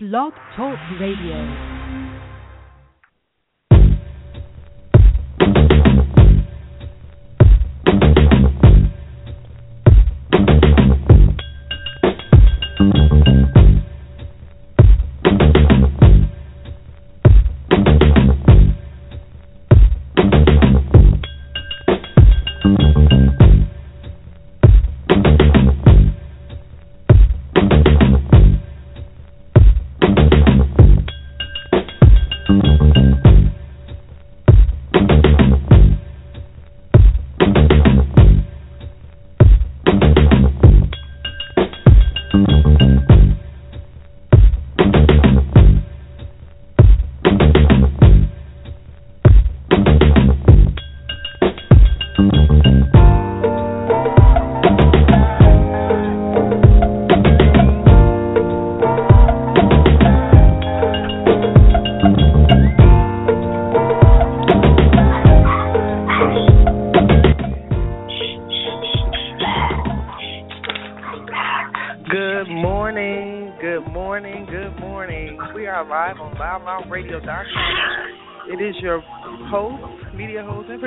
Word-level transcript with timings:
Blog 0.00 0.32
Talk 0.54 0.78
Radio. 1.00 1.77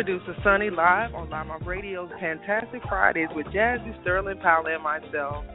Producer, 0.04 0.36
Sonny, 0.44 0.72
live 0.72 1.14
on 1.14 1.30
LouddMouth 1.30 1.64
Radio's 1.64 2.10
Fantastic 2.20 2.82
Fridays 2.90 3.28
with 3.36 3.46
Jazzie 3.54 3.96
Sterling 4.02 4.40
Powell 4.40 4.66
and 4.66 4.82
myself. 4.82 5.46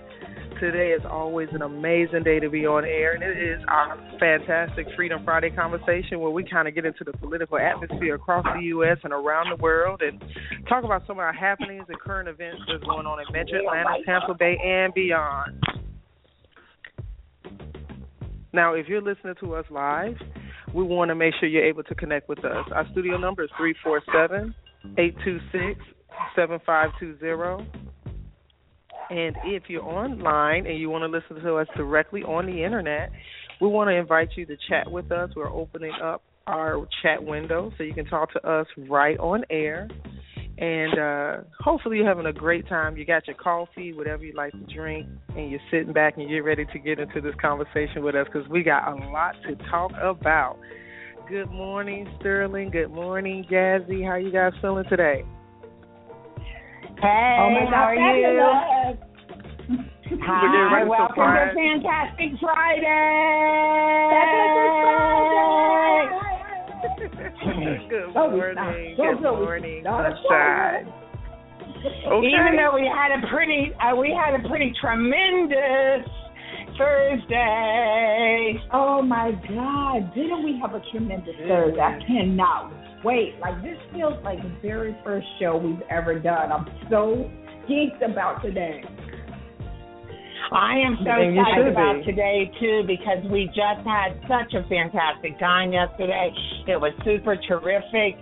Today 0.60 0.92
is 0.92 1.02
always 1.04 1.48
an 1.50 1.62
amazing 1.62 2.22
day 2.22 2.38
to 2.38 2.48
be 2.48 2.64
on 2.64 2.84
air, 2.84 3.14
and 3.14 3.24
it 3.24 3.36
is 3.36 3.60
our 3.66 3.98
fantastic 4.20 4.86
Freedom 4.94 5.24
Friday 5.24 5.50
conversation 5.50 6.20
where 6.20 6.30
we 6.30 6.44
kind 6.44 6.68
of 6.68 6.76
get 6.76 6.84
into 6.84 7.02
the 7.02 7.12
political 7.14 7.58
atmosphere 7.58 8.14
across 8.14 8.44
the 8.54 8.66
U.S. 8.66 8.98
and 9.02 9.12
around 9.12 9.50
the 9.50 9.60
world 9.60 10.00
and 10.00 10.24
talk 10.68 10.84
about 10.84 11.04
some 11.08 11.16
of 11.16 11.24
our 11.24 11.32
happenings 11.32 11.86
and 11.88 11.98
current 11.98 12.28
events 12.28 12.62
that's 12.70 12.84
going 12.84 13.04
on 13.04 13.18
in 13.18 13.26
Metro 13.32 13.58
Atlanta, 13.58 13.98
Tampa 14.06 14.34
Bay, 14.38 14.56
and 14.64 14.94
beyond. 14.94 15.60
Now, 18.52 18.74
if 18.74 18.86
you're 18.86 19.02
listening 19.02 19.34
to 19.40 19.56
us 19.56 19.64
live, 19.70 20.14
we 20.74 20.82
want 20.82 21.10
to 21.10 21.14
make 21.14 21.34
sure 21.38 21.48
you're 21.48 21.64
able 21.64 21.82
to 21.84 21.94
connect 21.94 22.28
with 22.28 22.44
us. 22.44 22.66
Our 22.74 22.86
studio 22.92 23.16
number 23.16 23.44
is 23.44 23.50
347 23.56 24.54
826 24.98 25.80
7520. 26.34 27.70
And 29.08 29.36
if 29.44 29.64
you're 29.68 29.84
online 29.84 30.66
and 30.66 30.78
you 30.78 30.90
want 30.90 31.02
to 31.02 31.08
listen 31.08 31.42
to 31.44 31.56
us 31.56 31.68
directly 31.76 32.22
on 32.22 32.46
the 32.46 32.64
internet, 32.64 33.10
we 33.60 33.68
want 33.68 33.88
to 33.88 33.94
invite 33.94 34.30
you 34.36 34.46
to 34.46 34.56
chat 34.68 34.90
with 34.90 35.12
us. 35.12 35.30
We're 35.36 35.50
opening 35.50 35.92
up 36.02 36.22
our 36.46 36.86
chat 37.02 37.22
window 37.22 37.72
so 37.76 37.84
you 37.84 37.94
can 37.94 38.06
talk 38.06 38.32
to 38.32 38.48
us 38.48 38.66
right 38.88 39.18
on 39.18 39.44
air. 39.50 39.88
And 40.58 40.98
uh, 40.98 41.36
hopefully 41.60 41.98
you're 41.98 42.08
having 42.08 42.24
a 42.26 42.32
great 42.32 42.66
time. 42.66 42.96
You 42.96 43.04
got 43.04 43.26
your 43.26 43.36
coffee, 43.36 43.92
whatever 43.92 44.24
you 44.24 44.32
like 44.34 44.52
to 44.52 44.74
drink, 44.74 45.06
and 45.36 45.50
you're 45.50 45.60
sitting 45.70 45.92
back 45.92 46.16
and 46.16 46.30
you're 46.30 46.42
ready 46.42 46.64
to 46.64 46.78
get 46.78 46.98
into 46.98 47.20
this 47.20 47.34
conversation 47.40 48.02
with 48.02 48.14
us 48.14 48.26
because 48.32 48.48
we 48.48 48.62
got 48.62 48.90
a 48.90 48.94
lot 49.10 49.34
to 49.46 49.54
talk 49.70 49.92
about. 50.00 50.58
Good 51.28 51.50
morning, 51.50 52.08
Sterling. 52.20 52.70
Good 52.70 52.90
morning, 52.90 53.44
Jazzie. 53.50 54.02
How 54.02 54.14
you 54.16 54.32
guys 54.32 54.52
feeling 54.62 54.84
today? 54.88 55.24
Hey, 57.02 57.36
Oh 57.38 57.50
my 57.50 57.66
how 57.68 57.88
are 57.88 57.94
you? 57.94 58.96
Hi, 60.22 60.84
welcome 60.84 61.08
to 61.08 61.14
Friday. 61.16 61.54
Fantastic 61.82 62.40
Friday. 62.40 62.86
good 67.88 68.12
morning. 68.14 68.96
Good 68.96 68.96
Go, 68.96 69.22
go, 69.22 69.38
we 69.38 69.44
morning, 69.44 69.84
sunshine. 69.84 70.92
Okay. 72.06 72.26
Even 72.26 72.56
though 72.56 72.74
we 72.74 72.90
had 72.92 73.12
a 73.12 73.26
pretty, 73.28 73.72
uh, 73.80 73.94
we 73.96 74.10
had 74.10 74.34
a 74.38 74.48
pretty 74.48 74.72
tremendous 74.80 76.08
Thursday. 76.78 78.54
Oh 78.72 79.02
my 79.02 79.32
God! 79.48 80.14
Didn't 80.14 80.44
we 80.44 80.58
have 80.60 80.74
a 80.74 80.82
tremendous 80.90 81.34
Thursday? 81.46 81.80
I 81.80 81.98
cannot 82.06 82.72
wait. 83.04 83.34
Like 83.40 83.62
this 83.62 83.78
feels 83.92 84.22
like 84.24 84.42
the 84.42 84.52
very 84.62 84.96
first 85.04 85.26
show 85.40 85.56
we've 85.56 85.82
ever 85.90 86.18
done. 86.18 86.52
I'm 86.52 86.66
so 86.90 87.30
geeked 87.68 88.02
about 88.10 88.42
today. 88.42 88.82
I 90.52 90.78
am 90.78 90.96
so 91.02 91.10
And 91.10 91.38
excited 91.38 91.68
about 91.68 91.98
be. 92.00 92.12
today 92.12 92.50
too 92.60 92.84
because 92.86 93.24
we 93.30 93.46
just 93.46 93.82
had 93.86 94.14
such 94.28 94.54
a 94.54 94.66
fantastic 94.68 95.38
time 95.38 95.72
yesterday. 95.72 96.30
It 96.66 96.80
was 96.80 96.92
super 97.04 97.36
terrific, 97.36 98.14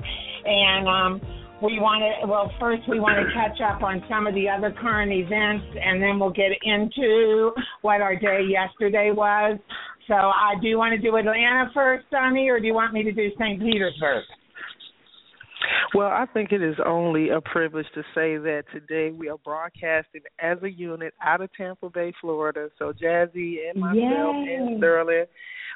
and 0.45 0.89
um, 0.89 1.21
we 1.63 1.79
want 1.79 2.03
to. 2.03 2.27
Well, 2.27 2.51
first 2.59 2.83
we 2.89 3.01
want 3.01 3.19
to 3.19 3.33
catch 3.35 3.61
up 3.61 3.83
on 3.83 4.03
some 4.09 4.27
of 4.27 4.35
the 4.35 4.49
other 4.49 4.73
current 4.73 5.13
events, 5.13 5.67
and 5.81 6.03
then 6.03 6.19
we'll 6.19 6.33
get 6.33 6.53
into 6.63 7.53
what 7.83 8.01
our 8.01 8.17
day 8.17 8.41
yesterday 8.49 9.11
was. 9.13 9.59
So, 10.09 10.15
I 10.15 10.55
do 10.61 10.69
you 10.69 10.77
want 10.79 10.93
to 10.93 11.01
do 11.01 11.17
Atlanta 11.17 11.71
first, 11.73 12.05
Sonny, 12.11 12.49
or 12.49 12.61
do 12.61 12.67
you 12.67 12.75
want 12.75 12.93
me 12.93 13.03
to 13.03 13.13
do 13.13 13.31
St. 13.39 13.61
Petersburg? 13.61 14.25
Well, 15.95 16.09
I 16.09 16.27
think 16.33 16.51
it 16.53 16.63
is 16.63 16.77
only 16.85 17.29
a 17.31 17.41
privilege 17.41 17.87
to 17.95 18.03
say 18.15 18.37
that 18.37 18.65
today 18.73 19.11
we 19.17 19.29
are 19.29 19.39
broadcasting 19.39 20.23
as 20.41 20.59
a 20.63 20.71
unit 20.71 21.15
out 21.23 21.41
of 21.41 21.53
Tampa 21.53 21.89
Bay, 21.91 22.13
Florida. 22.21 22.69
So 22.79 22.93
Jazzie 22.93 23.61
and 23.71 23.81
myself 23.81 23.97
Yay. 23.97 24.55
and 24.55 24.79
Sterling, 24.79 25.25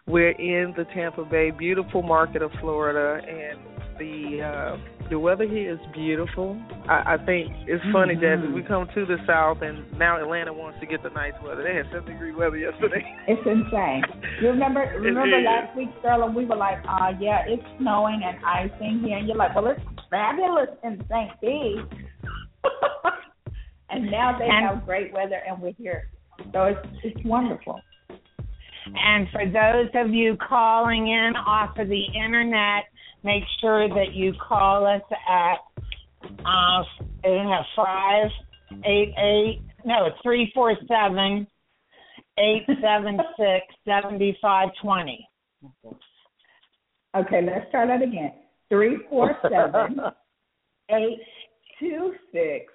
we're 0.07 0.31
in 0.31 0.75
the 0.77 0.85
Tampa 0.95 1.25
Bay, 1.25 1.51
beautiful 1.51 2.03
market 2.03 2.43
of 2.43 2.51
Florida, 2.61 3.25
and 3.27 3.59
the 3.99 4.43
uh, 4.43 4.77
the 5.11 5.19
weather 5.19 5.45
here 5.47 5.73
is 5.73 5.79
beautiful. 5.95 6.61
I, 6.89 7.15
I 7.15 7.17
think 7.25 7.51
it's 7.67 7.83
funny, 7.93 8.15
Mhm. 8.15 8.21
Jazzie. 8.21 8.53
We 8.53 8.63
come 8.63 8.89
to 8.95 9.07
the 9.07 9.17
South, 9.27 9.59
and 9.63 9.91
now 9.99 10.21
Atlanta 10.23 10.53
wants 10.53 10.79
to 10.81 10.87
get 10.87 11.03
the 11.03 11.11
nice 11.11 11.33
weather. 11.43 11.63
They 11.63 11.75
had 11.75 11.87
seven 11.93 12.13
degree 12.13 12.35
weather 12.35 12.57
yesterday. 12.59 13.05
It's 13.27 13.41
insane. 13.47 14.03
You 14.41 14.49
remember? 14.49 14.81
Remember 15.01 15.41
last 15.41 15.77
week, 15.77 15.89
Sterling? 16.01 16.35
We 16.35 16.45
were 16.45 16.57
like, 16.57 16.79
"Uh, 16.89 17.13
yeah, 17.19 17.43
it's 17.47 17.63
snowing 17.79 18.23
and 18.25 18.39
icing 18.45 19.01
here," 19.05 19.19
and 19.19 19.27
you're 19.27 19.37
like, 19.37 19.55
"Well, 19.55 19.67
it's 19.67 19.81
fabulous 20.11 20.69
in 20.85 21.03
St. 21.09 21.41
Pete." 21.41 21.85
and 23.91 24.11
now 24.11 24.39
they 24.39 24.45
And- 24.47 24.67
have 24.67 24.85
great 24.87 25.13
weather, 25.13 25.41
and 25.47 25.61
we're 25.61 25.73
here, 25.73 26.09
so 26.53 26.65
it's 26.65 26.87
it's 27.03 27.25
wonderful. 27.25 27.81
And 28.95 29.29
for 29.31 29.45
those 29.45 29.91
of 29.95 30.15
you 30.15 30.37
calling 30.37 31.09
in 31.09 31.35
off 31.37 31.77
of 31.79 31.89
the 31.89 32.05
internet, 32.15 32.85
make 33.23 33.43
sure 33.61 33.89
that 33.89 34.13
you 34.15 34.33
call 34.35 34.87
us 34.87 35.03
at 35.29 35.59
uh 36.45 36.83
five 37.77 38.31
eight 38.85 39.13
eight 39.19 39.63
no 39.85 40.11
three 40.23 40.51
four 40.55 40.75
seven 40.87 41.47
eight 42.39 42.67
seven 42.81 43.19
six 43.37 43.67
seventy 43.87 44.37
five 44.41 44.69
twenty. 44.83 45.27
Okay, 47.17 47.43
let's 47.43 47.71
try 47.71 47.87
that 47.87 48.03
again. 48.03 48.33
Three 48.69 48.99
four 49.09 49.37
seven 49.43 50.01
eight 50.91 51.21
two 51.81 52.15
six. 52.33 52.73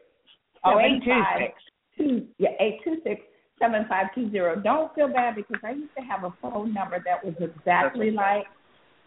Oh, 0.65 0.80
eight 0.80 1.04
two 1.04 1.21
six. 1.39 1.54
Two 1.98 2.27
yeah, 2.38 2.50
eight 2.60 2.80
two 2.83 2.98
six 3.04 3.21
seven 3.60 3.86
five 3.88 4.07
two 4.15 4.31
zero. 4.31 4.56
Don't 4.56 4.94
feel 4.95 5.07
bad 5.07 5.36
because 5.36 5.62
I 5.63 5.71
used 5.71 5.95
to 5.98 6.04
have 6.04 6.24
a 6.24 6.33
phone 6.42 6.74
number 6.74 7.01
that 7.06 7.24
was 7.24 7.36
exactly 7.39 8.12
like 8.12 8.45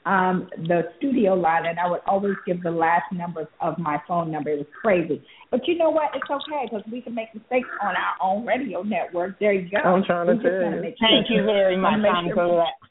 um 0.06 0.48
the 0.68 0.82
studio 0.98 1.34
line 1.34 1.66
and 1.66 1.78
I 1.78 1.90
would 1.90 2.00
always 2.06 2.34
give 2.46 2.62
the 2.62 2.70
last 2.70 3.12
numbers 3.12 3.48
of 3.60 3.76
my 3.78 4.00
phone 4.06 4.30
number. 4.30 4.50
It 4.50 4.58
was 4.58 4.66
crazy. 4.80 5.22
But 5.50 5.66
you 5.66 5.76
know 5.76 5.90
what? 5.90 6.10
It's 6.14 6.30
okay 6.30 6.68
because 6.70 6.84
we 6.90 7.02
can 7.02 7.14
make 7.14 7.34
mistakes 7.34 7.68
on 7.82 7.94
our 7.96 8.14
own 8.22 8.46
radio 8.46 8.82
network. 8.82 9.38
There 9.40 9.52
you 9.52 9.68
go. 9.68 9.78
I'm 9.78 10.04
trying 10.04 10.28
to 10.28 10.42
tell 10.42 10.52
you. 10.52 10.94
Thank 11.00 11.26
you 11.28 11.44
very 11.44 11.76
much, 11.76 11.92
wanna 11.92 12.08
I'm 12.08 12.26
sure- 12.28 12.34
for 12.34 12.56
that. 12.64 12.86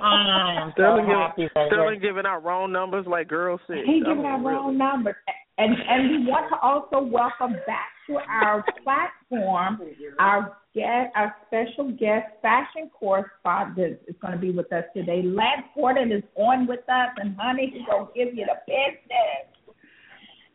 I 0.00 0.62
am 0.62 0.72
so 0.76 0.98
happy 1.04 1.42
giving, 1.42 1.50
that 1.54 1.66
Sterling 1.66 2.00
giving 2.00 2.26
out 2.26 2.44
wrong 2.44 2.70
numbers 2.72 3.06
like 3.08 3.28
girl 3.28 3.58
six. 3.66 3.80
He 3.84 4.00
giving 4.00 4.18
mean, 4.18 4.26
out 4.26 4.38
really. 4.38 4.54
wrong 4.54 4.78
numbers. 4.78 5.16
And 5.58 5.74
and 5.88 6.10
we 6.10 6.30
want 6.30 6.50
to 6.50 6.58
also 6.62 7.04
welcome 7.04 7.56
back 7.66 7.90
to 8.08 8.16
our 8.16 8.64
platform 8.82 9.80
our 10.18 10.56
guest, 10.74 11.12
our 11.14 11.34
special 11.46 11.90
guest, 11.92 12.26
fashion 12.42 12.90
correspondent, 12.92 13.98
is 14.06 14.16
going 14.20 14.34
to 14.34 14.38
be 14.38 14.50
with 14.50 14.72
us 14.72 14.84
today. 14.94 15.22
Lance 15.24 15.66
Gordon 15.74 16.12
is 16.12 16.22
on 16.36 16.66
with 16.66 16.86
us, 16.88 17.10
and 17.16 17.36
honey, 17.38 17.70
he's 17.72 17.86
going 17.86 18.06
to 18.06 18.12
give 18.14 18.34
you 18.34 18.46
the 18.46 18.58
business. 18.66 19.54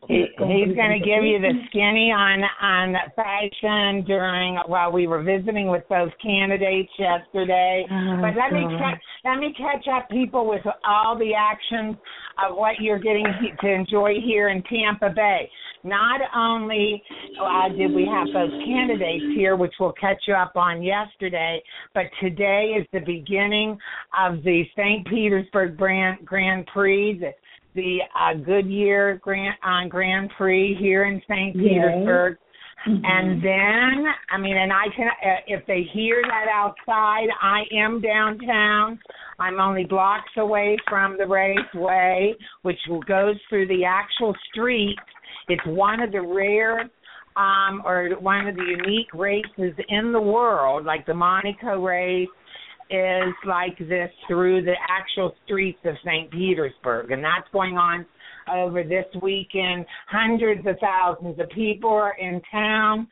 He, 0.08 0.24
he's 0.34 0.74
going 0.74 0.98
to 0.98 1.04
give 1.04 1.22
you 1.22 1.38
the 1.38 1.52
skinny 1.68 2.10
on 2.10 2.42
on 2.62 2.96
fashion 3.14 4.02
during 4.06 4.56
while 4.66 4.90
we 4.90 5.06
were 5.06 5.22
visiting 5.22 5.68
with 5.68 5.84
those 5.90 6.08
candidates 6.22 6.90
yesterday. 6.98 7.84
Oh, 7.90 8.18
but 8.22 8.34
let 8.34 8.50
me 8.50 8.64
ca- 8.78 8.98
let 9.24 9.38
me 9.38 9.54
catch 9.56 9.86
up 9.92 10.08
people 10.08 10.48
with 10.48 10.62
all 10.88 11.18
the 11.18 11.34
actions 11.34 11.96
of 12.42 12.56
what 12.56 12.80
you're 12.80 12.98
getting 12.98 13.26
to 13.60 13.68
enjoy 13.70 14.14
here 14.24 14.48
in 14.48 14.62
Tampa 14.62 15.10
Bay. 15.14 15.50
Not 15.82 16.20
only 16.34 17.02
uh, 17.40 17.68
did 17.70 17.94
we 17.94 18.06
have 18.06 18.26
those 18.32 18.50
candidates 18.64 19.24
here, 19.34 19.56
which 19.56 19.72
we'll 19.80 19.92
catch 19.92 20.22
you 20.26 20.34
up 20.34 20.56
on 20.56 20.82
yesterday, 20.82 21.62
but 21.94 22.04
today 22.20 22.74
is 22.78 22.86
the 22.92 23.00
beginning 23.00 23.78
of 24.18 24.42
the 24.42 24.64
St. 24.76 25.06
Petersburg 25.06 25.76
Grand, 25.76 26.24
Grand 26.24 26.66
Prix. 26.66 27.18
The, 27.18 27.30
the 27.74 27.98
uh, 28.18 28.34
Goodyear 28.44 29.20
Grand 29.22 29.54
on 29.62 29.88
Grand 29.88 30.30
Prix 30.36 30.76
here 30.80 31.04
in 31.04 31.22
St. 31.28 31.54
Petersburg. 31.56 32.36
Mhm. 32.86 33.04
And 33.04 33.42
then, 33.42 34.06
I 34.30 34.38
mean, 34.38 34.56
and 34.56 34.72
I 34.72 34.88
can, 34.96 35.08
uh, 35.08 35.36
if 35.46 35.66
they 35.66 35.82
hear 35.92 36.22
that 36.22 36.46
outside, 36.50 37.28
I 37.42 37.64
am 37.72 38.00
downtown. 38.00 38.98
I'm 39.38 39.60
only 39.60 39.84
blocks 39.84 40.30
away 40.36 40.78
from 40.88 41.18
the 41.18 41.26
raceway, 41.26 42.34
which 42.62 42.78
goes 43.06 43.36
through 43.48 43.66
the 43.66 43.84
actual 43.84 44.34
street. 44.50 44.98
It's 45.50 45.66
one 45.66 46.00
of 46.00 46.12
the 46.12 46.22
rare 46.22 46.88
um, 47.36 47.82
or 47.84 48.10
one 48.20 48.46
of 48.46 48.54
the 48.54 48.62
unique 48.62 49.12
races 49.12 49.74
in 49.88 50.12
the 50.12 50.20
world, 50.20 50.84
like 50.84 51.06
the 51.06 51.14
Monaco 51.14 51.82
race 51.82 52.28
is 52.88 53.34
like 53.46 53.76
this 53.78 54.10
through 54.28 54.62
the 54.62 54.74
actual 54.88 55.34
streets 55.44 55.78
of 55.84 55.94
St. 56.04 56.30
Petersburg, 56.30 57.10
and 57.10 57.22
that's 57.22 57.48
going 57.52 57.76
on 57.76 58.06
over 58.52 58.82
this 58.82 59.06
weekend. 59.22 59.86
Hundreds 60.08 60.66
of 60.66 60.76
thousands 60.80 61.38
of 61.38 61.48
people 61.50 61.90
are 61.90 62.16
in 62.18 62.40
town. 62.50 63.08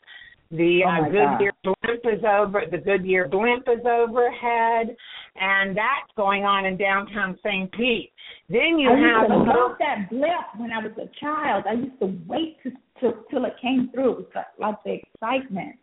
The 0.50 0.80
Oh 0.86 0.88
uh, 0.88 1.04
Goodyear 1.04 1.52
blimp 1.62 2.00
is 2.04 2.24
over. 2.24 2.62
The 2.70 2.78
Goodyear 2.78 3.28
blimp 3.28 3.68
is 3.68 3.84
overhead, 3.84 4.96
and 5.36 5.76
that's 5.76 6.10
going 6.16 6.44
on 6.44 6.64
in 6.64 6.76
downtown 6.78 7.38
St. 7.44 7.70
Pete. 7.72 8.10
Then 8.48 8.78
you 8.78 8.88
I 8.88 8.96
used 8.96 9.20
have 9.20 9.28
to 9.28 9.36
love 9.36 9.76
that 9.78 10.08
blimp 10.10 10.46
when 10.56 10.72
I 10.72 10.78
was 10.78 10.92
a 10.96 11.08
child. 11.20 11.64
I 11.68 11.74
used 11.74 11.98
to 12.00 12.18
wait 12.26 12.56
to, 12.62 12.70
to, 13.00 13.18
till 13.30 13.44
it 13.44 13.54
came 13.60 13.90
through. 13.92 14.12
It 14.12 14.18
was 14.18 14.26
like, 14.34 14.46
like 14.58 14.84
the 14.84 14.92
excitement. 14.94 15.76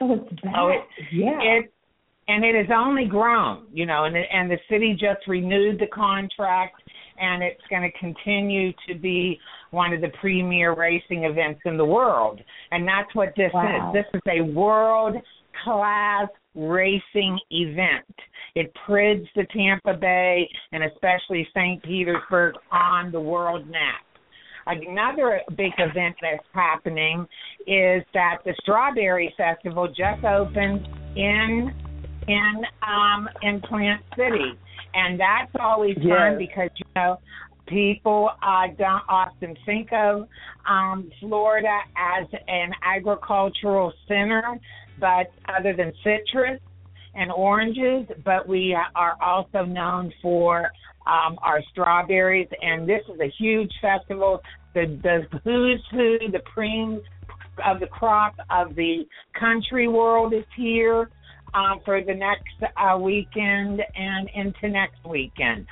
So 0.00 0.12
it's 0.12 0.42
back. 0.42 0.54
Oh, 0.58 0.68
it- 0.68 1.04
yeah. 1.12 1.38
it 1.40 1.72
and 2.28 2.44
it 2.44 2.56
has 2.56 2.76
only 2.76 3.04
grown, 3.06 3.66
you 3.72 3.86
know, 3.86 4.04
and 4.04 4.16
and 4.16 4.50
the 4.50 4.58
city 4.68 4.92
just 4.98 5.26
renewed 5.28 5.78
the 5.78 5.86
contract, 5.86 6.82
and 7.18 7.42
it's 7.42 7.62
going 7.70 7.82
to 7.82 7.98
continue 7.98 8.72
to 8.88 8.98
be 8.98 9.38
one 9.70 9.92
of 9.92 10.00
the 10.00 10.10
premier 10.20 10.74
racing 10.74 11.24
events 11.24 11.60
in 11.64 11.76
the 11.76 11.84
world, 11.84 12.40
and 12.70 12.86
that's 12.86 13.14
what 13.14 13.34
this 13.36 13.52
Wow. 13.52 13.92
is. 13.92 14.04
This 14.04 14.06
is 14.14 14.22
a 14.28 14.40
world 14.42 15.16
class 15.64 16.28
racing 16.54 17.38
event. 17.50 18.04
It 18.54 18.72
prids 18.86 19.26
the 19.34 19.44
Tampa 19.44 19.94
Bay 19.94 20.48
and 20.72 20.84
especially 20.84 21.46
St. 21.54 21.82
Petersburg 21.82 22.54
on 22.70 23.12
the 23.12 23.20
world 23.20 23.68
map. 23.68 24.02
Another 24.66 25.40
big 25.56 25.72
event 25.78 26.16
that's 26.20 26.44
happening 26.52 27.26
is 27.66 28.02
that 28.14 28.38
the 28.44 28.54
Strawberry 28.62 29.32
Festival 29.36 29.86
just 29.86 30.24
opened 30.24 30.88
in 31.14 31.72
in 32.26 32.62
um 32.82 33.28
in 33.42 33.60
Plant 33.60 34.02
City, 34.16 34.58
and 34.94 35.20
that's 35.20 35.52
always 35.60 35.94
fun 35.96 36.36
because 36.36 36.70
you 36.76 36.86
know 36.96 37.18
people 37.66 38.30
uh, 38.42 38.66
don't 38.78 39.02
often 39.08 39.56
think 39.64 39.92
of 39.92 40.28
um, 40.68 41.10
Florida 41.20 41.78
as 41.96 42.26
an 42.48 42.72
agricultural 42.82 43.92
center, 44.08 44.58
but 44.98 45.30
other 45.48 45.74
than 45.74 45.92
citrus 46.02 46.60
and 47.14 47.32
oranges, 47.32 48.06
but 48.24 48.46
we 48.46 48.76
are 48.94 49.16
also 49.22 49.64
known 49.64 50.12
for 50.20 50.70
um, 51.06 51.38
our 51.42 51.62
strawberries, 51.70 52.48
and 52.60 52.88
this 52.88 53.02
is 53.12 53.20
a 53.20 53.30
huge 53.38 53.72
festival. 53.80 54.40
The 54.74 54.98
the 55.02 55.38
who's 55.44 55.82
who, 55.90 56.18
the 56.30 56.40
cream 56.40 57.00
of 57.64 57.80
the 57.80 57.86
crop 57.86 58.34
of 58.50 58.74
the 58.74 59.06
country 59.38 59.88
world 59.88 60.34
is 60.34 60.44
here 60.56 61.10
um, 61.54 61.80
for 61.84 62.02
the 62.02 62.14
next 62.14 62.54
uh, 62.76 62.98
weekend 62.98 63.80
and 63.94 64.28
into 64.34 64.68
next 64.68 65.04
weekend. 65.08 65.66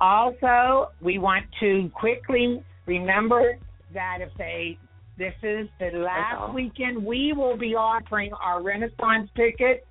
Also, 0.00 0.90
we 1.00 1.18
want 1.18 1.46
to 1.60 1.90
quickly 1.94 2.62
remember 2.86 3.58
that 3.94 4.18
if 4.20 4.30
they 4.36 4.78
this 5.18 5.34
is 5.42 5.66
the 5.78 5.98
last 5.98 6.52
weekend, 6.52 7.02
we 7.02 7.32
will 7.32 7.56
be 7.56 7.74
offering 7.74 8.32
our 8.34 8.62
Renaissance 8.62 9.30
ticket. 9.34 9.86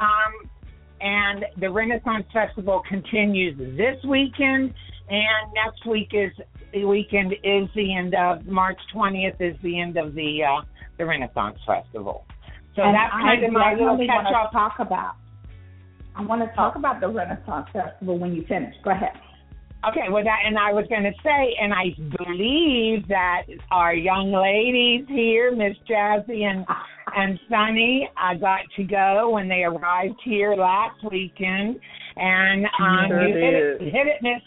Um, 0.00 0.50
and 1.00 1.44
the 1.60 1.70
Renaissance 1.70 2.26
Festival 2.32 2.82
continues 2.88 3.56
this 3.76 4.02
weekend, 4.04 4.74
and 5.08 5.52
next 5.54 5.86
week 5.86 6.08
is 6.12 6.32
the 6.72 6.84
weekend 6.84 7.34
is 7.44 7.68
the 7.76 7.94
end 7.94 8.16
of 8.16 8.46
March 8.46 8.78
20th 8.92 9.40
is 9.40 9.56
the 9.62 9.80
end 9.80 9.96
of 9.96 10.14
the 10.14 10.40
uh, 10.42 10.62
the 10.98 11.06
Renaissance 11.06 11.58
Festival. 11.64 12.24
So 12.74 12.82
and 12.82 12.94
that's 12.94 13.12
I 13.14 13.22
kind 13.22 13.44
of 13.44 13.52
my 13.52 13.74
little 13.74 13.96
catch 13.96 14.34
up. 14.34 14.52
talk 14.52 14.74
about. 14.80 15.14
I 16.16 16.22
want 16.22 16.42
to 16.42 16.54
talk 16.56 16.74
about 16.74 17.00
the 17.00 17.08
Renaissance 17.08 17.68
Festival 17.72 18.18
when 18.18 18.34
you 18.34 18.44
finish. 18.48 18.74
Go 18.82 18.90
ahead. 18.90 19.12
Okay, 19.86 20.10
well, 20.10 20.24
that, 20.24 20.40
and 20.44 20.58
I 20.58 20.72
was 20.72 20.86
going 20.88 21.04
to 21.04 21.12
say, 21.22 21.54
and 21.60 21.72
I 21.72 21.94
believe 22.18 23.06
that 23.08 23.42
our 23.70 23.94
young 23.94 24.32
ladies 24.32 25.06
here, 25.08 25.54
Miss 25.54 25.76
Jazzie 25.86 26.44
and 26.44 26.66
and 27.14 27.38
Sonny, 27.48 28.08
I 28.16 28.34
got 28.34 28.60
to 28.76 28.84
go 28.84 29.30
when 29.30 29.48
they 29.48 29.62
arrived 29.62 30.20
here 30.24 30.54
last 30.56 30.98
weekend, 31.10 31.78
and 32.16 32.66
um, 32.80 33.06
Sure 33.08 33.28
you 33.28 33.34
hit 33.34 33.54
it, 33.54 33.78
did. 33.78 33.92
hit 33.92 34.06
it, 34.08 34.16
Miss, 34.20 34.42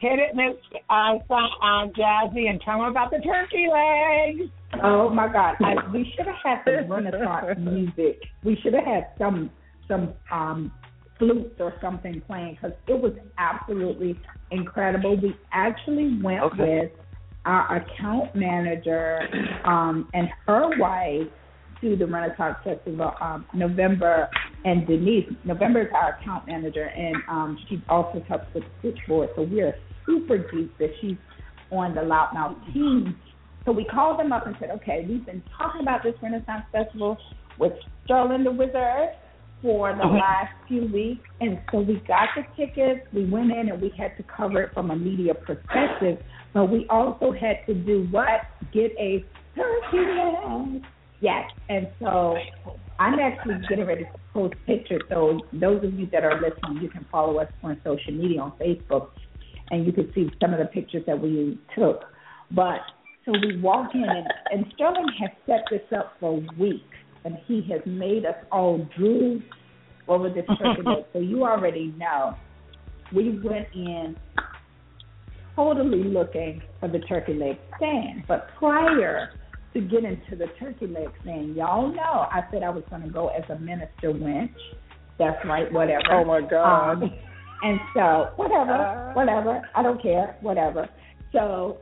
hit 0.00 0.18
it, 0.18 0.34
Miss 0.34 0.56
uh, 0.88 1.18
uh, 1.30 1.86
Jazzie, 1.94 2.46
and 2.48 2.60
tell 2.62 2.78
them 2.78 2.88
about 2.88 3.10
the 3.10 3.18
turkey 3.18 3.68
legs. 3.70 4.50
Oh 4.82 5.10
my 5.10 5.30
God! 5.30 5.56
I, 5.60 5.74
we 5.92 6.10
should 6.16 6.26
have 6.26 6.36
had 6.42 6.62
some 6.64 6.90
Renaissance 6.90 7.58
music. 7.60 8.22
We 8.44 8.56
should 8.62 8.72
have 8.72 8.84
had 8.84 9.06
some 9.18 9.50
some 9.86 10.14
um 10.32 10.72
flutes 11.20 11.54
or 11.60 11.74
something 11.80 12.20
playing 12.26 12.56
because 12.60 12.76
it 12.88 13.00
was 13.00 13.12
absolutely 13.38 14.18
incredible. 14.50 15.16
We 15.20 15.36
actually 15.52 16.18
went 16.20 16.42
Okay. 16.42 16.80
with 16.80 16.92
our 17.46 17.76
account 17.76 18.34
manager 18.34 19.20
um 19.64 20.08
and 20.12 20.28
her 20.46 20.68
wife 20.78 21.28
to 21.80 21.96
the 21.96 22.06
Renaissance 22.06 22.56
Festival 22.64 23.12
um 23.20 23.46
November 23.54 24.28
and 24.64 24.86
Denise. 24.86 25.28
November 25.44 25.82
is 25.82 25.88
our 25.94 26.18
account 26.20 26.46
manager 26.48 26.86
and 26.86 27.16
um 27.28 27.58
she 27.68 27.80
also 27.88 28.22
helps 28.28 28.52
with 28.54 28.64
the 28.64 28.90
switchboard. 28.92 29.28
So 29.36 29.42
we 29.42 29.60
are 29.60 29.74
super 30.06 30.38
deep 30.38 30.76
that 30.78 30.90
she's 31.00 31.16
on 31.70 31.94
the 31.94 32.00
LouddMouth 32.00 32.72
team. 32.74 33.16
So 33.64 33.72
we 33.72 33.84
called 33.84 34.18
them 34.18 34.32
up 34.32 34.46
and 34.46 34.56
said, 34.58 34.70
okay, 34.70 35.06
we've 35.08 35.24
been 35.24 35.42
talking 35.56 35.82
about 35.82 36.02
this 36.02 36.14
Renaissance 36.22 36.64
Festival 36.72 37.16
with 37.58 37.72
Sterling 38.04 38.42
the 38.44 38.50
Wizard 38.50 39.10
for 39.62 39.92
the 39.92 40.02
mm-hmm. 40.02 40.16
last 40.16 40.52
few 40.68 40.86
weeks. 40.92 41.28
And 41.40 41.60
so 41.70 41.80
we 41.80 42.02
got 42.06 42.28
the 42.36 42.42
tickets. 42.56 43.06
We 43.12 43.28
went 43.28 43.52
in 43.52 43.68
and 43.68 43.80
we 43.80 43.92
had 43.96 44.16
to 44.16 44.22
cover 44.24 44.62
it 44.62 44.74
from 44.74 44.90
a 44.90 44.96
media 44.96 45.34
perspective. 45.34 46.18
But 46.52 46.70
we 46.70 46.86
also 46.88 47.32
had 47.32 47.64
to 47.66 47.74
do 47.74 48.06
what? 48.10 48.40
Get 48.72 48.92
a 48.98 49.24
turkey. 49.54 50.82
Yes. 51.20 51.50
And 51.68 51.88
so 52.00 52.36
I'm 52.98 53.18
actually 53.18 53.54
getting 53.68 53.86
ready 53.86 54.04
to 54.04 54.10
post 54.32 54.54
pictures. 54.66 55.02
So 55.08 55.40
those 55.52 55.84
of 55.84 55.94
you 55.94 56.08
that 56.12 56.24
are 56.24 56.40
listening, 56.40 56.82
you 56.82 56.88
can 56.88 57.06
follow 57.10 57.38
us 57.38 57.48
on 57.62 57.80
social 57.84 58.12
media 58.12 58.40
on 58.40 58.52
Facebook 58.52 59.08
and 59.70 59.86
you 59.86 59.92
can 59.92 60.10
see 60.14 60.28
some 60.40 60.52
of 60.52 60.58
the 60.58 60.66
pictures 60.66 61.04
that 61.06 61.20
we 61.20 61.58
took. 61.76 62.02
But 62.50 62.80
so 63.24 63.32
we 63.32 63.60
walk 63.60 63.94
in, 63.94 64.02
and, 64.02 64.26
and 64.50 64.66
Sterling 64.74 65.06
has 65.20 65.30
set 65.46 65.64
this 65.70 65.82
up 65.96 66.14
for 66.18 66.42
weeks, 66.58 66.96
and 67.24 67.36
he 67.46 67.66
has 67.70 67.80
made 67.86 68.24
us 68.24 68.36
all 68.50 68.86
drool 68.96 69.40
over 70.08 70.28
this 70.28 70.44
turkey 70.62 70.82
leg. 70.84 71.04
So 71.12 71.18
you 71.18 71.44
already 71.44 71.94
know. 71.96 72.36
We 73.14 73.40
went 73.40 73.66
in 73.74 74.16
totally 75.56 76.04
looking 76.04 76.62
for 76.78 76.88
the 76.88 77.00
turkey 77.00 77.34
leg 77.34 77.58
stand, 77.76 78.24
but 78.28 78.48
prior 78.58 79.32
to 79.72 79.80
getting 79.80 80.20
to 80.30 80.36
the 80.36 80.46
turkey 80.58 80.86
leg 80.86 81.08
stand, 81.22 81.56
y'all 81.56 81.92
know 81.92 82.26
I 82.30 82.42
said 82.52 82.62
I 82.62 82.70
was 82.70 82.84
going 82.88 83.02
to 83.02 83.08
go 83.08 83.28
as 83.28 83.42
a 83.50 83.58
minister 83.58 84.12
wench. 84.12 84.54
That's 85.18 85.44
right, 85.44 85.70
whatever. 85.72 86.02
Oh 86.12 86.24
my 86.24 86.40
God. 86.40 87.02
Um, 87.02 87.12
and 87.62 87.78
so, 87.94 88.30
whatever, 88.36 89.12
whatever, 89.14 89.60
I 89.74 89.82
don't 89.82 90.00
care, 90.00 90.36
whatever. 90.40 90.88
So, 91.32 91.78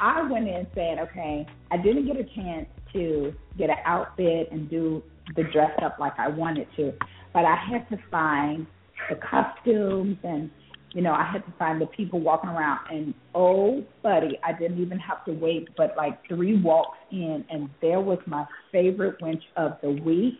I 0.00 0.22
went 0.30 0.48
in 0.48 0.66
saying, 0.74 0.98
okay, 1.00 1.46
I 1.70 1.76
didn't 1.76 2.06
get 2.06 2.16
a 2.16 2.24
chance 2.34 2.66
to 2.92 3.32
get 3.56 3.70
an 3.70 3.76
outfit 3.84 4.48
and 4.50 4.68
do 4.70 5.02
the 5.36 5.44
dress 5.44 5.70
up 5.82 5.98
like 5.98 6.14
I 6.18 6.28
wanted 6.28 6.66
to, 6.76 6.92
but 7.32 7.44
I 7.44 7.56
had 7.70 7.88
to 7.90 8.02
find 8.10 8.66
the 9.10 9.16
costumes 9.16 10.16
and 10.22 10.50
you 10.94 11.02
know, 11.02 11.12
I 11.12 11.30
had 11.30 11.44
to 11.44 11.52
find 11.58 11.82
the 11.82 11.86
people 11.86 12.18
walking 12.18 12.48
around 12.48 12.80
and 12.90 13.14
oh 13.34 13.84
buddy, 14.02 14.38
I 14.42 14.58
didn't 14.58 14.80
even 14.80 14.98
have 14.98 15.24
to 15.26 15.32
wait 15.32 15.68
but 15.76 15.94
like 15.96 16.18
three 16.28 16.60
walks 16.60 16.98
in 17.12 17.44
and 17.50 17.68
there 17.82 18.00
was 18.00 18.18
my 18.26 18.44
favorite 18.72 19.16
winch 19.20 19.42
of 19.56 19.72
the 19.82 19.90
week. 19.90 20.38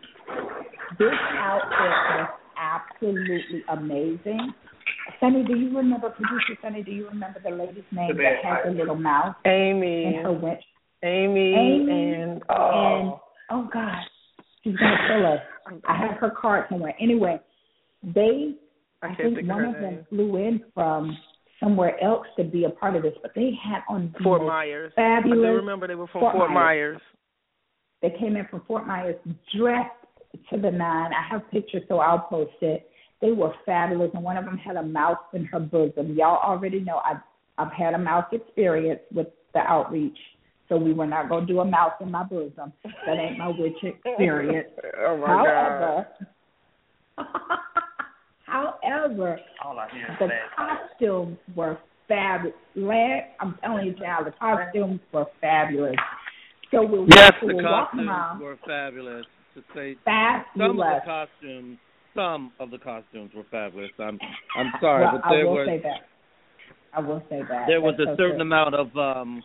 This 0.97 1.13
outfit 1.37 1.69
was 1.71 2.29
absolutely 2.57 3.63
amazing. 3.69 4.53
Sonny, 5.19 5.43
do 5.43 5.55
you 5.55 5.75
remember 5.75 6.09
producer 6.09 6.59
Sonny, 6.61 6.83
do 6.83 6.91
you 6.91 7.07
remember 7.09 7.39
the 7.43 7.51
lady's 7.51 7.83
name 7.91 8.17
that 8.17 8.43
had 8.43 8.65
the 8.65 8.77
little 8.77 8.95
mouth? 8.95 9.35
Amy. 9.45 10.05
And 10.05 10.15
her 10.25 10.33
winch. 10.33 10.63
Amy, 11.03 11.53
Amy 11.53 12.13
and 12.13 12.41
oh, 12.49 12.99
and 12.99 13.13
oh 13.51 13.69
gosh, 13.71 14.03
she's 14.63 14.75
gonna 14.75 14.97
kill 15.07 15.25
us. 15.25 15.81
I 15.87 15.97
have 15.97 16.17
her 16.19 16.31
card 16.31 16.65
somewhere. 16.69 16.95
Anyway, 16.99 17.39
they 18.03 18.55
I 19.01 19.07
I 19.07 19.15
think 19.15 19.35
think 19.35 19.49
one 19.49 19.65
of 19.65 19.75
them 19.75 20.05
flew 20.09 20.35
in 20.37 20.61
from 20.73 21.17
somewhere 21.59 22.01
else 22.03 22.25
to 22.37 22.43
be 22.43 22.65
a 22.65 22.69
part 22.69 22.95
of 22.95 23.03
this, 23.03 23.13
but 23.21 23.31
they 23.35 23.51
had 23.63 23.81
on 23.89 24.13
Fort 24.23 24.41
Myers. 24.43 24.93
I 24.97 25.19
do 25.23 25.31
remember 25.31 25.87
they 25.87 25.95
were 25.95 26.07
from 26.07 26.21
Fort 26.21 26.35
Fort, 26.35 26.51
Myers. 26.51 26.95
Myers. 26.95 27.01
They 28.01 28.17
came 28.17 28.35
in 28.35 28.45
from 28.49 28.63
Fort 28.65 28.87
Myers 28.87 29.15
dressed 29.57 29.89
to 30.51 30.57
the 30.59 30.71
nine. 30.71 31.11
I 31.13 31.27
have 31.29 31.49
pictures, 31.51 31.83
so 31.87 31.99
I'll 31.99 32.19
post 32.19 32.53
it. 32.61 32.89
They 33.21 33.31
were 33.31 33.53
fabulous, 33.65 34.11
and 34.13 34.23
one 34.23 34.37
of 34.37 34.45
them 34.45 34.57
had 34.57 34.77
a 34.77 34.83
mouse 34.83 35.17
in 35.33 35.45
her 35.45 35.59
bosom. 35.59 36.15
Y'all 36.15 36.39
already 36.41 36.79
know 36.79 37.01
I've 37.05 37.21
I've 37.57 37.73
had 37.73 37.93
a 37.93 37.97
mouse 37.97 38.27
experience 38.31 39.01
with 39.13 39.27
the 39.53 39.59
outreach, 39.59 40.17
so 40.69 40.77
we 40.77 40.93
were 40.93 41.07
not 41.07 41.27
going 41.27 41.47
to 41.47 41.53
do 41.53 41.59
a 41.59 41.65
mouse 41.65 41.93
in 41.99 42.11
my 42.11 42.23
bosom. 42.23 42.71
That 43.05 43.17
ain't 43.17 43.37
my 43.37 43.49
witch 43.49 43.83
experience. 43.83 44.67
Oh 45.01 45.17
my 45.17 45.27
God. 45.27 46.05
However, 47.17 47.27
however, 48.81 49.39
All 49.63 49.79
I 49.79 49.87
hear 49.91 50.15
the 50.19 50.27
bad. 50.27 50.39
costumes 50.55 51.37
were 51.55 51.77
fabulous. 52.07 52.55
I'm 53.39 53.55
telling 53.63 53.87
you, 53.87 53.93
child, 53.93 54.27
the 54.27 54.31
costumes 54.31 54.99
were 55.11 55.25
fabulous. 55.41 55.95
So 56.71 56.83
we 56.83 57.05
Yes, 57.15 57.31
we 57.45 57.53
the 57.55 57.61
costumes 57.63 58.07
around 58.07 58.41
were 58.41 58.57
fabulous. 58.65 59.25
To 59.55 59.63
say 59.75 59.95
some 60.05 60.71
of 60.71 60.75
the 60.77 60.99
costumes, 61.05 61.77
some 62.15 62.51
of 62.59 62.71
the 62.71 62.77
costumes 62.77 63.31
were 63.35 63.45
fabulous. 63.49 63.91
I'm 63.99 64.19
I'm 64.55 64.71
sorry, 64.79 65.05
well, 65.05 65.21
but 65.23 65.29
there 65.29 65.41
I 65.41 65.43
will 65.45 65.55
was 65.55 65.67
say 65.67 65.81
that. 65.83 66.01
I 66.93 66.99
will 66.99 67.23
say 67.29 67.41
that. 67.49 67.65
there 67.67 67.81
was 67.81 67.95
That's 67.97 68.09
a 68.09 68.13
so 68.13 68.17
certain 68.17 68.35
true. 68.37 68.41
amount 68.41 68.75
of 68.75 68.95
um 68.95 69.41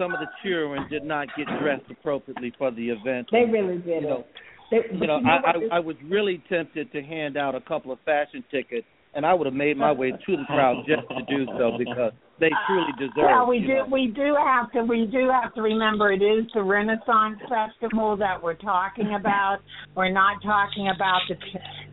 some 0.00 0.14
of 0.14 0.20
the 0.20 0.28
children 0.42 0.86
did 0.88 1.04
not 1.04 1.28
get 1.36 1.46
dressed 1.60 1.84
appropriately 1.90 2.52
for 2.56 2.70
the 2.70 2.88
event. 2.88 3.28
They 3.30 3.44
really 3.44 3.76
did 3.76 4.02
you 4.02 4.08
know. 4.08 4.24
They, 4.70 4.78
you 4.92 5.06
know, 5.06 5.20
but 5.20 5.50
I, 5.50 5.74
I 5.74 5.76
I 5.76 5.80
was 5.80 5.96
really 6.08 6.42
tempted 6.48 6.90
to 6.92 7.02
hand 7.02 7.36
out 7.36 7.54
a 7.54 7.60
couple 7.60 7.92
of 7.92 7.98
fashion 8.04 8.42
tickets, 8.50 8.86
and 9.14 9.26
I 9.26 9.34
would 9.34 9.46
have 9.46 9.54
made 9.54 9.76
my 9.76 9.92
way 9.92 10.12
to 10.12 10.36
the 10.36 10.44
crowd 10.46 10.84
just 10.86 11.06
to 11.08 11.22
do 11.28 11.44
so 11.58 11.76
because 11.76 12.12
they 12.38 12.50
truly 12.66 12.92
deserve. 12.98 13.26
Well, 13.28 13.48
we 13.48 13.60
do 13.60 13.66
know. 13.66 13.88
we 13.90 14.12
do 14.14 14.34
have 14.38 14.72
to 14.72 14.82
we 14.84 15.06
do 15.10 15.28
have 15.28 15.52
to 15.54 15.62
remember 15.62 16.12
it 16.12 16.22
is 16.22 16.46
the 16.54 16.62
Renaissance 16.62 17.38
Festival 17.50 18.16
that 18.16 18.42
we're 18.42 18.54
talking 18.54 19.16
about. 19.18 19.58
We're 19.96 20.12
not 20.12 20.40
talking 20.42 20.88
about 20.94 21.20
the 21.28 21.34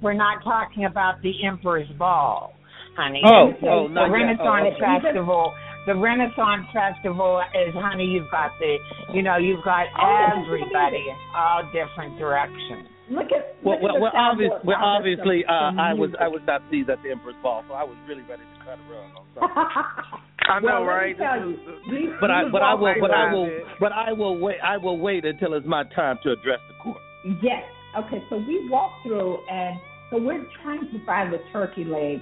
we're 0.01 0.13
not 0.13 0.43
talking 0.43 0.85
about 0.85 1.21
the 1.23 1.33
Emperor's 1.45 1.89
Ball, 1.97 2.53
honey. 2.95 3.21
Oh, 3.25 3.29
oh 3.29 3.51
the, 3.59 3.67
oh, 3.67 3.87
the. 3.89 4.11
Renaissance 4.11 4.47
Oh, 4.47 4.69
okay. 4.77 5.03
Festival. 5.03 5.53
The 5.87 5.95
Renaissance 5.95 6.67
Festival 6.75 7.41
is, 7.55 7.73
honey. 7.73 8.03
You've 8.05 8.29
got 8.29 8.51
the, 8.59 8.75
you 9.13 9.23
know, 9.23 9.37
you've 9.37 9.63
got 9.63 9.87
Oh, 9.95 10.43
everybody 10.43 11.07
in 11.07 11.15
all 11.33 11.63
different 11.71 12.19
directions. 12.19 12.87
look 13.09 13.31
at 13.31 13.55
Well, 13.63 13.79
look 13.81 13.95
well, 13.95 14.01
well, 14.01 14.07
at 14.07 14.11
the 14.11 14.19
obvious, 14.19 14.51
well, 14.65 14.77
obviously, 14.83 15.45
uh, 15.47 15.71
I 15.79 15.93
was. 15.95 16.11
I 16.19 16.27
was 16.27 16.41
not 16.45 16.67
pleased 16.69 16.89
at 16.89 16.99
the 17.03 17.11
Emperor's 17.11 17.39
Ball, 17.41 17.63
so 17.69 17.73
I 17.73 17.83
was 17.83 17.95
really 18.07 18.23
ready 18.27 18.43
to 18.43 18.65
cut 18.67 18.75
to 18.75 18.83
run. 18.91 19.15
I'm 19.15 19.47
sorry. 19.55 20.19
I 20.49 20.59
know, 20.59 20.65
well, 20.67 20.83
right? 20.83 21.17
Me 21.17 21.99
you, 22.03 22.15
But 22.19 22.31
I 22.31 22.43
but 22.51 22.61
I 22.61 22.73
will 22.73 22.93
but 22.99 23.11
I 23.11 23.33
will 23.33 23.45
it. 23.47 23.63
but 23.79 23.91
I 23.91 24.11
will 24.13 24.37
wait 24.39 24.57
I 24.63 24.77
will 24.77 24.99
wait 24.99 25.23
until 25.25 25.53
it's 25.55 25.65
my 25.65 25.83
time 25.95 26.19
to 26.23 26.31
address 26.31 26.59
the 26.67 26.83
court. 26.83 27.01
Yes. 27.41 27.63
Okay, 27.97 28.23
so 28.29 28.37
we 28.37 28.67
walked 28.69 29.03
through 29.03 29.39
and 29.49 29.79
so 30.11 30.17
we're 30.19 30.45
trying 30.63 30.81
to 30.91 31.05
find 31.05 31.33
the 31.33 31.39
turkey 31.51 31.83
leg 31.83 32.19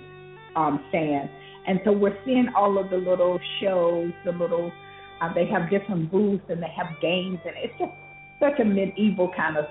um 0.56 0.84
stand. 0.90 1.30
And 1.68 1.80
so 1.84 1.92
we're 1.92 2.18
seeing 2.26 2.48
all 2.56 2.78
of 2.78 2.90
the 2.90 2.98
little 2.98 3.40
shows, 3.62 4.12
the 4.24 4.32
little 4.32 4.72
uh, 5.22 5.34
they 5.34 5.46
have 5.48 5.70
different 5.70 6.12
booths 6.12 6.44
and 6.50 6.62
they 6.62 6.72
have 6.76 6.88
games 7.02 7.40
and 7.46 7.56
it's 7.58 7.74
just 7.80 7.92
such 8.40 8.60
a 8.60 8.66
medieval 8.66 9.32
kind 9.36 9.58
of 9.58 9.66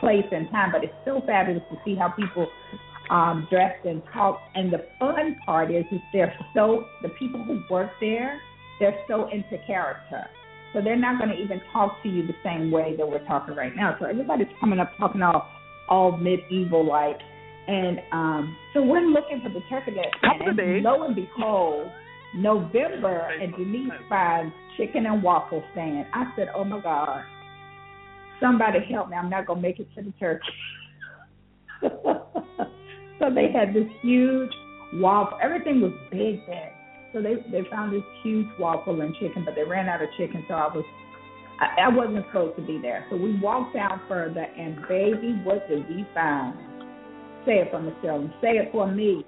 place 0.00 0.24
and 0.32 0.50
time, 0.50 0.72
but 0.72 0.82
it's 0.82 0.94
so 1.04 1.20
fabulous 1.26 1.62
to 1.70 1.76
see 1.84 1.94
how 1.94 2.08
people 2.08 2.46
um 3.10 3.46
dressed 3.50 3.84
and 3.84 4.02
talk 4.12 4.40
and 4.54 4.72
the 4.72 4.86
fun 4.98 5.36
part 5.44 5.70
is 5.70 5.84
is 5.90 5.98
they're 6.12 6.32
so 6.54 6.86
the 7.02 7.08
people 7.10 7.42
who 7.42 7.60
work 7.70 7.90
there, 8.00 8.40
they're 8.78 8.98
so 9.08 9.28
into 9.28 9.58
character. 9.66 10.24
So 10.72 10.80
they're 10.80 10.96
not 10.96 11.18
going 11.18 11.30
to 11.30 11.36
even 11.36 11.60
talk 11.72 12.00
to 12.04 12.08
you 12.08 12.26
the 12.26 12.34
same 12.44 12.70
way 12.70 12.94
that 12.96 13.06
we're 13.06 13.24
talking 13.26 13.56
right 13.56 13.74
now. 13.74 13.96
So 13.98 14.06
everybody's 14.06 14.46
coming 14.60 14.78
up 14.78 14.92
talking 14.98 15.22
all 15.22 15.48
all 15.88 16.16
medieval 16.16 16.86
like, 16.86 17.18
and 17.68 18.00
um, 18.12 18.56
so 18.74 18.82
we're 18.82 19.06
looking 19.06 19.40
for 19.42 19.48
the 19.48 19.60
turkey 19.68 19.92
of 19.92 20.46
And 20.46 20.56
days. 20.56 20.82
lo 20.84 21.04
and 21.04 21.14
behold, 21.14 21.90
November 22.34 23.28
and 23.40 23.52
Denise 23.56 23.92
finds 24.08 24.52
chicken 24.76 25.06
and 25.06 25.22
waffle 25.22 25.62
stand. 25.72 26.06
I 26.12 26.32
said, 26.36 26.48
oh 26.54 26.64
my 26.64 26.80
god, 26.80 27.22
somebody 28.40 28.78
help 28.90 29.08
me! 29.10 29.16
I'm 29.16 29.30
not 29.30 29.46
going 29.46 29.58
to 29.60 29.62
make 29.62 29.78
it 29.78 29.88
to 29.96 30.02
the 30.02 30.12
turkey. 30.18 30.46
so 31.82 33.34
they 33.34 33.50
had 33.52 33.74
this 33.74 33.88
huge 34.02 34.50
waffle. 34.94 35.38
Everything 35.42 35.80
was 35.80 35.92
big 36.10 36.40
then. 36.46 36.70
So 37.12 37.20
they 37.20 37.34
they 37.50 37.68
found 37.70 37.92
this 37.92 38.02
huge 38.22 38.46
waffle 38.58 39.00
and 39.00 39.14
chicken, 39.16 39.44
but 39.44 39.54
they 39.54 39.64
ran 39.64 39.88
out 39.88 40.02
of 40.02 40.08
chicken. 40.16 40.44
So 40.48 40.54
I 40.54 40.74
was 40.74 40.84
I, 41.60 41.82
I 41.82 41.88
wasn't 41.88 42.24
supposed 42.26 42.56
to 42.56 42.62
be 42.62 42.78
there. 42.80 43.06
So 43.10 43.16
we 43.16 43.38
walked 43.40 43.74
down 43.74 44.00
further, 44.08 44.40
and 44.42 44.76
baby, 44.88 45.40
what 45.44 45.68
did 45.68 45.88
we 45.88 46.06
find? 46.14 46.54
Say 47.46 47.60
it 47.60 47.70
for 47.70 47.80
Miss 47.80 47.94
Sterling. 48.00 48.32
Say 48.40 48.58
it 48.58 48.70
for 48.72 48.90
me. 48.90 49.24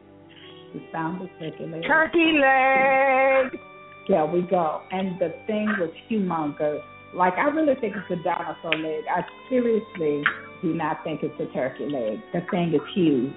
The 0.72 0.80
turkey 0.94 1.64
leg. 1.66 1.82
Turkey 1.86 2.32
leg. 2.40 3.60
There 4.08 4.26
we 4.26 4.42
go. 4.42 4.82
And 4.90 5.18
the 5.20 5.34
thing 5.46 5.66
was 5.78 5.90
humongous. 6.10 6.80
Like 7.14 7.34
I 7.34 7.44
really 7.44 7.74
think 7.80 7.94
it's 7.96 8.20
a 8.20 8.22
dinosaur 8.24 8.74
leg. 8.76 9.04
I 9.08 9.22
seriously 9.48 10.24
do 10.62 10.74
not 10.74 11.04
think 11.04 11.20
it's 11.22 11.38
a 11.40 11.52
turkey 11.52 11.86
leg. 11.86 12.20
The 12.32 12.40
thing 12.50 12.72
is 12.74 12.80
huge. 12.94 13.34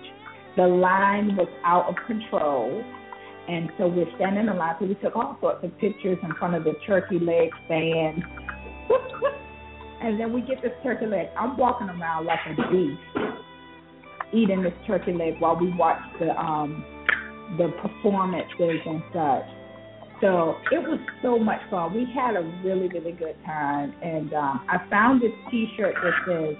The 0.55 0.65
line 0.65 1.35
was 1.35 1.49
out 1.65 1.89
of 1.89 1.95
control. 2.07 2.83
And 3.47 3.69
so 3.77 3.87
we're 3.87 4.09
standing 4.15 4.47
in 4.47 4.57
line. 4.57 4.75
So 4.79 4.85
we 4.85 4.95
took 4.95 5.15
all 5.15 5.37
sorts 5.41 5.63
of 5.63 5.77
pictures 5.77 6.17
in 6.23 6.33
front 6.35 6.55
of 6.55 6.63
the 6.63 6.73
turkey 6.87 7.19
leg 7.19 7.49
stand. 7.65 8.23
and 10.01 10.19
then 10.19 10.33
we 10.33 10.41
get 10.41 10.61
this 10.61 10.71
turkey 10.81 11.05
leg. 11.05 11.27
I'm 11.37 11.57
walking 11.57 11.89
around 11.89 12.25
like 12.25 12.39
a 12.45 12.71
beast, 12.71 13.01
eating 14.33 14.63
this 14.63 14.73
turkey 14.87 15.13
leg 15.13 15.35
while 15.39 15.55
we 15.55 15.71
watched 15.73 16.19
the 16.19 16.29
um 16.39 16.83
the 17.57 17.69
performances 17.81 18.81
and 18.85 19.03
such. 19.13 19.45
So 20.21 20.55
it 20.71 20.79
was 20.79 20.99
so 21.21 21.37
much 21.37 21.59
fun. 21.69 21.93
We 21.93 22.07
had 22.15 22.35
a 22.35 22.41
really, 22.63 22.87
really 22.87 23.11
good 23.11 23.35
time. 23.45 23.93
And 24.01 24.33
um, 24.33 24.65
I 24.69 24.77
found 24.89 25.21
this 25.21 25.31
T-shirt 25.51 25.93
that 25.93 26.13
says, 26.25 26.55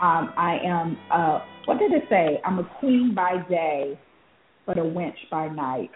um, 0.00 0.32
"I 0.36 0.58
am 0.64 0.96
uh, 1.12 1.40
what 1.66 1.78
did 1.78 1.92
it 1.92 2.04
say? 2.08 2.40
I'm 2.44 2.58
a 2.58 2.64
queen 2.80 3.14
by 3.14 3.44
day, 3.48 3.98
but 4.66 4.78
a 4.78 4.82
wench 4.82 5.16
by 5.30 5.48
night." 5.48 5.90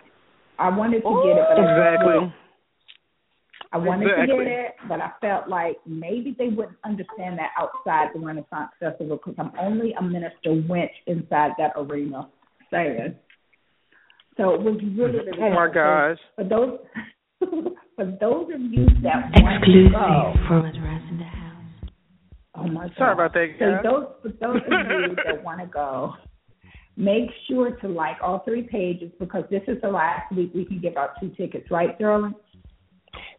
I 0.59 0.71
wanted 0.71 1.03
to 1.03 1.23
get 1.25 1.39
it, 1.39 1.47
but 1.49 1.59
I 1.59 1.93
Exactly. 1.95 2.35
I 3.73 3.77
wanted 3.79 4.05
to 4.07 4.27
get 4.27 4.47
it, 4.47 4.75
but 4.89 5.01
I 5.01 5.11
felt 5.21 5.49
like 5.49 5.77
maybe 5.87 6.35
they 6.39 6.49
wouldn't 6.49 6.79
understand 6.85 7.39
that 7.39 7.51
outside 7.59 8.09
the 8.15 8.21
Renaissance 8.21 8.71
Festival 8.81 9.19
because 9.19 9.35
I'm 9.39 9.53
only 9.61 9.93
a 9.99 10.03
minister 10.03 10.51
wench 10.51 10.89
inside 11.07 11.53
that 11.59 11.73
arena. 11.77 12.29
Saying. 12.71 13.15
So 14.37 14.55
it 14.55 14.61
was 14.61 14.81
really, 14.97 15.19
really 15.19 15.33
Oh 15.43 15.51
my 15.51 15.67
fun. 15.67 15.75
Gosh. 15.75 16.19
for 16.37 16.45
oh 16.45 16.49
those 16.49 16.79
for 17.97 18.05
those 18.21 18.47
of 18.55 18.61
you 18.61 18.87
that 19.03 19.31
want 19.43 19.65
to 19.65 19.71
Exclusive 19.71 19.93
go, 19.93 20.35
for 20.47 20.63
Madras 20.63 21.03
in 21.11 21.19
the 21.19 21.25
house. 21.25 21.91
oh 22.55 22.67
my 22.69 22.89
god! 22.89 22.95
Sorry 22.97 23.13
about 23.13 23.33
that, 23.35 23.49
So 23.59 23.79
those 23.83 24.07
for 24.23 24.29
those 24.41 24.63
of 24.63 24.73
you 25.09 25.17
that 25.27 25.43
want 25.45 25.61
to 25.61 25.67
go, 25.67 26.15
make 26.97 27.31
sure 27.49 27.73
to 27.77 27.89
like 27.89 28.17
all 28.23 28.43
three 28.45 28.63
pages 28.63 29.11
because 29.19 29.45
this 29.51 29.63
is 29.69 29.77
the 29.83 29.89
last 29.89 30.31
week 30.35 30.53
we 30.55 30.65
can 30.65 30.81
give 30.81 30.97
out 30.97 31.11
two 31.21 31.31
tickets, 31.31 31.71
right, 31.71 31.91
Sterling? 31.97 32.35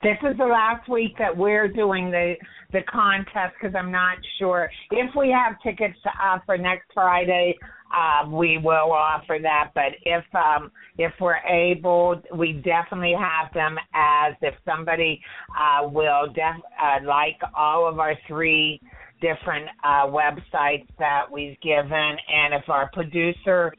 This 0.01 0.17
is 0.29 0.37
the 0.37 0.45
last 0.45 0.87
week 0.89 1.13
that 1.17 1.35
we're 1.35 1.67
doing 1.67 2.11
the 2.11 2.35
the 2.71 2.81
contest 2.83 3.55
because 3.59 3.75
I'm 3.75 3.91
not 3.91 4.17
sure 4.37 4.69
if 4.91 5.09
we 5.15 5.29
have 5.31 5.59
tickets 5.61 5.97
to 6.03 6.09
offer 6.21 6.57
next 6.57 6.85
Friday. 6.93 7.57
Um, 7.89 8.31
we 8.31 8.59
will 8.59 8.91
offer 8.91 9.39
that, 9.41 9.71
but 9.73 9.93
if 10.03 10.23
um, 10.35 10.71
if 10.99 11.11
we're 11.19 11.39
able, 11.47 12.21
we 12.35 12.53
definitely 12.53 13.15
have 13.17 13.51
them 13.53 13.77
as 13.95 14.35
if 14.41 14.53
somebody 14.63 15.19
uh, 15.59 15.87
will 15.87 16.27
def- 16.27 16.63
uh, 16.81 17.03
like 17.03 17.39
all 17.57 17.87
of 17.87 17.99
our 17.99 18.13
three 18.27 18.79
different 19.21 19.67
uh, 19.83 20.05
websites 20.05 20.87
that 20.99 21.23
we've 21.31 21.59
given, 21.61 21.91
and 21.91 22.53
if 22.53 22.69
our 22.69 22.89
producer, 22.93 23.73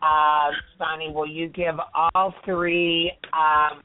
uh, 0.00 0.50
Sonny, 0.78 1.12
will 1.12 1.26
you 1.26 1.48
give 1.48 1.74
all 2.14 2.34
three 2.44 3.10
um, 3.32 3.82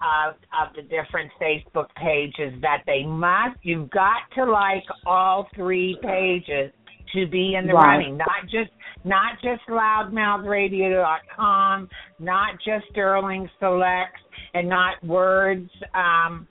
uh, 0.00 0.32
of 0.60 0.74
the 0.74 0.82
different 0.82 1.30
Facebook 1.40 1.86
pages 1.96 2.54
that 2.62 2.82
they 2.86 3.04
must? 3.04 3.56
You've 3.62 3.90
got 3.90 4.22
to 4.36 4.44
like 4.44 4.84
all 5.06 5.48
three 5.54 5.98
pages 6.02 6.72
to 7.14 7.26
be 7.26 7.54
in 7.54 7.66
the 7.66 7.74
Right. 7.74 7.96
running, 7.96 8.16
not 8.16 8.46
just 8.50 8.70
not 9.04 9.34
just 9.42 9.60
louddmouthradio.com, 9.68 11.88
not 12.18 12.54
just 12.64 12.86
Sterling 12.90 13.48
Selects, 13.58 14.22
and 14.54 14.66
not 14.68 15.02
Words. 15.04 15.70
Um, 15.94 16.48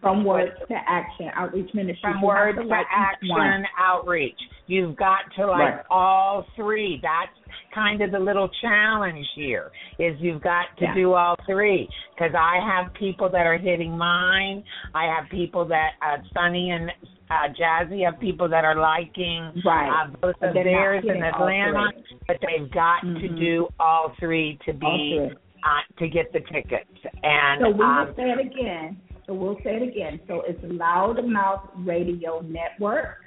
From 0.00 0.24
words 0.24 0.52
to 0.68 0.74
action, 0.88 1.30
outreach 1.34 1.72
ministry. 1.74 2.00
from 2.12 2.22
words 2.22 2.56
to 2.58 2.62
to 2.64 2.68
like 2.68 2.86
each 3.22 3.30
one. 3.30 3.40
action 3.40 3.66
outreach. 3.78 4.38
You've 4.66 4.96
got 4.96 5.20
to 5.36 5.46
like 5.46 5.60
Right. 5.76 5.84
all 5.90 6.46
three. 6.56 6.98
That's 7.02 7.30
kind 7.74 8.00
of 8.00 8.10
the 8.10 8.18
little 8.18 8.48
challenge 8.62 9.26
here 9.34 9.70
is 9.98 10.18
you've 10.20 10.42
got 10.42 10.74
to 10.78 10.84
Yeah. 10.86 10.94
do 10.94 11.12
all 11.14 11.36
three 11.46 11.88
because 12.14 12.34
I 12.34 12.58
have 12.60 12.92
people 12.94 13.28
that 13.30 13.46
are 13.46 13.58
hitting 13.58 13.96
mine. 13.96 14.64
I 14.94 15.04
have 15.04 15.28
people 15.28 15.64
that 15.66 15.92
uh, 16.02 16.18
Sonny 16.34 16.70
and 16.70 16.90
uh, 17.30 17.48
Jazzie 17.56 18.02
have 18.02 18.18
people 18.18 18.48
that 18.48 18.64
are 18.64 18.74
liking 18.74 19.52
Right. 19.64 19.88
uh, 19.88 20.06
both 20.20 20.34
But 20.40 20.48
of 20.48 20.54
they're 20.54 20.64
theirs 20.64 21.04
in 21.04 21.22
Atlanta, 21.22 21.90
but 22.26 22.38
they've 22.40 22.68
got 22.72 23.02
to 23.02 23.06
Mhm. 23.06 23.38
do 23.38 23.68
all 23.78 24.10
three 24.18 24.58
to 24.64 24.72
be 24.72 25.18
three. 25.28 25.36
uh, 25.62 25.82
to 25.98 26.08
get 26.08 26.32
the 26.32 26.40
tickets. 26.40 26.90
And 27.22 27.60
So 27.60 27.70
we 27.70 27.84
um, 27.84 28.06
will 28.06 28.14
say 28.14 28.30
it 28.30 28.40
again. 28.40 28.96
So 29.30 29.34
we'll 29.34 29.58
say 29.62 29.76
it 29.76 29.82
again. 29.88 30.18
So 30.26 30.42
it's 30.44 30.60
LouddMouth 30.60 31.86
Radio 31.86 32.40
Network, 32.40 33.18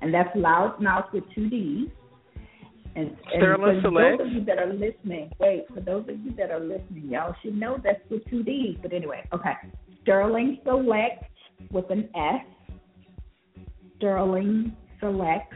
and 0.00 0.14
that's 0.14 0.28
LouddMouth 0.36 1.12
with 1.12 1.24
two 1.34 1.50
D's. 1.50 1.88
And, 2.94 3.16
and 3.34 3.40
for 3.40 3.80
Select. 3.82 4.18
those 4.18 4.28
of 4.28 4.32
you 4.32 4.44
that 4.44 4.60
are 4.60 4.72
listening, 4.72 5.32
wait, 5.40 5.64
for 5.74 5.80
those 5.80 6.08
of 6.08 6.20
you 6.20 6.32
that 6.36 6.52
are 6.52 6.60
listening, 6.60 7.08
y'all 7.08 7.34
should 7.42 7.56
know 7.56 7.78
that's 7.82 7.98
with 8.08 8.24
two 8.30 8.44
D's. 8.44 8.76
But 8.80 8.92
anyway, 8.92 9.26
okay. 9.34 9.54
Sterling 10.02 10.60
Select 10.64 11.24
with 11.72 11.90
an 11.90 12.08
S. 12.14 13.66
Sterling 13.96 14.76
Select. 15.00 15.52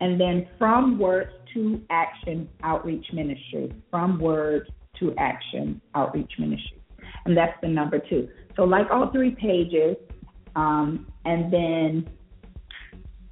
And 0.00 0.20
then 0.20 0.48
from 0.58 0.98
words 0.98 1.30
to 1.54 1.80
action 1.90 2.48
outreach 2.64 3.06
ministry. 3.12 3.72
From 3.92 4.18
words 4.18 4.68
to 4.98 5.14
action 5.18 5.80
outreach 5.94 6.32
ministry. 6.36 6.82
And 7.24 7.36
that's 7.36 7.54
the 7.62 7.68
number 7.68 8.00
two. 8.10 8.28
So 8.56 8.64
like 8.64 8.86
all 8.90 9.10
three 9.12 9.30
pages, 9.32 9.96
um, 10.56 11.06
and 11.24 11.52
then 11.52 12.08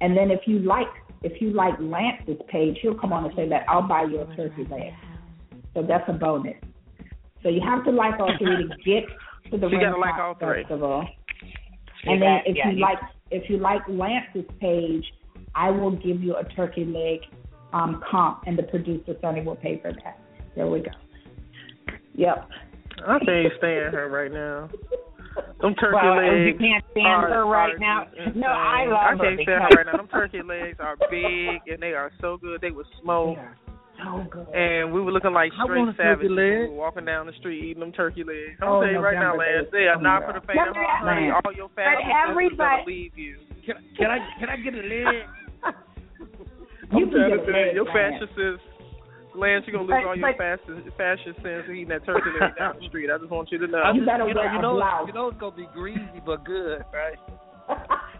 and 0.01 0.17
then 0.17 0.31
if 0.31 0.41
you 0.47 0.59
like 0.59 0.87
if 1.23 1.41
you 1.41 1.51
like 1.51 1.75
Lance's 1.79 2.41
page, 2.49 2.77
he'll 2.81 2.95
come 2.95 3.13
on 3.13 3.25
and 3.25 3.33
say 3.35 3.47
that 3.49 3.65
I'll 3.69 3.87
buy 3.87 4.03
you 4.03 4.21
a 4.21 4.35
turkey 4.35 4.65
leg. 4.69 4.93
So 5.73 5.83
that's 5.83 6.03
a 6.07 6.13
bonus. 6.13 6.55
So 7.43 7.49
you 7.49 7.61
have 7.61 7.83
to 7.85 7.91
like 7.91 8.19
all 8.19 8.33
three 8.37 8.67
to 8.67 8.75
get 8.85 9.03
to 9.51 9.57
the 9.57 9.67
So 9.67 9.71
you 9.71 9.79
gotta 9.79 9.97
like 9.97 10.15
all 10.15 10.35
three. 10.35 10.63
Festival. 10.63 11.05
You 12.03 12.11
And 12.13 12.21
then 12.21 12.39
if 12.45 12.55
yeah, 12.57 12.69
you 12.69 12.75
you- 12.77 12.81
like 12.81 12.97
if 13.29 13.49
you 13.49 13.57
like 13.57 13.81
Lance's 13.87 14.45
page, 14.59 15.05
I 15.55 15.69
will 15.69 15.91
give 15.91 16.21
you 16.21 16.35
a 16.35 16.43
turkey 16.55 16.85
leg 16.85 17.19
um, 17.73 18.01
comp, 18.09 18.43
and 18.47 18.57
the 18.57 18.63
producer 18.63 19.15
Sonny 19.21 19.41
will 19.41 19.55
pay 19.55 19.79
for 19.81 19.93
that. 19.93 20.19
There 20.55 20.67
we 20.67 20.79
go. 20.81 20.91
Yep. 22.15 22.49
I 23.07 23.19
can't 23.19 23.53
stand 23.57 23.93
her 23.93 24.09
right 24.09 24.31
now. 24.31 24.69
Them 25.61 25.75
turkey 25.75 25.95
well, 26.01 26.17
legs. 26.17 26.47
you 26.47 26.55
can't 26.59 26.83
stand 26.91 27.07
are- 27.07 27.29
her 27.29 27.45
right 27.45 27.79
now. 27.79 28.07
insane. 28.17 28.41
No, 28.41 28.47
I 28.47 28.85
love 28.85 28.97
I 28.97 29.23
can't 29.23 29.39
stand 29.41 29.61
her 29.63 29.69
right 29.77 29.85
now. 29.85 29.97
Them 29.97 30.07
turkey 30.09 30.41
legs 30.41 30.77
are 30.79 30.97
big 31.09 31.61
and 31.71 31.79
they 31.81 31.93
are 31.93 32.11
so 32.19 32.37
good. 32.37 32.59
They 32.61 32.71
would 32.71 32.87
smoke. 33.01 33.37
So 34.03 34.25
good. 34.31 34.47
And 34.55 34.91
we 34.91 34.99
were 35.01 35.11
looking 35.11 35.31
like 35.33 35.51
I 35.53 35.63
straight 35.63 35.77
want 35.79 35.91
a 35.91 35.93
turkey 35.93 36.27
savages. 36.27 36.31
We 36.31 36.73
were 36.73 36.81
walking 36.81 37.05
down 37.05 37.27
the 37.27 37.33
street 37.39 37.63
eating 37.63 37.81
them 37.81 37.91
turkey 37.93 38.23
legs. 38.23 38.57
I'm 38.61 38.67
Oh, 38.67 38.81
telling 38.81 38.95
you 38.95 38.99
right 38.99 39.13
now, 39.13 39.33
November 39.37 39.45
Lance, 39.61 39.67
they- 39.71 39.79
they 39.85 39.87
are 39.87 40.01
not 40.01 40.25
for 40.25 40.33
the 40.33 40.41
faint 40.41 40.57
of 40.67 40.75
heart, 40.75 41.45
All 41.45 41.53
your 41.53 41.69
fat 41.77 41.95
But 42.01 42.09
everybody- 42.29 42.57
gonna 42.57 42.83
leave 42.87 43.17
you. 43.17 43.37
Can, 43.65 43.75
can 43.95 44.09
I 44.09 44.17
can 44.39 44.49
I 44.49 44.57
get 44.57 44.73
a 44.73 44.81
leg? 44.81 45.25
You 46.91 47.05
I'm 47.05 47.11
trying 47.11 47.29
get 47.31 47.45
to 47.45 47.51
a 47.51 47.53
leg, 47.55 47.75
your 47.75 47.85
Lance. 47.85 48.19
fashion 48.19 48.27
sense, 48.35 48.61
Lance, 49.35 49.63
you're 49.67 49.73
gonna 49.77 49.87
lose 49.87 50.01
But- 50.03 50.07
all 50.07 50.15
your 50.15 50.29
but- 50.33 50.37
fashion 50.37 50.91
fashion 50.97 51.35
sense 51.41 51.65
eating 51.69 51.87
that 51.89 52.05
turkey 52.05 52.29
leg 52.39 52.55
down 52.57 52.75
the 52.79 52.87
street. 52.87 53.09
I 53.09 53.17
just 53.17 53.31
want 53.31 53.51
you 53.51 53.57
to 53.59 53.67
know. 53.67 53.91
You 53.93 54.05
just, 54.05 54.11
you 54.11 54.17
know, 54.17 54.25
wear 54.41 54.53
you 54.53 54.61
know, 54.61 54.73
blouse. 54.75 55.07
you 55.07 55.13
know 55.13 55.27
it's 55.29 55.37
gonna 55.39 55.55
be 55.55 55.67
greasy 55.73 56.21
but 56.25 56.43
good, 56.43 56.83
right? 56.93 57.17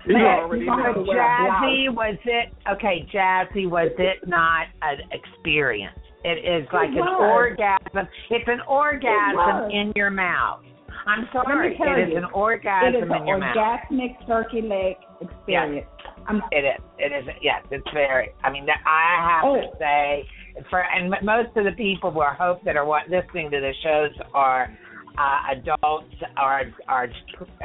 You 0.06 0.14
Man, 0.16 0.40
already 0.40 0.66
you're 0.66 0.74
gonna 0.76 0.86
have 0.86 0.96
to 0.96 1.02
know. 1.04 1.12
a. 1.12 1.16
Jazzie 1.16 1.90
was 1.90 2.18
it 2.26 2.54
okay, 2.72 3.06
Jazzie 3.12 3.68
was 3.68 3.92
it 4.00 4.26
not 4.28 4.68
an 4.82 4.98
experience? 5.12 5.98
It 6.24 6.46
is 6.46 6.68
like 6.72 6.90
an 6.90 7.00
orgasm. 7.08 8.08
It's 8.30 8.48
an 8.48 8.62
orgasm 8.68 9.36
was. 9.36 9.72
in 9.74 9.92
your 9.96 10.10
mouth. 10.12 10.62
I'm 11.08 11.28
sorry. 11.34 11.76
tell 11.78 11.94
It 11.98 12.04
is 12.04 12.10
you, 12.12 12.18
an 12.18 12.26
orgasm 12.26 12.96
is 12.96 13.02
in 13.04 13.12
an 13.12 13.28
your 13.28 13.40
mouth. 13.40 13.56
orgasmic 13.58 14.16
turkey 14.28 14.62
leg 14.62 14.96
experience. 15.20 15.88
I'm 16.28 16.42
It 16.52 16.64
is. 16.64 16.82
It 17.00 17.12
is. 17.12 17.26
Yes, 17.42 17.64
it's 17.72 17.90
very. 17.92 18.30
I 18.44 18.52
mean, 18.52 18.66
that 18.68 18.78
I 18.86 19.30
have 19.34 19.44
Oh. 19.44 19.56
to 19.62 19.78
say, 19.80 20.26
for 20.70 20.84
and 20.84 21.10
most 21.24 21.56
of 21.56 21.66
the 21.66 21.72
people 21.78 22.12
who 22.12 22.22
I 22.22 22.34
hope 22.34 22.64
that 22.66 22.76
are 22.76 22.86
what, 22.86 23.10
listening 23.10 23.50
to 23.52 23.60
the 23.60 23.74
shows 23.84 24.12
are 24.34 24.70
uh, 25.18 25.52
adults 25.58 26.14
are 26.38 26.64
are 26.88 27.08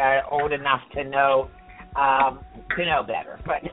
uh, 0.01 0.21
old 0.31 0.53
enough 0.53 0.81
to 0.95 1.05
know 1.05 1.49
um, 1.97 2.41
to 2.77 2.85
know 2.85 3.03
better. 3.03 3.39
But 3.47 3.63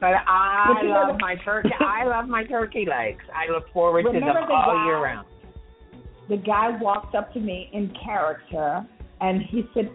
but 0.00 0.14
I 0.26 0.72
But 0.74 0.82
you 0.82 0.88
know 0.88 1.04
love 1.08 1.16
my 1.20 1.36
turkey. 1.44 1.70
I 1.80 2.04
love 2.04 2.28
my 2.28 2.44
turkey 2.44 2.86
legs. 2.88 3.22
I 3.34 3.50
look 3.52 3.64
forward 3.72 4.04
to 4.04 4.12
them 4.12 4.20
the 4.20 4.28
all 4.54 4.74
guy- 4.74 4.84
year 4.86 4.98
round. 5.02 5.26
the 6.28 6.36
guy 6.36 6.76
walked 6.80 7.14
up 7.14 7.32
to 7.34 7.40
me 7.40 7.68
in 7.72 7.92
character 8.04 8.86
and 9.20 9.42
he 9.42 9.64
said, 9.74 9.90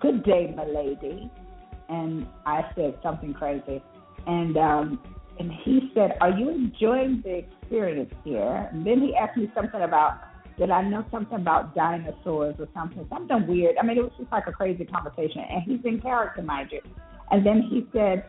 Good 0.00 0.24
day, 0.24 0.52
my 0.56 0.64
lady. 0.66 1.30
And 1.88 2.26
I 2.46 2.62
said 2.74 2.98
something 3.02 3.34
crazy. 3.34 3.82
And 4.26 4.56
um 4.56 4.98
and 5.38 5.50
he 5.64 5.90
said, 5.94 6.16
Are 6.20 6.30
you 6.30 6.50
enjoying 6.50 7.22
the 7.24 7.38
experience 7.38 8.12
here? 8.24 8.68
And 8.72 8.86
then 8.86 9.00
he 9.00 9.14
asked 9.16 9.36
me 9.36 9.50
something 9.54 9.82
about 9.82 10.20
did 10.56 10.70
I 10.70 10.82
know 10.82 11.04
something 11.10 11.36
about 11.36 11.74
dinosaurs 11.74 12.54
or 12.58 12.68
something, 12.74 13.04
something 13.08 13.46
weird. 13.48 13.76
I 13.76 13.84
mean, 13.84 13.98
it 13.98 14.02
was 14.02 14.12
just 14.16 14.30
like 14.30 14.46
a 14.46 14.52
crazy 14.52 14.84
conversation. 14.84 15.42
And 15.50 15.62
he's 15.64 15.80
in 15.84 16.00
character, 16.00 16.42
mind 16.42 16.68
you. 16.70 16.80
And 17.30 17.44
then 17.44 17.62
he 17.68 17.86
said, 17.92 18.24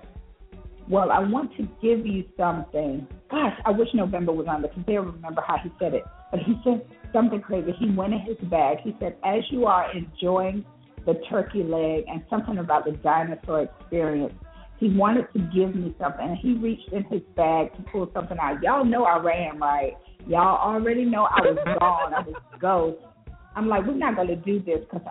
well, 0.89 1.11
I 1.11 1.19
want 1.19 1.51
to 1.57 1.63
give 1.81 2.05
you 2.05 2.23
something. 2.37 3.07
Gosh, 3.29 3.53
I 3.65 3.71
wish 3.71 3.89
November 3.93 4.31
was 4.31 4.47
on 4.47 4.61
because 4.63 4.83
they'll 4.87 5.01
remember 5.01 5.43
how 5.45 5.57
he 5.63 5.71
said 5.79 5.93
it. 5.93 6.03
But 6.31 6.39
he 6.41 6.55
said 6.63 6.85
something 7.13 7.41
crazy. 7.41 7.73
He 7.79 7.91
went 7.91 8.13
in 8.13 8.21
his 8.21 8.37
bag. 8.49 8.77
He 8.83 8.95
said, 8.99 9.17
as 9.23 9.43
you 9.51 9.65
are 9.65 9.91
enjoying 9.95 10.65
the 11.05 11.15
turkey 11.29 11.63
leg 11.63 12.05
and 12.07 12.23
something 12.29 12.57
about 12.57 12.85
the 12.85 12.91
dinosaur 12.91 13.61
experience, 13.61 14.33
he 14.79 14.89
wanted 14.89 15.31
to 15.33 15.39
give 15.53 15.75
me 15.75 15.95
something. 15.99 16.27
And 16.27 16.37
he 16.37 16.53
reached 16.53 16.91
in 16.91 17.03
his 17.05 17.21
bag 17.35 17.73
to 17.75 17.81
pull 17.91 18.09
something 18.13 18.37
out. 18.39 18.61
Y'all 18.61 18.85
know 18.85 19.05
I 19.05 19.17
ran, 19.17 19.59
right? 19.59 19.93
Y'all 20.27 20.57
already 20.57 21.05
know 21.05 21.23
I 21.23 21.41
was 21.41 21.57
gone. 21.79 22.13
I 22.13 22.21
was 22.21 22.35
ghost. 22.59 22.97
I'm 23.55 23.67
like, 23.69 23.85
we're 23.85 23.93
not 23.93 24.15
going 24.15 24.27
to 24.27 24.35
do 24.35 24.59
this 24.59 24.79
because 24.81 25.01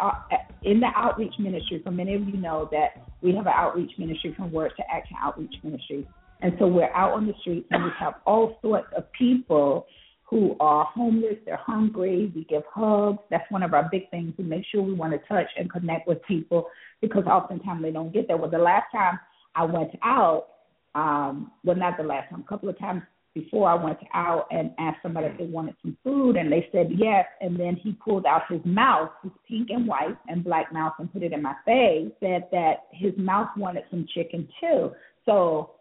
in 0.62 0.81
the 0.81 0.88
outreach 0.94 1.33
ministry, 1.38 1.81
for 1.83 1.90
many 1.90 2.14
of 2.14 2.29
you 2.29 2.37
know 2.37 2.68
that 2.72 3.03
we 3.22 3.35
have 3.35 3.46
an 3.46 3.55
outreach 3.55 3.92
ministry 3.98 4.35
from 4.37 4.53
Word 4.53 4.72
to 4.77 4.83
Action 4.92 5.16
Outreach 5.20 5.55
Ministry. 5.62 6.07
And 6.42 6.53
so 6.59 6.66
we're 6.66 6.92
out 6.92 7.12
on 7.12 7.27
the 7.27 7.33
streets 7.40 7.66
and 7.70 7.85
we 7.85 7.90
have 7.98 8.14
all 8.27 8.59
sorts 8.61 8.88
of 8.94 9.11
people 9.12 9.87
who 10.24 10.57
are 10.61 10.85
homeless, 10.85 11.37
they're 11.46 11.57
hungry, 11.57 12.33
we 12.35 12.44
give 12.44 12.62
hugs. 12.74 13.18
That's 13.31 13.50
one 13.50 13.62
of 13.62 13.72
our 13.72 13.88
big 13.90 14.11
things. 14.11 14.35
We 14.37 14.44
make 14.44 14.64
sure 14.70 14.83
we 14.83 14.92
want 14.92 15.12
to 15.12 15.18
touch 15.29 15.46
and 15.57 15.70
connect 15.70 16.09
with 16.09 16.22
people 16.24 16.66
because 17.00 17.24
oftentimes 17.24 17.83
they 17.83 17.92
don't 17.92 18.12
get 18.12 18.27
there. 18.27 18.37
Well, 18.37 18.50
the 18.50 18.59
last 18.59 18.87
time 18.92 19.18
I 19.54 19.64
went 19.64 19.90
out, 20.02 20.46
um, 20.94 21.52
well, 21.64 21.76
not 21.76 21.96
the 21.96 22.04
last 22.04 22.30
time, 22.30 22.44
a 22.46 22.48
couple 22.48 22.68
of 22.68 22.78
times 22.78 23.02
before 23.34 23.68
I 23.68 23.74
went 23.74 23.98
out 24.14 24.46
and 24.50 24.70
asked 24.78 24.98
somebody 25.02 25.26
if 25.26 25.38
they 25.38 25.46
wanted 25.46 25.74
some 25.82 25.96
food, 26.04 26.36
and 26.36 26.50
they 26.50 26.68
said 26.70 26.90
yes. 26.96 27.26
And 27.40 27.58
then 27.58 27.76
he 27.76 27.92
pulled 27.92 28.26
out 28.26 28.42
his 28.48 28.60
mouse, 28.64 29.10
his 29.22 29.32
pink 29.48 29.70
and 29.70 29.88
white 29.88 30.16
and 30.28 30.44
black 30.44 30.72
mouse, 30.72 30.92
and 30.98 31.12
put 31.12 31.22
it 31.22 31.32
in 31.32 31.42
my 31.42 31.54
face. 31.64 32.12
Said 32.20 32.44
that 32.52 32.86
his 32.92 33.12
mouse 33.16 33.48
wanted 33.56 33.84
some 33.90 34.06
chicken 34.14 34.48
too. 34.60 34.92
So 35.26 35.72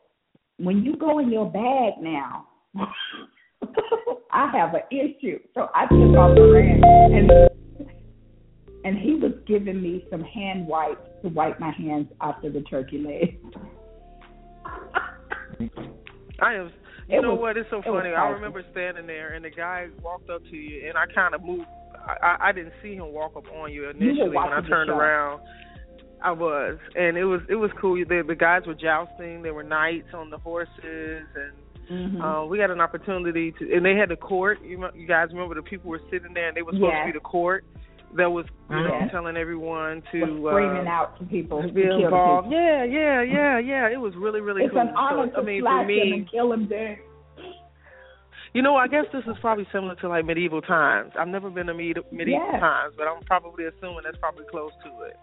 when 0.57 0.83
you 0.83 0.97
go 0.97 1.19
in 1.19 1.31
your 1.31 1.49
bag 1.49 1.93
now, 2.01 2.47
I 4.31 4.49
have 4.51 4.73
an 4.73 4.81
issue. 4.91 5.39
So 5.53 5.69
I 5.75 5.85
took 5.85 6.17
off 6.17 6.35
and 6.35 6.51
ran, 6.51 6.81
and 7.13 7.52
and 8.83 8.97
he 8.97 9.15
was 9.15 9.31
giving 9.47 9.81
me 9.81 10.05
some 10.09 10.23
hand 10.23 10.67
wipes 10.67 11.01
to 11.21 11.29
wipe 11.29 11.59
my 11.59 11.71
hands 11.71 12.07
after 12.21 12.49
the 12.49 12.61
turkey 12.61 12.97
leg. 12.99 13.39
I 16.39 16.55
am. 16.55 16.71
You 17.07 17.19
It 17.19 17.21
know 17.21 17.31
was- 17.31 17.39
what? 17.41 17.57
It's 17.57 17.69
so 17.69 17.79
it 17.79 17.85
funny. 17.85 18.09
I 18.09 18.29
remember 18.29 18.63
standing 18.71 19.07
there, 19.07 19.33
and 19.33 19.43
the 19.45 19.49
guy 19.49 19.87
walked 20.01 20.29
up 20.29 20.41
to 20.49 20.55
you, 20.55 20.87
and 20.87 20.97
I 20.97 21.05
kind 21.13 21.33
of 21.35 21.43
moved. 21.43 21.65
I, 21.95 22.15
I 22.21 22.49
I 22.49 22.51
didn't 22.51 22.73
see 22.81 22.95
him 22.95 23.11
walk 23.13 23.35
up 23.35 23.45
on 23.53 23.71
you 23.71 23.89
initially. 23.89 24.29
when 24.29 24.37
I 24.37 24.61
turned 24.67 24.89
around, 24.89 25.41
I 26.21 26.31
was, 26.31 26.77
and 26.95 27.17
it 27.17 27.25
was 27.25 27.41
it 27.49 27.55
was 27.55 27.71
cool. 27.79 27.95
The 27.95 28.23
the 28.27 28.35
guys 28.35 28.63
were 28.65 28.73
jousting. 28.73 29.41
There 29.43 29.53
were 29.53 29.63
knights 29.63 30.13
on 30.13 30.29
the 30.29 30.37
horses, 30.37 30.71
and 31.35 31.53
Mm-hmm. 31.91 32.21
uh, 32.21 32.45
we 32.45 32.59
got 32.59 32.71
an 32.71 32.79
opportunity 32.79 33.51
to. 33.59 33.73
And 33.75 33.85
they 33.85 33.95
had 33.97 34.07
the 34.07 34.15
court. 34.15 34.59
You 34.63 34.81
you 34.95 35.05
guys 35.05 35.27
remember 35.33 35.53
the 35.53 35.61
people 35.61 35.89
were 35.89 35.99
sitting 36.09 36.33
there, 36.33 36.47
and 36.47 36.55
they 36.55 36.61
were 36.61 36.71
supposed 36.71 36.93
to 36.95 37.05
be 37.07 37.11
the 37.11 37.19
court 37.19 37.65
that 38.17 38.31
was 38.31 38.45
you 38.69 38.75
know 38.75 39.07
telling 39.11 39.37
everyone 39.37 40.03
to 40.11 40.19
was 40.39 40.53
screaming 40.53 40.87
uh, 40.87 40.91
out 40.91 41.17
to 41.19 41.25
people 41.25 41.61
to 41.61 41.71
be 41.71 41.81
involved. 41.83 42.47
people. 42.49 42.51
Yeah, 42.51 42.83
yeah, 42.83 43.21
yeah, 43.21 43.59
yeah. 43.59 43.89
It 43.91 43.99
was 43.99 44.13
really 44.15 44.41
really 44.41 44.63
It's 44.63 44.71
cool. 44.73 44.81
an 44.81 44.89
honor 44.95 45.27
so, 45.33 45.41
to 45.41 45.41
I 45.41 45.45
mean, 45.45 45.61
slash 45.61 45.83
for 45.83 45.87
me, 45.87 45.99
them 45.99 46.13
and 46.13 46.31
kill 46.31 46.49
them 46.49 46.67
there. 46.69 46.99
You 48.53 48.61
know, 48.61 48.75
I 48.75 48.87
guess 48.87 49.05
this 49.11 49.23
is 49.25 49.35
probably 49.41 49.65
similar 49.73 49.95
to 49.95 50.09
like 50.09 50.25
medieval 50.25 50.61
times. 50.61 51.11
I've 51.19 51.27
never 51.27 51.49
been 51.49 51.65
to 51.67 51.73
med- 51.73 52.05
medieval 52.11 52.47
Yes. 52.51 52.59
times, 52.61 52.93
but 52.95 53.07
I'm 53.07 53.23
probably 53.23 53.65
assuming 53.65 54.01
that's 54.05 54.17
probably 54.17 54.45
close 54.51 54.71
to 54.85 55.05
it. 55.05 55.17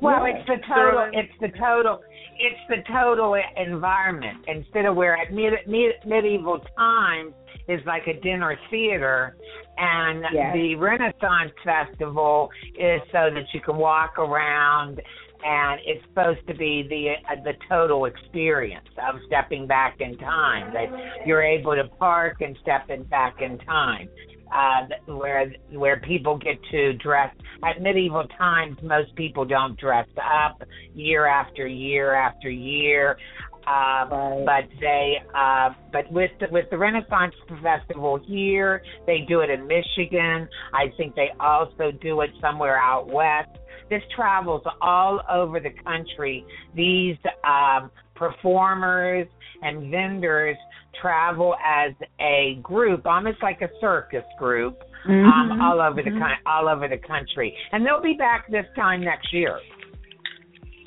Well, 0.00 0.26
Yeah. 0.26 0.36
it's 0.36 0.46
the 0.46 0.58
total. 0.74 1.10
It's 1.12 1.38
the 1.40 1.48
total. 1.58 2.02
It's 2.38 2.60
the 2.68 2.82
total 2.92 3.34
environment. 3.56 4.44
Instead 4.46 4.84
of 4.86 4.94
where 4.96 5.16
at 5.16 5.32
mid, 5.32 5.54
mid, 5.66 5.94
medieval 6.06 6.60
times 6.76 7.34
is 7.66 7.84
like 7.84 8.06
a 8.06 8.14
dinner 8.20 8.56
theater, 8.70 9.36
and 9.76 10.24
Yes. 10.32 10.54
the 10.54 10.74
Renaissance 10.76 11.52
Festival 11.64 12.50
is 12.78 13.02
so 13.12 13.30
that 13.30 13.52
you 13.52 13.60
can 13.60 13.76
walk 13.76 14.18
around, 14.18 15.00
and 15.44 15.80
it's 15.84 16.02
supposed 16.04 16.46
to 16.48 16.54
be 16.54 16.82
the 16.82 17.16
uh, 17.30 17.36
the 17.42 17.54
total 17.68 18.04
experience 18.06 18.88
of 18.98 19.20
stepping 19.26 19.66
back 19.66 20.00
in 20.00 20.16
time. 20.18 20.72
That 20.72 21.26
you're 21.26 21.42
able 21.42 21.74
to 21.74 21.84
park 21.98 22.40
and 22.40 22.56
step 22.62 22.88
in 22.90 23.02
back 23.04 23.40
in 23.40 23.58
time 23.58 24.08
uh, 24.54 25.12
where 25.12 25.52
where 25.72 26.00
people 26.00 26.38
get 26.38 26.58
to 26.70 26.92
dress. 26.94 27.34
At 27.64 27.82
medieval 27.82 28.26
times, 28.38 28.78
most 28.82 29.14
people 29.16 29.44
don't 29.44 29.78
dress 29.78 30.08
up 30.18 30.62
year 30.94 31.26
after 31.26 31.66
year 31.66 32.14
after 32.14 32.50
year. 32.50 33.18
Uh, 33.66 34.06
Right. 34.10 34.44
But 34.46 34.80
they, 34.80 35.16
uh, 35.34 35.70
but 35.92 36.10
with 36.10 36.30
the, 36.40 36.46
with 36.50 36.70
the 36.70 36.78
Renaissance 36.78 37.34
Festival 37.62 38.18
here, 38.26 38.82
they 39.06 39.26
do 39.28 39.40
it 39.40 39.50
in 39.50 39.66
Michigan. 39.66 40.48
I 40.72 40.90
think 40.96 41.14
they 41.14 41.28
also 41.38 41.90
do 42.00 42.22
it 42.22 42.30
somewhere 42.40 42.78
out 42.78 43.08
west. 43.08 43.50
This 43.90 44.02
travels 44.14 44.62
all 44.80 45.20
over 45.30 45.60
the 45.60 45.72
country. 45.84 46.46
These 46.74 47.16
um, 47.44 47.90
performers 48.14 49.26
and 49.62 49.90
vendors 49.90 50.56
travel 51.00 51.54
as 51.64 51.92
a 52.20 52.58
group, 52.62 53.06
almost 53.06 53.38
like 53.42 53.60
a 53.62 53.68
circus 53.80 54.24
group, 54.38 54.78
Mm-hmm. 55.08 55.52
um, 55.52 55.60
all 55.62 55.80
over 55.80 56.02
the 56.02 56.10
coun- 56.10 56.42
all 56.44 56.68
over 56.68 56.88
the 56.88 56.98
country, 56.98 57.54
and 57.70 57.86
they'll 57.86 58.02
be 58.02 58.14
back 58.18 58.50
this 58.50 58.66
time 58.74 59.00
next 59.00 59.32
year. 59.32 59.56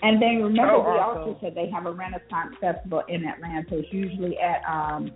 And 0.04 0.22
then 0.22 0.44
remember, 0.44 0.74
Oh, 0.74 0.80
we 0.82 1.00
awesome. 1.00 1.22
also 1.30 1.40
said 1.42 1.56
they 1.56 1.70
have 1.72 1.86
a 1.86 1.92
Renaissance 1.92 2.56
festival 2.60 3.04
in 3.08 3.24
Atlanta. 3.26 3.78
It's 3.78 3.88
usually 3.94 4.38
at 4.38 4.62
um, 4.70 5.12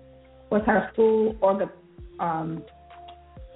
what's 0.47 0.65
our 0.67 0.89
school 0.93 1.35
or 1.41 1.57
the 1.59 2.23
um, 2.23 2.63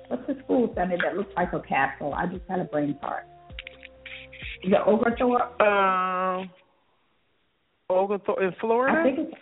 what's 0.09 0.27
the 0.27 0.35
school 0.43 0.71
center 0.75 0.97
that 1.03 1.15
looks 1.15 1.31
like 1.37 1.53
a 1.53 1.61
castle? 1.61 2.13
I 2.13 2.25
just 2.27 2.43
had 2.49 2.59
a 2.59 2.65
brain 2.65 2.97
fart. 2.99 3.23
Is 4.63 4.73
it 4.73 4.87
Oglethorpe? 4.87 5.61
Um, 5.61 6.49
Oglethorpe 7.89 8.39
in 8.41 8.51
Florida. 8.59 8.99
I 8.99 9.03
think 9.03 9.19
it's 9.29 9.37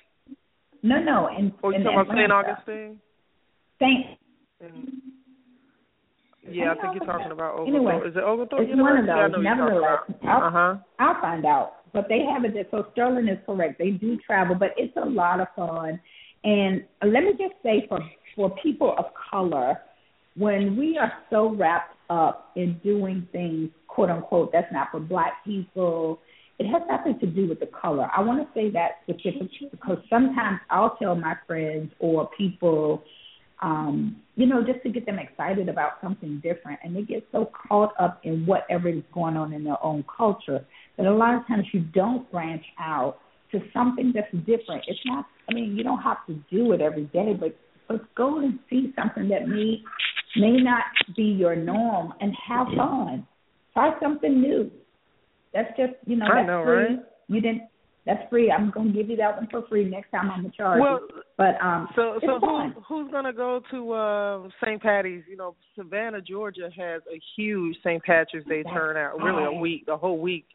no, 0.88 1.04
no. 1.04 1.30
In, 1.38 1.54
or 1.62 1.72
you 1.72 1.80
in 1.80 1.84
talking 1.84 2.00
about 2.00 2.16
St. 2.16 2.32
Augustine? 2.32 3.00
In, 3.80 5.02
yeah, 6.50 6.72
I 6.72 6.82
think 6.82 6.96
you're 6.96 7.06
talking 7.06 7.32
about 7.32 7.60
Oglethorpe. 7.60 7.76
Anyway, 7.76 8.08
Is 8.08 8.16
it 8.16 8.24
Oglethorpe 8.24 8.62
it's 8.62 8.80
one 8.80 8.98
of 8.98 9.06
those. 9.06 9.44
Nevertheless, 9.44 10.00
I'll, 10.24 10.38
about. 10.38 10.44
Uh 10.44 10.52
huh. 10.52 10.76
I'll 11.00 11.22
find 11.22 11.46
out. 11.46 11.74
But 11.94 12.06
they 12.10 12.24
have 12.32 12.46
it. 12.46 12.54
there. 12.54 12.66
So 12.72 12.88
Sterling 12.94 13.28
is 13.28 13.38
correct. 13.46 13.80
They 13.80 13.92
do 13.92 14.18
travel, 14.26 14.56
but 14.56 14.70
it's 14.78 14.96
a 14.98 15.06
lot 15.06 15.40
of 15.40 15.48
fun. 15.56 16.00
And 16.44 16.84
let 17.02 17.24
me 17.24 17.32
just 17.32 17.56
say, 17.64 17.86
for 17.90 18.00
for 18.36 18.56
people 18.64 18.96
of 18.98 19.06
color, 19.32 19.78
when 20.36 20.78
we 20.78 20.98
are 20.98 21.12
so 21.30 21.54
wrapped 21.56 21.96
up 22.10 22.52
in 22.56 22.80
doing 22.84 23.28
things, 23.32 23.70
quote 23.88 24.10
unquote, 24.10 24.52
that's 24.54 24.72
not 24.72 24.90
for 24.92 25.00
black 25.00 25.44
people, 25.44 26.20
it 26.60 26.66
has 26.72 26.82
nothing 26.90 27.20
to 27.20 27.28
do 27.28 27.48
with 27.48 27.60
the 27.60 27.68
color. 27.68 28.10
I 28.16 28.22
want 28.22 28.42
to 28.42 28.60
say 28.60 28.72
that 28.72 29.00
specifically 29.04 29.70
because 29.70 29.98
sometimes 30.10 30.60
I'll 30.70 30.96
tell 30.98 31.16
my 31.16 31.36
friends 31.46 31.92
or 32.00 32.30
people, 32.36 33.04
um, 33.62 34.18
you 34.36 34.48
know, 34.48 34.64
just 34.66 34.82
to 34.84 34.90
get 34.90 35.06
them 35.06 35.20
excited 35.20 35.70
about 35.70 35.94
something 36.02 36.42
different, 36.44 36.80
and 36.84 36.96
they 36.96 37.04
get 37.04 37.28
so 37.32 37.52
caught 37.68 37.94
up 38.00 38.22
in 38.24 38.46
whatever 38.46 38.90
is 38.90 39.04
going 39.14 39.38
on 39.38 39.54
in 39.54 39.64
their 39.64 39.84
own 39.84 40.04
culture 40.16 40.66
that 40.98 41.06
a 41.06 41.14
lot 41.14 41.36
of 41.36 41.46
times 41.48 41.66
you 41.74 41.82
don't 41.82 42.30
branch 42.32 42.64
out 42.80 43.20
to 43.52 43.60
something 43.72 44.12
that's 44.14 44.32
different. 44.46 44.84
It's 44.88 45.00
not. 45.06 45.26
I 45.50 45.54
mean, 45.54 45.78
you 45.78 45.84
don't 45.84 46.02
have 46.02 46.26
to 46.28 46.34
do 46.52 46.74
it 46.74 46.82
every 46.82 47.06
day, 47.06 47.34
but 47.40 47.56
but 47.88 48.14
go 48.16 48.40
and 48.40 48.60
see 48.70 48.94
something 49.00 49.30
that 49.30 49.48
may 49.48 49.82
may 50.36 50.58
not 50.58 50.84
be 51.16 51.24
your 51.24 51.56
norm 51.56 52.14
and 52.20 52.34
have 52.48 52.68
fun. 52.76 53.26
Try 53.74 53.92
something 54.02 54.42
new. 54.42 54.72
That's 55.54 55.70
just 55.78 55.94
you 56.06 56.16
know 56.16 56.26
I 56.26 56.38
that's 56.38 56.48
know, 56.48 56.64
free. 56.66 56.76
right? 56.76 57.00
You 57.28 57.42
didn't. 57.42 57.62
That's 58.06 58.22
free. 58.30 58.50
I'm 58.50 58.72
gonna 58.72 58.94
give 58.94 59.10
you 59.10 59.18
that 59.18 59.36
one 59.36 59.48
for 59.52 59.68
free 59.68 59.84
next 59.84 60.12
time 60.12 60.32
I'm 60.32 60.46
in 60.46 60.52
charge. 60.54 60.80
Well, 60.80 61.02
but 61.38 61.60
um, 61.62 61.90
so 61.94 62.20
so 62.22 62.40
fun. 62.40 62.74
who 62.88 63.04
who's 63.04 63.12
gonna 63.12 63.34
go 63.34 63.62
to 63.72 63.92
uh, 63.92 64.50
St. 64.64 64.82
Patty's? 64.82 65.24
You 65.30 65.36
know, 65.36 65.56
Savannah, 65.76 66.22
Georgia 66.22 66.70
has 66.78 67.02
a 67.14 67.20
huge 67.36 67.76
St. 67.84 68.02
Patrick's 68.02 68.48
Day 68.48 68.64
That's 68.64 68.74
turnout. 68.74 69.22
Really, 69.22 69.44
a 69.44 69.60
week, 69.60 69.86
the 69.86 69.98
whole 69.98 70.20
week. 70.20 70.46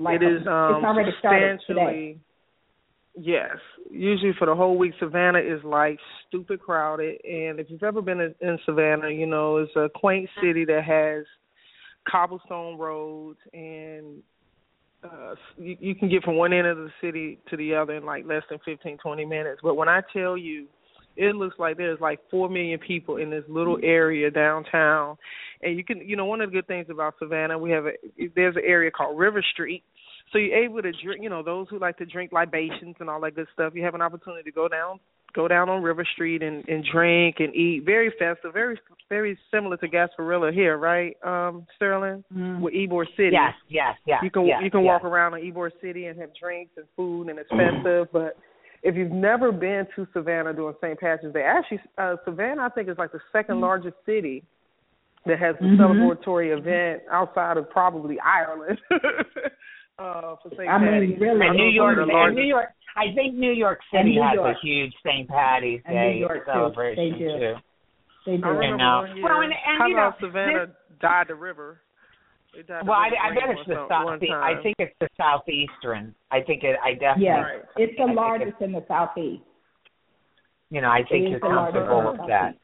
Like, 0.00 0.20
it 0.20 0.24
is 0.24 0.46
um 0.46 0.76
it's 0.76 0.84
already 0.84 1.10
started 1.20 1.60
today. 1.66 1.66
substantially. 1.66 2.20
Yes, 3.18 3.56
usually 3.90 4.32
for 4.38 4.46
the 4.46 4.54
whole 4.54 4.76
week, 4.76 4.92
Savannah 4.98 5.38
is 5.38 5.64
like 5.64 5.98
stupid 6.28 6.60
crowded. 6.60 7.18
And 7.24 7.58
if 7.58 7.70
you've 7.70 7.82
ever 7.82 8.02
been 8.02 8.20
in, 8.20 8.34
in 8.42 8.58
Savannah, 8.66 9.08
you 9.10 9.26
know 9.26 9.56
it's 9.56 9.74
a 9.74 9.88
quaint 9.94 10.28
city 10.42 10.66
that 10.66 10.84
has 10.84 11.24
cobblestone 12.06 12.76
roads, 12.78 13.38
and 13.54 14.22
uh 15.06 15.34
you, 15.56 15.76
you 15.80 15.94
can 15.94 16.08
get 16.08 16.22
from 16.24 16.36
one 16.36 16.52
end 16.52 16.66
of 16.66 16.76
the 16.76 16.90
city 17.00 17.38
to 17.50 17.56
the 17.56 17.74
other 17.74 17.94
in 17.94 18.04
like 18.04 18.26
less 18.26 18.42
than 18.50 18.58
fifteen 18.64 18.98
twenty 18.98 19.24
minutes. 19.24 19.60
But 19.62 19.74
when 19.76 19.88
I 19.88 20.02
tell 20.12 20.36
you, 20.36 20.66
it 21.16 21.34
looks 21.34 21.56
like 21.58 21.76
there's 21.76 22.00
like 22.00 22.20
four 22.30 22.48
million 22.48 22.78
people 22.78 23.16
in 23.16 23.30
this 23.30 23.44
little 23.48 23.78
area 23.82 24.30
downtown, 24.30 25.16
and 25.62 25.76
you 25.76 25.84
can, 25.84 26.06
you 26.06 26.16
know, 26.16 26.26
one 26.26 26.40
of 26.42 26.50
the 26.50 26.56
good 26.56 26.66
things 26.66 26.88
about 26.90 27.14
Savannah, 27.18 27.58
we 27.58 27.70
have 27.70 27.86
a 27.86 27.92
there's 28.34 28.56
an 28.56 28.62
area 28.66 28.90
called 28.90 29.18
River 29.18 29.42
Street. 29.52 29.82
So 30.32 30.38
you're 30.38 30.64
able 30.64 30.82
to 30.82 30.90
drink, 30.90 31.22
you 31.22 31.30
know, 31.30 31.42
those 31.42 31.68
who 31.70 31.78
like 31.78 31.96
to 31.98 32.04
drink 32.04 32.32
libations 32.32 32.96
and 32.98 33.08
all 33.08 33.20
that 33.20 33.36
good 33.36 33.46
stuff. 33.54 33.74
You 33.74 33.84
have 33.84 33.94
an 33.94 34.02
opportunity 34.02 34.42
to 34.42 34.54
go 34.54 34.66
down, 34.68 34.98
go 35.36 35.46
down 35.46 35.68
on 35.68 35.82
River 35.82 36.04
Street 36.14 36.42
and 36.42 36.66
and 36.68 36.84
drink 36.92 37.36
and 37.38 37.54
eat. 37.54 37.84
Very 37.84 38.10
festive, 38.18 38.52
very 38.52 38.76
very 39.08 39.38
similar 39.52 39.76
to 39.76 39.86
Gasparilla 39.88 40.52
here, 40.52 40.76
right, 40.78 41.16
um, 41.22 41.64
Sterling, 41.76 42.24
with 42.60 42.74
Ybor 42.74 43.04
City. 43.16 43.30
Yes, 43.32 43.52
yes, 43.68 43.94
yes. 44.06 44.20
You 44.24 44.30
can 44.32 44.46
yes, 44.46 44.60
you 44.64 44.70
can 44.70 44.80
yes. 44.82 44.88
walk 44.88 45.04
around 45.04 45.34
in 45.34 45.52
Ybor 45.52 45.70
City 45.80 46.06
and 46.06 46.18
have 46.18 46.30
drinks 46.34 46.72
and 46.76 46.86
food 46.96 47.28
and 47.28 47.38
it's 47.38 47.50
festive. 47.50 48.08
But 48.12 48.36
if 48.82 48.96
you've 48.96 49.12
never 49.12 49.52
been 49.52 49.86
to 49.94 50.08
Savannah 50.12 50.52
during 50.54 50.74
St. 50.82 50.98
Patrick's 50.98 51.32
Day, 51.34 51.42
actually 51.44 51.80
uh, 51.98 52.16
Savannah 52.24 52.62
I 52.62 52.68
think 52.70 52.88
is 52.88 52.98
like 52.98 53.12
the 53.12 53.20
second 53.32 53.60
largest 53.60 53.96
city 54.04 54.42
that 55.26 55.38
has 55.38 55.56
a 55.60 55.64
Mhm. 55.64 55.78
celebratory 55.78 56.56
event 56.56 57.02
outside 57.10 57.56
of 57.56 57.68
probably 57.70 58.16
Ireland. 58.20 58.78
uh, 59.98 60.36
for 60.42 60.50
St. 60.56 60.68
I 60.68 60.78
mean, 60.78 60.88
Patty's. 60.90 61.20
really, 61.20 61.46
And 61.46 61.56
New 61.56 61.68
York, 61.68 61.98
and 61.98 62.34
New 62.36 62.42
York. 62.42 62.68
I 62.96 63.12
think 63.14 63.34
New 63.34 63.52
York 63.52 63.80
City 63.92 64.16
New 64.16 64.22
has 64.22 64.34
York. 64.34 64.56
a 64.56 64.66
huge 64.66 64.92
St. 65.04 65.28
Patty's 65.28 65.82
And 65.84 65.94
New 65.94 66.00
Day 66.14 66.18
York, 66.18 66.46
too. 66.46 66.50
celebration 66.52 67.12
They 67.12 67.18
do. 67.18 67.28
too. 67.28 67.54
They 68.26 68.36
do. 68.38 68.44
I 68.44 68.48
remember 68.48 68.76
know. 68.78 69.04
Well, 69.22 69.40
and- 69.42 69.52
and, 69.52 69.78
How 69.78 69.86
you 69.86 69.94
about 69.94 70.20
know, 70.20 70.28
Savannah 70.28 70.66
dyed 71.00 71.28
the 71.28 71.34
river? 71.34 71.80
They 72.54 72.62
dyed 72.62 72.86
Well, 72.86 72.96
I, 72.98 73.10
I 73.22 73.34
bet 73.34 73.50
it's 73.50 73.68
the 73.68 73.86
south. 73.88 74.04
one 74.06 74.18
I 74.32 74.54
think 74.62 74.76
it's 74.78 74.94
the 75.00 75.08
southeastern. 75.16 76.14
I 76.30 76.40
think 76.40 76.64
it. 76.64 76.76
I 76.82 76.92
definitely. 76.94 77.24
Yeah, 77.26 77.42
Right. 77.42 77.62
it's 77.76 77.96
the 77.96 78.02
I 78.02 78.06
think 78.06 78.16
largest 78.16 78.60
in 78.62 78.72
the 78.72 78.84
southeast. 78.88 79.42
You 80.70 80.80
know, 80.80 80.88
I 80.90 81.02
think 81.08 81.12
It 81.12 81.24
is 81.26 81.30
you're 81.32 81.40
the 81.40 81.46
largest 81.48 81.74
comfortable 81.86 82.10
with 82.12 82.20
the 82.22 82.26
that. 82.26 82.54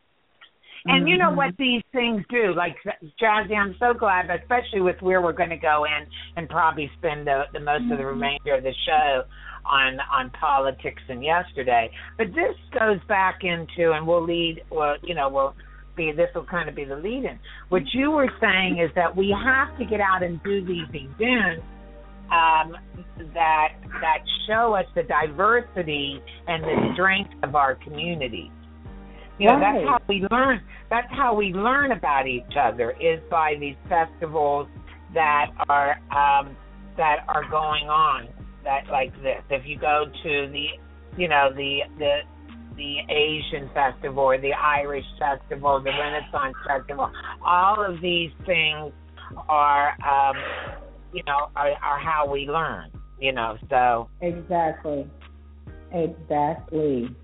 And 0.87 1.09
you 1.09 1.17
know 1.17 1.31
Mhm. 1.31 1.37
what 1.37 1.57
these 1.59 1.83
things 1.93 2.25
do, 2.29 2.53
like 2.55 2.77
Jazzie, 3.19 3.55
I'm 3.55 3.77
so 3.79 3.95
glad, 3.95 4.31
especially 4.31 4.81
with 4.81 5.01
where 5.01 5.21
we're 5.21 5.33
going 5.33 5.51
to 5.51 5.57
go 5.57 5.85
in 5.85 6.07
and 6.37 6.49
probably 6.49 6.91
spend 6.99 7.27
the, 7.27 7.47
the 7.53 7.61
most 7.61 7.91
of 7.91 7.99
the 7.99 8.07
remainder 8.07 8.55
of 8.55 8.65
the 8.65 8.75
show 8.85 9.25
on 9.65 10.01
on 10.13 10.31
politics 10.31 11.03
and 11.09 11.23
yesterday. 11.23 11.91
But 12.19 12.35
this 12.35 12.57
goes 12.79 12.99
back 13.09 13.45
into, 13.45 13.93
and 13.93 14.07
we'll 14.07 14.25
lead, 14.25 14.63
well, 14.71 14.97
you 15.03 15.15
know, 15.15 15.29
we'll 15.29 15.55
be 15.95 16.11
this 16.13 16.31
will 16.35 16.45
kind 16.45 16.69
of 16.69 16.75
be 16.75 16.85
the 16.85 16.97
lead 16.97 17.25
in. 17.25 17.39
What 17.69 17.83
you 17.93 18.11
were 18.11 18.31
saying 18.41 18.79
is 18.79 18.91
that 18.95 19.15
we 19.15 19.31
have 19.45 19.77
to 19.79 19.85
get 19.85 20.01
out 20.01 20.23
and 20.23 20.43
do 20.43 20.65
these 20.65 20.89
events 20.93 21.65
um, 22.31 22.77
that 23.35 23.75
that 24.01 24.19
show 24.49 24.75
us 24.75 24.87
the 24.95 25.03
diversity 25.03 26.21
and 26.49 26.65
the 26.65 26.93
strength 26.95 27.31
of 27.43 27.55
our 27.55 27.75
community. 27.77 28.51
You 29.43 29.49
know, 29.49 29.59
Right. 29.59 29.75
that's 29.75 29.89
how 29.89 29.99
we 30.09 30.27
learn. 30.31 30.61
That's 30.89 31.11
how 31.11 31.35
we 31.35 31.53
learn 31.53 31.91
about 31.91 32.29
each 32.29 32.57
other 32.57 32.93
is 32.93 33.21
by 33.29 33.57
these 33.59 33.75
festivals 33.89 34.69
that 35.15 35.51
are 35.69 35.99
um, 36.13 36.57
that 36.97 37.25
are 37.27 37.43
going 37.51 37.89
on 37.89 38.29
that 38.63 38.87
like 38.89 39.13
this. 39.21 39.43
If 39.51 39.67
you 39.67 39.77
go 39.79 40.05
to 40.05 40.49
the, 40.53 40.67
you 41.17 41.27
know, 41.27 41.53
the 41.53 41.81
the 41.99 42.21
the 42.77 42.99
Asian 43.11 43.69
festival 43.75 44.23
or 44.23 44.39
the 44.39 44.53
Irish 44.53 45.07
festival, 45.19 45.81
the 45.81 45.91
Renaissance 45.91 46.55
festival, 46.65 47.11
all 47.45 47.85
of 47.85 48.01
these 48.01 48.31
things 48.47 48.93
are, 49.49 49.89
um, 50.07 50.37
you 51.13 51.25
know, 51.27 51.49
are, 51.57 51.73
are 51.83 51.99
how 51.99 52.31
we 52.31 52.49
learn. 52.49 52.93
You 53.19 53.33
know, 53.33 53.59
so 53.69 54.09
exactly, 54.21 55.11
exactly. 55.91 57.17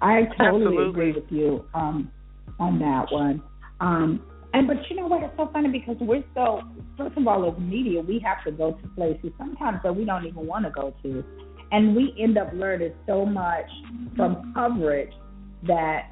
I 0.00 0.22
totally 0.38 0.66
Absolutely. 0.66 0.88
agree 0.88 1.12
with 1.12 1.30
you 1.30 1.64
um, 1.74 2.10
on 2.58 2.78
that 2.78 3.06
one. 3.10 3.42
Um, 3.80 4.22
and 4.54 4.66
but 4.66 4.76
you 4.88 4.96
know 4.96 5.06
what? 5.06 5.22
It's 5.22 5.36
so 5.36 5.50
funny 5.52 5.68
because 5.68 5.96
we're 6.00 6.24
so 6.34 6.62
first 6.96 7.16
of 7.16 7.26
all, 7.26 7.50
as 7.50 7.58
media, 7.58 8.00
we 8.00 8.18
have 8.20 8.42
to 8.44 8.50
go 8.50 8.72
to 8.72 8.88
places 8.90 9.30
sometimes 9.38 9.80
that 9.82 9.94
we 9.94 10.04
don't 10.04 10.24
even 10.24 10.46
want 10.46 10.64
to 10.64 10.70
go 10.70 10.94
to, 11.02 11.24
and 11.70 11.94
we 11.94 12.14
end 12.18 12.38
up 12.38 12.50
learning 12.54 12.92
so 13.06 13.26
much 13.26 13.66
from 14.16 14.52
coverage 14.54 15.12
that 15.66 16.10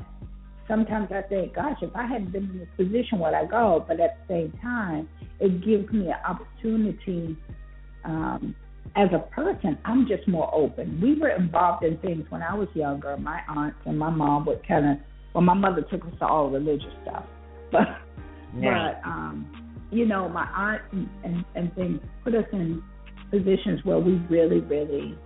sometimes 0.68 1.08
I 1.10 1.22
think, 1.22 1.54
gosh, 1.54 1.78
if 1.80 1.94
I 1.94 2.06
hadn't 2.06 2.32
been 2.32 2.44
in 2.44 2.58
this 2.58 2.68
position, 2.76 3.18
would 3.20 3.34
I 3.34 3.46
go? 3.46 3.84
But 3.86 4.00
at 4.00 4.18
the 4.28 4.34
same 4.34 4.58
time, 4.60 5.08
it 5.40 5.64
gives 5.64 5.90
me 5.92 6.08
an 6.08 6.18
opportunity. 6.28 7.36
Um, 8.04 8.54
as 8.96 9.08
a 9.12 9.18
person, 9.34 9.78
I'm 9.84 10.08
just 10.08 10.26
more 10.26 10.52
open. 10.54 11.00
We 11.02 11.20
were 11.20 11.28
involved 11.28 11.84
in 11.84 11.98
things 11.98 12.24
when 12.30 12.42
I 12.42 12.54
was 12.54 12.68
younger. 12.74 13.16
My 13.18 13.40
aunts 13.48 13.76
and 13.84 13.98
my 13.98 14.10
mom 14.10 14.46
would 14.46 14.66
kind 14.66 14.86
of, 14.86 14.96
well, 15.34 15.44
my 15.44 15.54
mother 15.54 15.82
took 15.82 16.04
us 16.04 16.12
to 16.20 16.26
all 16.26 16.50
religious 16.50 16.92
stuff, 17.02 17.24
but 17.72 17.82
yeah. 18.58 18.94
but 19.02 19.08
um, 19.08 19.86
you 19.90 20.06
know, 20.06 20.28
my 20.28 20.46
aunt 20.54 20.82
and, 20.92 21.08
and 21.24 21.44
and 21.54 21.74
things 21.74 22.00
put 22.24 22.34
us 22.34 22.46
in 22.52 22.82
positions 23.30 23.80
where 23.84 23.98
we 23.98 24.14
really, 24.30 24.60
really 24.60 25.16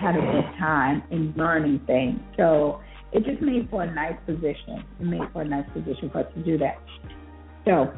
had 0.00 0.14
a 0.14 0.20
good 0.20 0.58
time 0.58 1.02
in 1.10 1.34
learning 1.36 1.80
things. 1.86 2.18
So 2.36 2.80
it 3.12 3.24
just 3.24 3.42
made 3.42 3.68
for 3.68 3.82
a 3.82 3.94
nice 3.94 4.16
position. 4.26 4.84
It 5.00 5.04
made 5.04 5.22
for 5.32 5.42
a 5.42 5.44
nice 5.44 5.68
position 5.72 6.08
for 6.10 6.20
us 6.20 6.32
to 6.34 6.42
do 6.42 6.56
that. 6.58 6.78
So 7.64 7.92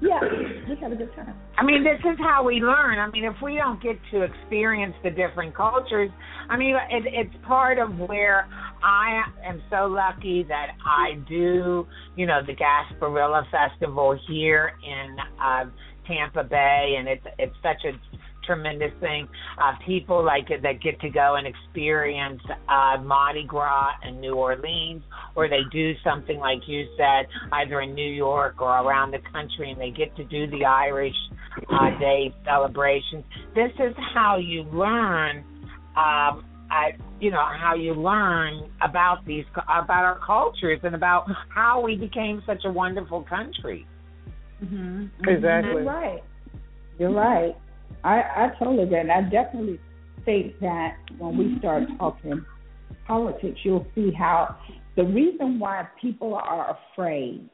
yeah, 0.00 0.20
we 0.68 0.76
have 0.80 0.92
a 0.92 0.96
good 0.96 1.14
time. 1.14 1.34
I 1.58 1.64
mean, 1.64 1.84
this 1.84 2.00
is 2.00 2.18
how 2.18 2.42
we 2.44 2.54
learn. 2.54 2.98
I 2.98 3.10
mean, 3.10 3.24
if 3.24 3.34
we 3.42 3.56
don't 3.56 3.82
get 3.82 3.96
to 4.12 4.22
experience 4.22 4.94
the 5.04 5.10
different 5.10 5.54
cultures, 5.54 6.10
I 6.48 6.56
mean, 6.56 6.74
it, 6.90 7.04
it's 7.06 7.44
part 7.46 7.78
of 7.78 7.98
where 7.98 8.48
I 8.82 9.22
am 9.44 9.62
so 9.70 9.86
lucky 9.86 10.44
that 10.48 10.68
I 10.84 11.18
do, 11.28 11.86
you 12.16 12.26
know, 12.26 12.40
the 12.46 12.54
Gasparilla 12.54 13.44
Festival 13.50 14.18
here 14.26 14.72
in 14.82 15.16
uh, 15.42 15.64
Tampa 16.06 16.44
Bay, 16.44 16.96
and 16.98 17.06
it's 17.06 17.26
it's 17.38 17.54
such 17.62 17.84
a 17.84 18.09
tremendous 18.44 18.92
thing. 19.00 19.28
Uh, 19.62 19.72
people 19.86 20.24
like 20.24 20.48
that 20.48 20.82
get 20.82 21.00
to 21.00 21.10
go 21.10 21.36
and 21.36 21.46
experience 21.46 22.40
uh, 22.68 22.96
Mardi 23.02 23.44
Gras 23.46 23.92
in 24.06 24.20
New 24.20 24.34
Orleans, 24.34 25.02
or 25.34 25.48
they 25.48 25.62
do 25.72 25.92
something 26.04 26.38
like 26.38 26.60
you 26.66 26.86
said, 26.96 27.26
either 27.52 27.80
in 27.80 27.94
New 27.94 28.10
York 28.12 28.60
or 28.60 28.70
around 28.70 29.12
the 29.12 29.20
country, 29.32 29.70
and 29.70 29.80
they 29.80 29.90
get 29.90 30.14
to 30.16 30.24
do 30.24 30.46
the 30.48 30.64
Irish 30.64 31.14
uh, 31.70 31.98
Day 31.98 32.34
celebrations. 32.44 33.24
This 33.54 33.72
is 33.78 33.94
how 34.14 34.38
you 34.38 34.62
learn. 34.64 35.44
Um, 35.96 36.44
I, 36.70 36.92
you 37.20 37.30
know 37.32 37.44
how 37.44 37.74
you 37.74 37.94
learn 37.94 38.70
about 38.80 39.26
these 39.26 39.44
about 39.64 40.04
our 40.04 40.20
cultures 40.24 40.78
and 40.84 40.94
about 40.94 41.26
how 41.48 41.80
we 41.80 41.96
became 41.96 42.42
such 42.46 42.62
a 42.64 42.70
wonderful 42.70 43.24
country. 43.24 43.86
Mm-hmm. 44.62 45.28
Exactly. 45.28 45.72
You're 45.72 45.84
right. 45.84 46.22
You're 46.98 47.12
right. 47.12 47.56
I 48.04 48.20
I 48.20 48.48
totally 48.58 48.82
agree. 48.84 48.98
And 48.98 49.12
I 49.12 49.22
definitely 49.22 49.80
think 50.24 50.58
that 50.60 50.96
when 51.18 51.36
we 51.36 51.58
start 51.58 51.84
talking 51.98 52.44
politics, 53.06 53.58
you'll 53.64 53.86
see 53.94 54.12
how 54.12 54.56
the 54.96 55.04
reason 55.04 55.58
why 55.58 55.88
people 56.00 56.34
are 56.34 56.76
afraid 56.92 57.48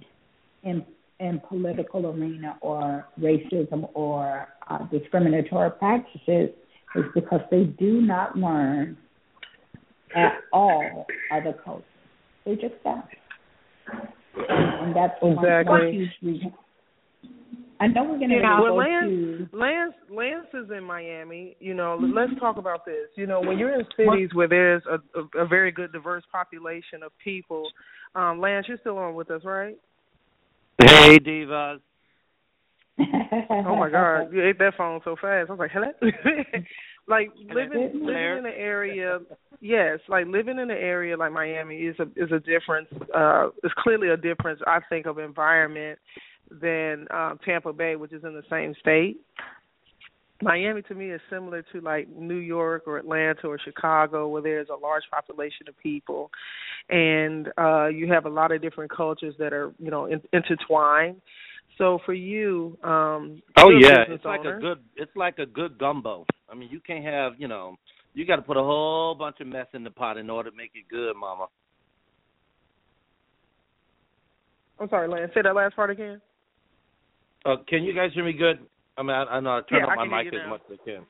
in 0.63 0.85
in 1.19 1.41
political 1.49 2.07
arena 2.07 2.59
or 2.61 3.07
racism 3.19 3.89
or 3.95 4.49
uh, 4.69 4.79
discriminatory 4.91 5.71
practices 5.73 6.51
is 6.95 7.05
because 7.15 7.41
they 7.51 7.65
do 7.65 8.03
not 8.03 8.37
learn 8.37 8.97
at 10.15 10.35
all 10.53 11.07
other 11.33 11.55
cultures. 11.65 11.85
They 12.45 12.55
just 12.55 12.75
don't. 12.85 13.05
And 14.49 14.95
that's 14.95 15.21
one, 15.21 15.33
Exactly. 15.33 15.71
one 15.71 15.93
huge 15.93 16.11
reason. 16.23 16.53
I 17.79 17.89
know 17.89 18.05
we're 18.05 18.19
going 18.19 18.31
to 18.31 18.37
Yeah. 18.37 18.59
go 18.59 18.63
Well, 18.65 18.77
Lance, 18.77 19.11
to 19.11 19.49
Lance, 19.53 19.95
Lance 20.09 20.47
is 20.55 20.71
in 20.71 20.85
Miami. 20.85 21.57
You 21.61 21.75
know, 21.75 21.99
let's 22.01 22.33
talk 22.41 22.57
about 22.57 22.85
this. 22.87 23.09
You 23.17 23.27
know, 23.27 23.41
when 23.41 23.59
you're 23.59 23.75
in 23.75 23.87
cities 23.97 24.31
where 24.33 24.49
there's 24.49 24.83
a, 24.87 24.99
a, 25.19 25.45
a 25.45 25.47
very 25.47 25.71
good 25.71 25.93
diverse 25.93 26.25
population 26.33 27.03
of 27.03 27.13
people, 27.23 27.69
um, 28.15 28.41
Lance, 28.41 28.67
you're 28.69 28.79
still 28.79 28.99
on 28.99 29.15
with 29.15 29.31
us, 29.31 29.43
right? 29.45 29.77
Hey, 30.83 31.19
divas. 31.19 31.81
Oh 32.99 33.77
my 33.77 33.91
God, 33.91 34.33
you 34.33 34.43
ate 34.43 34.59
that 34.59 34.75
phone 34.77 35.01
so 35.05 35.17
fast. 35.17 35.51
I 35.51 35.53
was 35.53 35.59
like, 35.59 35.71
hello. 35.71 35.89
like 37.09 37.31
living 37.55 37.91
living 37.95 38.39
in 38.39 38.47
an 38.47 38.53
area, 38.57 39.19
yes, 39.61 39.99
like 40.09 40.27
living 40.27 40.59
in 40.59 40.71
an 40.71 40.79
area 40.79 41.17
like 41.17 41.33
Miami 41.33 41.77
is 41.77 41.97
a 41.99 42.05
is 42.17 42.33
a 42.33 42.41
difference. 42.41 42.89
Uh, 43.15 43.49
is 43.63 43.73
clearly 43.79 44.09
a 44.09 44.17
difference, 44.17 44.61
I 44.67 44.81
think, 44.89 45.07
of 45.07 45.19
environment 45.19 45.99
than 46.51 47.07
um, 47.11 47.39
Tampa 47.45 47.73
Bay, 47.73 47.97
which 47.97 48.13
is 48.13 48.25
in 48.25 48.35
the 48.35 48.43
same 48.51 48.75
state. 48.81 49.19
Miami 50.43 50.83
to 50.83 50.95
me 50.95 51.11
is 51.11 51.21
similar 51.31 51.65
to 51.73 51.81
like 51.81 52.09
New 52.09 52.37
York 52.37 52.83
or 52.87 52.99
Atlanta 52.99 53.47
or 53.47 53.59
Chicago, 53.59 54.29
where 54.29 54.43
there's 54.43 54.69
a 54.69 54.79
large 54.79 55.05
population 55.11 55.67
of 55.69 55.79
people, 55.79 56.31
and 56.91 57.49
uh, 57.57 57.87
you 57.87 58.13
have 58.13 58.27
a 58.27 58.29
lot 58.29 58.53
of 58.53 58.61
different 58.61 58.91
cultures 58.91 59.35
that 59.39 59.53
are 59.53 59.73
you 59.79 59.91
know 59.91 60.07
in, 60.07 60.21
intertwined. 60.33 61.21
So 61.79 61.99
for 62.05 62.15
you, 62.15 62.77
um, 62.83 63.43
Oh 63.57 63.71
yeah, 63.71 64.05
it's 64.09 64.25
like 64.25 64.41
owner. 64.41 64.59
a 64.59 64.61
good. 64.61 64.79
It's 64.97 65.15
like 65.17 65.39
a 65.39 65.47
good 65.47 65.79
gumbo. 65.79 66.27
I 66.51 66.55
mean, 66.55 66.69
you 66.71 66.81
can't 66.81 67.05
have 67.05 67.33
you 67.39 67.49
know. 67.49 67.77
You 68.13 68.27
got 68.27 68.37
to 68.37 68.43
put 68.43 68.57
a 68.57 68.63
whole 68.63 69.15
bunch 69.15 69.37
of 69.41 69.47
mess 69.47 69.67
in 69.75 69.85
the 69.85 69.91
pot 69.91 70.17
in 70.17 70.31
order 70.31 70.51
to 70.51 70.57
make 70.57 70.71
it 70.75 70.85
good, 70.91 71.15
Mama. 71.17 71.47
I'm 74.79 74.89
sorry, 74.89 75.09
Lance. 75.09 75.33
Say 75.35 75.43
that 75.43 75.55
last 75.55 75.77
part 75.77 75.91
again. 75.91 76.21
Uh, 77.47 77.57
can 77.69 77.85
you 77.85 77.95
guys 77.95 78.11
hear 78.15 78.25
me 78.25 78.33
good? 78.33 78.59
I 78.99 79.03
mean, 79.03 79.11
I, 79.11 79.25
I 79.25 79.41
know 79.41 79.59
I 79.59 79.61
turn 79.69 79.81
Yeah, 79.81 79.87
up 79.87 79.97
my 79.97 80.05
mic 80.23 80.33
as 80.33 80.41
now. 80.45 80.51
much 80.51 80.63
as 80.71 80.79
I 80.83 80.85
can. 80.85 81.07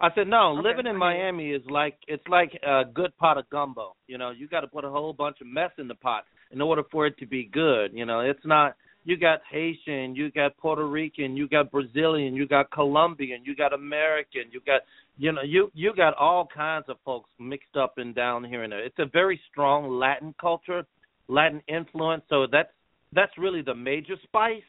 I 0.00 0.08
said 0.14 0.28
no. 0.28 0.52
Okay, 0.52 0.68
living 0.68 0.86
in. 0.86 0.96
Miami 0.96 1.50
is 1.50 1.62
like 1.68 1.96
it's 2.06 2.26
like 2.28 2.52
a 2.66 2.82
good 2.84 3.16
pot 3.16 3.38
of 3.38 3.48
gumbo. 3.50 3.96
You 4.06 4.18
know, 4.18 4.30
you 4.30 4.46
got 4.46 4.60
to 4.60 4.68
put 4.68 4.84
a 4.84 4.90
whole 4.90 5.12
bunch 5.12 5.38
of 5.40 5.46
mess 5.46 5.70
in 5.78 5.88
the 5.88 5.94
pot 5.94 6.24
in 6.52 6.60
order 6.60 6.82
for 6.90 7.06
it 7.06 7.18
to 7.18 7.26
be 7.26 7.48
good. 7.52 7.92
You 7.94 8.06
know, 8.06 8.20
it's 8.20 8.44
not. 8.44 8.76
You 9.04 9.16
got 9.16 9.40
Haitian, 9.50 10.14
you 10.14 10.30
got 10.30 10.56
Puerto 10.58 10.86
Rican, 10.86 11.34
you 11.34 11.48
got 11.48 11.70
Brazilian, 11.70 12.34
you 12.34 12.46
got 12.46 12.70
Colombian, 12.70 13.42
you 13.42 13.56
got 13.56 13.72
American, 13.72 14.42
you 14.50 14.60
got 14.66 14.82
you 15.16 15.32
know 15.32 15.42
you 15.42 15.70
you 15.74 15.94
got 15.96 16.14
all 16.14 16.46
kinds 16.54 16.84
of 16.88 16.96
folks 17.04 17.30
mixed 17.38 17.76
up 17.76 17.94
and 17.96 18.14
down 18.14 18.44
here 18.44 18.64
and 18.64 18.72
there. 18.72 18.84
It's 18.84 18.98
a 18.98 19.06
very 19.06 19.40
strong 19.50 19.98
Latin 19.98 20.34
culture, 20.38 20.84
Latin 21.28 21.62
influence. 21.68 22.22
So 22.28 22.46
that's 22.50 22.68
that's 23.12 23.32
really 23.38 23.62
the 23.62 23.74
major 23.74 24.14
spice. 24.24 24.62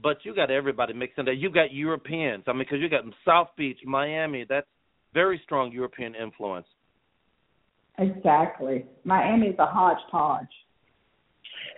But 0.00 0.18
you 0.24 0.34
got 0.34 0.50
everybody 0.50 0.92
mixed 0.92 1.18
in 1.18 1.24
there. 1.24 1.34
You 1.34 1.50
got 1.50 1.72
Europeans. 1.72 2.44
I 2.46 2.52
mean, 2.52 2.60
because 2.60 2.78
you 2.80 2.88
got 2.88 3.02
South 3.24 3.48
Beach, 3.56 3.78
Miami. 3.84 4.44
That's 4.48 4.66
very 5.14 5.40
strong 5.44 5.72
European 5.72 6.14
influence. 6.14 6.66
exactly. 7.98 8.84
Miami's 9.04 9.56
a 9.58 9.66
hodgepodge. 9.66 10.46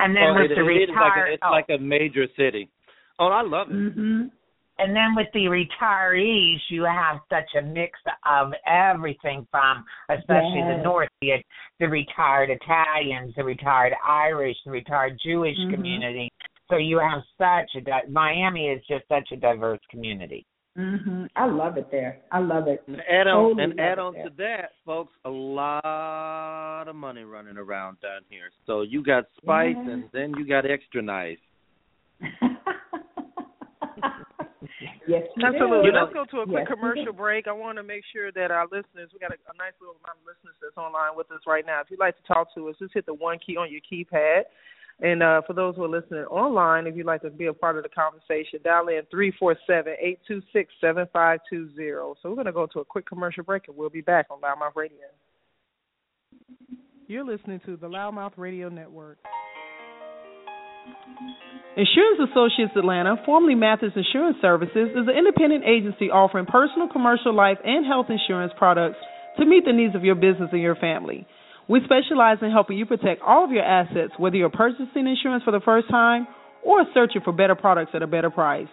And 0.00 0.14
then 0.14 0.22
Oh, 0.24 0.34
with 0.42 0.50
it- 0.50 0.54
the 0.56 0.66
it 0.68 0.90
is 0.90 0.90
like 0.90 1.16
a, 1.16 1.32
it's 1.32 1.42
oh, 1.46 1.50
like 1.50 1.70
a 1.70 1.78
major 1.78 2.26
city. 2.36 2.68
Oh, 3.18 3.28
I 3.28 3.42
love 3.42 3.70
it. 3.70 3.74
Mhm. 3.74 4.30
and 4.78 4.96
then 4.96 5.14
with 5.14 5.28
the 5.32 5.44
retirees, 5.46 6.58
you 6.70 6.84
have 6.84 7.20
such 7.28 7.54
a 7.54 7.60
mix 7.62 7.98
of 8.24 8.54
everything 8.66 9.46
from, 9.50 9.84
especially 10.08 10.60
Yes. 10.60 10.76
the 10.78 10.82
North, 10.82 11.08
the, 11.20 11.42
the 11.80 11.86
retired 11.88 12.48
Italians, 12.48 13.34
the 13.34 13.44
retired 13.44 13.94
Irish, 14.02 14.56
the 14.64 14.70
retired 14.70 15.18
Jewish 15.22 15.56
Mhm. 15.58 15.74
community. 15.74 16.32
So 16.70 16.76
you 16.76 16.98
have 17.00 17.22
such 17.36 17.74
a 17.76 17.80
di- 17.80 18.06
Miami 18.08 18.68
is 18.68 18.80
just 18.88 19.06
such 19.08 19.28
a 19.32 19.36
diverse 19.36 19.80
community. 19.90 20.46
Mhm. 20.78 21.28
I 21.34 21.46
love 21.46 21.76
it 21.76 21.90
there. 21.90 22.20
I 22.30 22.38
love 22.38 22.68
it. 22.68 22.84
And 22.86 23.00
add 23.02 23.26
on 23.26 23.50
Totally 23.56 23.64
and 23.64 23.80
add 23.80 23.98
on 23.98 24.14
to 24.14 24.30
that, 24.38 24.70
folks, 24.86 25.12
a 25.24 25.30
lot 25.30 26.86
of 26.86 26.94
money 26.94 27.24
running 27.24 27.56
around 27.58 28.00
down 28.00 28.20
here. 28.30 28.50
So 28.66 28.82
you 28.82 29.02
got 29.02 29.24
spice 29.36 29.74
Yeah. 29.76 29.90
and 29.90 30.04
then 30.12 30.32
you 30.38 30.44
got 30.46 30.64
extra 30.64 31.02
nice. 31.02 31.38
yes, 35.06 35.26
you 35.36 35.44
Absolutely. 35.44 35.90
do. 35.90 35.96
Let's 35.96 36.12
go 36.12 36.24
to 36.24 36.40
a 36.42 36.46
quick 36.46 36.68
Yes, 36.68 36.78
commercial 36.78 37.12
break. 37.12 37.48
I 37.48 37.52
want 37.52 37.78
to 37.78 37.82
make 37.82 38.04
sure 38.12 38.30
that 38.32 38.50
our 38.52 38.66
listeners, 38.70 39.10
we 39.12 39.18
got 39.18 39.32
a, 39.32 39.38
a 39.52 39.56
nice 39.58 39.74
little 39.80 39.96
amount 40.04 40.18
of 40.22 40.26
listeners 40.26 40.54
that's 40.62 40.76
online 40.76 41.16
with 41.16 41.30
us 41.32 41.40
right 41.46 41.66
now. 41.66 41.80
If 41.80 41.90
you'd 41.90 41.98
like 42.00 42.16
to 42.16 42.22
talk 42.22 42.54
to 42.54 42.68
us, 42.68 42.76
just 42.78 42.94
hit 42.94 43.06
the 43.06 43.14
one 43.14 43.38
key 43.44 43.56
on 43.56 43.68
your 43.72 43.80
keypad 43.82 44.42
And 45.02 45.22
uh, 45.22 45.40
for 45.46 45.54
those 45.54 45.76
who 45.76 45.84
are 45.84 45.88
listening 45.88 46.24
online, 46.24 46.86
if 46.86 46.94
you'd 46.94 47.06
like 47.06 47.22
to 47.22 47.30
be 47.30 47.46
a 47.46 47.54
part 47.54 47.78
of 47.78 47.84
the 47.84 47.88
conversation, 47.88 48.60
dial 48.62 48.88
in 48.88 49.02
three 49.10 49.32
four 49.38 49.56
seven 49.66 49.94
eight 50.00 50.20
two 50.28 50.42
six 50.52 50.72
seven 50.80 51.06
five 51.12 51.40
two 51.48 51.74
zero. 51.74 52.16
So 52.22 52.28
we're 52.28 52.34
going 52.34 52.46
to 52.46 52.52
go 52.52 52.66
to 52.66 52.80
a 52.80 52.84
quick 52.84 53.06
commercial 53.06 53.42
break, 53.42 53.68
and 53.68 53.76
we'll 53.76 53.88
be 53.88 54.02
back 54.02 54.26
on 54.30 54.40
LouddMouth 54.40 54.76
Radio. 54.76 54.98
You're 57.06 57.24
listening 57.24 57.60
to 57.66 57.76
the 57.76 57.88
LouddMouth 57.88 58.32
Radio 58.36 58.68
Network. 58.68 59.18
Insurance 61.76 62.30
Associates 62.30 62.72
Atlanta, 62.76 63.16
formerly 63.24 63.54
Mathis 63.54 63.92
Insurance 63.96 64.36
Services, 64.42 64.90
is 64.90 65.08
an 65.08 65.16
independent 65.16 65.64
agency 65.64 66.10
offering 66.10 66.44
personal, 66.44 66.88
commercial, 66.88 67.34
life, 67.34 67.58
and 67.64 67.86
health 67.86 68.06
insurance 68.10 68.52
products 68.58 68.98
to 69.38 69.46
meet 69.46 69.64
the 69.64 69.72
needs 69.72 69.94
of 69.94 70.04
your 70.04 70.14
business 70.14 70.50
and 70.52 70.60
your 70.60 70.76
family. 70.76 71.26
We 71.70 71.80
specialize 71.84 72.38
in 72.42 72.50
helping 72.50 72.76
you 72.78 72.84
protect 72.84 73.22
all 73.22 73.44
of 73.44 73.52
your 73.52 73.62
assets, 73.62 74.10
whether 74.18 74.34
you're 74.34 74.50
purchasing 74.50 75.06
insurance 75.06 75.44
for 75.44 75.52
the 75.52 75.60
first 75.64 75.88
time 75.88 76.26
or 76.64 76.84
searching 76.92 77.20
for 77.24 77.32
better 77.32 77.54
products 77.54 77.92
at 77.94 78.02
a 78.02 78.08
better 78.08 78.28
price. 78.28 78.66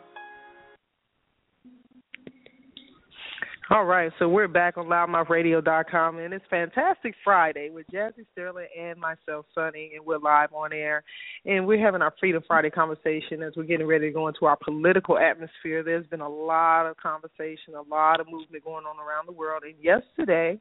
All 3.72 3.86
right, 3.86 4.12
so 4.18 4.28
we're 4.28 4.48
back 4.48 4.80
on 4.80 4.88
louddmouthradio.com, 4.88 6.18
and 6.18 6.34
it's 6.34 6.46
Fantastic 6.50 7.14
Friday 7.24 7.70
with 7.70 7.86
Jazzie 7.92 8.26
Sterling 8.32 8.66
and 8.76 9.00
myself, 9.00 9.46
Sonny, 9.54 9.92
and 9.96 10.04
we're 10.04 10.18
live 10.18 10.52
on 10.54 10.74
air. 10.74 11.04
And 11.46 11.68
we're 11.68 11.80
having 11.80 12.02
our 12.02 12.12
Freedom 12.20 12.42
Friday 12.48 12.72
conversation 12.72 13.44
as 13.44 13.54
we're 13.56 13.66
getting 13.66 13.86
ready 13.86 14.08
to 14.08 14.12
go 14.12 14.28
into 14.28 14.46
our 14.46 14.58
political 14.58 15.20
atmosphere. 15.20 15.84
There's 15.84 16.08
been 16.08 16.22
a 16.22 16.28
lot 16.28 16.88
of 16.88 16.98
conversation, 16.98 17.76
a 17.76 17.84
lot 17.84 18.20
of 18.20 18.26
movement 18.28 18.64
going 18.64 18.86
on 18.86 18.96
around 18.98 19.28
the 19.28 19.34
world. 19.34 19.62
And 19.64 19.76
yesterday, 19.80 20.60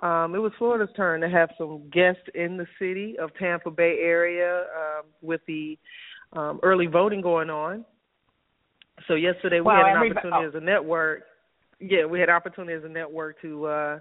um, 0.00 0.36
it 0.36 0.38
was 0.38 0.52
Florida's 0.56 0.94
turn 0.94 1.22
to 1.22 1.28
have 1.28 1.50
some 1.58 1.90
guests 1.92 2.22
in 2.36 2.56
the 2.56 2.66
city 2.78 3.16
of 3.18 3.30
Tampa 3.40 3.72
Bay 3.72 3.98
area 4.00 4.60
um, 4.60 5.06
with 5.20 5.40
the 5.48 5.76
um, 6.32 6.60
early 6.62 6.86
voting 6.86 7.22
going 7.22 7.50
on. 7.50 7.84
So 9.08 9.14
yesterday 9.14 9.58
we 9.58 9.72
had 9.72 9.96
an 9.96 10.12
opportunity 10.12 10.44
oh. 10.44 10.48
as 10.48 10.54
a 10.54 10.64
network 10.64 11.24
yeah, 11.80 12.04
we 12.04 12.20
had 12.20 12.30
opportunity 12.30 12.74
as 12.74 12.84
a 12.84 12.88
network 12.88 13.40
to 13.42 13.66
uh, 13.66 13.98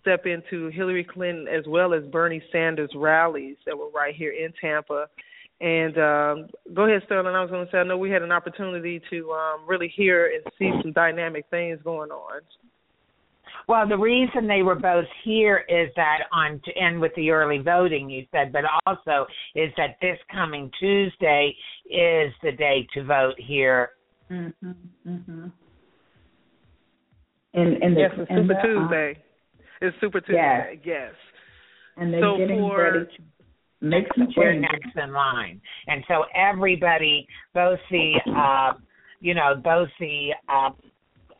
step 0.00 0.26
into 0.26 0.68
Hillary 0.68 1.04
Clinton 1.04 1.46
as 1.48 1.64
well 1.66 1.94
as 1.94 2.04
Bernie 2.04 2.42
Sanders 2.50 2.90
rallies 2.94 3.56
that 3.66 3.76
were 3.76 3.90
right 3.90 4.14
here 4.14 4.32
in 4.32 4.52
Tampa. 4.60 5.06
And 5.60 5.96
um, 5.98 6.48
go 6.74 6.84
ahead, 6.84 7.02
Sterling. 7.06 7.34
I 7.34 7.40
was 7.40 7.50
going 7.50 7.64
to 7.64 7.70
say 7.70 7.78
I 7.78 7.84
know 7.84 7.96
we 7.96 8.10
had 8.10 8.22
an 8.22 8.32
opportunity 8.32 9.00
to 9.10 9.30
um, 9.30 9.60
really 9.66 9.92
hear 9.94 10.26
and 10.26 10.44
see 10.58 10.70
some 10.82 10.92
dynamic 10.92 11.46
things 11.50 11.78
going 11.84 12.10
on. 12.10 12.40
Well, 13.66 13.88
the 13.88 13.96
reason 13.96 14.46
they 14.46 14.62
were 14.62 14.74
both 14.74 15.06
here 15.24 15.64
is 15.68 15.88
that 15.96 16.24
on 16.32 16.60
to 16.66 16.76
end 16.76 17.00
with 17.00 17.12
the 17.14 17.30
early 17.30 17.58
voting, 17.58 18.10
you 18.10 18.26
said, 18.30 18.52
but 18.52 18.64
also 18.84 19.26
is 19.54 19.72
that 19.78 19.96
this 20.02 20.18
coming 20.30 20.70
Tuesday 20.78 21.54
is 21.86 22.32
the 22.42 22.52
day 22.52 22.86
to 22.92 23.04
vote 23.04 23.34
here. 23.38 23.90
Mm-hmm, 24.30 24.70
Mhm. 25.06 25.52
And 27.54 27.82
and 27.82 27.96
the, 27.96 28.00
yes, 28.00 28.10
it's 28.18 28.28
Super 28.28 28.54
the, 28.54 28.60
Tuesday. 28.62 29.12
Uh, 29.12 29.86
it's 29.86 29.96
Super 30.00 30.20
Tuesday. 30.20 30.80
Yes. 30.84 30.84
yes. 30.84 31.12
And 31.96 32.12
they're 32.12 32.20
so 32.20 32.36
getting 32.36 32.58
for, 32.58 32.82
ready 32.82 33.06
to 33.06 33.22
make 33.80 34.04
some 34.16 34.26
changes. 34.36 34.68
next 34.70 34.96
in 34.96 35.12
line, 35.12 35.60
and 35.86 36.04
so 36.08 36.24
everybody, 36.34 37.26
both 37.52 37.78
the, 37.90 38.14
uh, 38.36 38.72
you 39.20 39.34
know, 39.34 39.54
both 39.62 39.88
the 40.00 40.30
uh, 40.48 40.70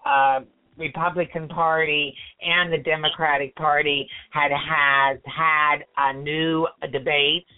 uh, 0.09 0.41
Republican 0.77 1.49
Party 1.49 2.15
and 2.41 2.73
the 2.73 2.79
Democratic 2.79 3.55
Party 3.57 4.09
had 4.31 4.51
has 4.53 5.19
had 5.25 5.79
a 5.97 6.13
new 6.13 6.67
debates. 6.93 7.51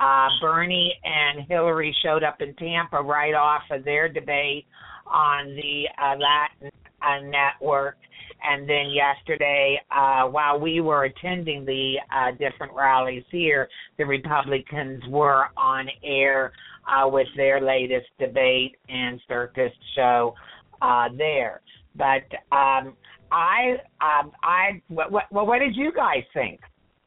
Uh, 0.00 0.28
Bernie 0.40 0.94
and 1.04 1.46
Hillary 1.48 1.94
showed 2.02 2.22
up 2.22 2.40
in 2.40 2.54
Tampa 2.56 3.00
right 3.02 3.34
off 3.34 3.62
of 3.70 3.84
their 3.84 4.08
debate 4.08 4.66
on 5.06 5.54
the 5.54 5.84
uh, 6.02 6.16
Latin 6.18 6.70
uh, 7.02 7.20
network. 7.20 7.96
And 8.44 8.68
then 8.68 8.90
yesterday, 8.90 9.80
uh, 9.90 10.24
while 10.24 10.58
we 10.58 10.80
were 10.80 11.04
attending 11.04 11.64
the 11.64 11.94
uh, 12.14 12.32
different 12.32 12.72
rallies 12.72 13.24
here, 13.30 13.68
the 13.98 14.04
Republicans 14.04 15.02
were 15.08 15.46
on 15.56 15.88
air 16.02 16.52
uh, 16.88 17.08
with 17.08 17.28
their 17.36 17.60
latest 17.60 18.08
debate 18.18 18.76
and 18.88 19.20
circus 19.28 19.72
show 19.94 20.34
uh, 20.80 21.08
there. 21.16 21.60
But 21.94 22.24
um, 22.50 22.96
I, 23.30 23.76
um, 24.00 24.32
I, 24.42 24.82
what, 24.88 25.12
what, 25.12 25.24
well, 25.30 25.46
what 25.46 25.60
did 25.60 25.76
you 25.76 25.92
guys 25.94 26.24
think? 26.34 26.60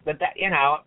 But 0.05 0.19
that, 0.19 0.33
you 0.35 0.49
know, 0.49 0.77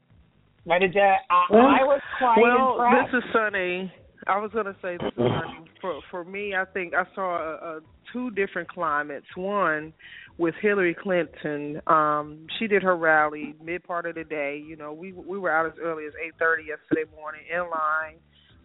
what 0.65 0.79
did 0.81 0.95
you? 0.95 1.01
Uh, 1.01 1.43
well, 1.51 1.67
I 1.67 1.83
was 1.83 2.01
quite 2.19 2.41
well, 2.41 2.73
impressed. 2.73 3.13
this 3.13 3.25
is 3.25 3.33
Sonny. 3.33 3.93
I 4.29 4.39
was 4.39 4.51
gonna 4.53 4.77
say 4.83 4.99
this 4.99 5.13
is 5.17 5.33
for 5.81 6.01
for 6.11 6.25
me. 6.25 6.55
I 6.55 6.65
think 6.67 6.95
I 6.95 7.05
saw 7.15 7.39
a, 7.39 7.77
a 7.77 7.81
two 8.13 8.31
different 8.31 8.69
climates. 8.69 9.27
One 9.35 9.93
with 10.37 10.55
Hillary 10.61 10.95
Clinton. 10.95 11.81
Um, 11.87 12.47
she 12.59 12.67
did 12.67 12.83
her 12.83 12.97
rally 12.97 13.55
mid 13.63 13.85
part 13.85 14.07
of 14.07 14.15
the 14.15 14.25
day. 14.25 14.63
You 14.65 14.77
know, 14.77 14.93
we 14.93 15.13
we 15.13 15.39
were 15.39 15.51
out 15.51 15.67
as 15.67 15.73
early 15.83 16.05
as 16.07 16.13
eight 16.25 16.35
thirty 16.39 16.65
yesterday 16.65 17.11
morning 17.17 17.43
in 17.53 17.61
line. 17.61 18.17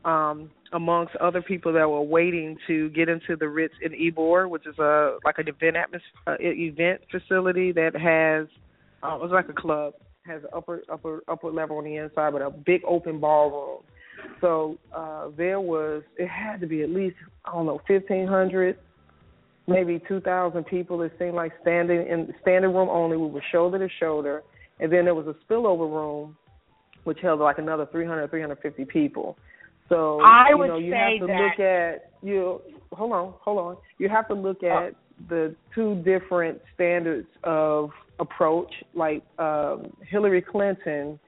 Um, 0.05 0.51
amongst 0.73 1.15
other 1.15 1.41
people 1.41 1.71
that 1.71 1.89
were 1.89 2.01
waiting 2.01 2.57
to 2.67 2.89
get 2.89 3.07
into 3.07 3.37
the 3.37 3.47
Ritz 3.47 3.73
in 3.81 3.93
Ybor, 3.93 4.49
which 4.49 4.67
is 4.67 4.77
a 4.77 5.17
like 5.23 5.37
an 5.37 5.47
event 5.47 5.77
atmosphere, 5.77 6.11
uh, 6.27 6.35
event 6.39 7.01
facility 7.09 7.71
that 7.71 7.95
has 7.95 8.47
uh, 9.01 9.17
it's 9.23 9.31
like 9.31 9.47
a 9.47 9.53
club, 9.53 9.93
has 10.25 10.41
upper 10.53 10.83
upper 10.91 11.23
upper 11.29 11.51
level 11.51 11.77
on 11.77 11.85
the 11.85 11.95
inside, 11.95 12.33
but 12.33 12.41
a 12.41 12.49
big 12.49 12.81
open 12.85 13.21
ballroom. 13.21 13.81
So 14.41 14.77
uh, 14.95 15.29
there 15.37 15.59
was 15.59 16.03
it 16.17 16.27
had 16.27 16.59
to 16.61 16.67
be 16.67 16.81
at 16.83 16.89
least 16.89 17.15
I 17.45 17.51
don't 17.51 17.65
know 17.65 17.81
fifteen 17.87 18.27
hundred 18.27 18.77
maybe 19.67 20.01
2,000 20.07 20.65
people. 20.65 21.01
It 21.01 21.13
seemed 21.17 21.35
like 21.35 21.51
standing 21.61 22.07
in 22.07 22.33
standing 22.41 22.73
room 22.73 22.89
only. 22.89 23.17
We 23.17 23.27
were 23.27 23.43
shoulder 23.51 23.79
to 23.79 23.93
shoulder, 23.99 24.43
and 24.79 24.91
then 24.91 25.05
there 25.05 25.15
was 25.15 25.27
a 25.27 25.35
spillover 25.45 25.89
room, 25.89 26.35
which 27.03 27.19
held 27.21 27.39
like 27.39 27.57
another 27.57 27.87
300, 27.91 28.29
350 28.29 28.85
people. 28.85 29.37
So 29.89 30.21
I 30.21 30.49
you 30.49 30.57
would 30.57 30.67
know 30.67 30.77
you 30.77 30.91
say 30.91 31.17
have 31.19 31.27
to 31.27 31.27
that... 31.27 31.41
look 31.41 31.59
at 31.59 32.11
you. 32.21 32.61
Hold 32.93 33.11
on, 33.11 33.33
hold 33.39 33.57
on. 33.59 33.77
You 33.97 34.09
have 34.09 34.27
to 34.29 34.33
look 34.33 34.63
at 34.63 34.69
uh, 34.69 34.91
the 35.29 35.55
two 35.75 35.95
different 36.03 36.61
standards 36.73 37.27
of 37.43 37.89
approach. 38.19 38.71
Like 38.93 39.23
um, 39.39 39.93
Hillary 40.09 40.41
Clinton, 40.41 41.19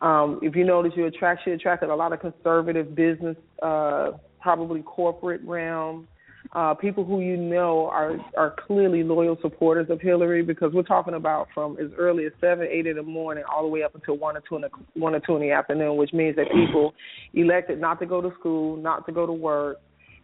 um, 0.00 0.40
if 0.42 0.56
you 0.56 0.64
notice, 0.64 0.92
you 0.96 1.06
attract 1.06 1.42
she 1.44 1.50
attracted 1.50 1.90
a 1.90 1.94
lot 1.94 2.12
of 2.12 2.20
conservative 2.20 2.94
business, 2.94 3.36
uh, 3.62 4.12
probably 4.40 4.82
corporate 4.82 5.42
realm 5.44 6.08
uh, 6.52 6.74
people 6.74 7.04
who 7.04 7.20
you 7.20 7.36
know 7.36 7.86
are 7.88 8.16
are 8.36 8.56
clearly 8.66 9.04
loyal 9.04 9.36
supporters 9.40 9.88
of 9.88 10.00
Hillary 10.00 10.42
because 10.42 10.72
we're 10.72 10.82
talking 10.82 11.14
about 11.14 11.48
from 11.54 11.78
as 11.78 11.90
early 11.96 12.26
as 12.26 12.32
seven, 12.40 12.66
eight 12.70 12.86
in 12.86 12.96
the 12.96 13.02
morning 13.02 13.44
all 13.50 13.62
the 13.62 13.68
way 13.68 13.82
up 13.82 13.94
until 13.94 14.16
one 14.16 14.36
or 14.36 14.42
two 14.48 14.56
in 14.56 14.62
the 14.62 14.70
one 14.94 15.14
or 15.14 15.20
two 15.20 15.36
in 15.36 15.42
the 15.42 15.52
afternoon, 15.52 15.96
which 15.96 16.12
means 16.12 16.36
that 16.36 16.46
people 16.50 16.92
elected 17.34 17.80
not 17.80 18.00
to 18.00 18.06
go 18.06 18.20
to 18.20 18.32
school, 18.38 18.76
not 18.76 19.06
to 19.06 19.12
go 19.12 19.26
to 19.26 19.32
work, 19.32 19.78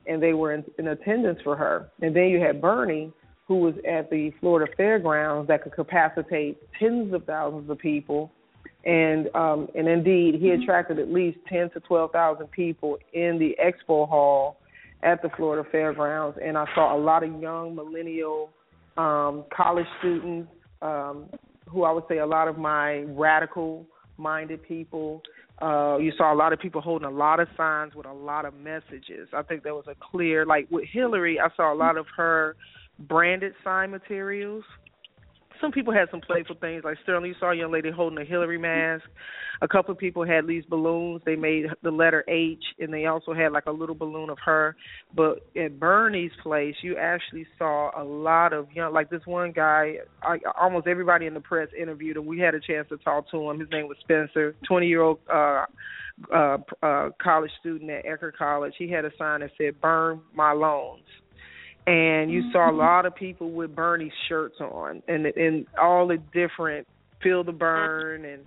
and 0.06 0.20
they 0.22 0.32
were 0.32 0.52
in, 0.52 0.64
in 0.78 0.88
attendance 0.88 1.38
for 1.44 1.56
her. 1.56 1.88
And 2.00 2.14
then 2.16 2.24
you 2.24 2.40
had 2.40 2.60
Bernie, 2.60 3.12
who 3.46 3.56
was 3.56 3.74
at 3.88 4.10
the 4.10 4.32
Florida 4.40 4.72
Fairgrounds 4.76 5.46
that 5.46 5.62
could 5.62 5.74
capacitate 5.74 6.58
tens 6.78 7.14
of 7.14 7.24
thousands 7.24 7.70
of 7.70 7.78
people. 7.78 8.32
And 8.86 9.28
um, 9.34 9.68
and 9.74 9.88
indeed, 9.88 10.36
he 10.40 10.50
attracted 10.50 11.00
at 11.00 11.12
least 11.12 11.38
ten 11.48 11.68
to 11.70 11.80
twelve 11.80 12.12
thousand 12.12 12.50
people 12.52 12.98
in 13.12 13.36
the 13.36 13.56
expo 13.60 14.08
hall 14.08 14.58
at 15.02 15.20
the 15.22 15.28
Florida 15.36 15.68
Fairgrounds, 15.70 16.38
and 16.42 16.56
I 16.56 16.66
saw 16.74 16.96
a 16.96 16.98
lot 16.98 17.24
of 17.24 17.40
young 17.42 17.74
millennial 17.74 18.50
um, 18.96 19.44
college 19.54 19.86
students, 19.98 20.48
um, 20.82 21.26
who 21.68 21.82
I 21.82 21.90
would 21.90 22.04
say 22.08 22.18
a 22.18 22.26
lot 22.26 22.46
of 22.46 22.58
my 22.58 23.04
radical 23.08 23.86
minded 24.18 24.62
people. 24.62 25.20
Uh, 25.60 25.96
you 25.98 26.12
saw 26.16 26.32
a 26.32 26.36
lot 26.36 26.52
of 26.52 26.60
people 26.60 26.80
holding 26.80 27.08
a 27.08 27.10
lot 27.10 27.40
of 27.40 27.48
signs 27.56 27.94
with 27.94 28.06
a 28.06 28.12
lot 28.12 28.44
of 28.44 28.54
messages. 28.54 29.28
I 29.32 29.42
think 29.42 29.64
there 29.64 29.74
was 29.74 29.86
a 29.88 29.96
clear, 30.12 30.46
like 30.46 30.70
with 30.70 30.84
Hillary, 30.92 31.40
I 31.40 31.48
saw 31.56 31.72
a 31.72 31.76
lot 31.76 31.96
of 31.96 32.06
her 32.16 32.56
branded 33.00 33.52
sign 33.64 33.90
materials 33.90 34.64
some 35.60 35.72
people 35.72 35.92
had 35.92 36.08
some 36.10 36.20
playful 36.20 36.56
things 36.60 36.82
like 36.84 36.96
Sterling. 37.02 37.30
You 37.30 37.34
saw 37.38 37.52
a 37.52 37.56
young 37.56 37.72
lady 37.72 37.90
holding 37.90 38.18
a 38.18 38.24
Hillary 38.24 38.58
mask. 38.58 39.04
A 39.62 39.68
couple 39.68 39.92
of 39.92 39.98
people 39.98 40.26
had 40.26 40.46
these 40.46 40.64
balloons. 40.66 41.22
They 41.24 41.36
made 41.36 41.66
the 41.82 41.90
letter 41.90 42.24
H, 42.28 42.62
and 42.78 42.92
they 42.92 43.06
also 43.06 43.32
had 43.32 43.52
like 43.52 43.66
a 43.66 43.72
little 43.72 43.94
balloon 43.94 44.28
of 44.30 44.38
her. 44.44 44.76
But 45.14 45.46
at 45.56 45.80
Bernie's 45.80 46.32
place, 46.42 46.74
you 46.82 46.96
actually 46.98 47.46
saw 47.58 47.90
a 48.00 48.04
lot 48.04 48.52
of 48.52 48.70
young, 48.72 48.92
like 48.92 49.10
this 49.10 49.22
one 49.24 49.52
guy. 49.52 49.96
I, 50.22 50.38
almost 50.60 50.86
everybody 50.86 51.26
in 51.26 51.34
the 51.34 51.40
press 51.40 51.68
interviewed 51.80 52.16
him. 52.16 52.26
We 52.26 52.38
had 52.38 52.54
a 52.54 52.60
chance 52.60 52.88
to 52.90 52.98
talk 52.98 53.30
to 53.30 53.50
him. 53.50 53.58
His 53.58 53.70
name 53.70 53.88
was 53.88 53.96
Spencer, 54.00 54.54
twenty 54.66 54.88
year 54.88 55.02
old. 55.02 55.18
uh 55.32 55.64
uh, 56.34 56.56
uh 56.82 57.10
college 57.22 57.50
student 57.60 57.90
at 57.90 58.04
Eckerd 58.06 58.36
College. 58.38 58.72
He 58.78 58.90
had 58.90 59.04
a 59.04 59.10
sign 59.18 59.40
that 59.40 59.50
said 59.58 59.80
"Burn 59.80 60.20
my 60.34 60.52
loans," 60.52 61.04
and 61.86 62.30
you 62.30 62.50
saw 62.52 62.68
a 62.68 62.70
mm-hmm. 62.70 62.78
lot 62.78 63.06
of 63.06 63.14
people 63.14 63.52
with 63.52 63.74
Bernie 63.74 64.12
shirts 64.28 64.56
on, 64.60 65.02
and 65.08 65.26
and 65.26 65.66
all 65.80 66.06
the 66.06 66.18
different 66.32 66.86
feel 67.22 67.44
the 67.44 67.52
burn, 67.52 68.24
and 68.24 68.42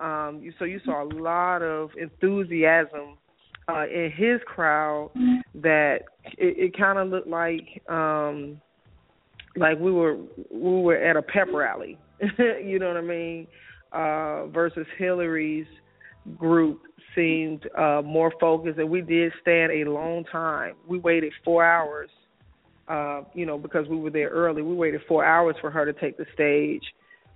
um, 0.00 0.42
you, 0.42 0.52
so 0.58 0.64
you 0.64 0.80
saw 0.84 1.02
a 1.02 1.10
lot 1.14 1.62
of 1.62 1.90
enthusiasm 2.00 3.16
uh, 3.68 3.86
in 3.86 4.12
his 4.16 4.40
crowd 4.46 5.10
that 5.54 6.00
it, 6.38 6.58
it 6.58 6.78
kind 6.78 6.98
of 6.98 7.08
looked 7.08 7.28
like 7.28 7.82
um, 7.88 8.60
like 9.56 9.78
we 9.78 9.90
were 9.90 10.16
we 10.50 10.82
were 10.82 10.96
at 10.96 11.16
a 11.16 11.22
pep 11.22 11.48
rally, 11.52 11.98
you 12.38 12.78
know 12.78 12.88
what 12.88 12.96
I 12.96 13.00
mean, 13.00 13.46
uh, 13.92 14.46
versus 14.46 14.86
Hillary's 14.98 15.66
group 16.38 16.82
seemed 17.16 17.68
uh, 17.76 18.02
more 18.04 18.32
focused, 18.40 18.78
and 18.78 18.88
we 18.88 19.00
did 19.00 19.32
stand 19.42 19.72
a 19.72 19.90
long 19.90 20.24
time. 20.30 20.74
We 20.86 20.98
waited 20.98 21.32
four 21.44 21.64
hours 21.64 22.10
uh, 22.88 23.22
you 23.34 23.46
know, 23.46 23.58
because 23.58 23.88
we 23.88 23.96
were 23.96 24.10
there 24.10 24.28
early, 24.28 24.62
we 24.62 24.74
waited 24.74 25.00
four 25.08 25.24
hours 25.24 25.56
for 25.60 25.70
her 25.70 25.84
to 25.84 25.92
take 25.98 26.16
the 26.16 26.26
stage 26.34 26.82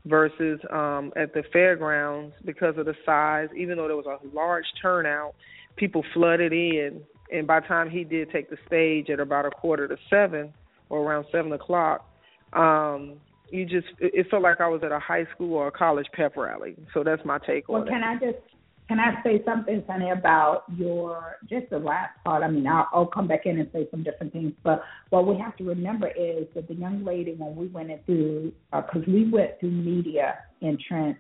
versus 0.05 0.61
um 0.73 1.13
at 1.17 1.35
the 1.35 1.43
fairgrounds 1.53 2.33
because 2.45 2.79
of 2.79 2.87
the 2.87 2.95
size, 3.05 3.49
even 3.57 3.77
though 3.77 3.89
there 3.89 3.97
was 3.97 4.07
a 4.07 4.37
large 4.37 4.65
turnout, 4.81 5.35
people 5.77 6.05
flooded 6.15 6.53
in 6.53 7.03
and 7.31 7.47
by 7.47 7.61
the 7.61 7.67
time 7.67 7.91
he 7.91 8.05
did 8.05 8.31
take 8.31 8.51
the 8.51 8.57
stage 8.67 9.11
at 9.11 9.21
about 9.21 9.47
a 9.47 9.51
quarter 9.51 9.87
to 9.89 9.97
seven 10.09 10.53
or 10.89 11.01
around 11.03 11.27
seven 11.31 11.53
o'clock, 11.53 12.09
um, 12.55 13.15
you 13.51 13.65
just 13.65 13.87
it 13.99 14.27
felt 14.31 14.43
like 14.43 14.61
I 14.61 14.69
was 14.69 14.83
at 14.83 14.93
a 14.93 14.99
high 14.99 15.27
school 15.35 15.55
or 15.55 15.69
a 15.69 15.73
college 15.73 16.07
pep 16.13 16.37
rally. 16.37 16.77
So 16.95 17.03
that's 17.03 17.25
my 17.25 17.39
take 17.39 17.69
well, 17.69 17.83
on 17.83 17.89
it. 17.89 17.91
Well, 17.91 18.01
can 18.01 18.09
I 18.09 18.15
just 18.19 18.45
can 18.89 18.99
I 18.99 19.23
say 19.23 19.43
something, 19.45 19.85
Sonny, 19.87 20.11
about 20.11 20.65
your 20.75 21.37
just 21.49 21.69
the 21.69 21.79
last 21.79 22.13
part? 22.25 22.43
I 22.43 22.49
mean, 22.49 22.67
I'll, 22.67 22.89
I'll 22.93 23.07
come 23.07 23.29
back 23.29 23.45
in 23.45 23.59
and 23.59 23.69
say 23.73 23.87
some 23.91 24.03
different 24.03 24.33
things, 24.33 24.53
but 24.65 24.83
what 25.11 25.27
we 25.27 25.37
have 25.39 25.57
to 25.59 25.65
remember 25.65 26.09
is 26.09 26.47
that 26.55 26.69
the 26.69 26.75
young 26.75 27.05
lady 27.05 27.35
when 27.35 27.55
we 27.55 27.69
went 27.69 27.91
in 27.91 27.99
through, 28.07 28.53
because 28.73 29.03
uh, 29.07 29.11
we 29.13 29.29
went 29.31 29.61
through 29.61 29.73
media 29.73 30.39
entrance 30.63 31.19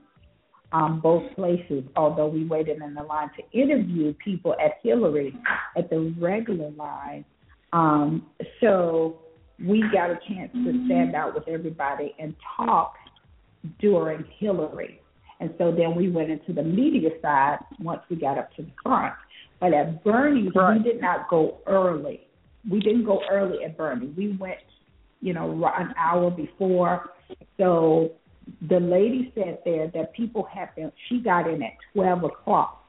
um, 0.72 1.00
both 1.00 1.22
places, 1.34 1.84
although 1.96 2.26
we 2.26 2.44
waited 2.44 2.80
in 2.82 2.94
the 2.94 3.02
line 3.02 3.30
to 3.36 3.58
interview 3.58 4.14
people 4.22 4.54
at 4.54 4.78
Hillary 4.82 5.34
at 5.76 5.90
the 5.90 6.14
regular 6.18 6.70
line. 6.70 7.24
Um, 7.72 8.26
so 8.60 9.18
we 9.62 9.84
got 9.92 10.10
a 10.10 10.18
chance 10.28 10.52
to 10.52 10.84
stand 10.86 11.14
out 11.14 11.34
with 11.34 11.48
everybody 11.48 12.14
and 12.18 12.34
talk 12.56 12.94
during 13.78 14.24
Hillary. 14.38 15.00
And 15.40 15.54
so 15.58 15.72
then 15.72 15.94
we 15.94 16.10
went 16.10 16.30
into 16.30 16.52
the 16.52 16.62
media 16.62 17.10
side 17.22 17.58
once 17.80 18.00
we 18.10 18.16
got 18.16 18.38
up 18.38 18.54
to 18.56 18.62
the 18.62 18.70
front. 18.82 19.14
But 19.60 19.72
at 19.72 20.02
Bernie's, 20.04 20.52
right. 20.54 20.76
we 20.76 20.82
did 20.82 21.00
not 21.00 21.28
go 21.28 21.58
early. 21.66 22.26
We 22.68 22.80
didn't 22.80 23.04
go 23.04 23.20
early 23.30 23.64
at 23.64 23.76
Bernie. 23.76 24.12
We 24.16 24.36
went, 24.36 24.58
you 25.20 25.32
know, 25.32 25.50
an 25.76 25.94
hour 25.96 26.30
before. 26.30 27.10
So 27.56 28.12
the 28.68 28.80
lady 28.80 29.32
said 29.34 29.58
there 29.64 29.90
that 29.94 30.12
people 30.12 30.46
had 30.52 30.74
been, 30.74 30.92
she 31.08 31.20
got 31.20 31.48
in 31.48 31.62
at 31.62 31.72
12 31.94 32.24
o'clock 32.24 32.84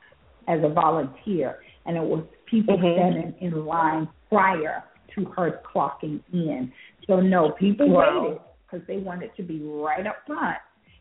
as 0.48 0.60
a 0.64 0.70
volunteer, 0.70 1.60
and 1.86 1.98
it 1.98 2.04
was 2.04 2.24
people 2.50 2.78
mm-hmm. 2.78 3.00
standing 3.00 3.36
in 3.42 3.66
line 3.66 4.08
prior 4.30 4.84
to 5.16 5.26
her 5.36 5.62
clocking 5.74 6.22
in. 6.34 6.72
So, 7.08 7.20
no, 7.20 7.52
people 7.52 7.90
wow. 7.90 8.24
waited 8.24 8.40
because 8.66 8.88
they 8.88 8.98
wanted 8.98 9.32
to 9.38 9.44
be 9.44 9.62
right 9.64 10.06
up 10.06 10.18
front 10.26 10.58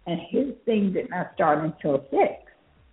and 0.09 0.21
his 0.31 0.55
thing 0.65 0.93
did 0.93 1.11
not 1.11 1.33
start 1.35 1.65
until 1.65 2.05
six. 2.11 2.33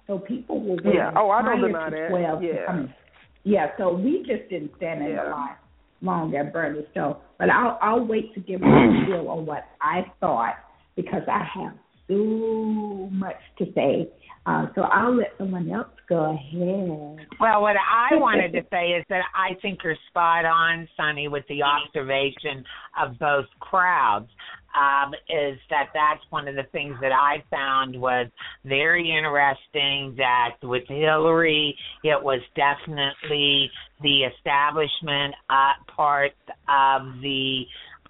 So 0.08 0.20
people 0.20 0.62
were 0.62 0.76
waiting 0.76 0.94
yeah. 0.96 1.12
oh, 1.16 1.32
I 1.32 1.42
prior 1.42 1.56
don't 1.56 1.68
deny 1.68 1.90
to 1.90 1.96
that. 1.96 2.10
twelve 2.10 2.44
yeah. 2.44 2.52
to 2.52 2.66
come 2.68 2.80
in. 2.80 2.94
Yeah, 3.44 3.68
so 3.78 3.94
we 3.94 4.20
just 4.20 4.50
didn't 4.50 4.72
stand 4.78 5.02
in 5.02 5.12
yeah. 5.12 5.24
the 5.24 5.30
line 5.30 5.56
long 6.02 6.36
at 6.36 6.52
Bernie. 6.52 6.86
So, 6.94 7.18
but 7.40 7.50
I'll 7.50 7.80
I'll 7.82 8.06
wait 8.06 8.34
to 8.34 8.40
give 8.40 8.62
my 8.62 9.06
feel 9.08 9.28
on 9.30 9.46
what 9.46 9.64
I 9.82 10.02
thought 10.20 10.56
because 10.96 11.24
I 11.28 11.44
have 11.56 11.74
so 12.08 13.10
much 13.12 13.38
to 13.60 13.66
say. 13.74 14.10
Uh, 14.46 14.68
so 14.76 14.82
I'll 14.82 15.16
let 15.16 15.32
someone 15.40 15.72
else 15.72 15.88
go 16.08 16.36
ahead. 16.36 17.28
Well, 17.40 17.62
what 17.62 17.76
I 17.78 18.10
wanted 18.16 18.52
to 18.54 18.62
say 18.72 18.90
is 18.90 19.04
that 19.10 19.24
I 19.34 19.60
think 19.60 19.80
you're 19.84 19.96
spot 20.10 20.46
on, 20.46 20.88
Sonny, 20.96 21.28
with 21.28 21.46
the 21.50 21.64
observation 21.64 22.64
of 23.02 23.18
both 23.18 23.46
crowds 23.60 24.30
um, 24.76 25.14
is 25.30 25.58
that 25.70 25.90
that's 25.94 26.22
one 26.30 26.48
of 26.48 26.56
the 26.56 26.66
things 26.72 26.96
that 27.02 27.12
I 27.12 27.44
found 27.50 28.00
was 28.00 28.28
very 28.64 29.16
interesting. 29.16 30.16
That 30.18 30.56
with 30.62 30.84
Hillary, 30.88 31.76
it 32.04 32.22
was 32.22 32.42
definitely 32.56 33.72
the 34.02 34.24
establishment 34.24 35.36
uh, 35.50 35.74
part 35.96 36.34
of 36.68 37.22
the 37.22 37.64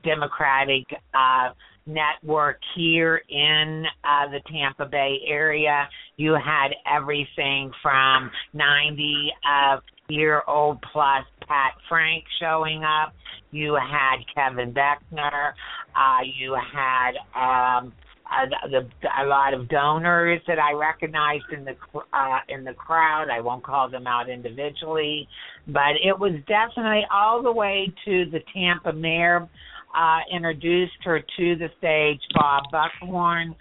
Democratic 0.04 0.86
uh, 1.14 1.50
network 1.86 2.60
here 2.76 3.22
in 3.30 3.86
uh, 4.04 4.30
the 4.32 4.40
Tampa 4.52 4.86
Bay 4.86 5.20
area. 5.28 5.88
You 6.18 6.34
had 6.34 6.70
everything 6.92 7.72
from 7.82 8.32
90 8.54 9.32
uh, 9.48 9.78
year 10.08 10.42
old 10.48 10.80
plus 10.92 11.26
Pat 11.48 11.74
Frank 11.90 12.24
showing 12.40 12.84
up. 12.84 13.14
You 13.52 13.76
had 13.76 14.18
Kevin 14.34 14.74
Beckner. 14.74 15.54
Uh, 15.96 16.20
you 16.40 16.56
had 16.56 17.12
um, 17.36 17.94
a, 18.26 18.70
the, 18.70 18.90
a 19.22 19.26
lot 19.26 19.54
of 19.54 19.70
donors 19.70 20.42
that 20.48 20.60
I 20.60 20.74
recognized 20.74 21.46
in 21.56 21.64
the 21.64 21.76
uh, 22.14 22.40
in 22.50 22.64
the 22.64 22.74
crowd. 22.74 23.28
I 23.32 23.42
won't 23.42 23.64
call 23.64 23.90
them 23.90 24.08
out 24.08 24.30
individually, 24.30 25.28
but 25.68 25.96
it 26.04 26.18
was 26.18 26.34
definitely 26.48 27.04
all 27.12 27.42
the 27.42 27.52
way 27.52 27.94
to 28.06 28.26
the 28.32 28.40
Tampa 28.54 28.94
mayor 28.94 29.48
uh, 29.96 30.20
introduced 30.36 30.98
her 31.04 31.20
to 31.20 31.56
the 31.56 31.70
stage, 31.78 32.20
Bob 32.34 32.64
Buckhorn, 32.72 33.56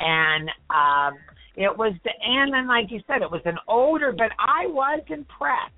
and 0.00 0.48
um, 0.70 1.18
it 1.56 1.76
was 1.76 1.94
the 2.04 2.10
and 2.22 2.52
then 2.52 2.68
like 2.68 2.90
you 2.90 3.00
said, 3.06 3.22
it 3.22 3.30
was 3.30 3.42
an 3.44 3.58
older, 3.66 4.12
but 4.12 4.30
I 4.38 4.66
was 4.66 5.00
impressed 5.08 5.74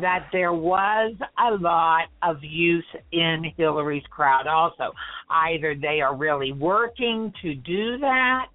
that 0.00 0.28
there 0.32 0.52
was 0.52 1.14
a 1.38 1.54
lot 1.54 2.04
of 2.22 2.38
youth 2.42 2.84
in 3.12 3.44
Hillary's 3.56 4.04
crowd 4.10 4.46
also. 4.46 4.92
Either 5.30 5.74
they 5.74 6.00
are 6.00 6.16
really 6.16 6.52
working 6.52 7.32
to 7.42 7.54
do 7.54 7.98
that, 7.98 8.46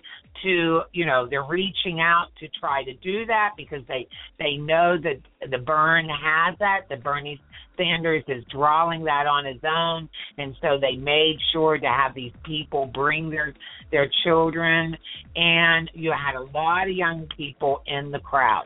to 0.43 0.81
you 0.93 1.05
know, 1.05 1.27
they're 1.29 1.43
reaching 1.43 1.99
out 1.99 2.27
to 2.39 2.47
try 2.59 2.83
to 2.83 2.93
do 2.95 3.25
that 3.25 3.53
because 3.57 3.81
they 3.87 4.07
they 4.37 4.57
know 4.57 4.97
that 4.97 5.19
the 5.49 5.57
burn 5.57 6.07
has 6.09 6.57
that, 6.59 6.81
that 6.89 7.03
Bernie 7.03 7.41
Sanders 7.77 8.23
is 8.27 8.43
drawing 8.51 9.03
that 9.05 9.25
on 9.25 9.45
his 9.45 9.61
own. 9.63 10.09
And 10.37 10.55
so 10.61 10.77
they 10.79 10.95
made 10.97 11.37
sure 11.53 11.77
to 11.77 11.87
have 11.87 12.13
these 12.13 12.33
people 12.43 12.85
bring 12.85 13.29
their 13.29 13.53
their 13.91 14.09
children. 14.23 14.95
And 15.35 15.89
you 15.93 16.11
had 16.11 16.35
a 16.35 16.43
lot 16.57 16.89
of 16.89 16.95
young 16.95 17.27
people 17.35 17.81
in 17.85 18.11
the 18.11 18.19
crowd 18.19 18.65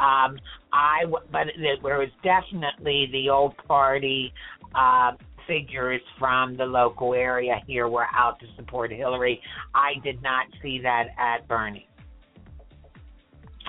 um, 0.00 0.38
I 0.72 1.04
but 1.30 1.48
it, 1.48 1.80
there 1.82 1.98
was 1.98 2.08
definitely 2.22 3.08
the 3.12 3.30
old 3.30 3.56
party 3.68 4.32
uh, 4.74 5.12
figures 5.46 6.00
from 6.18 6.56
the 6.56 6.64
local 6.64 7.14
area 7.14 7.60
here 7.66 7.88
were 7.88 8.06
out 8.14 8.38
to 8.40 8.46
support 8.56 8.90
Hillary. 8.90 9.40
I 9.74 9.94
did 10.02 10.22
not 10.22 10.46
see 10.62 10.80
that 10.82 11.08
at 11.18 11.46
Bernie. 11.48 11.88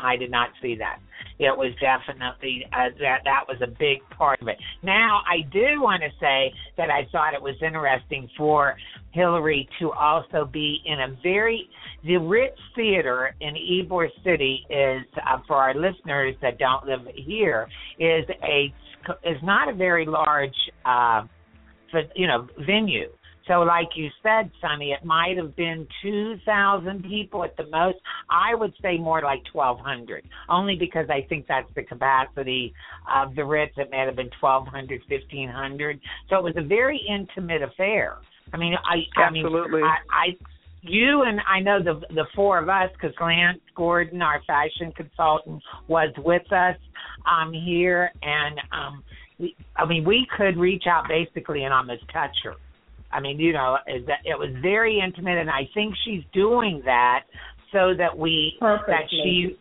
I 0.02 0.16
did 0.18 0.32
not 0.32 0.50
see 0.62 0.76
that. 0.76 1.00
It 1.38 1.56
was 1.58 1.74
definitely 1.82 2.66
uh, 2.72 2.90
that 3.00 3.22
that 3.26 3.44
was 3.48 3.58
a 3.62 3.68
big 3.68 4.00
part 4.18 4.42
of 4.42 4.48
it. 4.48 4.58
Now 4.84 5.22
I 5.28 5.42
do 5.52 5.82
want 5.82 6.02
to 6.02 6.10
say 6.20 6.54
that 6.78 6.90
I 6.90 7.08
thought 7.12 7.34
it 7.34 7.42
was 7.42 7.56
interesting 7.62 8.30
for 8.38 8.76
Hillary 9.12 9.68
to 9.80 9.92
also 9.92 10.46
be 10.46 10.82
in 10.86 11.00
a 11.02 11.16
very 11.22 11.70
the 12.06 12.18
Ritz 12.18 12.58
Theater 12.76 13.36
in 13.42 13.56
Ybor 13.56 14.08
City 14.24 14.66
is 14.70 15.04
uh, 15.18 15.40
for 15.48 15.56
our 15.56 15.74
listeners 15.74 16.36
that 16.42 16.60
don't 16.60 16.86
live 16.86 17.02
here 17.16 17.68
is 18.00 18.26
a 18.44 18.74
is 19.24 19.38
not 19.44 19.70
a 19.70 19.74
very 19.74 20.06
large 20.06 20.56
uh, 20.86 21.24
you 22.16 22.28
know 22.28 22.48
venue. 22.66 23.10
So, 23.48 23.60
like 23.60 23.90
you 23.96 24.10
said, 24.24 24.50
Sonny, 24.60 24.92
it 24.92 25.06
might 25.06 25.38
have 25.38 25.56
been 25.56 25.88
2,000 26.02 27.04
people 27.04 27.44
at 27.44 27.56
the 27.58 27.68
most. 27.68 27.98
I 28.28 28.56
would 28.56 28.74
say 28.82 28.98
more 28.98 29.22
like 29.22 29.42
1,200, 29.52 30.28
only 30.50 30.76
because 30.76 31.06
I 31.12 31.28
think 31.30 31.46
that's 31.48 31.68
the 31.76 31.84
capacity 31.84 32.74
of 33.14 33.36
the 33.36 33.46
Ritz. 33.46 33.74
It 33.78 33.92
may 33.92 34.00
have 34.00 34.16
been 34.16 34.32
1,200, 34.40 35.02
1,500. 35.08 36.00
So 36.28 36.38
it 36.38 36.44
was 36.44 36.56
a 36.58 36.64
very 36.64 37.00
intimate 37.08 37.62
affair. 37.62 38.18
I 38.52 38.58
mean, 38.58 38.74
I, 38.84 39.04
Absolutely. 39.22 39.82
I 39.82 39.84
mean, 39.84 39.92
I, 40.10 40.28
I 40.28 40.55
you 40.88 41.24
and 41.24 41.40
I 41.48 41.60
know 41.60 41.82
the 41.82 42.02
the 42.14 42.26
four 42.36 42.60
of 42.60 42.70
us 42.70 42.90
because 42.94 43.16
Lance 43.20 43.60
Gordon, 43.76 44.22
our 44.22 44.42
fashion 44.46 44.92
consultant, 44.96 45.62
was 45.88 46.14
with 46.18 46.52
us 46.52 46.78
um 47.30 47.54
here, 47.54 48.12
and 48.22 48.60
um 48.72 49.04
we, 49.40 49.56
I 49.76 49.86
mean 49.86 50.06
we 50.06 50.28
could 50.38 50.58
reach 50.58 50.84
out 50.88 51.08
basically 51.08 51.64
and 51.64 51.74
almost 51.74 52.04
touch 52.14 52.36
her. 52.44 52.54
I 53.12 53.22
mean, 53.22 53.40
you 53.40 53.54
know, 53.54 53.78
it 53.88 54.38
was 54.38 54.50
very 54.62 55.00
intimate, 55.00 55.38
and 55.38 55.50
I 55.50 55.70
think 55.74 55.96
she's 56.04 56.24
doing 56.34 56.82
that 56.84 57.24
so 57.72 57.94
that 57.98 58.18
we 58.18 58.56
Perfectly. 58.60 58.94
that 58.94 59.10
she 59.10 59.58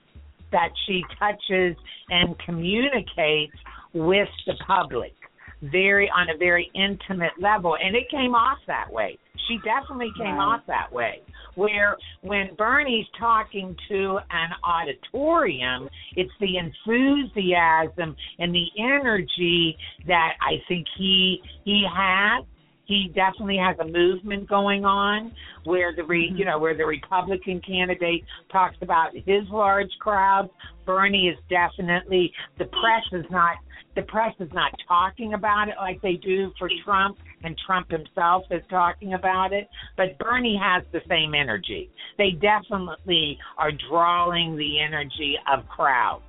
that 0.50 0.70
she 0.86 1.02
touches 1.18 1.76
and 2.10 2.38
communicates 2.40 3.56
with 3.92 4.28
the 4.46 4.54
public 4.66 5.14
very 5.62 6.10
on 6.10 6.28
a 6.30 6.36
very 6.36 6.70
intimate 6.74 7.32
level. 7.40 7.76
And 7.82 7.96
it 7.96 8.10
came 8.10 8.34
off 8.34 8.58
that 8.66 8.90
way. 8.90 9.18
She 9.48 9.58
definitely 9.64 10.12
came 10.16 10.36
Right. 10.36 10.54
off 10.56 10.66
that 10.66 10.92
way. 10.92 11.20
Where 11.54 11.96
when 12.22 12.54
bernie's 12.56 13.06
talking 13.18 13.76
to 13.88 14.18
an 14.30 14.50
auditorium 14.64 15.88
it's 16.16 16.32
the 16.40 16.56
enthusiasm 16.56 18.16
and 18.38 18.54
the 18.54 18.66
energy 18.78 19.76
that 20.06 20.34
i 20.40 20.60
think 20.68 20.86
he 20.96 21.40
he 21.64 21.84
has. 21.94 22.44
He 22.86 23.10
definitely 23.14 23.56
has 23.56 23.76
a 23.78 23.86
movement 23.86 24.46
going 24.46 24.84
on 24.84 25.32
where 25.64 25.94
the 25.96 26.04
re, 26.04 26.28
mm-hmm. 26.28 26.36
you 26.36 26.44
know 26.44 26.58
where 26.58 26.76
the 26.76 26.84
Republican 26.84 27.60
candidate 27.66 28.22
talks 28.52 28.76
about 28.82 29.14
his 29.14 29.48
large 29.50 29.90
crowds. 30.00 30.50
Bernie 30.84 31.28
is 31.28 31.38
definitely 31.48 32.30
the 32.58 32.66
press 32.66 33.04
is 33.12 33.24
not 33.30 33.56
the 33.96 34.02
press 34.02 34.34
is 34.40 34.48
not 34.52 34.72
talking 34.88 35.34
about 35.34 35.68
it 35.68 35.74
like 35.78 36.00
they 36.02 36.14
do 36.14 36.50
for 36.58 36.68
Trump, 36.84 37.16
and 37.42 37.56
Trump 37.66 37.90
himself 37.90 38.44
is 38.50 38.62
talking 38.70 39.14
about 39.14 39.52
it. 39.52 39.68
But 39.96 40.18
Bernie 40.18 40.60
has 40.62 40.82
the 40.92 41.00
same 41.08 41.34
energy. 41.34 41.90
They 42.18 42.30
definitely 42.32 43.38
are 43.58 43.70
drawing 43.90 44.56
the 44.56 44.80
energy 44.80 45.36
of 45.52 45.66
crowds, 45.68 46.24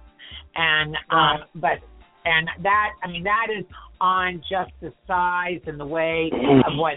and 0.56 0.96
um, 1.10 1.38
but 1.56 1.80
and 2.26 2.48
that 2.64 2.90
I 3.04 3.08
mean 3.08 3.24
that 3.24 3.48
is 3.58 3.66
on 4.02 4.42
just 4.50 4.72
the 4.82 4.92
size 5.08 5.62
and 5.68 5.80
the 5.80 5.86
way 5.86 6.30
of 6.68 6.74
what 6.78 6.96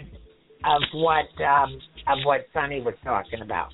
of 0.65 0.81
what 0.93 1.25
um 1.43 1.79
of 2.07 2.19
what 2.25 2.45
Sonny 2.53 2.81
was 2.81 2.95
talking 3.03 3.41
about. 3.41 3.69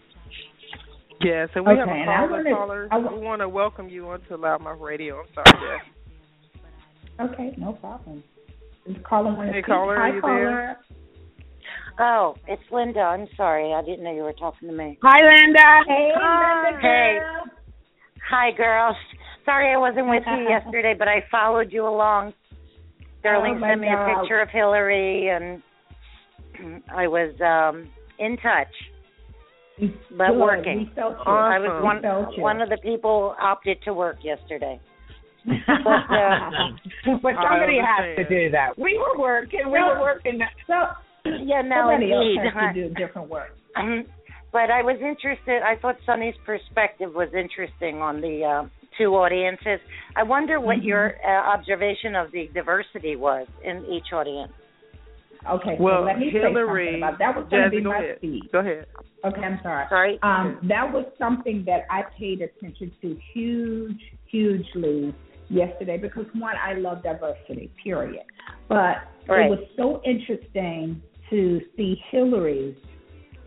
Yes, 1.22 1.50
and 1.56 1.66
we 1.66 1.76
have 1.78 1.88
Okay, 1.88 1.98
a 1.98 2.02
and 2.02 2.10
I 2.10 2.18
caller. 2.28 2.30
wanna- 2.44 2.56
caller. 2.56 2.88
I 2.92 2.98
wa- 2.98 3.14
we 3.16 3.20
want 3.26 3.42
to 3.42 3.50
welcome 3.50 3.90
you 3.90 4.08
onto 4.10 4.38
LouddMouth 4.38 4.82
Radio. 4.82 5.22
I'm 5.22 5.26
sorry, 5.34 5.46
Jeff. 5.80 5.95
Okay, 7.20 7.54
no 7.58 7.74
problem. 7.74 8.24
Is 8.86 8.96
caller 9.08 9.34
want 9.34 9.48
to 9.50 9.54
Hey, 9.54 9.60
speak? 9.62 9.66
caller, 9.68 9.96
Hi, 9.98 10.10
are 10.10 10.16
you 10.16 10.22
caller. 10.22 10.36
there? 10.36 10.78
Oh, 11.98 12.36
it's 12.48 12.62
Linda. 12.72 13.00
I'm 13.00 13.28
sorry. 13.38 13.74
I 13.74 13.82
didn't 13.82 14.04
know 14.04 14.14
you 14.14 14.24
were 14.24 14.34
talking 14.34 14.68
to 14.68 14.76
me. 14.76 15.00
Hi, 15.02 15.20
Linda. 15.22 15.60
Hey, 15.88 16.12
Hi. 16.16 16.64
Linda 16.72 16.82
Hey. 16.82 17.20
Hi, 18.30 18.52
girls. 18.58 18.96
Sorry 19.46 19.74
I 19.74 19.78
wasn't 19.78 20.10
with 20.10 20.24
you 20.28 20.44
yesterday, 20.50 20.94
but 20.98 21.08
I 21.08 21.24
followed 21.32 21.72
you 21.72 21.88
along. 21.88 22.34
Sterling 23.22 23.60
Oh, 23.64 23.68
sent 23.68 23.82
me 23.82 23.88
a 23.88 24.20
picture 24.20 24.42
of 24.42 24.50
Hillary, 24.50 25.30
and 25.30 25.62
I 26.94 27.08
was 27.08 27.34
um 27.42 27.90
in 28.20 28.38
touch, 28.38 28.68
but 30.12 30.30
Good, 30.30 30.40
working. 30.40 30.78
We 30.78 30.92
felt 30.96 31.18
you. 31.26 31.34
I 31.34 31.60
was 31.60 31.84
one 31.84 31.98
We 31.98 32.02
felt 32.04 32.38
you. 32.38 32.44
one 32.44 32.62
of 32.62 32.70
the 32.70 32.78
people 32.78 33.36
opted 33.42 33.82
to 33.86 33.94
work 33.94 34.18
yesterday. 34.24 34.80
But 35.46 37.34
somebody 37.42 37.78
has 37.82 38.18
to 38.18 38.24
do 38.30 38.52
that. 38.52 38.78
We 38.78 38.98
were 38.98 39.20
working. 39.22 39.62
We 39.66 39.80
were 39.80 40.00
working. 40.02 40.40
So 40.68 40.74
Yeah, 41.26 41.62
no, 41.62 41.90
somebody 41.90 42.12
indeed. 42.12 42.38
else 42.40 42.54
has 42.54 42.76
to 42.76 42.88
do 42.90 42.94
different 42.96 43.30
work. 43.30 43.50
Um, 43.76 44.06
but 44.52 44.70
I 44.72 44.82
was 44.82 44.98
interested. 45.02 45.62
I 45.64 45.76
thought 45.82 45.96
Sonny's 46.06 46.36
perspective 46.46 47.14
was 47.14 47.30
interesting 47.38 47.98
on 48.02 48.22
the 48.22 48.44
uh, 48.64 48.70
two 48.98 49.14
audiences. 49.16 49.80
I 50.16 50.24
wonder 50.24 50.60
what 50.60 50.78
Mm-hmm. 50.78 50.88
your 50.88 51.16
uh, 51.28 51.54
observation 51.54 52.16
of 52.16 52.32
the 52.32 52.50
diversity 52.54 53.16
was 53.16 53.48
in 53.64 53.86
each 53.92 54.14
audience. 54.14 54.52
Okay, 55.52 55.76
Well, 55.80 56.00
so 56.02 56.06
let 56.06 56.18
me 56.18 56.32
Hillary, 56.32 56.88
say 56.88 57.02
something 57.02 57.04
about 57.04 57.20
that. 57.20 57.36
Was 57.38 57.48
going 57.52 57.64
to 57.66 57.70
be 57.70 57.82
my 57.84 57.98
ahead. 58.00 58.18
speed. 58.18 58.50
Go 58.52 58.60
ahead. 58.60 58.86
Okay, 59.26 59.42
I'm 59.42 59.60
sorry. 59.62 59.86
Sorry. 59.90 60.20
Um, 60.24 60.58
that 60.70 60.92
was 60.92 61.06
something 61.20 61.64
that 61.68 61.82
I 61.92 62.02
paid 62.18 62.42
attention 62.42 62.92
to 63.02 63.16
huge, 63.34 64.00
hugely 64.32 65.14
yesterday 65.50 65.98
because 65.98 66.26
one, 66.34 66.56
I 66.58 66.74
love 66.74 67.04
diversity, 67.04 67.72
period. 67.84 68.24
But 68.68 68.98
Right. 69.28 69.46
it 69.46 69.50
was 69.50 69.60
so 69.76 70.02
interesting 70.06 71.02
to 71.30 71.62
see 71.76 72.02
Hillary's 72.12 72.76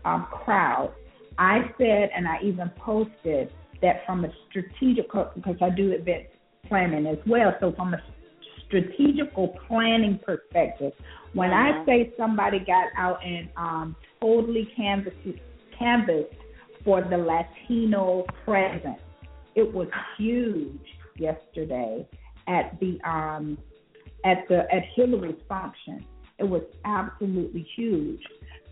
um, 0.05 0.27
crowd. 0.31 0.93
I 1.37 1.71
said, 1.77 2.09
and 2.15 2.27
I 2.27 2.39
even 2.43 2.69
posted 2.77 3.49
that 3.81 4.05
from 4.05 4.25
a 4.25 4.29
strategical, 4.49 5.31
because 5.35 5.55
I 5.61 5.69
do 5.69 5.91
event 5.91 6.25
planning 6.67 7.07
as 7.07 7.17
well. 7.25 7.55
So 7.61 7.71
from 7.71 7.93
a 7.93 8.03
strategical 8.65 9.57
planning 9.67 10.19
perspective, 10.19 10.93
when 11.33 11.51
I 11.51 11.71
Mhm. 11.71 11.85
say 11.85 12.13
somebody 12.17 12.59
got 12.59 12.89
out 12.97 13.23
and 13.23 13.49
um, 13.55 13.95
totally 14.19 14.65
canvassed, 14.75 15.15
canvassed 15.77 16.33
for 16.83 17.01
the 17.01 17.17
Latino 17.17 18.25
presence, 18.43 18.99
it 19.55 19.73
was 19.73 19.87
huge 20.17 20.98
yesterday 21.19 22.07
at 22.47 22.79
the 22.79 22.99
um, 23.07 23.57
at 24.25 24.47
the 24.49 24.59
at 24.73 24.83
Hillary's 24.95 25.41
function. 25.47 26.05
It 26.37 26.43
was 26.43 26.63
absolutely 26.85 27.67
huge. 27.75 28.21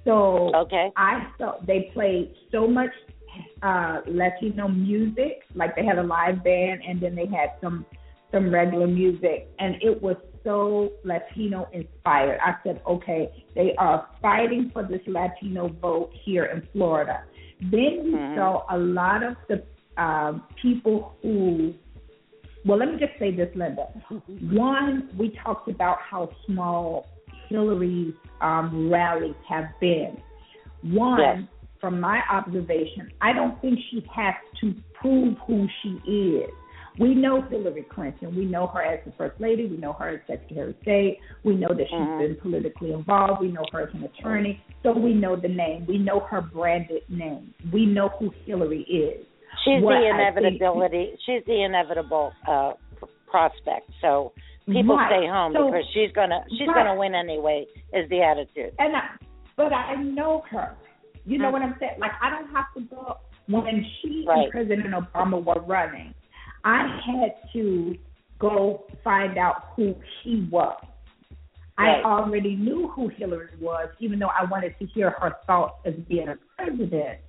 So 0.05 0.51
Okay. 0.55 0.91
I 0.95 1.27
saw 1.37 1.59
they 1.65 1.91
played 1.93 2.33
so 2.51 2.67
much 2.67 2.91
uh 3.61 4.01
Latino 4.07 4.67
music, 4.67 5.43
like 5.53 5.75
they 5.75 5.85
had 5.85 5.97
a 5.97 6.03
live 6.03 6.43
band 6.43 6.81
and 6.87 7.01
then 7.01 7.15
they 7.15 7.25
had 7.27 7.51
some 7.61 7.85
some 8.31 8.53
regular 8.53 8.87
music 8.87 9.49
and 9.59 9.75
it 9.81 10.01
was 10.01 10.17
so 10.43 10.91
Latino 11.03 11.67
inspired. 11.73 12.39
I 12.41 12.55
said, 12.63 12.81
okay, 12.87 13.45
they 13.53 13.75
are 13.77 14.07
fighting 14.21 14.71
for 14.73 14.83
this 14.83 15.01
Latino 15.05 15.67
vote 15.81 16.09
here 16.23 16.45
in 16.45 16.65
Florida. 16.71 17.23
Then 17.59 18.05
you 18.05 18.17
Mhm. 18.17 18.35
saw 18.35 18.63
a 18.69 18.77
lot 18.77 19.23
of 19.23 19.35
the 19.49 19.63
um, 20.01 20.43
people 20.61 21.15
who 21.21 21.73
well, 22.67 22.77
let 22.77 22.89
me 22.89 22.97
just 22.99 23.17
say 23.19 23.35
this, 23.35 23.49
Linda. 23.55 23.87
One, 24.51 25.09
we 25.17 25.37
talked 25.43 25.69
about 25.69 25.97
how 25.99 26.29
small 26.45 27.07
Hillary's 27.49 28.13
um, 28.41 28.89
rallies 28.91 29.35
have 29.47 29.65
been. 29.79 30.17
One, 30.83 31.19
Yes. 31.19 31.43
from 31.81 31.99
my 31.99 32.21
observation, 32.31 33.11
I 33.21 33.33
don't 33.33 33.59
think 33.61 33.79
she 33.89 34.05
has 34.15 34.35
to 34.61 34.73
prove 34.99 35.37
who 35.47 35.67
she 35.81 35.89
is. 36.11 36.49
We 36.99 37.13
know 37.13 37.43
Hillary 37.43 37.85
Clinton. 37.93 38.35
We 38.35 38.45
know 38.45 38.65
her 38.67 38.81
as 38.81 38.99
the 39.05 39.11
First 39.11 39.39
Lady. 39.39 39.67
We 39.67 39.77
know 39.77 39.93
her 39.93 40.09
as 40.09 40.19
Secretary 40.25 40.71
of 40.71 40.75
State. 40.81 41.19
We 41.43 41.55
know 41.55 41.67
that 41.69 41.87
she's 41.87 41.93
Mhm. 41.93 42.19
been 42.19 42.35
politically 42.37 42.91
involved. 42.91 43.39
We 43.39 43.49
know 43.49 43.65
her 43.71 43.81
as 43.81 43.93
an 43.93 44.03
attorney. 44.03 44.59
So 44.81 44.93
we 44.93 45.13
know 45.13 45.35
the 45.35 45.47
name. 45.47 45.85
We 45.85 45.99
know 45.99 46.21
her 46.21 46.41
branded 46.41 47.03
name. 47.07 47.53
We 47.71 47.85
know 47.85 48.09
who 48.09 48.33
Hillary 48.45 48.81
is. 48.81 49.25
She's 49.63 49.81
What 49.83 49.99
the 49.99 50.07
inevitability. 50.09 51.17
She's 51.25 51.43
the 51.45 51.63
inevitable 51.63 52.31
uh, 52.47 52.73
prospect. 53.29 53.89
So 54.01 54.31
people 54.67 54.95
Right. 54.95 55.09
stay 55.09 55.27
home 55.27 55.53
So- 55.53 55.65
because 55.71 55.85
she's 55.93 56.11
gonna 56.11 56.43
she's 56.57 56.67
Right. 56.67 56.75
gonna 56.85 56.95
win 56.95 57.15
anyway. 57.15 57.65
Is 57.93 58.09
the 58.09 58.21
attitude? 58.21 58.73
And 58.79 58.95
I, 58.95 59.09
but 59.55 59.73
I 59.73 59.95
know 59.95 60.43
her. 60.51 60.75
You 61.25 61.37
know 61.39 61.49
Mm. 61.49 61.53
what 61.53 61.61
I'm 61.61 61.75
saying? 61.79 61.99
Like 61.99 62.11
I 62.21 62.29
don't 62.29 62.49
have 62.55 62.65
to 62.75 62.81
go 62.81 63.17
when 63.47 63.85
she 64.01 64.25
Right. 64.27 64.43
and 64.43 64.51
President 64.51 64.93
Obama 64.93 65.43
were 65.43 65.61
running. 65.61 66.13
I 66.63 66.87
had 67.05 67.35
to 67.53 67.95
go 68.39 68.83
find 69.03 69.37
out 69.37 69.67
who 69.75 69.95
he 70.23 70.47
was. 70.51 70.77
Right. 71.79 71.99
I 71.99 72.03
already 72.03 72.55
knew 72.55 72.87
who 72.89 73.07
Hillary 73.07 73.49
was, 73.59 73.89
even 73.99 74.19
though 74.19 74.29
I 74.29 74.45
wanted 74.45 74.77
to 74.79 74.85
hear 74.87 75.11
her 75.11 75.35
thoughts 75.45 75.79
as 75.85 75.93
being 76.07 76.27
a 76.27 76.35
president. 76.57 77.19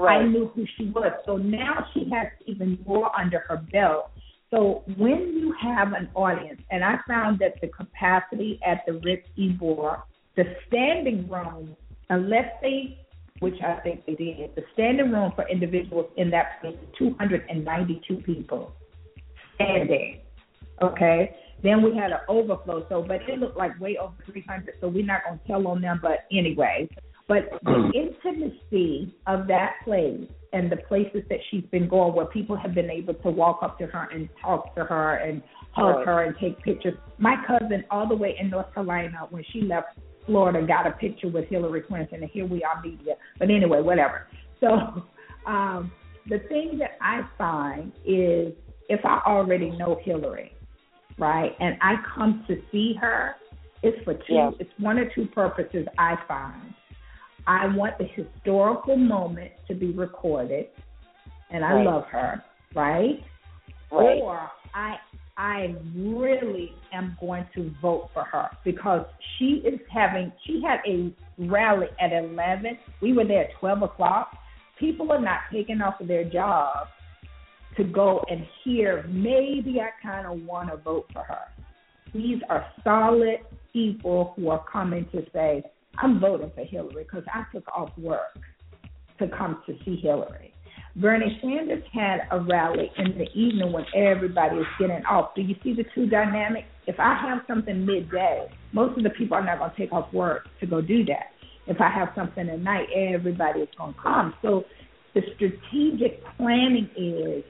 I 0.00 0.24
knew 0.24 0.50
who 0.54 0.64
she 0.76 0.90
was. 0.90 1.12
So 1.26 1.36
now 1.36 1.86
she 1.94 2.08
has 2.10 2.28
even 2.46 2.78
more 2.86 3.10
under 3.18 3.40
her 3.48 3.56
belt. 3.72 4.10
So 4.50 4.82
when 4.96 5.34
you 5.36 5.54
have 5.60 5.92
an 5.92 6.08
audience, 6.14 6.60
and 6.70 6.82
I 6.84 6.96
found 7.06 7.38
that 7.40 7.60
the 7.60 7.68
capacity 7.68 8.58
at 8.66 8.82
the 8.86 8.94
Ritz 9.04 9.28
Ybor, 9.38 10.02
the 10.36 10.44
standing 10.66 11.28
room, 11.28 11.76
unless 12.08 12.50
they, 12.62 12.98
which 13.40 13.60
I 13.62 13.80
think 13.80 14.06
they 14.06 14.14
did, 14.14 14.54
the 14.54 14.64
standing 14.72 15.10
room 15.10 15.32
for 15.34 15.46
individuals 15.48 16.10
in 16.16 16.30
that 16.30 16.60
place 16.60 16.76
292 16.98 18.16
people 18.24 18.72
standing. 19.56 20.20
Okay. 20.82 21.36
Then 21.62 21.82
we 21.82 21.96
had 21.96 22.12
an 22.12 22.20
overflow, 22.28 22.86
so 22.88 23.02
but 23.02 23.20
it 23.28 23.38
looked 23.40 23.56
like 23.56 23.78
way 23.80 23.96
over 24.00 24.14
300. 24.30 24.76
So 24.80 24.88
we're 24.88 25.04
not 25.04 25.22
gonna 25.24 25.40
tell 25.46 25.66
on 25.66 25.80
them, 25.80 25.98
but 26.00 26.20
anyway. 26.32 26.88
But 27.28 27.50
the 27.64 27.92
intimacy 27.94 29.14
of 29.26 29.46
that 29.48 29.74
place 29.84 30.28
and 30.52 30.72
the 30.72 30.78
places 30.88 31.22
that 31.28 31.38
she's 31.50 31.64
been 31.70 31.88
going, 31.88 32.14
where 32.14 32.26
people 32.26 32.56
have 32.56 32.74
been 32.74 32.90
able 32.90 33.14
to 33.14 33.30
walk 33.30 33.60
up 33.62 33.78
to 33.78 33.86
her 33.86 34.08
and 34.10 34.28
talk 34.42 34.74
to 34.74 34.84
her 34.84 35.16
and 35.16 35.42
hug 35.72 36.04
her 36.06 36.24
and 36.24 36.34
take 36.40 36.60
pictures. 36.62 36.94
My 37.18 37.36
cousin, 37.46 37.84
all 37.90 38.08
the 38.08 38.16
way 38.16 38.34
in 38.40 38.50
North 38.50 38.72
Carolina, 38.74 39.26
when 39.30 39.44
she 39.52 39.60
left 39.60 39.98
Florida 40.28 40.64
got 40.66 40.86
a 40.86 40.92
picture 40.92 41.28
with 41.28 41.48
Hillary 41.48 41.80
Clinton, 41.80 42.22
and 42.22 42.30
here 42.30 42.46
we 42.46 42.62
are 42.62 42.80
media. 42.82 43.14
But 43.38 43.50
anyway, 43.50 43.80
whatever. 43.80 44.26
So 44.60 45.04
um, 45.46 45.92
the 46.28 46.40
thing 46.48 46.78
that 46.80 46.98
I 47.00 47.20
find 47.38 47.92
is 48.04 48.52
if 48.88 48.98
I 49.04 49.20
already 49.24 49.70
know 49.70 50.00
Hillary, 50.02 50.50
right, 51.16 51.52
and 51.60 51.76
I 51.80 51.94
come 52.12 52.44
to 52.48 52.56
see 52.72 52.94
her, 53.00 53.36
it's 53.84 54.02
for 54.02 54.14
two. 54.14 54.20
Yeah. 54.30 54.50
It's 54.58 54.72
one 54.78 54.98
or 54.98 55.08
two 55.14 55.26
purposes. 55.26 55.86
I 55.96 56.16
find. 56.26 56.74
I 57.48 57.66
want 57.74 57.96
the 57.96 58.04
historical 58.04 58.96
moment 58.96 59.52
to 59.68 59.74
be 59.74 59.90
recorded, 59.92 60.66
and 61.50 61.64
I 61.64 61.72
Right. 61.72 61.86
love 61.86 62.06
her, 62.08 62.44
right? 62.74 63.24
Right. 63.90 64.20
Or 64.22 64.50
I 64.74 65.00
I 65.38 65.76
really 65.96 66.74
am 66.92 67.16
going 67.20 67.46
to 67.54 67.70
vote 67.80 68.10
for 68.12 68.24
her 68.24 68.50
because 68.64 69.06
she 69.36 69.62
is 69.64 69.80
having 69.88 70.30
she 70.44 70.60
had 70.60 70.80
a 70.86 71.10
rally 71.38 71.88
at 71.98 72.12
eleven. 72.12 72.78
We 73.00 73.14
were 73.14 73.24
there 73.24 73.44
at 73.44 73.52
twelve 73.54 73.82
o'clock. 73.82 74.36
People 74.78 75.10
are 75.10 75.20
not 75.20 75.40
taking 75.50 75.80
off 75.80 76.00
of 76.00 76.08
their 76.08 76.24
jobs 76.24 76.90
to 77.78 77.84
go 77.84 78.22
and 78.28 78.46
hear 78.62 79.04
maybe 79.08 79.80
I 79.80 79.90
kind 80.02 80.26
of 80.26 80.44
want 80.44 80.68
to 80.70 80.76
vote 80.76 81.06
for 81.14 81.22
her. 81.22 81.46
These 82.12 82.42
are 82.50 82.66
solid 82.84 83.38
people 83.72 84.34
who 84.36 84.50
are 84.50 84.64
coming 84.70 85.08
to 85.12 85.24
say, 85.32 85.62
I'm 86.00 86.20
voting 86.20 86.50
for 86.54 86.64
Hillary 86.64 87.04
because 87.04 87.24
I 87.32 87.44
took 87.52 87.66
off 87.68 87.90
work 87.98 88.38
to 89.18 89.28
come 89.36 89.62
to 89.66 89.74
see 89.84 89.96
Hillary. 89.96 90.54
Bernie 90.96 91.38
Sanders 91.42 91.82
had 91.92 92.20
a 92.30 92.40
rally 92.40 92.90
in 92.98 93.18
the 93.18 93.26
evening 93.34 93.72
when 93.72 93.84
everybody 93.94 94.56
is 94.56 94.66
getting 94.78 95.04
off. 95.04 95.34
Do 95.34 95.42
you 95.42 95.54
see 95.62 95.74
the 95.74 95.84
two 95.94 96.06
dynamics? 96.06 96.66
If 96.86 96.96
I 96.98 97.16
have 97.20 97.40
something 97.46 97.84
midday, 97.84 98.48
most 98.72 98.96
of 98.96 99.04
the 99.04 99.10
people 99.10 99.36
are 99.36 99.44
not 99.44 99.58
going 99.58 99.70
to 99.70 99.76
take 99.76 99.92
off 99.92 100.12
work 100.12 100.46
to 100.60 100.66
go 100.66 100.80
do 100.80 101.04
that. 101.06 101.32
If 101.66 101.80
I 101.80 101.90
have 101.90 102.08
something 102.14 102.48
at 102.48 102.60
night, 102.60 102.86
everybody 102.94 103.60
is 103.60 103.68
going 103.76 103.94
to 103.94 104.00
come. 104.00 104.34
So 104.40 104.64
the 105.14 105.20
strategic 105.34 106.22
planning 106.36 106.88
is 106.96 107.44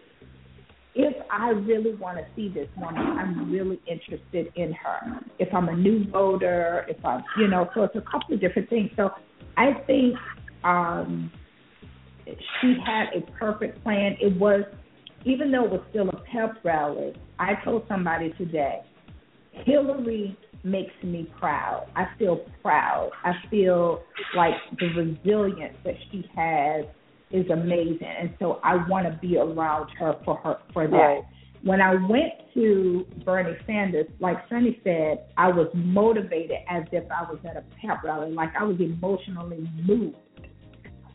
if 0.98 1.14
I 1.30 1.50
really 1.50 1.94
want 1.94 2.18
to 2.18 2.24
see 2.34 2.48
this 2.48 2.66
woman, 2.76 3.00
I'm 3.00 3.52
really 3.52 3.80
interested 3.86 4.52
in 4.56 4.72
her. 4.72 5.20
If 5.38 5.54
I'm 5.54 5.68
a 5.68 5.76
new 5.76 6.04
voter, 6.10 6.84
if 6.88 7.02
I'm, 7.04 7.22
you 7.38 7.46
know, 7.46 7.70
so 7.72 7.84
it's 7.84 7.94
a 7.94 8.00
couple 8.00 8.34
of 8.34 8.40
different 8.40 8.68
things. 8.68 8.90
So 8.96 9.10
I 9.56 9.74
think 9.86 10.16
um, 10.64 11.30
she 12.26 12.76
had 12.84 13.10
a 13.14 13.20
perfect 13.38 13.80
plan. 13.84 14.16
It 14.20 14.36
was, 14.36 14.64
even 15.24 15.52
though 15.52 15.66
it 15.66 15.70
was 15.70 15.82
still 15.90 16.08
a 16.08 16.20
pep 16.32 16.56
rally, 16.64 17.14
I 17.38 17.52
told 17.64 17.84
somebody 17.88 18.32
today, 18.36 18.80
Hillary 19.52 20.36
makes 20.64 20.92
me 21.04 21.32
proud. 21.38 21.86
I 21.94 22.06
feel 22.18 22.44
proud. 22.60 23.12
I 23.24 23.34
feel 23.48 24.02
like 24.36 24.54
the 24.80 24.86
resilience 24.88 25.76
that 25.84 25.94
she 26.10 26.28
has 26.34 26.86
is 27.30 27.48
amazing, 27.50 28.02
and 28.02 28.34
so 28.38 28.60
I 28.64 28.76
want 28.88 29.06
to 29.06 29.18
be 29.20 29.36
around 29.36 29.90
her 29.98 30.14
for 30.24 30.36
her 30.36 30.58
for 30.72 30.86
that. 30.86 30.96
Right. 30.96 31.22
When 31.62 31.80
I 31.80 31.94
went 31.94 32.32
to 32.54 33.04
Bernie 33.24 33.56
Sanders, 33.66 34.06
like 34.20 34.36
Sonny 34.48 34.80
said, 34.84 35.26
I 35.36 35.48
was 35.48 35.68
motivated 35.74 36.58
as 36.70 36.84
if 36.92 37.04
I 37.10 37.30
was 37.30 37.38
at 37.44 37.56
a 37.56 37.64
pep 37.80 38.02
rally, 38.04 38.32
like 38.32 38.50
I 38.58 38.62
was 38.62 38.76
emotionally 38.78 39.68
moved. 39.82 40.16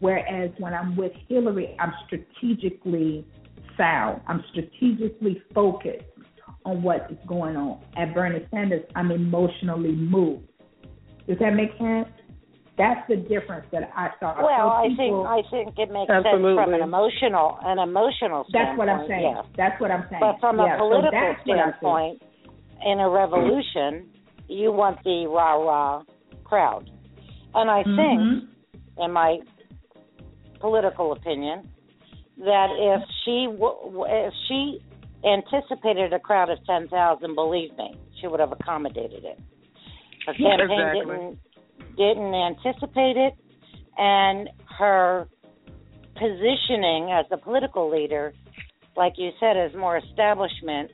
Whereas 0.01 0.51
when 0.57 0.74
I'm 0.74 0.97
with 0.97 1.14
Hillary, 1.30 1.78
I'm 1.80 1.93
strategically 2.05 3.26
sound. 3.78 4.22
I'm 4.28 4.43
strategically 4.51 5.41
focused 5.55 6.03
on 6.66 6.84
what 6.84 7.07
is 7.09 7.18
going 7.26 7.55
on. 7.55 7.82
At 7.95 8.14
Bernie 8.14 8.45
Sanders, 8.51 8.84
I'm 8.95 9.11
emotionally 9.11 9.93
moved. 9.93 10.47
Does 11.28 11.38
that 11.39 11.51
make 11.51 11.70
sense? 11.78 12.09
That's 12.76 13.07
the 13.07 13.17
difference 13.17 13.67
that 13.71 13.91
I 13.95 14.09
saw. 14.19 14.34
Well, 14.41 14.49
So 14.49 14.74
I 14.74 14.88
think 14.97 15.13
I 15.13 15.41
think 15.51 15.78
it 15.78 15.91
makes 15.93 16.09
sense 16.09 16.26
from 16.26 16.74
an 16.74 16.82
emotional 16.82 17.59
an 17.61 17.78
emotional 17.78 18.45
standpoint. 18.49 18.51
that's 18.51 18.78
what 18.78 18.89
I'm 18.89 19.07
saying. 19.07 19.34
Yes. 19.36 19.45
That's 19.55 19.82
what 19.82 19.91
I'm 19.91 20.05
saying. 20.09 20.21
But 20.21 20.39
from 20.39 20.57
Yeah, 20.57 20.76
a 20.76 20.78
political 20.80 21.11
that's 21.11 21.45
what 21.45 21.59
I 21.59 21.63
think. 21.63 21.78
standpoint, 21.78 22.24
in 22.84 22.99
a 22.99 23.09
revolution, 23.09 24.09
you 24.47 24.71
want 24.71 24.97
the 25.03 25.28
rah 25.28 25.53
rah 25.53 26.03
crowd, 26.43 26.89
and 27.53 27.69
I 27.69 27.84
think, 27.84 28.19
Mhm. 28.21 28.47
in 28.97 29.11
my 29.11 29.39
political 30.59 31.11
opinion, 31.11 31.69
that 32.38 32.69
if 32.71 33.07
she 33.24 33.45
w- 33.45 33.82
w- 33.86 34.05
if 34.05 34.34
she 34.47 34.82
anticipated 35.24 36.11
a 36.11 36.19
crowd 36.19 36.49
of 36.49 36.57
ten 36.65 36.88
thousand, 36.88 37.36
believe 37.36 37.78
me, 37.78 37.93
she 38.19 38.28
would 38.28 38.39
have 38.39 38.51
accommodated 38.51 39.24
it. 39.24 39.39
Her 40.26 40.34
campaign 40.34 40.71
exactly. 40.71 40.99
didn't 41.15 41.39
didn't 41.97 42.33
anticipate 42.33 43.17
it, 43.17 43.33
and 43.97 44.49
her 44.77 45.27
positioning 46.15 47.11
as 47.11 47.25
a 47.31 47.37
political 47.37 47.91
leader, 47.91 48.33
like 48.95 49.13
you 49.17 49.31
said, 49.39 49.55
is 49.57 49.75
more 49.75 49.97
establishment, 49.97 50.91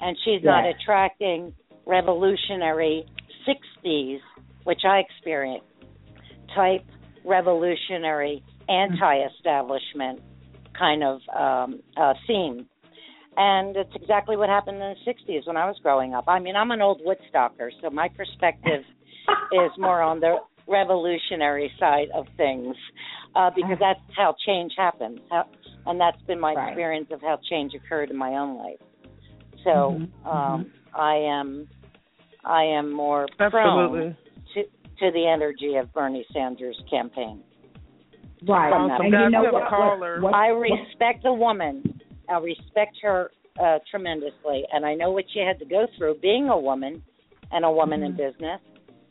and 0.00 0.16
she's 0.24 0.42
not 0.42 0.64
attracting 0.66 1.52
revolutionary 1.86 3.06
'60s, 3.46 4.18
which 4.64 4.80
I 4.84 4.98
experienced, 4.98 5.66
type 6.54 6.84
revolutionary 7.24 8.42
anti-establishment 8.68 10.20
kind 10.78 11.02
of 11.02 11.20
um, 11.34 11.80
uh, 11.96 12.14
theme. 12.26 12.66
And 13.36 13.76
it's 13.76 13.94
exactly 13.94 14.36
what 14.36 14.48
happened 14.48 14.78
in 14.78 14.94
the 14.94 15.12
60s 15.12 15.46
when 15.46 15.56
I 15.56 15.66
was 15.66 15.76
growing 15.82 16.14
up. 16.14 16.24
I 16.26 16.38
mean, 16.38 16.56
I'm 16.56 16.70
an 16.70 16.80
old 16.80 17.02
Woodstocker, 17.02 17.68
so 17.82 17.90
my 17.90 18.08
perspective 18.08 18.82
is 19.52 19.70
more 19.78 20.02
on 20.02 20.20
the 20.20 20.36
revolutionary 20.68 21.70
side 21.78 22.08
of 22.14 22.26
things 22.36 22.74
uh, 23.34 23.50
because 23.54 23.76
that's 23.80 24.00
how 24.16 24.34
change 24.46 24.72
happens. 24.76 25.20
How, 25.30 25.44
and 25.86 26.00
that's 26.00 26.20
been 26.26 26.40
my 26.40 26.54
Right. 26.54 26.68
experience 26.68 27.08
of 27.12 27.20
how 27.20 27.38
change 27.48 27.72
occurred 27.74 28.10
in 28.10 28.16
my 28.16 28.36
own 28.36 28.58
life. 28.58 28.80
So 29.64 30.00
Mhm, 30.00 30.26
um, 30.26 30.72
I 30.94 31.14
am 31.14 31.68
I 32.44 32.62
am 32.64 32.92
more 32.92 33.26
prone 33.36 34.16
to 34.54 34.62
to 34.98 35.10
the 35.10 35.26
energy 35.26 35.76
of 35.76 35.92
Bernie 35.92 36.26
Sanders' 36.32 36.80
campaign. 36.88 37.42
Right. 38.46 38.72
Awesome, 38.72 39.06
And 39.06 39.12
you 39.12 39.30
know 39.30 39.44
what, 39.44 39.72
what, 39.72 40.22
what, 40.22 40.34
I 40.34 40.48
respect 40.48 41.22
the 41.22 41.32
woman. 41.32 42.00
I 42.28 42.38
respect 42.38 42.96
her 43.02 43.30
uh, 43.58 43.78
tremendously, 43.90 44.64
and 44.72 44.84
I 44.84 44.94
know 44.94 45.10
what 45.10 45.24
she 45.32 45.40
had 45.40 45.58
to 45.58 45.64
go 45.64 45.86
through 45.96 46.16
being 46.20 46.48
a 46.48 46.58
woman 46.58 47.02
and 47.50 47.64
a 47.64 47.70
woman 47.70 48.02
in 48.02 48.12
business 48.12 48.60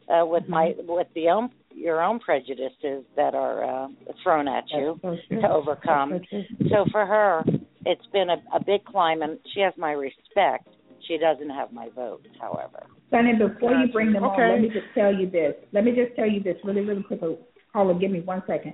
uh, 0.10 0.26
with 0.26 0.47
my 0.47 0.74
with 0.80 1.08
the 1.16 1.30
own 1.30 1.49
your 1.74 2.01
own 2.01 2.20
prejudices 2.20 3.03
that 3.16 3.36
are 3.36 3.64
uh, 3.64 3.88
thrown 4.24 4.47
at 4.47 4.64
you 4.72 4.97
so 5.01 5.18
to 5.41 5.49
overcome. 5.49 6.22
So. 6.32 6.41
So 6.70 6.86
for 6.91 7.06
her, 7.06 7.43
it's 7.86 8.06
been 8.14 8.30
a, 8.30 8.38
a 8.56 8.64
big 8.64 8.84
climb, 8.86 9.22
and 9.22 9.38
she 9.53 9.60
has 9.62 9.74
my 9.78 9.91
respect. 9.91 10.68
She 11.08 11.18
doesn't 11.18 11.49
have 11.49 11.72
my 11.72 11.89
vote, 11.95 12.26
however. 12.39 12.88
Sonny, 13.12 13.34
before 13.34 13.74
you 13.74 13.91
bring 13.91 14.14
them 14.14 14.24
Okay. 14.24 14.41
on, 14.41 14.49
let 14.51 14.62
me 14.62 14.70
just 14.70 14.88
tell 14.95 15.14
you 15.14 15.30
this. 15.30 15.53
Let 15.72 15.84
me 15.84 15.91
just 15.91 16.16
tell 16.16 16.26
you 16.30 16.41
this 16.41 16.56
really, 16.64 16.82
really 16.82 17.03
quickly. 17.03 17.38
Caller, 17.72 17.93
give 17.93 18.10
me 18.10 18.22
one 18.22 18.41
second. 18.47 18.74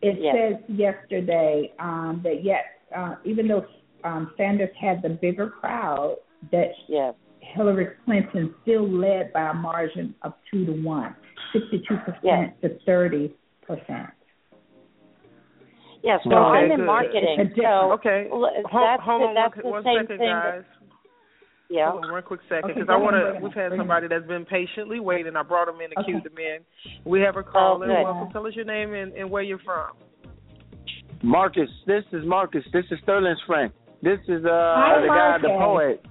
It 0.00 0.18
Yes. 0.20 0.34
says 0.34 0.76
yesterday 0.76 1.72
um, 1.78 2.20
that 2.22 2.44
yes, 2.44 2.64
uh, 2.96 3.16
even 3.24 3.48
though 3.48 3.66
um, 4.04 4.32
Sanders 4.36 4.70
had 4.80 5.02
the 5.02 5.08
bigger 5.10 5.50
crowd, 5.50 6.16
that 6.52 6.70
Yes. 6.88 7.14
Hillary 7.54 7.88
Clinton 8.04 8.54
still 8.62 8.88
led 8.88 9.32
by 9.32 9.50
a 9.50 9.54
margin 9.54 10.14
of 10.22 10.34
two 10.50 10.66
to 10.66 10.72
one, 10.72 11.14
sixty-two 11.52 11.94
Yes. 11.94 12.04
percent 12.04 12.60
to 12.62 12.84
thirty 12.84 13.34
percent. 13.66 14.10
Yes. 16.02 16.20
Well, 16.26 16.46
Okay, 16.50 16.58
I'm 16.64 16.70
in 16.70 16.76
good. 16.78 16.86
marketing, 16.86 17.36
It's 17.40 17.56
so 17.56 17.92
Okay. 17.92 18.28
Well, 18.30 18.50
Hold, 18.70 18.86
that's 18.86 19.02
hold 19.02 19.22
on 19.22 19.34
that's 19.34 19.56
one, 19.56 19.62
the 19.64 19.70
one 19.70 19.84
same 19.84 20.02
second, 20.04 20.18
thing 20.18 20.28
guys. 20.28 20.62
yeah. 21.68 21.90
Hold 21.90 22.04
on 22.04 22.12
one 22.12 22.22
quick 22.22 22.40
second, 22.48 22.68
because 22.68 22.86
go 22.86 22.94
I 22.94 22.96
want 22.96 23.16
to. 23.16 23.40
We've 23.42 23.52
had 23.52 23.72
somebody 23.76 24.06
that's 24.08 24.26
been 24.26 24.44
patiently 24.44 25.00
waiting. 25.00 25.34
I 25.34 25.42
brought 25.42 25.66
them 25.66 25.80
in 25.80 25.90
to 25.90 25.98
Okay. 26.00 26.12
cue 26.12 26.20
them 26.22 26.38
in. 26.38 26.58
We 27.04 27.20
have 27.22 27.36
a 27.36 27.42
caller. 27.42 27.86
good. 27.86 28.04
Welcome. 28.04 28.30
Tell 28.32 28.46
us 28.46 28.54
your 28.54 28.64
name 28.64 28.94
and, 28.94 29.12
and 29.14 29.28
where 29.30 29.42
you're 29.42 29.58
from. 29.64 29.96
Marcus, 31.22 31.68
this 31.86 32.04
is 32.12 32.24
Marcus. 32.24 32.62
This 32.72 32.84
is 32.92 32.98
Sterling's 33.02 33.40
friend. 33.46 33.72
This 34.00 34.20
is 34.28 34.44
uh 34.44 34.48
Hi, 34.78 35.00
the 35.02 35.08
guy, 35.08 35.38
the 35.42 35.48
poet. 35.58 36.06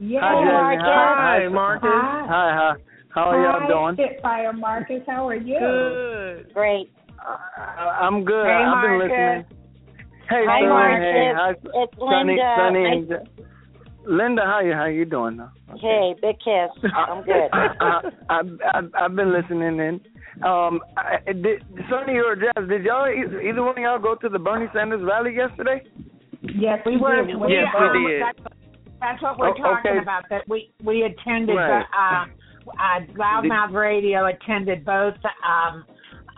Yeah. 0.00 0.20
Hi, 0.22 0.34
Jasmine. 0.34 0.80
Hi, 0.84 1.38
Hi, 1.42 1.48
Marcus. 1.48 1.88
Hi. 1.90 2.26
Hi, 2.28 2.54
hi. 2.54 2.74
How 3.10 3.30
are 3.30 3.42
y'all 3.42 3.60
Hi, 3.60 3.68
doing? 3.96 4.08
Spitfire 4.08 4.52
Marcus. 4.52 5.02
How 5.06 5.28
are 5.28 5.34
you? 5.34 5.58
Good. 5.58 6.54
Great. 6.54 6.92
I, 7.18 7.98
I'm 8.06 8.24
good. 8.24 8.46
Hey, 8.46 8.52
I've 8.52 8.82
been 8.82 8.98
listening. 8.98 9.44
Hey, 10.28 10.44
Hi, 10.46 10.58
Sterling. 10.60 10.68
Marcus. 10.68 11.08
Hey, 11.10 11.32
hi, 11.34 11.50
It's 11.82 11.98
Sonny, 11.98 12.32
Linda. 12.36 12.54
Sonny, 12.58 12.82
Nice- 12.82 12.92
and 12.92 13.08
Ja- 13.08 13.44
Linda, 14.06 14.42
how 14.46 14.60
you 14.60 14.72
how 14.72 14.84
you 14.86 15.04
doing? 15.04 15.40
Hey, 15.80 16.14
big 16.22 16.36
kiss. 16.38 16.70
I'm 16.94 17.24
good. 17.24 17.48
I, 17.52 18.00
I, 18.30 18.40
I, 18.72 18.80
I've 19.04 19.16
been 19.16 19.32
listening 19.32 19.78
in. 19.80 20.00
Um, 20.44 20.80
I, 20.96 21.18
did, 21.26 21.64
Sonny 21.90 22.14
or 22.14 22.36
Jazz, 22.36 22.68
did 22.68 22.84
y'all 22.84 23.08
either, 23.08 23.40
either 23.42 23.62
one 23.62 23.76
of 23.76 23.82
y'all 23.82 23.98
go 23.98 24.14
to 24.14 24.28
the 24.28 24.38
Bernie 24.38 24.68
Sanders 24.72 25.02
rally 25.02 25.34
yesterday? 25.34 25.82
Yes, 26.42 26.78
We 26.86 26.96
were. 26.96 27.24
did. 27.26 27.36
We, 27.36 27.52
Yes, 27.52 27.66
we 27.78 27.86
um, 27.86 28.06
did. 28.06 28.22
That's, 29.00 29.22
what 29.22 29.38
we're 29.38 29.50
Oh, 29.50 29.54
talking 29.56 29.92
okay. 29.92 29.98
about. 30.02 30.24
That 30.30 30.48
we 30.48 30.70
we 30.82 31.02
attended 31.02 31.56
Right. 31.56 31.84
the 31.90 31.98
uh, 31.98 32.72
uh, 32.72 33.00
LouddMouth 33.16 33.72
Radio 33.72 34.26
attended 34.26 34.84
both 34.84 35.14
um, 35.46 35.84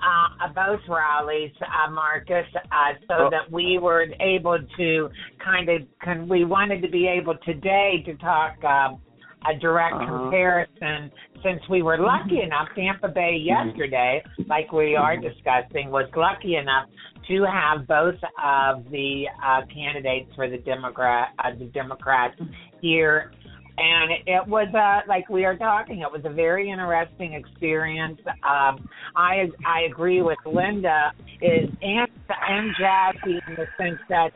uh, 0.03 0.49
both 0.55 0.81
rallies, 0.89 1.53
uh, 1.61 1.91
Marcus, 1.91 2.47
uh, 2.55 2.93
so 3.09 3.15
Oh. 3.27 3.31
that 3.31 3.51
we 3.51 3.79
were 3.79 4.07
able 4.21 4.59
to 4.77 5.11
kind 5.45 5.69
of. 5.69 5.83
Con- 6.03 6.29
we 6.29 6.45
wanted 6.45 6.81
to 6.83 6.89
be 6.89 7.07
able 7.07 7.37
today 7.45 8.03
to 8.07 8.15
talk 8.17 8.63
um, 8.65 9.01
a 9.49 9.55
direct 9.59 9.95
Uh-huh. 9.95 10.07
comparison, 10.19 11.11
since 11.43 11.67
we 11.71 11.83
were 11.83 11.97
lucky 11.99 12.43
enough. 12.43 12.69
Tampa 12.75 13.09
Bay 13.09 13.37
yesterday, 13.37 14.23
like 14.47 14.71
we 14.73 14.97
are 14.97 15.17
discussing, 15.17 15.91
was 15.91 16.07
lucky 16.15 16.57
enough 16.57 16.87
to 17.31 17.45
have 17.45 17.87
both 17.87 18.17
of 18.43 18.85
the 18.91 19.25
uh, 19.45 19.61
candidates 19.73 20.31
for 20.35 20.51
the 20.51 20.59
Democrat, 20.59 21.29
uh, 21.39 21.51
the 21.59 21.67
Democrats 21.67 22.35
here. 22.81 23.33
And 23.79 24.11
it 24.27 24.47
was 24.47 24.69
uh 24.75 25.09
like 25.09 25.31
we 25.31 25.47
are 25.47 25.57
talking 25.57 26.01
it 26.01 26.13
was 26.13 26.21
a 26.27 26.35
very 26.35 26.71
interesting 26.71 27.33
experience. 27.33 28.19
Um 28.27 28.87
i 29.17 29.49
i 29.67 29.83
agree 29.91 30.21
with 30.21 30.37
linda 30.45 31.13
is 31.41 31.71
and 31.81 32.09
and 32.29 32.75
jackie 32.79 33.41
in 33.49 33.55
the 33.57 33.67
sense 33.79 33.99
that 34.11 34.31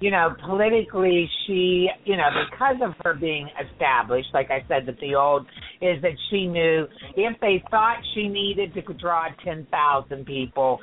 you 0.00 0.10
know 0.10 0.34
politically 0.44 1.28
she 1.46 1.88
you 2.04 2.16
know 2.16 2.28
because 2.50 2.76
of 2.82 2.94
her 3.04 3.14
being 3.14 3.48
established 3.72 4.28
like 4.32 4.50
i 4.50 4.60
said 4.68 4.86
that 4.86 4.98
the 5.00 5.14
old 5.14 5.46
is 5.80 6.00
that 6.02 6.16
she 6.30 6.46
knew 6.46 6.86
if 7.16 7.38
they 7.40 7.62
thought 7.70 7.98
she 8.14 8.28
needed 8.28 8.74
to 8.74 8.82
draw 8.94 9.26
ten 9.44 9.66
thousand 9.70 10.26
people 10.26 10.78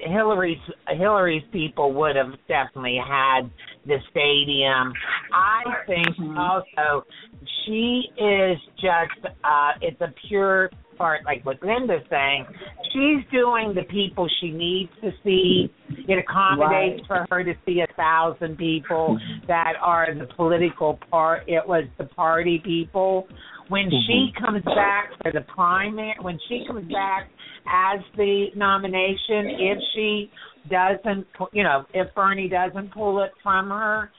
Hillary's 0.00 0.58
Hillary's 0.88 1.42
people 1.52 1.92
would 1.94 2.16
have 2.16 2.32
definitely 2.48 2.98
had 3.04 3.50
the 3.86 3.98
stadium. 4.10 4.92
I 5.32 5.62
think 5.86 6.08
also 6.36 7.06
she 7.64 8.04
is 8.16 8.58
just 8.76 9.34
uh 9.44 9.72
it's 9.80 10.00
a 10.00 10.12
pure 10.28 10.70
part 10.96 11.24
like 11.24 11.44
what 11.46 11.62
Linda's 11.62 12.02
saying. 12.10 12.44
She's 12.92 13.24
doing 13.30 13.72
the 13.74 13.84
people 13.84 14.28
she 14.40 14.50
needs 14.50 14.90
to 15.00 15.10
see. 15.24 15.72
It 16.08 16.18
accommodates 16.18 17.06
for 17.06 17.24
her 17.30 17.44
to 17.44 17.54
see 17.64 17.80
a 17.80 17.94
thousand 17.94 18.58
people 18.58 19.18
that 19.46 19.74
are 19.80 20.12
the 20.12 20.26
political 20.34 20.98
part 21.10 21.44
it 21.46 21.66
was 21.66 21.84
the 21.98 22.04
party 22.04 22.60
people. 22.62 23.28
When 23.68 23.90
she 24.06 24.32
comes 24.38 24.64
back 24.64 25.10
for 25.22 25.32
the 25.32 25.42
primary 25.42 26.14
when 26.20 26.38
she 26.48 26.64
comes 26.66 26.90
back 26.90 27.28
as 27.66 28.00
the 28.16 28.46
nomination 28.56 29.56
if 29.58 29.78
she 29.94 30.30
doesn't 30.70 31.26
you 31.52 31.62
know 31.62 31.84
if 31.94 32.14
Bernie 32.14 32.48
doesn't 32.48 32.92
pull 32.92 33.22
it 33.22 33.30
from 33.42 33.68
her 33.68 34.10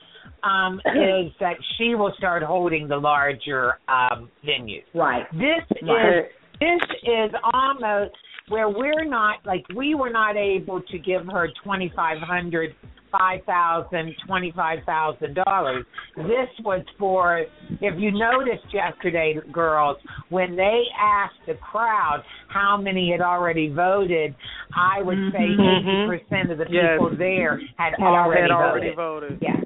um 0.42 0.80
is 0.86 1.32
that 1.40 1.54
she 1.76 1.94
will 1.94 2.12
start 2.18 2.42
holding 2.42 2.88
the 2.88 2.96
larger 2.96 3.72
um 3.88 4.28
venues 4.46 4.84
Right. 4.94 5.26
this 5.32 5.78
Right. 5.82 6.18
is 6.18 6.24
this 6.60 6.90
is 7.02 7.30
almost 7.52 8.14
where 8.48 8.68
we're 8.68 9.04
not 9.04 9.36
like 9.44 9.64
we 9.74 9.94
were 9.94 10.10
not 10.10 10.36
able 10.36 10.82
to 10.82 10.98
give 10.98 11.26
her 11.26 11.48
twenty 11.64 11.92
five 11.94 12.18
hundred 12.18 12.74
five 13.10 13.40
thousand 13.44 14.14
twenty 14.26 14.52
five 14.54 14.78
thousand 14.86 15.36
dollars 15.46 15.84
this 16.16 16.48
was 16.64 16.84
for 16.98 17.40
if 17.80 17.94
you 17.98 18.10
noticed 18.12 18.66
yesterday 18.72 19.34
girls 19.52 19.96
when 20.28 20.56
they 20.56 20.82
asked 21.00 21.34
the 21.46 21.54
crowd 21.54 22.22
how 22.48 22.76
many 22.76 23.10
had 23.10 23.20
already 23.20 23.68
voted 23.68 24.34
i 24.76 25.02
would 25.02 25.18
say 25.32 25.38
Mhm. 25.40 26.08
eighty 26.08 26.18
percent 26.18 26.50
of 26.52 26.58
the 26.58 26.66
Yes. 26.70 26.98
people 26.98 27.16
there 27.16 27.60
had 27.76 27.92
Had 27.98 28.02
already 28.02 28.16
already 28.18 28.42
had 28.42 28.50
already 28.50 28.94
voted 28.94 29.38
voted. 29.38 29.38
Yeah. 29.42 29.60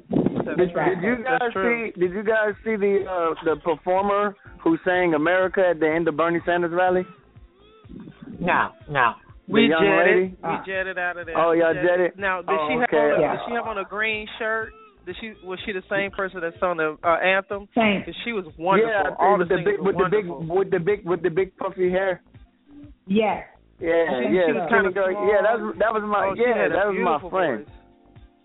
Did, 0.44 0.56
did 0.58 1.02
you 1.02 1.16
guys 1.24 1.50
see? 1.54 2.00
Did 2.00 2.12
you 2.12 2.22
guys 2.22 2.52
see 2.64 2.76
the 2.76 3.04
uh, 3.08 3.34
the 3.44 3.56
performer 3.62 4.36
who 4.62 4.76
sang 4.84 5.14
"America" 5.14 5.62
at 5.70 5.80
the 5.80 5.88
end 5.90 6.06
of 6.08 6.16
Bernie 6.16 6.40
Sanders 6.44 6.72
rally? 6.72 7.06
no 8.40 8.70
no 8.90 9.12
The 9.22 9.23
We 9.46 9.68
jetted. 9.68 10.06
lady? 10.06 10.36
We 10.42 10.54
jetted 10.66 10.98
out 10.98 11.16
of 11.18 11.26
there. 11.26 11.36
Oh, 11.38 11.50
We 11.52 11.58
y'all 11.60 11.74
jetted? 11.74 12.16
Now, 12.18 12.40
did 12.40 12.50
Oh, 12.50 12.66
she 12.68 12.74
have 12.80 12.88
okay. 12.88 12.96
on? 12.96 13.18
A, 13.18 13.20
Yeah. 13.20 13.32
Did 13.32 13.40
she 13.48 13.54
have 13.54 13.66
on 13.66 13.78
a 13.78 13.84
green 13.84 14.26
shirt? 14.38 14.72
Did 15.06 15.16
she 15.20 15.34
was 15.44 15.58
she 15.66 15.72
the 15.72 15.82
same 15.90 16.10
person 16.12 16.40
that 16.40 16.54
sung 16.58 16.78
the 16.78 16.96
uh, 17.04 17.16
anthem? 17.20 17.68
Same. 17.76 18.04
She 18.24 18.32
was 18.32 18.46
wonderful. 18.58 18.90
Yeah, 18.90 19.10
All 19.18 19.36
with 19.36 19.48
the 19.50 19.56
the 19.56 19.62
big 19.62 19.78
were 19.78 19.92
with 19.92 19.96
the 19.98 20.08
big 20.08 20.26
with 20.26 20.70
the 20.70 20.78
big 20.80 21.04
with 21.04 21.22
the 21.22 21.28
big 21.30 21.56
puffy 21.58 21.90
hair. 21.90 22.22
Yes. 23.06 23.44
Yeah, 23.80 24.06
think 24.08 24.32
yeah, 24.32 24.46
she 24.46 24.52
was 24.52 24.68
kinda 24.70 24.90
girl. 24.92 25.10
Yeah, 25.12 25.42
that 25.42 25.60
was 25.60 25.74
that 25.78 25.92
was 25.92 26.02
my 26.08 26.28
Oh, 26.30 26.34
yeah, 26.34 26.68
that 26.72 26.86
was 26.88 26.96
my 26.96 27.18
friend. 27.28 27.66
voice. 27.66 27.74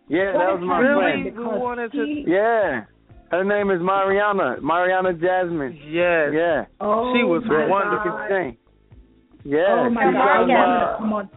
Yeah, 0.10 0.32
that 0.34 0.52
was 0.52 0.62
my 0.66 0.80
Really? 0.80 1.00
friend. 1.00 1.24
We 1.24 1.32
Because 1.32 1.60
wanted 1.62 1.92
to- 1.94 2.24
Yeah, 2.28 2.84
her 3.32 3.44
name 3.46 3.72
is 3.72 3.80
Mariana 3.80 4.58
Mariana 4.62 5.14
Jasmine. 5.14 5.80
Yes. 5.88 6.34
Yeah, 6.34 6.66
Oh, 6.82 7.14
She 7.16 7.24
was 7.24 7.44
my 7.46 7.68
wonderful. 7.68 8.12
God. 8.12 8.58
Sing. 9.44 9.52
Yeah, 9.52 9.86
Oh 9.86 9.90
my 9.90 10.04
God! 10.12 10.16
I 10.16 10.40
want 10.42 10.50
her 10.52 10.86
uh, 10.86 10.92
to 10.92 10.98
come 11.00 11.14
on. 11.14 11.30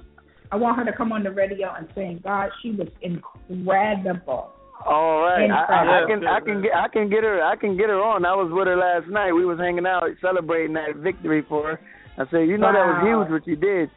I 0.50 0.56
want 0.56 0.78
her 0.78 0.84
to 0.84 0.92
come 0.92 1.12
on 1.12 1.22
the 1.22 1.30
radio 1.30 1.72
and 1.76 1.88
sing. 1.94 2.20
God, 2.22 2.50
she 2.62 2.72
was 2.72 2.88
incredible. 3.00 4.50
All 4.84 5.20
right, 5.20 5.48
I, 5.48 5.64
I, 5.64 6.02
I 6.02 6.06
can 6.08 6.26
I 6.26 6.40
can 6.40 6.60
get 6.62 6.72
I 6.74 6.88
can 6.88 7.08
get 7.08 7.22
her 7.22 7.40
I 7.42 7.54
can 7.56 7.76
get 7.76 7.88
her 7.88 8.02
on. 8.02 8.26
I 8.26 8.34
was 8.34 8.50
with 8.52 8.66
her 8.66 8.76
last 8.76 9.08
night. 9.08 9.32
We 9.32 9.44
was 9.44 9.58
hanging 9.58 9.86
out 9.86 10.02
celebrating 10.20 10.74
that 10.74 10.96
victory 10.96 11.44
for 11.48 11.62
her. 11.76 11.80
I 12.18 12.28
said, 12.30 12.48
you 12.48 12.58
know 12.58 12.72
that 12.72 12.84
was 12.84 13.02
huge 13.06 13.30
what 13.32 13.46
you 13.46 13.56
did. 13.56 13.88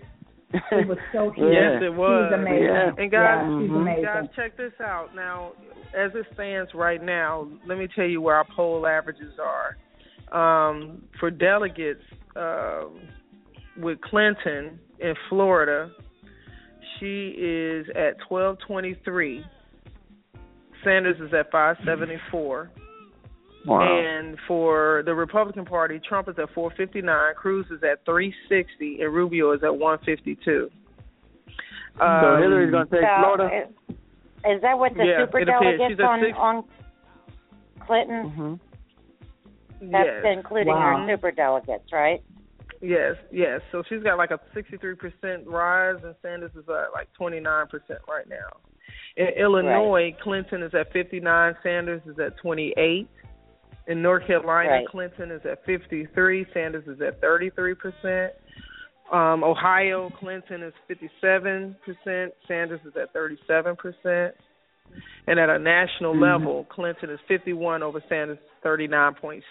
It 0.72 0.88
was 0.88 0.98
so 1.12 1.32
huge. 1.36 1.50
Yes, 1.52 1.82
it 1.82 1.90
was. 1.90 2.32
was 2.32 2.34
amazing. 2.40 2.64
Yeah. 2.64 2.92
And 2.98 3.12
guys, 3.12 3.44
yeah, 3.44 3.60
she's 3.60 3.70
Mhm. 3.72 3.82
amazing. 3.82 4.04
Guys, 4.04 4.24
check 4.36 4.56
this 4.58 4.72
out. 4.80 5.16
Now, 5.16 5.52
as 5.98 6.12
it 6.14 6.26
stands 6.34 6.70
right 6.76 7.02
now, 7.04 7.48
let 7.68 7.78
me 7.78 7.88
tell 7.94 8.06
you 8.06 8.22
where 8.22 8.36
our 8.36 8.46
poll 8.56 8.86
averages 8.88 9.34
are. 9.40 9.76
Um, 10.32 11.02
for 11.20 11.30
delegates 11.32 12.04
um, 12.36 13.00
with 13.78 14.00
Clinton 14.02 14.80
in 15.00 15.14
Florida, 15.30 15.92
she 17.00 17.30
is 17.38 17.88
at 17.90 18.16
1223. 18.30 19.44
Sanders 20.84 21.18
is 21.20 21.34
at 21.34 21.52
574. 21.52 22.70
Wow. 23.66 23.82
And 23.82 24.38
for 24.48 25.02
the 25.06 25.14
Republican 25.16 25.66
Party, 25.66 26.00
Trump 26.08 26.30
is 26.30 26.36
at 26.38 26.54
459, 26.54 27.34
Cruz 27.36 27.66
is 27.72 27.82
at 27.84 28.06
360, 28.06 29.02
and 29.02 29.12
Rubio 29.14 29.54
is 29.54 29.64
at 29.64 29.76
152. 29.76 30.70
so 31.98 32.04
Um, 32.06 32.42
Hillary's 32.42 32.72
gonna 32.72 32.86
take 32.86 33.02
So, 33.02 33.22
Florida. 33.36 33.68
is, 33.90 33.96
is 34.46 34.62
that 34.62 34.78
what 34.78 34.94
the 34.96 35.06
Yeah, 35.06 35.26
super 35.26 35.44
delegates 35.44 36.00
on 36.00 36.20
six- 36.22 36.38
on 36.38 36.64
Clinton? 37.80 38.30
hmm 38.30 38.54
That's 39.92 40.24
yes. 40.24 40.38
including 40.38 40.74
Wow. 40.74 40.98
her 41.08 41.08
super 41.16 41.32
delegates, 41.32 41.92
right? 41.92 42.22
Yes, 42.86 43.16
yes. 43.32 43.62
So 43.72 43.82
she's 43.90 44.04
got 44.04 44.18
like 44.18 44.32
a 44.32 44.40
63% 44.56 45.46
rise, 45.48 45.96
and 46.04 46.14
Sanders 46.22 46.52
is 46.56 46.66
at 46.70 46.92
like 46.94 47.08
29% 47.20 47.68
right 48.08 48.28
now. 48.30 48.58
In 49.18 49.28
Illinois, 49.40 50.16
Clinton 50.22 50.62
is 50.62 50.72
at 50.74 50.92
59, 50.94 51.56
Sanders 51.64 52.02
is 52.06 52.20
at 52.20 52.38
28. 52.38 53.08
In 53.88 54.02
North 54.02 54.26
Carolina, 54.28 54.70
Right. 54.70 54.88
Clinton 54.88 55.32
is 55.32 55.42
at 55.50 55.64
53, 55.66 56.46
Sanders 56.54 56.84
is 56.88 57.00
at 57.02 57.22
33%. 57.22 58.30
Um, 59.12 59.44
Ohio, 59.44 60.12
Clinton 60.20 60.64
is 60.64 60.74
57%, 60.90 61.76
Sanders 62.48 62.80
is 62.86 62.94
at 63.00 63.14
37%. 63.14 64.32
And 65.28 65.40
at 65.40 65.50
a 65.50 65.58
national 65.60 66.14
Mm-hmm. 66.14 66.22
level, 66.24 66.66
Clinton 66.70 67.10
is 67.10 67.20
51 67.28 67.84
over 67.84 68.04
Sanders, 68.10 68.38
39.6. 68.64 69.42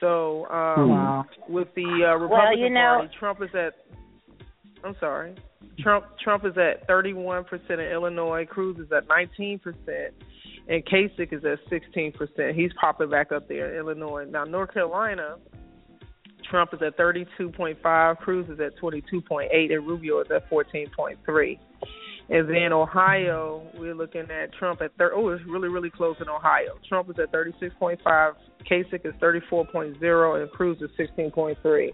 So 0.00 0.46
um, 0.50 0.90
Wow. 0.90 1.24
with 1.48 1.68
the 1.74 1.84
uh, 1.84 2.16
Republican 2.18 2.58
you 2.58 2.70
know- 2.70 2.98
Party, 2.98 3.10
Trump 3.18 3.42
is 3.42 3.50
at. 3.54 3.74
I'm 4.84 4.94
sorry. 5.00 5.34
Trump 5.78 6.04
Trump 6.22 6.44
is 6.44 6.56
at 6.58 6.86
31 6.86 7.44
percent 7.44 7.80
in 7.80 7.90
Illinois. 7.90 8.44
Cruz 8.48 8.76
is 8.78 8.90
at 8.92 9.08
19 9.08 9.58
percent, 9.60 10.14
and 10.68 10.84
Kasich 10.84 11.32
is 11.32 11.44
at 11.44 11.58
16 11.70 12.12
percent. 12.12 12.54
He's 12.54 12.70
popping 12.80 13.08
back 13.10 13.32
up 13.32 13.48
there 13.48 13.72
in 13.72 13.78
Illinois. 13.78 14.26
Now 14.28 14.44
North 14.44 14.74
Carolina, 14.74 15.36
Trump 16.50 16.74
is 16.74 16.80
at 16.82 16.98
32.5, 16.98 18.18
Cruz 18.18 18.46
is 18.50 18.60
at 18.60 18.76
22.8, 18.76 19.72
and 19.72 19.86
Rubio 19.86 20.20
is 20.20 20.26
at 20.30 20.48
14.3. 20.50 21.58
And 22.30 22.48
then 22.48 22.72
Ohio, 22.72 23.66
we're 23.74 23.94
looking 23.94 24.22
at 24.30 24.52
Trump 24.54 24.80
at 24.80 24.96
thir- 24.96 25.12
oh, 25.14 25.28
it's 25.28 25.44
really 25.46 25.68
really 25.68 25.90
close 25.90 26.16
in 26.20 26.28
Ohio. 26.28 26.78
Trump 26.88 27.10
is 27.10 27.16
at 27.18 27.30
36.5, 27.32 27.98
Kasich 28.70 29.04
is 29.04 29.14
34.0, 29.20 30.40
and 30.40 30.50
Cruz 30.50 30.78
is 30.80 30.90
16.3. 30.98 31.92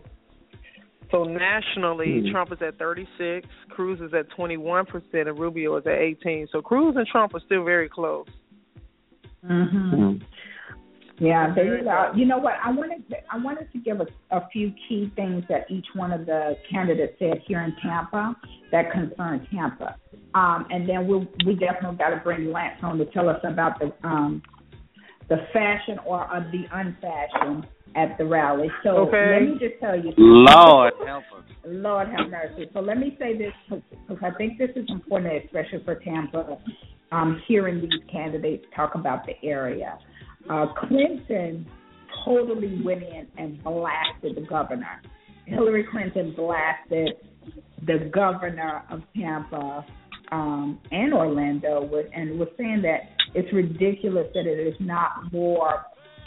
So 1.10 1.24
nationally, 1.24 2.20
Hmm. 2.20 2.30
Trump 2.30 2.52
is 2.52 2.62
at 2.62 2.78
36, 2.78 3.48
Cruz 3.70 4.00
is 4.00 4.14
at 4.14 4.30
21 4.30 4.86
percent, 4.86 5.28
and 5.28 5.36
Rubio 5.36 5.76
is 5.76 5.86
at 5.86 5.98
18. 5.98 6.46
So 6.52 6.62
Cruz 6.62 6.94
and 6.96 7.06
Trump 7.08 7.34
are 7.34 7.40
still 7.40 7.64
very 7.64 7.88
close. 7.88 8.28
hmm 9.44 10.16
Yeah, 11.20 11.54
Very 11.54 11.82
they, 11.82 11.88
uh, 11.88 12.10
good. 12.10 12.18
you 12.18 12.26
know 12.26 12.38
what? 12.38 12.54
I 12.64 12.70
wanted 12.70 13.06
to, 13.10 13.16
I 13.30 13.36
wanted 13.36 13.70
to 13.72 13.78
give 13.78 14.00
a, 14.00 14.06
a 14.34 14.48
few 14.50 14.72
key 14.88 15.12
things 15.14 15.44
that 15.50 15.70
each 15.70 15.86
one 15.94 16.12
of 16.12 16.24
the 16.24 16.56
candidates 16.70 17.14
said 17.18 17.42
here 17.46 17.60
in 17.60 17.76
Tampa 17.82 18.34
that 18.72 18.90
concern 18.90 19.46
Tampa, 19.52 19.96
um, 20.34 20.66
and 20.70 20.88
then 20.88 21.06
we 21.06 21.28
we 21.44 21.54
definitely 21.54 21.98
got 21.98 22.10
to 22.10 22.20
bring 22.24 22.50
Lance 22.50 22.78
on 22.82 22.96
to 22.98 23.04
tell 23.06 23.28
us 23.28 23.40
about 23.44 23.78
the 23.78 23.92
um, 24.02 24.42
the 25.28 25.36
fashion 25.52 25.98
or 26.06 26.24
of 26.34 26.50
the 26.52 26.64
unfashion 26.72 27.66
at 27.96 28.16
the 28.16 28.24
rally. 28.24 28.68
So 28.82 29.08
okay. 29.08 29.32
let 29.32 29.42
me 29.42 29.58
just 29.58 29.80
tell 29.80 29.96
you. 29.96 30.12
Lord 30.16 30.94
help 31.06 31.24
us. 31.36 31.44
Lord 31.66 32.08
have 32.08 32.30
mercy. 32.30 32.70
So 32.72 32.80
let 32.80 32.98
me 32.98 33.16
say 33.18 33.36
this 33.36 33.52
because 33.68 34.22
I 34.22 34.30
think 34.38 34.58
this 34.58 34.70
is 34.74 34.86
important, 34.88 35.44
especially 35.44 35.84
for 35.84 35.96
Tampa. 35.96 36.58
Um, 37.12 37.42
hearing 37.48 37.80
these 37.80 38.00
candidates 38.10 38.64
talk 38.76 38.94
about 38.94 39.26
the 39.26 39.32
area, 39.42 39.98
uh, 40.48 40.66
Clinton 40.74 41.66
totally 42.24 42.80
went 42.84 43.02
in 43.02 43.26
and 43.38 43.62
blasted 43.62 44.36
the 44.36 44.46
governor. 44.48 45.02
Hillary 45.46 45.86
Clinton 45.90 46.34
blasted 46.36 47.10
the 47.86 48.10
governor 48.12 48.84
of 48.90 49.00
Tampa 49.16 49.84
um, 50.32 50.78
and 50.90 51.12
Orlando, 51.12 51.88
with, 51.90 52.06
and 52.14 52.38
was 52.38 52.48
saying 52.56 52.82
that 52.82 53.00
it's 53.34 53.52
ridiculous 53.52 54.26
that 54.34 54.46
it 54.46 54.66
is 54.66 54.74
not 54.80 55.32
more 55.32 55.84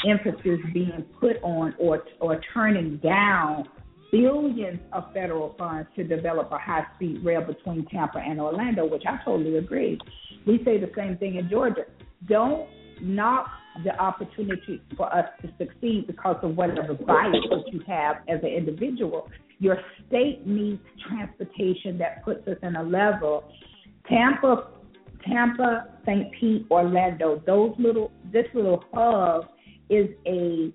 emphasis 0.08 0.60
being 0.74 1.06
put 1.20 1.38
on 1.44 1.74
or 1.80 2.04
or 2.20 2.42
turning 2.54 2.98
down 2.98 3.64
billions 4.12 4.80
of 4.92 5.06
federal 5.14 5.56
funds 5.58 5.88
to 5.96 6.04
develop 6.04 6.52
a 6.52 6.58
high 6.58 6.86
speed 6.96 7.24
rail 7.24 7.42
between 7.42 7.86
Tampa 7.88 8.20
and 8.20 8.40
Orlando, 8.40 8.86
which 8.86 9.04
I 9.08 9.18
totally 9.24 9.58
agree. 9.58 9.98
We 10.46 10.60
say 10.66 10.78
the 10.78 10.92
same 10.96 11.18
thing 11.18 11.36
in 11.36 11.50
Georgia. 11.50 11.86
Don't 12.28 12.68
knock 13.02 13.48
the 13.84 13.98
opportunity 14.00 14.82
for 14.96 15.14
us 15.14 15.26
to 15.42 15.50
succeed 15.58 16.08
because 16.08 16.38
of 16.44 16.56
whatever 16.56 16.94
bias 16.94 17.36
that 17.50 17.64
you 17.72 17.82
have 17.88 18.18
as 18.28 18.40
an 18.44 18.50
individual. 18.50 19.30
Your 19.60 19.78
state 20.08 20.46
needs 20.46 20.82
transportation 21.08 21.98
that 21.98 22.24
puts 22.24 22.48
us 22.48 22.58
in 22.62 22.76
a 22.76 22.84
level. 22.84 23.52
Tampa, 24.08 24.68
Tampa, 25.28 25.88
St. 26.06 26.32
Pete, 26.40 26.68
Orlando, 26.70 27.42
those 27.46 27.74
little 27.80 28.12
this 28.32 28.46
little 28.54 28.84
hub 28.94 29.50
is 29.90 30.10
a 30.28 30.74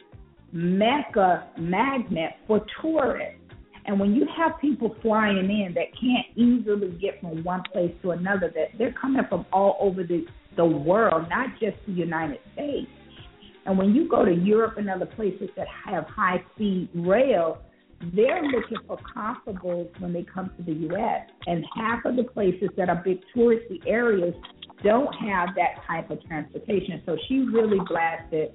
mecca 0.52 1.48
magnet 1.58 2.32
for 2.46 2.64
tourists. 2.80 3.34
And 3.86 3.98
when 3.98 4.14
you 4.14 4.26
have 4.36 4.60
people 4.60 4.94
flying 5.00 5.38
in 5.38 5.74
that 5.74 5.86
can't 5.98 6.26
easily 6.36 6.90
get 7.00 7.20
from 7.20 7.42
one 7.42 7.62
place 7.72 7.92
to 8.02 8.10
another, 8.10 8.52
that 8.54 8.76
they're 8.76 8.94
coming 9.00 9.22
from 9.30 9.46
all 9.50 9.78
over 9.80 10.04
the, 10.04 10.26
the 10.58 10.66
world, 10.66 11.28
not 11.30 11.50
just 11.58 11.76
the 11.86 11.92
United 11.92 12.40
States. 12.52 12.90
And 13.64 13.78
when 13.78 13.94
you 13.94 14.08
go 14.08 14.24
to 14.24 14.34
Europe 14.34 14.74
and 14.76 14.90
other 14.90 15.06
places 15.06 15.48
that 15.56 15.68
have 15.86 16.04
high 16.04 16.42
speed 16.54 16.90
rail, 16.94 17.58
they're 18.14 18.42
looking 18.42 18.78
for 18.86 18.98
comparables 19.16 19.88
when 20.00 20.12
they 20.12 20.24
come 20.24 20.50
to 20.56 20.62
the 20.62 20.72
U.S. 20.72 21.28
And 21.46 21.64
half 21.76 22.04
of 22.04 22.16
the 22.16 22.24
places 22.24 22.70
that 22.76 22.88
are 22.88 23.00
big 23.04 23.20
touristy 23.34 23.80
areas 23.86 24.34
don't 24.82 25.12
have 25.14 25.50
that 25.56 25.82
type 25.86 26.10
of 26.10 26.22
transportation. 26.24 27.02
So 27.06 27.16
she 27.28 27.40
really 27.40 27.78
blasted 27.88 28.52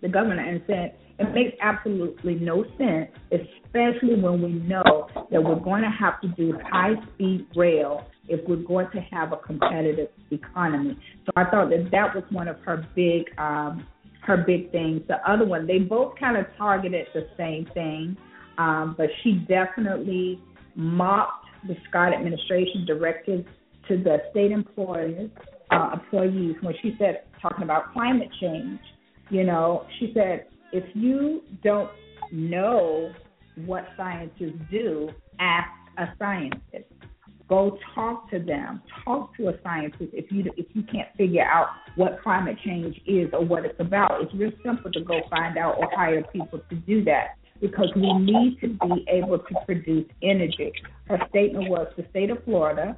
the 0.00 0.08
governor 0.08 0.42
and 0.42 0.62
said 0.66 0.96
it 1.20 1.34
makes 1.34 1.56
absolutely 1.60 2.36
no 2.36 2.64
sense, 2.78 3.10
especially 3.30 4.20
when 4.20 4.42
we 4.42 4.52
know 4.52 5.06
that 5.30 5.42
we're 5.42 5.60
going 5.60 5.82
to 5.82 5.90
have 5.90 6.20
to 6.22 6.28
do 6.28 6.58
high 6.70 6.94
speed 7.14 7.46
rail 7.54 8.06
if 8.28 8.40
we're 8.48 8.56
going 8.56 8.86
to 8.92 9.00
have 9.12 9.32
a 9.32 9.36
competitive 9.36 10.08
economy. 10.30 10.98
So 11.26 11.32
I 11.36 11.44
thought 11.44 11.68
that 11.70 11.88
that 11.92 12.14
was 12.14 12.24
one 12.30 12.48
of 12.48 12.56
her 12.60 12.86
big 12.96 13.24
um, 13.38 13.86
her 14.22 14.38
big 14.46 14.70
things. 14.70 15.02
The 15.08 15.16
other 15.30 15.44
one, 15.44 15.66
they 15.66 15.78
both 15.78 16.14
kind 16.18 16.36
of 16.36 16.46
targeted 16.56 17.06
the 17.14 17.26
same 17.36 17.66
thing, 17.74 18.16
um, 18.58 18.94
but 18.96 19.06
she 19.22 19.44
definitely 19.48 20.40
mocked 20.74 21.46
the 21.66 21.76
Scott 21.88 22.14
administration 22.14 22.86
directed 22.86 23.44
to 23.88 23.96
the 23.96 24.18
state 24.30 24.52
employees 24.52 25.30
uh, 25.70 25.90
employees 25.94 26.56
when 26.62 26.74
she 26.80 26.94
said 26.98 27.24
talking 27.42 27.62
about 27.62 27.92
climate 27.92 28.28
change 28.40 28.80
you 29.30 29.44
know, 29.44 29.86
she 29.98 30.12
said, 30.12 30.46
if 30.72 30.84
you 30.94 31.42
don't 31.62 31.90
know 32.32 33.12
what 33.66 33.86
scientists 33.96 34.58
do, 34.70 35.10
ask 35.38 35.68
a 35.98 36.06
scientist. 36.18 36.84
Go 37.48 37.78
talk 37.94 38.30
to 38.30 38.38
them. 38.38 38.80
Talk 39.04 39.36
to 39.36 39.48
a 39.48 39.54
scientist 39.64 40.10
if 40.12 40.30
you 40.30 40.44
if 40.56 40.66
you 40.72 40.84
can't 40.84 41.08
figure 41.16 41.42
out 41.42 41.66
what 41.96 42.22
climate 42.22 42.56
change 42.64 43.00
is 43.06 43.28
or 43.32 43.44
what 43.44 43.64
it's 43.64 43.80
about. 43.80 44.22
It's 44.22 44.32
real 44.34 44.52
simple 44.64 44.92
to 44.92 45.00
go 45.00 45.20
find 45.28 45.58
out 45.58 45.76
or 45.78 45.88
hire 45.92 46.22
people 46.32 46.60
to 46.70 46.76
do 46.76 47.02
that 47.04 47.36
because 47.60 47.90
we 47.96 48.12
need 48.18 48.58
to 48.60 48.68
be 48.68 49.04
able 49.08 49.38
to 49.38 49.54
produce 49.66 50.06
energy. 50.22 50.72
Her 51.08 51.18
statement 51.28 51.68
was 51.68 51.88
the 51.96 52.06
state 52.10 52.30
of 52.30 52.42
Florida 52.44 52.96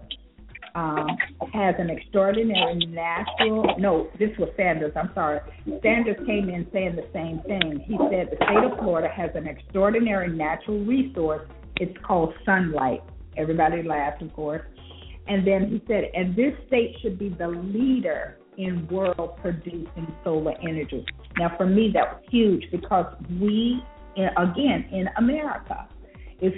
um, 0.74 1.06
has 1.52 1.74
an 1.78 1.90
extraordinary 1.90 2.86
natural. 2.86 3.74
No, 3.78 4.08
this 4.18 4.30
was 4.38 4.48
Sanders. 4.56 4.92
I'm 4.96 5.10
sorry. 5.14 5.40
Sanders 5.82 6.16
came 6.26 6.48
in 6.48 6.66
saying 6.72 6.96
the 6.96 7.08
same 7.12 7.40
thing. 7.46 7.84
He 7.86 7.96
said 8.10 8.28
the 8.30 8.36
state 8.36 8.64
of 8.64 8.78
Florida 8.78 9.08
has 9.14 9.30
an 9.34 9.46
extraordinary 9.46 10.28
natural 10.28 10.84
resource. 10.84 11.46
It's 11.76 11.96
called 12.04 12.34
sunlight. 12.44 13.02
Everybody 13.36 13.82
laughed, 13.82 14.22
of 14.22 14.32
course. 14.32 14.62
And 15.28 15.46
then 15.46 15.68
he 15.68 15.82
said, 15.86 16.04
and 16.14 16.34
this 16.34 16.52
state 16.66 16.96
should 17.00 17.18
be 17.18 17.28
the 17.28 17.48
leader 17.48 18.38
in 18.58 18.86
world 18.88 19.36
producing 19.40 20.14
solar 20.24 20.54
energy. 20.62 21.04
Now, 21.38 21.56
for 21.56 21.66
me, 21.66 21.90
that 21.94 22.14
was 22.14 22.22
huge 22.30 22.64
because 22.70 23.06
we, 23.40 23.82
again, 24.16 24.88
in 24.92 25.08
America, 25.16 25.88
if 26.40 26.54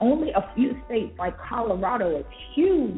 only 0.00 0.30
a 0.32 0.52
few 0.54 0.76
states 0.86 1.14
like 1.18 1.34
Colorado 1.38 2.18
is 2.18 2.26
huge. 2.54 2.94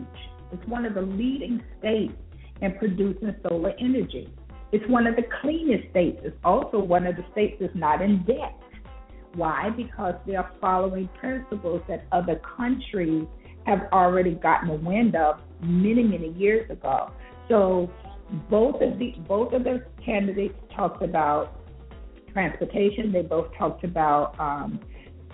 It's 0.53 0.67
one 0.67 0.85
of 0.85 0.95
the 0.95 1.03
leading 1.03 1.63
states 1.79 2.15
in 2.63 2.73
producing 2.79 3.35
solar 3.49 3.75
energy. 3.79 4.33
It's 4.73 4.89
one 4.89 5.07
of 5.07 5.17
the 5.17 5.25
cleanest 5.41 5.91
states. 5.91 6.19
It's 6.25 6.37
also 6.45 6.79
one 6.79 7.07
of 7.07 7.17
the 7.17 7.25
states 7.33 7.57
that's 7.61 7.75
not 7.75 8.03
in 8.03 8.25
debt. 8.25 8.59
Why? 9.35 9.71
Because 9.71 10.15
they 10.27 10.35
are 10.35 10.51
following 10.61 11.09
principles 11.21 11.83
that 11.89 12.07
other 12.13 12.41
countries 12.57 13.27
have 13.67 13.89
already 13.93 14.33
gotten 14.35 14.71
a 14.71 14.75
wind 14.75 15.15
of 15.15 15.41
many, 15.61 16.03
many 16.03 16.33
years 16.33 16.71
ago. 16.71 17.11
So 17.49 17.91
both 18.51 18.81
of 18.83 18.99
the 18.99 19.15
both 19.29 19.53
of 19.53 19.65
the 19.65 19.85
candidates 20.05 20.55
talked 20.75 21.03
about 21.03 21.61
transportation. 22.33 23.13
They 23.13 23.23
both 23.23 23.49
talked 23.59 23.85
about 23.85 24.39
um, 24.41 24.81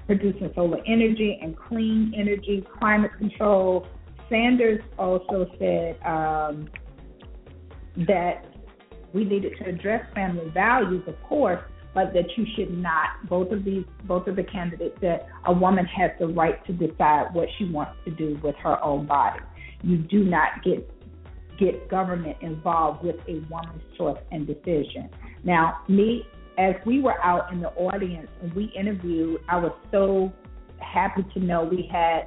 producing 0.06 0.50
solar 0.54 0.78
energy 0.86 1.38
and 1.42 1.56
clean 1.56 2.12
energy, 2.16 2.66
climate 2.78 3.12
control. 3.18 3.86
Sanders 4.32 4.80
also 4.98 5.46
said 5.58 5.98
um, 6.06 6.68
that 8.08 8.46
we 9.12 9.24
needed 9.24 9.52
to 9.58 9.68
address 9.68 10.02
family 10.14 10.48
values, 10.54 11.02
of 11.06 11.22
course, 11.22 11.60
but 11.94 12.14
that 12.14 12.24
you 12.36 12.46
should 12.56 12.70
not. 12.70 13.28
Both 13.28 13.52
of 13.52 13.62
these, 13.62 13.84
both 14.04 14.26
of 14.26 14.36
the 14.36 14.44
candidates 14.44 14.96
said 15.02 15.26
a 15.44 15.52
woman 15.52 15.84
has 15.84 16.10
the 16.18 16.28
right 16.28 16.64
to 16.66 16.72
decide 16.72 17.26
what 17.34 17.46
she 17.58 17.66
wants 17.66 17.92
to 18.06 18.10
do 18.10 18.40
with 18.42 18.56
her 18.62 18.82
own 18.82 19.06
body. 19.06 19.40
You 19.82 19.98
do 19.98 20.24
not 20.24 20.64
get 20.64 20.88
get 21.58 21.88
government 21.90 22.38
involved 22.40 23.04
with 23.04 23.16
a 23.28 23.44
woman's 23.50 23.82
choice 23.98 24.16
and 24.30 24.46
decision. 24.46 25.10
Now, 25.44 25.82
me 25.88 26.26
as 26.58 26.74
we 26.86 27.00
were 27.02 27.22
out 27.22 27.52
in 27.52 27.60
the 27.60 27.68
audience 27.70 28.28
and 28.42 28.52
we 28.54 28.72
interviewed, 28.78 29.40
I 29.48 29.58
was 29.58 29.72
so 29.90 30.32
happy 30.78 31.24
to 31.34 31.40
know 31.40 31.64
we 31.64 31.88
had 31.92 32.22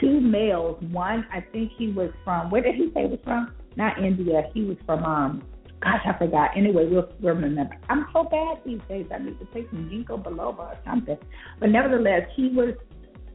two 0.00 0.20
males. 0.20 0.82
One, 0.90 1.26
I 1.32 1.40
think 1.52 1.72
he 1.76 1.88
was 1.88 2.10
from 2.24 2.50
where 2.50 2.62
did 2.62 2.74
he 2.74 2.90
say 2.94 3.02
he 3.02 3.08
was 3.08 3.20
from? 3.24 3.54
Not 3.76 4.02
India. 4.02 4.42
He 4.52 4.62
was 4.62 4.76
from 4.86 5.04
um 5.04 5.42
gosh, 5.84 6.00
I 6.06 6.18
forgot. 6.18 6.50
Anyway, 6.56 6.86
we'll, 6.90 7.08
we'll 7.20 7.34
remember. 7.34 7.76
I'm 7.88 8.06
so 8.12 8.24
bad 8.24 8.58
these 8.64 8.80
days. 8.88 9.06
I 9.14 9.18
need 9.18 9.38
to 9.38 9.44
take 9.52 9.68
some 9.70 9.88
ginkgo 9.90 10.22
biloba 10.22 10.58
or 10.58 10.78
something. 10.84 11.18
But 11.60 11.68
nevertheless, 11.68 12.22
he 12.34 12.48
was 12.48 12.74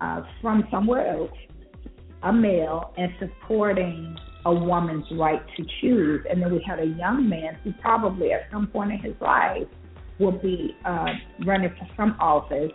uh, 0.01 0.24
from 0.41 0.64
somewhere 0.72 1.07
else, 1.07 1.32
a 2.24 2.34
male, 2.34 2.93
and 2.97 3.12
supporting 3.20 4.16
a 4.45 4.53
woman's 4.53 5.05
right 5.12 5.41
to 5.57 5.66
choose. 5.82 6.26
And 6.30 6.41
then 6.41 6.51
we 6.51 6.64
had 6.68 6.80
a 6.80 6.86
young 6.86 7.30
man 7.30 7.57
who 7.64 7.72
probably 7.82 8.32
at 8.32 8.41
some 8.51 8.68
point 8.68 8.91
in 8.93 8.99
his 8.99 9.14
life 9.22 9.68
will 10.20 10.38
be 10.38 10.76
uh, 10.86 11.05
running 11.45 11.70
for 11.70 11.88
some 11.95 12.16
office. 12.20 12.72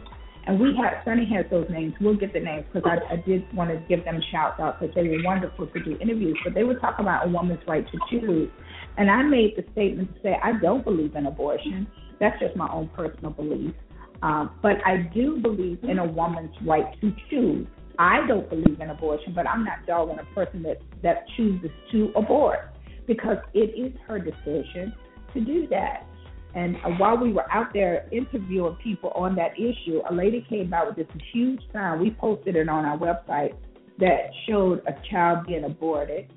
And 0.47 0.61
we 0.61 0.77
have, 0.77 1.03
Sonny 1.05 1.27
has 1.35 1.47
those 1.51 1.67
names. 1.71 1.95
We'll 2.01 2.17
get 2.17 2.33
the 2.33 2.41
names 2.41 2.67
because 2.73 2.89
I, 2.89 3.15
I 3.15 3.17
did 3.17 3.51
want 3.55 3.71
to 3.71 3.83
give 3.89 4.05
them 4.05 4.21
shouts 4.31 4.61
out 4.61 4.79
because 4.79 4.95
they 4.95 5.09
were 5.09 5.23
wonderful 5.23 5.67
to 5.67 5.83
do 5.83 5.97
interviews. 6.01 6.39
But 6.45 6.55
they 6.55 6.65
were 6.65 6.75
talking 6.75 7.05
about 7.05 7.27
a 7.27 7.31
woman's 7.31 7.61
right 7.67 7.85
to 7.91 7.99
choose. 8.11 8.51
And 8.99 9.11
I 9.11 9.23
made 9.23 9.55
the 9.57 9.65
statement 9.73 10.15
to 10.15 10.21
say, 10.23 10.37
I 10.43 10.53
don't 10.61 10.85
believe 10.85 11.17
in 11.17 11.27
abortion. 11.27 11.87
That's 12.21 12.39
just 12.41 12.57
my 12.57 12.71
own 12.71 12.89
personal 12.95 13.31
belief. 13.31 13.75
Um, 14.23 14.51
but 14.63 14.77
I 14.87 15.11
do 15.15 15.39
believe 15.41 15.83
in 15.83 15.99
a 15.99 16.07
woman's 16.07 16.55
right 16.67 16.99
to 17.01 17.13
choose. 17.31 17.67
I 17.99 18.27
don't 18.27 18.49
believe 18.49 18.81
in 18.81 18.91
abortion, 18.91 19.33
but 19.35 19.49
I'm 19.49 19.65
not 19.65 19.87
dogging 19.87 20.19
a 20.19 20.35
person 20.35 20.63
that, 20.65 20.79
that 21.03 21.25
chooses 21.37 21.71
to 21.93 22.13
abort 22.17 22.71
because 23.07 23.37
it 23.53 23.79
is 23.79 23.93
her 24.07 24.19
decision 24.19 24.95
to 25.33 25.41
do 25.41 25.67
that. 25.69 26.07
And 26.55 26.77
uh, 26.77 26.91
while 26.99 27.17
we 27.17 27.33
were 27.33 27.51
out 27.53 27.73
there 27.73 28.09
interviewing 28.13 28.77
people 28.83 29.11
on 29.11 29.35
that 29.37 29.53
issue, 29.55 30.01
a 30.09 30.15
lady 30.15 30.47
came 30.49 30.73
out 30.73 30.87
with 30.87 30.97
this 30.97 31.23
huge 31.33 31.61
sign. 31.73 32.01
We 32.01 32.11
posted 32.13 32.57
it 32.57 32.69
on 32.69 32.85
our 32.85 32.99
website 32.99 33.55
that 33.99 34.31
showed 34.49 34.83
a 34.87 34.93
child 35.11 35.47
being 35.47 35.65
aborted. 35.65 36.31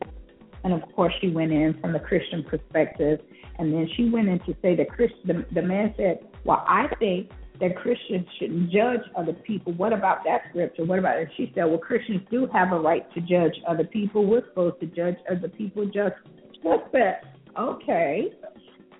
and 0.63 0.73
of 0.73 0.81
course 0.95 1.13
she 1.21 1.29
went 1.29 1.51
in 1.51 1.77
from 1.81 1.93
the 1.93 1.99
Christian 1.99 2.43
perspective, 2.43 3.19
and 3.59 3.73
then 3.73 3.87
she 3.95 4.09
went 4.09 4.27
in 4.27 4.39
to 4.39 4.55
say 4.61 4.75
that 4.75 4.89
Christ, 4.89 5.13
the, 5.25 5.45
the 5.53 5.61
man 5.61 5.93
said, 5.97 6.19
"Well, 6.43 6.63
I 6.67 6.87
think 6.99 7.29
that 7.59 7.75
Christians 7.75 8.27
shouldn't 8.39 8.71
judge 8.71 9.01
other 9.15 9.33
people. 9.33 9.73
What 9.73 9.93
about 9.93 10.23
that 10.25 10.41
scripture? 10.49 10.85
What 10.85 10.99
about 10.99 11.17
it? 11.17 11.29
She 11.37 11.51
said, 11.55 11.65
Well, 11.65 11.79
Christians 11.79 12.21
do 12.29 12.47
have 12.53 12.71
a 12.71 12.79
right 12.79 13.11
to 13.13 13.21
judge 13.21 13.55
other 13.67 13.83
people. 13.83 14.25
We're 14.25 14.45
supposed 14.49 14.79
to 14.81 14.85
judge 14.87 15.15
other 15.29 15.47
people 15.47 15.85
just 15.85 16.15
what's 16.61 16.91
that? 16.93 17.23
Okay. 17.57 18.33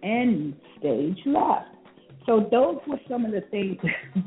And 0.03 0.55
stage 0.79 1.19
left. 1.25 1.69
So 2.25 2.47
those 2.51 2.77
were 2.87 2.99
some 3.09 3.25
of 3.25 3.31
the 3.31 3.41
things 3.49 3.77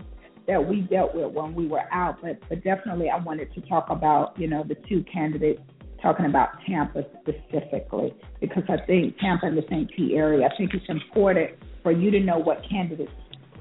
that 0.46 0.66
we 0.66 0.80
dealt 0.82 1.14
with 1.14 1.32
when 1.32 1.54
we 1.54 1.66
were 1.66 1.84
out, 1.92 2.16
but, 2.22 2.40
but 2.48 2.64
definitely 2.64 3.10
I 3.10 3.18
wanted 3.18 3.52
to 3.54 3.60
talk 3.62 3.86
about, 3.90 4.38
you 4.38 4.48
know, 4.48 4.64
the 4.66 4.76
two 4.88 5.04
candidates 5.12 5.60
talking 6.02 6.26
about 6.26 6.48
Tampa 6.66 7.04
specifically 7.20 8.14
because 8.40 8.62
I 8.68 8.84
think 8.86 9.18
Tampa 9.18 9.46
and 9.46 9.56
the 9.56 9.64
St. 9.70 9.90
Pete 9.94 10.12
area, 10.12 10.48
I 10.50 10.56
think 10.56 10.72
it's 10.74 10.88
important 10.88 11.50
for 11.82 11.92
you 11.92 12.10
to 12.10 12.20
know 12.20 12.38
what 12.38 12.64
candidates 12.68 13.12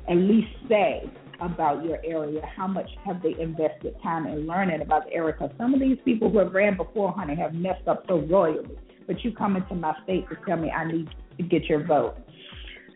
at 0.10 0.16
least 0.16 0.48
say 0.68 1.10
about 1.42 1.84
your 1.84 2.00
area. 2.06 2.42
How 2.56 2.68
much 2.68 2.90
have 3.06 3.22
they 3.22 3.40
invested 3.40 3.96
time 4.02 4.26
in 4.26 4.48
learning 4.48 4.82
about 4.82 5.06
the 5.06 5.14
area? 5.14 5.34
Because 5.34 5.56
some 5.58 5.74
of 5.74 5.80
these 5.80 5.98
people 6.04 6.30
who 6.30 6.40
have 6.40 6.54
ran 6.54 6.76
before, 6.76 7.12
honey, 7.12 7.36
have 7.36 7.54
messed 7.54 7.88
up 7.88 8.04
so 8.08 8.20
royally. 8.20 8.78
But 9.08 9.24
you 9.24 9.32
come 9.32 9.56
into 9.56 9.76
my 9.76 9.94
state 10.04 10.28
to 10.30 10.38
tell 10.46 10.58
me 10.58 10.70
I 10.70 10.90
need 10.90 11.10
get 11.44 11.66
your 11.66 11.86
vote. 11.86 12.16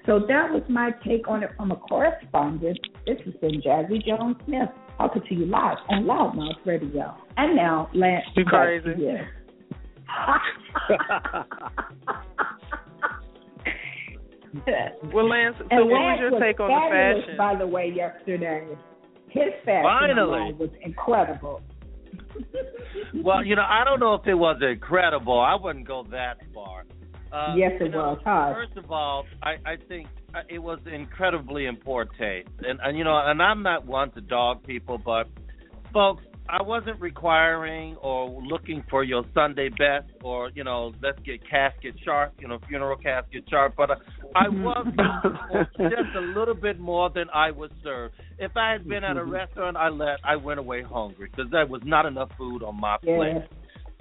So 0.06 0.20
that 0.20 0.52
was 0.52 0.64
my 0.68 0.92
take 1.06 1.28
on 1.30 1.44
it 1.44 1.52
from 1.56 1.72
a 1.72 1.78
correspondent. 1.78 2.78
This 3.06 3.18
has 3.26 3.34
been 3.36 3.62
Jazzie 3.62 4.04
Jones 4.06 4.36
Smith 4.46 4.70
talking 4.98 5.22
to 5.28 5.36
you 5.36 5.46
live 5.46 5.78
on 5.90 6.04
LouddMouth 6.04 6.66
Radio. 6.66 7.16
And 7.38 7.56
now, 7.56 7.90
Lance. 7.94 8.26
You 8.36 8.44
crazy. 8.46 8.90
well, 15.14 15.30
Lance, 15.30 15.56
so 15.58 15.66
and 15.72 15.90
what 15.90 16.00
Lance 16.00 16.22
was 16.22 16.32
your 16.32 16.40
take 16.40 16.60
on 16.60 16.70
the 16.70 17.22
fashion? 17.24 17.38
By 17.38 17.56
the 17.58 17.68
way, 17.68 17.92
yesterday, 17.96 18.68
his 19.30 19.54
fashion 19.66 19.84
Finally. 19.84 20.54
was 20.54 20.70
incredible. 20.82 21.62
well, 23.24 23.44
you 23.46 23.56
know, 23.56 23.66
I 23.68 23.84
don't 23.86 24.00
know 24.00 24.16
if 24.16 24.28
it 24.28 24.36
was 24.36 24.62
incredible. 24.62 25.40
I 25.40 25.56
wouldn't 25.56 25.88
go 25.88 26.06
that 26.12 26.38
far. 26.54 26.84
Uh, 27.34 27.56
yes, 27.58 27.72
it 27.80 27.92
know, 27.92 27.98
was. 27.98 28.20
Huh? 28.24 28.54
First 28.54 28.78
of 28.78 28.92
all, 28.92 29.26
I, 29.42 29.54
I 29.66 29.76
think 29.88 30.08
uh, 30.36 30.42
it 30.50 30.60
was 30.60 30.80
incredibly 30.92 31.66
in 31.66 31.78
poor 31.78 32.06
taste, 32.06 32.50
and, 32.60 32.80
and 32.84 32.98
you 32.98 33.04
know, 33.04 33.18
and 33.18 33.42
I'm 33.42 33.64
not 33.64 33.88
one 33.88 34.12
to 34.12 34.22
dog 34.22 34.64
people, 34.64 35.00
but 35.04 35.28
folks, 35.92 36.24
I 36.50 36.62
wasn't 36.62 37.00
requiring 37.00 37.96
or 37.96 38.42
looking 38.44 38.84
for 38.90 39.04
your 39.04 39.24
Sunday 39.34 39.70
best 39.70 40.12
or 40.24 40.52
you 40.54 40.64
know 40.64 40.94
let's 41.02 41.18
get 41.26 41.40
casket 41.50 41.96
sharp, 42.04 42.34
you 42.40 42.48
know 42.48 42.60
funeral 42.68 42.98
casket 42.98 43.46
sharp, 43.50 43.74
but 43.78 43.92
uh, 43.92 43.96
I 44.36 44.50
was 44.50 44.88
just 45.78 46.16
a 46.16 46.22
little 46.22 46.54
bit 46.54 46.80
more 46.80 47.10
than 47.10 47.26
I 47.34 47.52
was 47.52 47.72
served. 47.82 48.16
If 48.38 48.56
I 48.58 48.74
had 48.74 48.88
been 48.88 49.04
at 49.04 49.18
a 49.18 49.24
restaurant, 49.24 49.78
I 49.78 49.90
let 49.90 50.18
I 50.24 50.36
went 50.36 50.60
away 50.60 50.84
hungry 50.84 51.30
because 51.32 51.50
there 51.52 51.66
was 51.66 51.82
not 51.86 52.06
enough 52.06 52.30
food 52.38 52.62
on 52.62 52.80
my 52.80 52.98
plate. 52.98 53.34
Yes. 53.36 53.48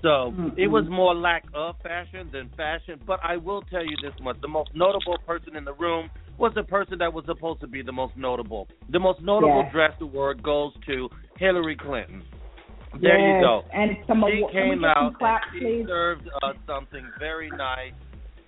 So 0.03 0.33
Mhm. 0.37 0.59
it 0.59 0.67
was 0.67 0.89
more 0.89 1.15
lack 1.15 1.45
of 1.55 1.77
fashion 1.79 2.29
than 2.33 2.49
fashion. 2.51 3.01
But 3.07 3.21
I 3.23 3.37
will 3.37 3.63
tell 3.63 3.85
you 3.85 3.97
this 4.03 4.19
much: 4.21 4.41
the 4.41 4.49
most 4.49 4.75
notable 4.75 5.17
person 5.19 5.55
in 5.57 5.65
the 5.65 5.75
room 5.75 6.11
was 6.39 6.53
the 6.55 6.65
person 6.65 6.99
that 6.99 7.13
was 7.13 7.25
supposed 7.25 7.61
to 7.61 7.69
be 7.69 7.83
the 7.83 7.93
most 7.93 8.17
notable. 8.17 8.67
The 8.89 8.99
most 8.99 9.21
notable 9.23 9.63
Yes. 9.63 9.73
dress 9.73 10.01
award 10.01 10.43
goes 10.43 10.75
to 10.87 11.09
Hillary 11.39 11.77
Clinton. 11.77 12.23
There 13.01 13.17
yes. 13.19 13.37
you 13.37 13.41
go. 13.47 13.65
And 13.73 13.97
some 14.07 14.25
She 14.29 14.39
award- 14.39 14.53
came 14.53 14.85
out 14.85 15.15
claps, 15.15 15.47
and 15.53 15.59
she 15.61 15.65
please? 15.65 15.87
served 15.87 16.29
us 16.43 16.57
something 16.67 17.07
very 17.19 17.49
nice. 17.51 17.95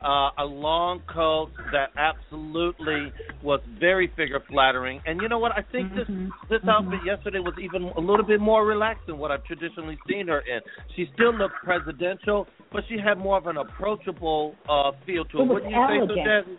Uh, 0.04 0.28
a 0.36 0.44
long 0.44 1.00
coat 1.12 1.48
that 1.72 1.88
absolutely 1.96 3.10
was 3.42 3.60
very 3.80 4.12
figure 4.16 4.40
flattering, 4.50 5.00
and 5.06 5.18
you 5.22 5.30
know 5.30 5.38
what? 5.38 5.52
I 5.52 5.62
think 5.72 5.94
this 5.94 6.06
this 6.50 6.60
outfit 6.68 7.00
yesterday 7.06 7.38
was 7.38 7.54
even 7.58 7.84
a 7.96 8.00
little 8.00 8.26
bit 8.26 8.38
more 8.38 8.66
relaxed 8.66 9.06
than 9.06 9.16
what 9.16 9.30
I've 9.30 9.44
traditionally 9.44 9.96
seen 10.06 10.28
her 10.28 10.40
in. 10.40 10.60
She 10.94 11.06
still 11.14 11.34
looked 11.34 11.54
presidential, 11.64 12.46
but 12.70 12.82
she 12.88 12.96
had 13.02 13.16
more 13.16 13.38
of 13.38 13.46
an 13.46 13.56
approachable 13.56 14.54
uh, 14.68 14.90
feel 15.06 15.24
to 15.24 15.38
it. 15.38 15.42
It 15.42 15.46
was 15.46 15.62
Wouldn't 15.62 15.70
you 15.70 15.86
say 15.88 15.98
so, 15.98 16.20
elegant. 16.20 16.58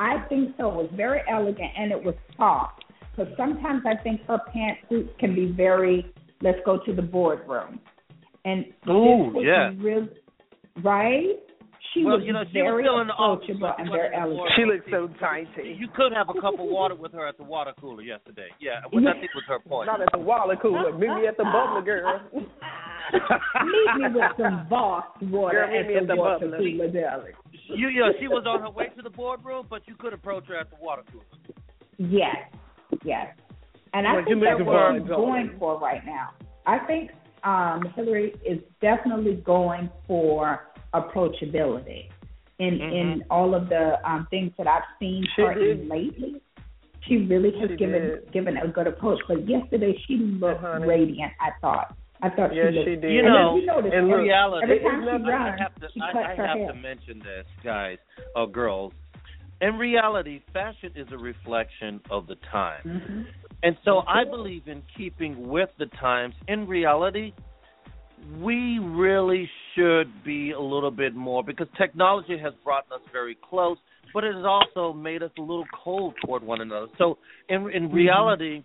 I 0.00 0.26
think 0.28 0.56
so. 0.56 0.68
It 0.68 0.74
was 0.74 0.90
very 0.96 1.20
elegant 1.30 1.70
and 1.76 1.92
it 1.92 2.02
was 2.02 2.14
soft. 2.36 2.84
Because 3.14 3.32
sometimes 3.36 3.82
I 3.86 4.02
think 4.02 4.22
her 4.26 4.38
pantsuits 4.54 5.16
can 5.18 5.34
be 5.34 5.52
very, 5.52 6.12
let's 6.42 6.58
go 6.64 6.78
to 6.86 6.92
the 6.94 7.02
boardroom. 7.02 7.80
And 8.44 8.64
Ooh, 8.88 9.32
yeah. 9.42 9.72
real, 9.78 10.08
right? 10.82 11.36
She 11.94 12.04
Well, 12.04 12.18
was 12.18 12.26
you 12.26 12.32
know, 12.32 12.44
she 12.52 12.62
was 12.62 12.70
very 12.70 12.84
still 12.86 13.00
in 13.02 13.08
the 13.10 13.18
office, 13.18 13.50
approachable 13.50 13.74
and 13.78 13.90
wasn't 13.90 13.98
very 13.98 14.10
elegant. 14.14 14.50
She 14.54 14.62
looked 14.64 14.88
so 14.94 15.00
tiny. 15.18 15.48
You 15.74 15.88
could 15.90 16.12
have 16.14 16.30
a 16.30 16.36
cup 16.38 16.54
of 16.54 16.68
water 16.70 16.94
with 16.94 17.10
her 17.12 17.26
at 17.26 17.36
the 17.36 17.42
water 17.42 17.72
cooler 17.80 18.02
yesterday. 18.02 18.46
Yeah, 18.62 18.86
which 18.94 19.02
I 19.02 19.18
think 19.18 19.34
was 19.34 19.42
her 19.50 19.58
point. 19.58 19.86
Not 19.90 20.00
at 20.00 20.08
the 20.14 20.22
water 20.22 20.54
cooler. 20.60 20.92
Meet 20.94 21.10
me 21.18 21.26
at 21.26 21.36
the 21.36 21.42
bubbler, 21.44 21.84
girl. 21.84 22.20
Meet 22.32 23.94
me 23.98 24.06
with 24.14 24.30
some 24.38 24.66
Voss 24.68 25.04
water 25.22 25.66
Girl, 25.66 25.68
meet 25.70 25.78
at 25.80 25.86
me 25.88 25.94
the 25.94 26.00
at 26.00 26.06
the 26.06 26.16
water 26.16 26.46
bubbler. 26.46 26.58
cooler, 26.58 26.88
darling. 26.94 27.34
You, 27.74 27.88
you 27.88 28.00
know, 28.00 28.12
she 28.20 28.28
was 28.28 28.44
on 28.46 28.60
her 28.62 28.70
way 28.70 28.86
to 28.96 29.02
the 29.02 29.10
boardroom, 29.10 29.66
but 29.68 29.82
you 29.86 29.94
could 29.98 30.12
approach 30.12 30.46
her 30.46 30.56
at 30.56 30.70
the 30.70 30.76
water 30.80 31.02
cooler. 31.10 31.24
Yes, 31.98 32.36
yes. 33.04 33.26
And 33.92 34.06
I 34.06 34.12
Well, 34.14 34.22
you 34.28 34.34
think 34.34 34.44
that's 34.44 34.62
what 34.66 34.94
it 34.94 35.00
she's 35.00 35.08
fun, 35.08 35.16
going 35.18 35.50
for 35.58 35.78
right 35.80 36.04
now. 36.06 36.30
I 36.66 36.78
think 36.86 37.10
um, 37.42 37.82
Hillary 37.96 38.34
is 38.46 38.58
definitely 38.80 39.34
going 39.44 39.90
for 40.06 40.60
approachability 40.94 42.08
in 42.58 42.74
in 42.80 43.22
all 43.30 43.54
of 43.54 43.68
the 43.68 43.96
um, 44.08 44.26
things 44.30 44.52
that 44.58 44.66
I've 44.66 44.82
seen 44.98 45.24
She 45.36 45.42
her 45.42 45.54
did. 45.54 45.80
in 45.80 45.88
lately. 45.88 46.40
She 47.08 47.16
really 47.16 47.50
has 47.60 47.70
She 47.70 47.76
given 47.76 48.02
did. 48.02 48.32
given 48.32 48.56
a 48.58 48.68
good 48.68 48.86
approach. 48.86 49.20
But 49.26 49.48
yesterday 49.48 49.94
she 50.06 50.16
looked 50.16 50.60
honey. 50.60 50.86
radiant. 50.86 51.32
I 51.40 51.50
thought. 51.60 51.96
I 52.22 52.28
thought 52.28 52.54
Yes, 52.54 52.66
she 52.72 52.76
looked. 52.76 52.88
she 52.90 52.96
did. 52.96 53.12
You 53.12 53.22
know, 53.22 53.56
if 53.56 53.62
you 53.62 53.66
notice, 53.66 53.92
in 53.96 54.08
look, 54.10 54.20
reality, 54.20 54.64
every 54.64 54.78
time 54.80 55.02
she 55.02 55.08
I 55.08 55.36
runs, 55.38 55.60
have 55.60 55.74
to, 55.76 55.88
she 55.94 56.00
I, 56.02 56.12
cuts 56.12 56.24
I 56.28 56.34
her 56.34 56.46
have 56.46 56.56
hair. 56.58 56.72
to 56.72 56.74
mention 56.78 57.18
this, 57.20 57.46
guys 57.64 57.96
or 58.36 58.46
girls. 58.46 58.92
In 59.62 59.76
reality, 59.76 60.40
fashion 60.52 60.92
is 60.94 61.06
a 61.12 61.16
reflection 61.18 62.00
of 62.10 62.26
the 62.26 62.36
time. 62.52 62.82
Mhm. 62.84 63.26
And 63.62 63.76
so 63.84 64.02
I 64.06 64.24
believe 64.24 64.68
in 64.68 64.82
keeping 64.96 65.48
with 65.48 65.70
the 65.78 65.86
times. 65.86 66.34
In 66.48 66.66
reality, 66.66 67.32
we 68.40 68.78
really 68.78 69.48
should 69.74 70.24
be 70.24 70.52
a 70.52 70.60
little 70.60 70.90
bit 70.90 71.14
more 71.14 71.42
because 71.44 71.66
technology 71.78 72.38
has 72.38 72.52
brought 72.64 72.84
us 72.92 73.00
very 73.12 73.36
close, 73.48 73.76
but 74.12 74.24
it 74.24 74.34
has 74.34 74.44
also 74.44 74.92
made 74.92 75.22
us 75.22 75.30
a 75.38 75.40
little 75.40 75.66
cold 75.84 76.14
toward 76.24 76.42
one 76.42 76.60
another. 76.60 76.86
So 76.98 77.18
in 77.48 77.70
in 77.70 77.84
mm-hmm. 77.84 77.94
reality, 77.94 78.64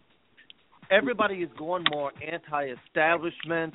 everybody 0.92 1.36
is 1.36 1.50
going 1.58 1.84
more 1.92 2.12
anti-establishment. 2.22 3.74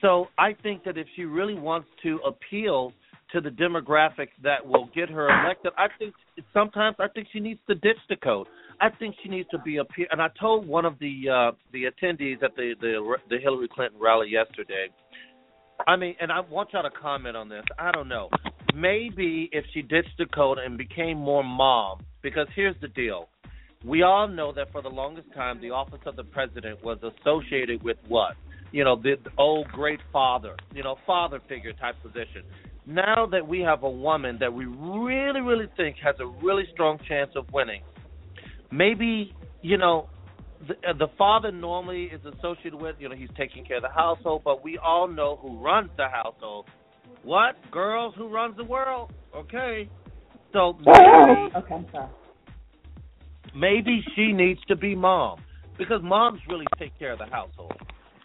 So 0.00 0.26
I 0.38 0.54
think 0.62 0.84
that 0.84 0.96
if 0.96 1.06
she 1.16 1.24
really 1.24 1.54
wants 1.54 1.88
to 2.04 2.20
appeal 2.26 2.92
to 3.32 3.40
the 3.40 3.50
demographic 3.50 4.28
that 4.42 4.66
will 4.66 4.88
get 4.94 5.10
her 5.10 5.28
elected, 5.28 5.72
I 5.76 5.86
think 5.98 6.14
sometimes 6.52 6.96
I 6.98 7.08
think 7.08 7.28
she 7.32 7.40
needs 7.40 7.60
to 7.68 7.74
ditch 7.74 7.98
the 8.08 8.16
code. 8.16 8.46
I 8.80 8.88
think 8.90 9.16
she 9.22 9.28
needs 9.28 9.48
to 9.50 9.58
be 9.58 9.78
appeal. 9.78 10.06
And 10.10 10.22
I 10.22 10.28
told 10.40 10.66
one 10.66 10.84
of 10.84 10.98
the 10.98 11.28
uh, 11.28 11.52
the 11.72 11.84
attendees 11.84 12.42
at 12.42 12.54
the, 12.56 12.74
the 12.80 13.16
the 13.28 13.38
Hillary 13.38 13.68
Clinton 13.74 14.00
rally 14.00 14.28
yesterday. 14.30 14.88
I 15.86 15.96
mean, 15.96 16.16
and 16.20 16.32
I 16.32 16.40
want 16.40 16.70
y'all 16.72 16.82
to 16.82 16.90
comment 16.90 17.36
on 17.36 17.48
this. 17.48 17.64
I 17.78 17.92
don't 17.92 18.08
know. 18.08 18.28
Maybe 18.74 19.48
if 19.52 19.64
she 19.72 19.82
ditched 19.82 20.16
the 20.18 20.26
code 20.26 20.58
and 20.58 20.76
became 20.76 21.18
more 21.18 21.44
mom, 21.44 22.04
because 22.22 22.46
here's 22.54 22.76
the 22.80 22.88
deal. 22.88 23.28
We 23.84 24.02
all 24.02 24.26
know 24.26 24.52
that 24.52 24.72
for 24.72 24.82
the 24.82 24.88
longest 24.88 25.28
time, 25.34 25.60
the 25.60 25.70
office 25.70 26.00
of 26.04 26.16
the 26.16 26.24
president 26.24 26.82
was 26.82 26.98
associated 27.02 27.82
with 27.82 27.96
what? 28.08 28.34
You 28.72 28.84
know, 28.84 28.96
the 29.00 29.16
old 29.38 29.68
great 29.68 30.00
father, 30.12 30.56
you 30.74 30.82
know, 30.82 30.96
father 31.06 31.40
figure 31.48 31.72
type 31.72 31.94
position. 32.02 32.42
Now 32.88 33.26
that 33.32 33.46
we 33.46 33.60
have 33.60 33.82
a 33.82 33.90
woman 33.90 34.38
that 34.40 34.50
we 34.52 34.64
really, 34.64 35.42
really 35.42 35.66
think 35.76 35.96
has 36.02 36.14
a 36.20 36.26
really 36.26 36.64
strong 36.72 36.98
chance 37.06 37.30
of 37.36 37.44
winning, 37.52 37.82
maybe, 38.72 39.34
you 39.60 39.76
know, 39.76 40.08
the, 40.66 40.74
uh, 40.88 40.94
the 40.98 41.08
father 41.18 41.52
normally 41.52 42.04
is 42.04 42.20
associated 42.24 42.74
with, 42.80 42.96
you 42.98 43.10
know, 43.10 43.14
he's 43.14 43.28
taking 43.36 43.62
care 43.64 43.76
of 43.76 43.82
the 43.82 43.90
household, 43.90 44.40
but 44.42 44.64
we 44.64 44.78
all 44.78 45.06
know 45.06 45.38
who 45.42 45.62
runs 45.62 45.90
the 45.98 46.08
household. 46.08 46.64
What? 47.22 47.56
Girls 47.70 48.14
who 48.16 48.26
runs 48.28 48.56
the 48.56 48.64
world. 48.64 49.12
Okay. 49.36 49.88
So 50.54 50.78
maybe 50.80 51.54
Okay, 51.56 51.86
sorry. 51.92 52.08
maybe 53.54 54.02
she 54.16 54.32
needs 54.32 54.60
to 54.68 54.76
be 54.76 54.94
mom 54.94 55.40
because 55.76 56.00
moms 56.02 56.40
really 56.48 56.66
take 56.78 56.98
care 56.98 57.12
of 57.12 57.18
the 57.18 57.26
household. 57.26 57.74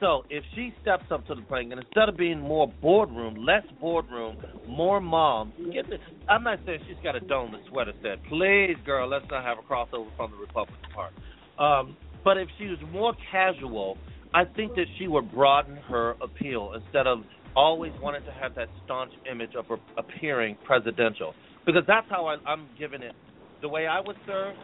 So 0.04 0.26
if 0.30 0.44
she 0.54 0.74
steps 0.82 1.06
up 1.12 1.26
to 1.28 1.36
the 1.36 1.44
plate 1.44 1.72
and 1.72 1.80
instead 1.80 2.10
of 2.10 2.18
being 2.18 2.42
more 2.42 2.68
boardroom, 2.82 3.36
less 3.36 3.64
boardroom, 3.80 4.36
more 4.68 5.00
mom, 5.00 5.54
get 5.74 5.90
the, 5.90 5.96
I'm 6.28 6.44
not 6.44 6.60
saying 6.66 6.80
she's 6.90 6.98
got 7.02 7.14
to 7.14 7.22
don 7.22 7.54
the 7.54 7.60
sweater 7.70 7.94
set. 8.02 8.22
Please, 8.28 8.76
girl, 8.86 9.08
let's 9.08 9.24
not 9.32 9.46
have 9.46 9.60
a 9.60 9.62
crossover 9.62 10.14
from 10.18 10.32
the 10.32 10.38
Republican 10.38 10.92
Party. 10.94 11.16
Um, 11.58 11.96
but 12.22 12.38
if 12.38 12.50
she 12.58 12.66
was 12.66 12.80
more 12.92 13.14
casual, 13.32 13.98
I 14.34 14.44
think 14.44 14.76
that 14.76 14.88
she 15.00 15.08
would 15.08 15.32
broaden 15.32 15.78
her 15.88 16.16
appeal 16.22 16.74
instead 16.76 17.08
of 17.08 17.20
always 17.56 17.94
wanted 18.02 18.26
to 18.26 18.34
have 18.34 18.56
that 18.56 18.68
staunch 18.84 19.14
image 19.32 19.56
of 19.56 19.66
appearing 19.98 20.58
presidential 20.66 21.34
because 21.66 21.84
that's 21.88 22.08
how 22.10 22.26
I, 22.26 22.36
I'm 22.46 22.68
giving 22.78 23.04
it. 23.04 23.14
The 23.62 23.70
way 23.70 23.88
I 23.88 24.02
was 24.02 24.18
served, 24.28 24.58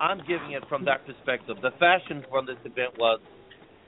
I'm 0.00 0.18
giving 0.18 0.52
it 0.52 0.62
from 0.68 0.84
that 0.84 1.04
perspective. 1.04 1.56
The 1.62 1.72
fashion 1.80 2.24
from 2.30 2.46
this 2.46 2.58
event 2.64 2.96
was 2.96 3.18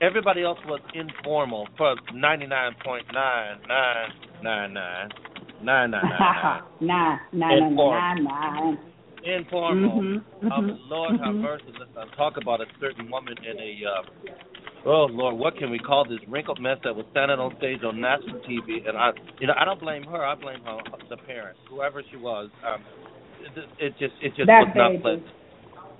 everybody 0.01 0.43
else 0.43 0.59
was 0.65 0.79
informal 0.93 1.67
for 1.77 1.95
ninety 2.13 2.47
nine 2.47 2.75
point 2.83 3.05
nine 3.13 3.57
nine 3.67 4.09
nine 4.43 4.73
nine 4.73 5.09
nine 5.63 5.91
nine 5.91 5.91
nine 5.91 6.71
nine 6.81 7.19
nine 7.31 7.75
nine 7.75 8.23
nine 8.23 8.77
informal. 9.25 9.89
Mm-hmm, 9.89 10.45
mm-hmm, 10.45 10.51
um, 10.51 10.79
Lord 10.89 11.13
mm-hmm. 11.13 11.23
have 11.23 11.35
mercy. 11.35 11.65
Let's 11.95 12.11
talk 12.15 12.35
about 12.41 12.61
a 12.61 12.65
certain 12.79 13.09
woman 13.09 13.35
in 13.43 13.57
a 13.57 13.89
uh, 13.89 14.01
oh 14.85 15.07
Lord, 15.09 15.35
what 15.35 15.57
can 15.57 15.69
we 15.69 15.79
call 15.79 16.05
this 16.05 16.19
wrinkled 16.27 16.61
mess 16.61 16.77
that 16.83 16.95
was 16.95 17.05
standing 17.11 17.39
on 17.39 17.55
stage 17.57 17.79
on 17.83 17.99
national 17.99 18.39
TV? 18.41 18.87
And 18.87 18.97
I, 18.97 19.11
you 19.39 19.47
know, 19.47 19.53
I 19.59 19.65
don't 19.65 19.79
blame 19.79 20.03
her. 20.03 20.23
I 20.25 20.35
blame 20.35 20.61
her, 20.63 20.79
the 21.09 21.17
parents, 21.17 21.59
whoever 21.69 22.03
she 22.09 22.17
was. 22.17 22.49
Um, 22.65 22.83
it, 23.55 23.69
it 23.79 23.91
just, 23.99 24.13
it 24.21 24.29
just 24.35 24.47
that 24.47 24.65
was 24.67 24.73
not 24.75 25.01
pleasant. 25.01 25.25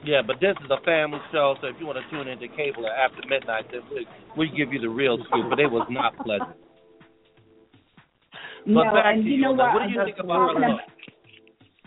Yeah, 0.04 0.22
but 0.26 0.40
this 0.40 0.56
is 0.64 0.70
a 0.70 0.84
family 0.86 1.20
show, 1.32 1.56
so 1.62 1.68
if 1.68 1.76
you 1.80 1.86
want 1.86 1.98
to 1.98 2.10
tune 2.12 2.28
into 2.28 2.48
cable 2.56 2.86
after 2.88 3.22
midnight, 3.28 3.66
then 3.72 3.82
we 3.90 4.08
we 4.38 4.48
give 4.56 4.72
you 4.72 4.80
the 4.80 4.90
real 4.90 5.18
scoop. 5.28 5.50
But 5.50 5.60
it 5.60 5.72
was 5.72 5.88
not 5.90 6.16
pleasant. 6.18 6.56
No, 8.66 8.84
and 8.84 9.24
to 9.24 9.30
you 9.30 9.42
know 9.42 9.54
what? 9.54 9.74
What 9.74 9.88
do 9.88 9.94
you 9.94 10.04
think 10.06 10.18
about 10.20 10.54
her 10.54 10.60
look? 10.60 10.82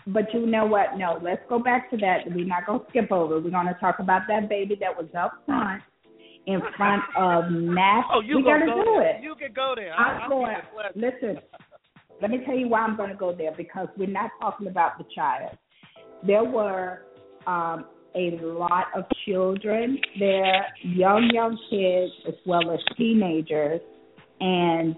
But 0.07 0.33
you 0.33 0.45
know 0.45 0.65
what? 0.65 0.97
No, 0.97 1.19
let's 1.21 1.41
go 1.47 1.59
back 1.59 1.89
to 1.91 1.97
that. 1.97 2.25
We're 2.25 2.45
not 2.45 2.65
going 2.65 2.79
to 2.79 2.85
skip 2.89 3.11
over. 3.11 3.39
We're 3.39 3.51
going 3.51 3.67
to 3.67 3.77
talk 3.79 3.99
about 3.99 4.23
that 4.27 4.49
baby 4.49 4.75
that 4.81 4.97
was 4.97 5.07
up 5.17 5.43
front 5.45 5.83
in 6.47 6.59
front 6.75 7.03
of 7.15 7.51
Nash. 7.51 8.05
Oh, 8.11 8.21
you 8.21 8.37
we 8.37 8.43
got 8.43 8.57
to 8.57 8.65
go 8.65 8.83
do 8.83 8.95
there. 8.99 9.17
it. 9.17 9.23
You 9.23 9.35
can 9.35 9.53
go 9.53 9.73
there. 9.75 9.93
I'm 9.93 10.23
I, 10.23 10.27
going. 10.27 10.55
Listen, 10.95 11.39
let 12.21 12.31
me 12.31 12.39
tell 12.45 12.57
you 12.57 12.67
why 12.67 12.81
I'm 12.81 12.97
going 12.97 13.11
to 13.11 13.15
go 13.15 13.33
there 13.35 13.51
because 13.55 13.87
we're 13.95 14.09
not 14.09 14.31
talking 14.41 14.67
about 14.67 14.97
the 14.97 15.05
child. 15.15 15.55
There 16.25 16.43
were 16.43 17.05
um, 17.45 17.85
a 18.15 18.39
lot 18.41 18.87
of 18.95 19.05
children 19.25 19.97
there, 20.19 20.67
young 20.83 21.29
young 21.33 21.57
kids 21.69 22.11
as 22.27 22.35
well 22.45 22.71
as 22.71 22.79
teenagers, 22.97 23.81
and 24.39 24.95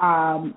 um, 0.00 0.54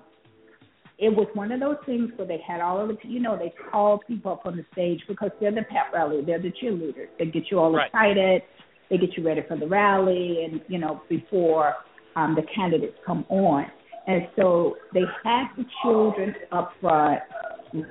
it 0.98 1.10
was 1.14 1.28
one 1.34 1.52
of 1.52 1.60
those 1.60 1.76
things 1.86 2.10
where 2.16 2.26
they 2.26 2.40
had 2.46 2.60
all 2.60 2.80
of 2.80 2.88
the, 2.88 2.96
you 3.08 3.20
know, 3.20 3.38
they 3.38 3.54
call 3.70 3.98
people 4.06 4.32
up 4.32 4.46
on 4.46 4.56
the 4.56 4.64
stage 4.72 5.00
because 5.06 5.30
they're 5.40 5.52
the 5.52 5.62
pep 5.62 5.92
rally, 5.94 6.22
they're 6.26 6.42
the 6.42 6.52
cheerleaders. 6.62 7.08
They 7.18 7.26
get 7.26 7.44
you 7.50 7.60
all 7.60 7.72
Right. 7.72 7.86
excited, 7.86 8.42
they 8.90 8.98
get 8.98 9.16
you 9.16 9.24
ready 9.24 9.42
for 9.46 9.56
the 9.56 9.66
rally, 9.66 10.44
and 10.44 10.60
you 10.68 10.78
know 10.78 11.02
before 11.08 11.74
um, 12.16 12.34
the 12.34 12.42
candidates 12.54 12.96
come 13.06 13.24
on. 13.28 13.66
And 14.06 14.26
so 14.36 14.76
they 14.94 15.04
had 15.22 15.48
the 15.56 15.64
children 15.82 16.34
up 16.50 16.72
front 16.80 17.20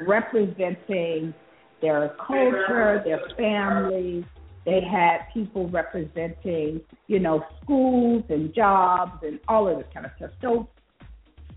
representing 0.08 1.34
their 1.82 2.16
culture, 2.26 3.02
their 3.06 3.22
families. 3.38 4.24
They 4.66 4.82
had 4.82 5.20
people 5.34 5.70
representing, 5.70 6.82
you 7.08 7.20
know, 7.20 7.44
schools 7.64 8.24
and 8.30 8.54
jobs 8.54 9.24
and 9.24 9.40
all 9.48 9.68
of 9.70 9.78
this 9.78 9.88
kind 9.94 10.06
of 10.06 10.12
stuff. 10.18 10.32
So 10.42 10.68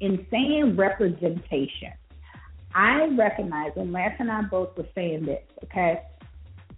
in 0.01 0.27
saying 0.31 0.77
representation, 0.77 1.93
I 2.75 3.09
recognize, 3.18 3.73
and 3.77 3.93
Lance 3.93 4.14
and 4.21 4.31
I 4.31 4.43
both 4.43 4.77
were 4.77 4.87
saying 4.95 5.27
this, 5.27 5.43
okay? 5.64 6.03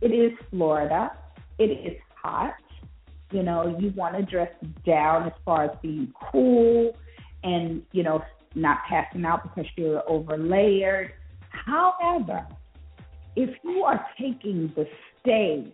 It 0.00 0.08
is 0.08 0.32
Florida. 0.50 1.12
It 1.58 1.64
is 1.64 1.98
hot. 2.14 2.54
You 3.30 3.42
know, 3.42 3.76
you 3.78 3.92
want 3.94 4.16
to 4.16 4.22
dress 4.22 4.50
down 4.86 5.26
as 5.26 5.32
far 5.44 5.64
as 5.64 5.70
being 5.82 6.12
cool 6.30 6.96
and, 7.44 7.82
you 7.92 8.02
know, 8.02 8.22
not 8.54 8.78
passing 8.88 9.24
out 9.24 9.42
because 9.42 9.70
you're 9.76 10.02
over 10.08 10.36
layered. 10.36 11.12
However, 11.50 12.46
if 13.36 13.50
you 13.64 13.82
are 13.84 14.04
taking 14.20 14.72
the 14.76 14.84
stage 15.20 15.72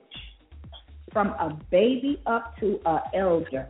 from 1.12 1.28
a 1.28 1.58
baby 1.70 2.20
up 2.26 2.56
to 2.58 2.78
a 2.86 3.00
elder, 3.14 3.68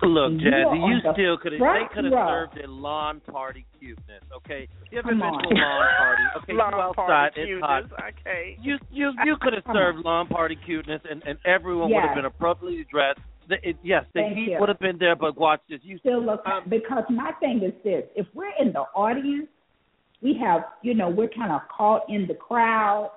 Look, 0.00 0.34
Jazzie, 0.38 0.78
you 0.78 0.94
on 0.94 1.02
the 1.02 1.12
still 1.12 1.36
could 1.38 1.52
have. 1.52 1.60
They 1.60 1.94
could 1.94 2.04
have 2.04 2.28
served 2.28 2.58
a 2.64 2.70
lawn 2.70 3.20
party 3.20 3.66
cuteness. 3.80 4.22
Okay, 4.36 4.68
you 4.92 4.98
ever 5.00 5.08
Come 5.08 5.18
been 5.18 5.26
to 5.26 5.48
a 5.48 5.58
lawn 5.58 5.88
party? 5.98 6.22
Okay, 6.36 6.52
you 6.52 6.62
outside, 6.62 6.94
party 6.94 7.40
it's 7.42 7.60
hot. 7.60 7.82
cuteness. 7.82 8.14
Okay. 8.20 8.58
You 8.62 8.78
you 8.92 9.12
you 9.24 9.36
could 9.40 9.54
have 9.54 9.64
served 9.74 9.98
on. 9.98 10.02
lawn 10.04 10.26
party 10.28 10.56
cuteness, 10.64 11.00
and 11.10 11.22
and 11.26 11.38
everyone 11.44 11.90
would 11.90 12.04
have 12.04 12.14
been 12.14 12.26
appropriately 12.26 12.86
dressed. 12.90 13.18
The, 13.48 13.56
it, 13.66 13.76
yes, 13.82 14.04
the 14.14 14.20
Thank 14.20 14.36
heat 14.36 14.50
you. 14.52 14.56
would 14.60 14.68
have 14.68 14.78
been 14.78 14.98
there, 14.98 15.16
but 15.16 15.36
watch 15.36 15.60
this. 15.68 15.80
You 15.82 15.98
still 15.98 16.22
look 16.24 16.46
Um, 16.46 16.64
because 16.68 17.04
my 17.10 17.32
thing 17.40 17.62
is 17.64 17.72
this 17.82 18.04
if 18.14 18.26
we're 18.34 18.52
in 18.60 18.72
the 18.72 18.84
audience 18.94 19.48
we 20.22 20.38
have 20.40 20.62
you 20.82 20.94
know 20.94 21.08
we're 21.08 21.28
kind 21.28 21.52
of 21.52 21.62
caught 21.74 22.02
in 22.08 22.26
the 22.26 22.34
crowd. 22.34 23.10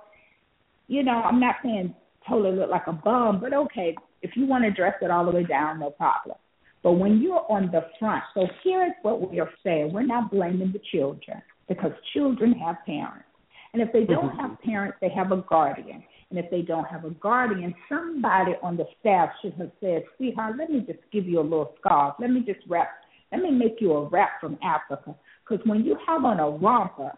You 0.88 1.04
know 1.04 1.22
i'm 1.24 1.40
not 1.40 1.56
saying 1.64 1.96
totally 2.28 2.56
look 2.56 2.70
like 2.70 2.88
a 2.88 2.94
bum 2.94 3.40
but 3.40 3.54
okay 3.54 3.96
if 4.22 4.32
you 4.36 4.46
want 4.46 4.64
to 4.64 4.72
dress 4.72 4.94
it 5.02 5.10
all 5.10 5.26
the 5.26 5.32
way 5.32 5.44
down 5.44 5.80
no 5.80 5.90
problem. 5.92 6.38
But 6.84 6.94
when 6.94 7.22
you're 7.22 7.46
on 7.50 7.70
the 7.72 7.86
front 8.00 8.24
so 8.34 8.48
here's 8.64 8.94
what 9.02 9.32
we 9.32 9.40
are 9.40 9.50
saying. 9.64 9.94
We're 9.94 10.04
not 10.04 10.32
blaming 10.32 10.72
the 10.72 10.82
children 10.92 11.42
because 11.68 11.92
children 12.14 12.54
have 12.54 12.78
parents. 12.86 13.26
And 13.74 13.82
if 13.82 13.94
they 13.94 14.04
don't 14.04 14.30
mm-hmm. 14.30 14.40
have 14.40 14.62
parents 14.62 14.98
they 15.02 15.10
have 15.10 15.32
a 15.32 15.38
guardian. 15.38 16.04
And 16.32 16.40
if 16.40 16.50
they 16.50 16.62
don't 16.62 16.86
have 16.86 17.04
a 17.04 17.10
guardian, 17.10 17.76
somebody 17.90 18.54
on 18.64 18.78
the 18.78 18.86
staff 19.00 19.30
should 19.42 19.54
have 19.56 19.72
said, 19.82 20.04
sweetheart, 20.16 20.56
let 20.58 20.70
me 20.70 20.80
just 20.80 21.00
give 21.12 21.26
you 21.26 21.42
a 21.42 21.44
little 21.44 21.74
scarf. 21.80 22.16
Let 22.20 22.32
me 22.32 22.40
just 22.40 22.62
wrap, 22.70 22.88
let 23.34 23.42
me 23.42 23.52
make 23.52 23.82
you 23.82 23.92
a 23.94 24.08
wrap 24.08 24.40
from 24.40 24.58
Africa. 24.64 25.14
Because 25.52 25.66
when 25.68 25.84
you 25.84 25.98
have 26.08 26.24
on 26.24 26.40
a 26.40 26.50
romper 26.50 27.12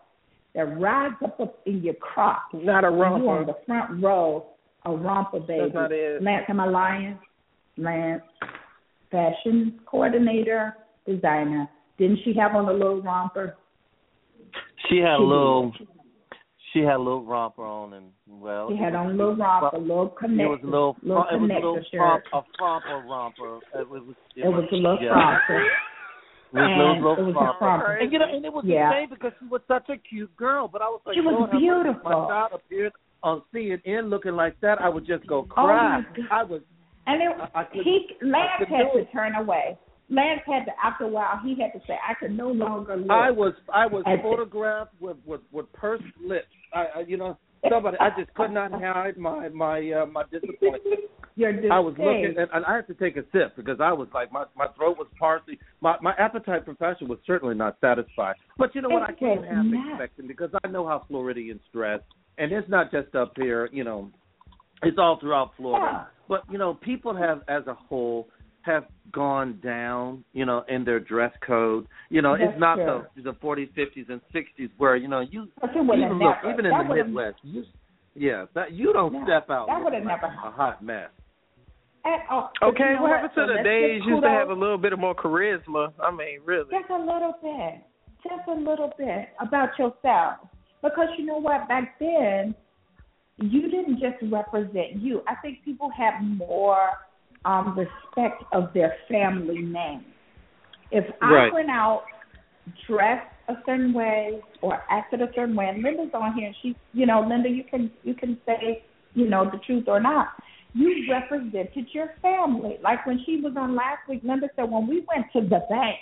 that 0.55 0.63
rides 0.79 1.15
up, 1.23 1.39
up 1.39 1.59
in 1.65 1.83
your 1.83 1.93
crop, 1.95 2.43
Not 2.53 2.83
a 2.83 2.87
and 2.87 2.97
you 2.97 3.03
on 3.03 3.21
romper. 3.23 3.45
the 3.45 3.57
front 3.65 4.03
row, 4.03 4.45
a 4.85 4.91
romper, 4.91 5.39
baby. 5.39 5.61
That's 5.65 5.73
not 5.75 5.91
it. 5.91 6.21
Lance, 6.23 6.45
am 6.49 6.59
I 6.59 6.65
lying? 6.67 7.19
Lance, 7.77 8.21
fashion 9.11 9.79
coordinator, 9.85 10.75
designer. 11.07 11.69
Didn't 11.97 12.19
she 12.25 12.33
have 12.35 12.55
on 12.55 12.67
a 12.67 12.73
little 12.73 13.01
romper? 13.01 13.55
she 14.89 14.97
had 14.97 15.15
a 15.15 15.17
She 15.17 15.23
little. 15.23 15.73
She 16.73 16.79
had 16.79 16.95
a 16.95 16.97
little 16.97 17.23
romper 17.23 17.63
on, 17.63 17.93
and 17.93 18.05
well, 18.27 18.67
She 18.69 18.77
had 18.77 18.95
on 18.95 19.05
a 19.07 19.09
little 19.11 19.35
romper, 19.35 19.75
a 19.77 19.79
little 19.79 20.07
It 20.07 20.17
connect, 20.17 20.49
was 20.49 20.59
a 20.63 20.65
little. 20.65 20.95
little 21.03 21.23
it 21.31 21.39
was 21.39 21.49
a 21.51 21.53
little 21.53 21.75
connector 21.77 21.99
fromp, 21.99 22.21
a 22.33 22.41
fromper 22.59 23.05
romper. 23.07 23.57
It 23.79 23.87
was. 23.89 24.01
It, 24.35 24.45
It 24.45 24.47
was 24.49 24.65
a 24.71 24.75
little 24.75 24.97
yeah. 24.99 25.09
romper. 25.09 25.61
It 25.61 25.61
was 25.61 25.61
a 25.61 25.61
little, 25.61 25.71
And 26.53 26.97
it 26.97 27.01
was 27.01 27.17
a 27.19 27.33
fromper. 27.33 27.59
fromper. 27.59 28.01
And 28.01 28.11
you 28.11 28.19
know, 28.19 28.25
and 28.31 28.45
it 28.45 28.53
was 28.53 28.63
Yeah. 28.65 28.89
a 28.89 28.93
shame 28.93 29.09
because 29.09 29.31
she 29.39 29.45
was 29.47 29.61
such 29.67 29.89
a 29.89 29.97
cute 29.97 30.35
girl. 30.35 30.67
But 30.67 30.81
I 30.81 30.85
was 30.85 31.01
like, 31.05 31.15
She 31.15 31.21
was 31.21 31.33
Lord, 31.33 31.49
have 31.51 31.61
mercy. 31.61 31.65
beautiful. 31.65 32.03
My 32.11 32.27
child 32.27 32.51
appeared 32.53 32.93
on 33.23 33.41
CNN 33.53 34.09
looking 34.09 34.33
like 34.35 34.59
that. 34.61 34.81
I 34.81 34.89
would 34.89 35.05
just 35.05 35.25
go 35.27 35.37
Oh, 35.39 35.43
cry. 35.43 35.97
my 35.99 36.05
God. 36.15 36.27
I 36.31 36.43
was. 36.43 36.61
And 37.07 37.21
it, 37.21 37.29
I- 37.55 37.61
I 37.61 37.63
couldn't- 37.65 37.83
he 37.83 38.07
Lance 38.21 38.49
I 38.59 38.65
had 38.65 38.91
to 38.93 38.97
it. 38.99 39.11
turn 39.11 39.35
away. 39.35 39.77
Lance 40.09 40.41
had 40.45 40.65
to 40.65 40.71
after 40.85 41.05
a 41.05 41.07
while 41.07 41.37
he 41.43 41.55
had 41.59 41.73
to 41.73 41.79
say, 41.87 41.97
I 42.07 42.13
could 42.13 42.31
no 42.37 42.49
longer 42.51 42.95
look. 42.97 43.09
I 43.11 43.31
was. 43.31 43.53
I 43.73 43.87
was 43.87 44.03
At 44.05 44.17
the- 44.17 44.21
photographed 44.23 44.93
with 44.99 45.17
with 45.25 45.41
with 45.51 45.71
pursed 45.73 46.03
lips. 46.23 46.47
I, 46.73 46.85
I 46.95 46.99
you 47.07 47.17
know. 47.17 47.37
Somebody, 47.69 47.97
I 47.99 48.09
just 48.17 48.33
could 48.33 48.51
not 48.51 48.71
hide 48.71 49.17
my 49.17 49.49
my 49.49 49.79
uh, 49.91 50.05
my 50.05 50.23
disappointment. 50.31 50.83
I 51.71 51.79
was 51.79 51.95
looking, 51.97 52.35
and, 52.37 52.49
and 52.53 52.65
I 52.65 52.75
had 52.75 52.87
to 52.87 52.93
take 52.93 53.17
a 53.17 53.23
sip 53.31 53.55
because 53.55 53.79
I 53.81 53.91
was 53.91 54.07
like, 54.13 54.31
my 54.31 54.45
my 54.55 54.67
throat 54.75 54.97
was 54.97 55.07
parsley. 55.17 55.57
My 55.81 55.95
my 56.01 56.13
appetite 56.19 56.65
for 56.65 56.75
fashion 56.75 57.07
was 57.07 57.19
certainly 57.25 57.55
not 57.55 57.77
satisfied. 57.81 58.35
But 58.57 58.75
you 58.75 58.81
know 58.81 58.89
what? 58.89 59.03
I 59.03 59.13
was 59.19 59.45
half 59.49 59.65
not. 59.65 60.01
expect 60.01 60.27
because 60.27 60.49
I 60.63 60.67
know 60.67 60.87
how 60.87 61.05
Floridians 61.07 61.61
dress, 61.71 62.01
and 62.37 62.51
it's 62.51 62.69
not 62.69 62.91
just 62.91 63.15
up 63.15 63.33
here. 63.35 63.69
You 63.71 63.83
know, 63.83 64.11
it's 64.83 64.97
all 64.99 65.17
throughout 65.19 65.51
Florida. 65.57 65.87
Yeah. 65.91 66.05
But 66.27 66.43
you 66.51 66.57
know, 66.57 66.75
people 66.75 67.15
have, 67.15 67.41
as 67.47 67.65
a 67.67 67.73
whole, 67.73 68.27
have 68.63 68.85
gone 69.11 69.59
down. 69.63 70.23
You 70.33 70.45
know, 70.45 70.63
in 70.67 70.83
their 70.83 70.99
dress 70.99 71.31
code. 71.45 71.87
You 72.09 72.21
know, 72.21 72.37
That's 72.37 72.51
it's 72.51 72.59
not 72.59 72.75
true. 72.75 73.03
the 73.15 73.31
the 73.31 73.33
40s, 73.33 73.69
50s, 73.73 74.09
and 74.09 74.21
60s 74.33 74.69
where 74.77 74.95
you 74.95 75.07
know 75.07 75.21
you 75.21 75.47
But 75.61 75.71
it 75.71 75.77
even 75.77 76.19
look 76.19 76.37
even 76.51 76.65
in 76.65 76.71
that 76.71 76.87
the 76.87 76.95
Midwest. 76.95 77.37
You, 77.43 77.63
yeah, 78.15 78.45
that 78.53 78.71
you 78.73 78.93
don't 78.93 79.13
No, 79.13 79.23
step 79.23 79.49
out. 79.49 79.67
that 79.67 79.83
would 79.83 79.93
have 79.93 80.03
like 80.03 80.21
never 80.21 80.33
a 80.33 80.51
hot 80.51 80.83
mess. 80.83 81.09
At 82.05 82.19
all. 82.29 82.51
Okay, 82.61 82.83
you 82.89 82.95
know 82.95 83.01
what 83.03 83.11
happened 83.11 83.31
So 83.35 83.47
to 83.47 83.53
the 83.57 83.63
days 83.63 84.01
give 84.01 84.09
used 84.09 84.23
to 84.23 84.29
have 84.29 84.49
a 84.49 84.53
little 84.53 84.77
bit 84.77 84.91
of 84.91 84.99
more 84.99 85.15
charisma? 85.15 85.93
I 86.01 86.11
mean, 86.11 86.39
really. 86.43 86.69
Just 86.69 86.89
a 86.89 86.97
little 86.99 87.33
bit. 87.41 87.81
Just 88.23 88.47
a 88.47 88.53
little 88.53 88.91
bit 88.97 89.29
about 89.39 89.69
yourself. 89.79 90.47
Because 90.81 91.07
you 91.17 91.25
know 91.25 91.37
what? 91.37 91.67
Back 91.69 91.97
then, 91.99 92.53
you 93.37 93.61
didn't 93.71 93.99
just 93.99 94.17
represent 94.31 95.01
you. 95.01 95.21
I 95.27 95.35
think 95.41 95.63
people 95.63 95.89
had 95.97 96.19
more 96.21 96.89
um, 97.45 97.77
respect 97.77 98.43
of 98.53 98.73
their 98.73 98.95
family 99.09 99.61
name. 99.61 100.05
If 100.91 101.05
I 101.21 101.31
Right. 101.31 101.53
went 101.53 101.69
out 101.69 102.05
dressed 102.87 103.27
a 103.49 103.55
certain 103.65 103.93
way 103.93 104.41
or 104.61 104.81
acted 104.89 105.21
a 105.21 105.27
certain 105.33 105.55
way, 105.55 105.67
and 105.67 105.83
Linda's 105.83 106.13
on 106.13 106.33
here, 106.33 106.47
and 106.47 106.55
she, 106.61 106.75
you 106.93 107.05
know, 107.05 107.21
Linda, 107.21 107.49
you 107.49 107.63
can 107.63 107.91
you 108.03 108.13
can 108.13 108.37
say, 108.45 108.83
you 109.13 109.27
know, 109.27 109.49
the 109.49 109.57
truth 109.59 109.87
or 109.87 109.99
not. 109.99 110.29
You 110.73 111.05
represented 111.11 111.87
your 111.93 112.11
family. 112.21 112.77
Like 112.81 113.05
when 113.05 113.23
she 113.25 113.41
was 113.41 113.53
on 113.57 113.75
last 113.75 114.07
week, 114.07 114.21
Linda 114.23 114.49
said 114.55 114.71
when 114.71 114.87
we 114.87 115.05
went 115.13 115.31
to 115.33 115.41
the 115.41 115.61
bank, 115.69 115.99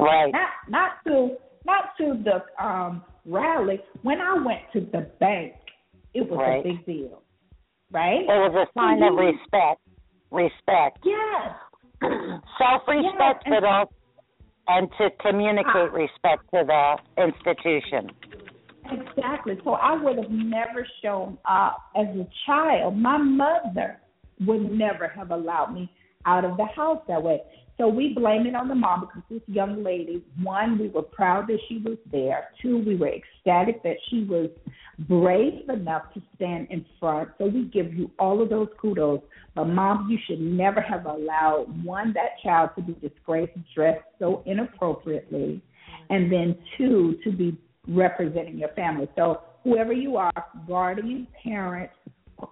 Right. 0.00 0.32
Not 0.32 0.50
not 0.68 0.90
to 1.06 1.36
not 1.66 1.96
to 1.98 2.22
the 2.22 2.64
um 2.64 3.04
rally. 3.26 3.80
When 4.02 4.20
I 4.20 4.34
went 4.34 4.60
to 4.72 4.80
the 4.80 5.10
bank, 5.18 5.54
it 6.14 6.28
was 6.28 6.38
Right. 6.38 6.60
a 6.60 6.62
big 6.62 6.86
deal. 6.86 7.22
Right? 7.90 8.20
It 8.20 8.26
was 8.26 8.54
a 8.54 8.72
sign 8.78 9.02
of 9.02 9.14
Mhm. 9.14 9.32
respect. 9.32 9.80
Respect. 10.30 10.98
Yes. 11.04 11.54
Self 12.58 12.82
respect, 12.86 13.16
Yes, 13.18 13.42
and- 13.46 13.54
but 13.54 13.64
also 13.64 13.92
and 14.70 14.88
to 14.98 15.08
communicate 15.22 15.66
Ah. 15.74 15.84
respect 15.94 16.42
to 16.52 16.62
the 16.62 16.98
institution. 17.22 18.10
Exactly. 18.90 19.58
So 19.64 19.72
I 19.72 19.96
would 19.96 20.18
have 20.18 20.30
never 20.30 20.86
shown 21.02 21.38
up 21.46 21.78
as 21.96 22.06
a 22.08 22.26
child. 22.46 22.96
My 22.96 23.16
mother 23.16 23.98
would 24.46 24.70
never 24.70 25.08
have 25.08 25.30
allowed 25.30 25.72
me 25.72 25.90
out 26.26 26.44
of 26.44 26.56
the 26.58 26.66
house 26.66 27.02
that 27.08 27.22
way. 27.22 27.40
So 27.78 27.88
we 27.88 28.12
blame 28.12 28.46
it 28.46 28.54
on 28.54 28.68
the 28.68 28.74
mom 28.74 29.00
because 29.02 29.22
this 29.30 29.42
young 29.46 29.82
lady, 29.84 30.22
one, 30.42 30.78
we 30.78 30.88
were 30.88 31.02
proud 31.02 31.46
that 31.46 31.58
she 31.68 31.78
was 31.78 31.96
there. 32.10 32.48
Two, 32.60 32.78
we 32.84 32.96
were 32.96 33.08
ecstatic 33.08 33.82
that 33.84 33.96
she 34.10 34.24
was 34.24 34.50
brave 35.08 35.68
enough 35.70 36.12
to 36.14 36.22
stand 36.34 36.66
in 36.70 36.84
front. 36.98 37.30
So 37.38 37.46
we 37.46 37.64
give 37.66 37.94
you 37.94 38.10
all 38.18 38.42
of 38.42 38.48
those 38.50 38.68
kudos. 38.80 39.20
But 39.58 39.70
mom, 39.70 40.08
you 40.08 40.18
should 40.24 40.40
never 40.40 40.80
have 40.80 41.04
allowed 41.06 41.66
one, 41.82 42.12
that 42.12 42.40
child 42.44 42.70
to 42.76 42.82
be 42.82 42.92
disgraced, 42.92 43.54
dressed 43.74 44.04
so 44.20 44.44
inappropriately, 44.46 45.60
and 46.10 46.30
then 46.30 46.56
two, 46.76 47.16
to 47.24 47.32
be 47.32 47.58
representing 47.88 48.56
your 48.56 48.68
family. 48.76 49.08
So 49.16 49.40
whoever 49.64 49.92
you 49.92 50.16
are, 50.16 50.32
guardian, 50.68 51.26
parent, 51.42 51.90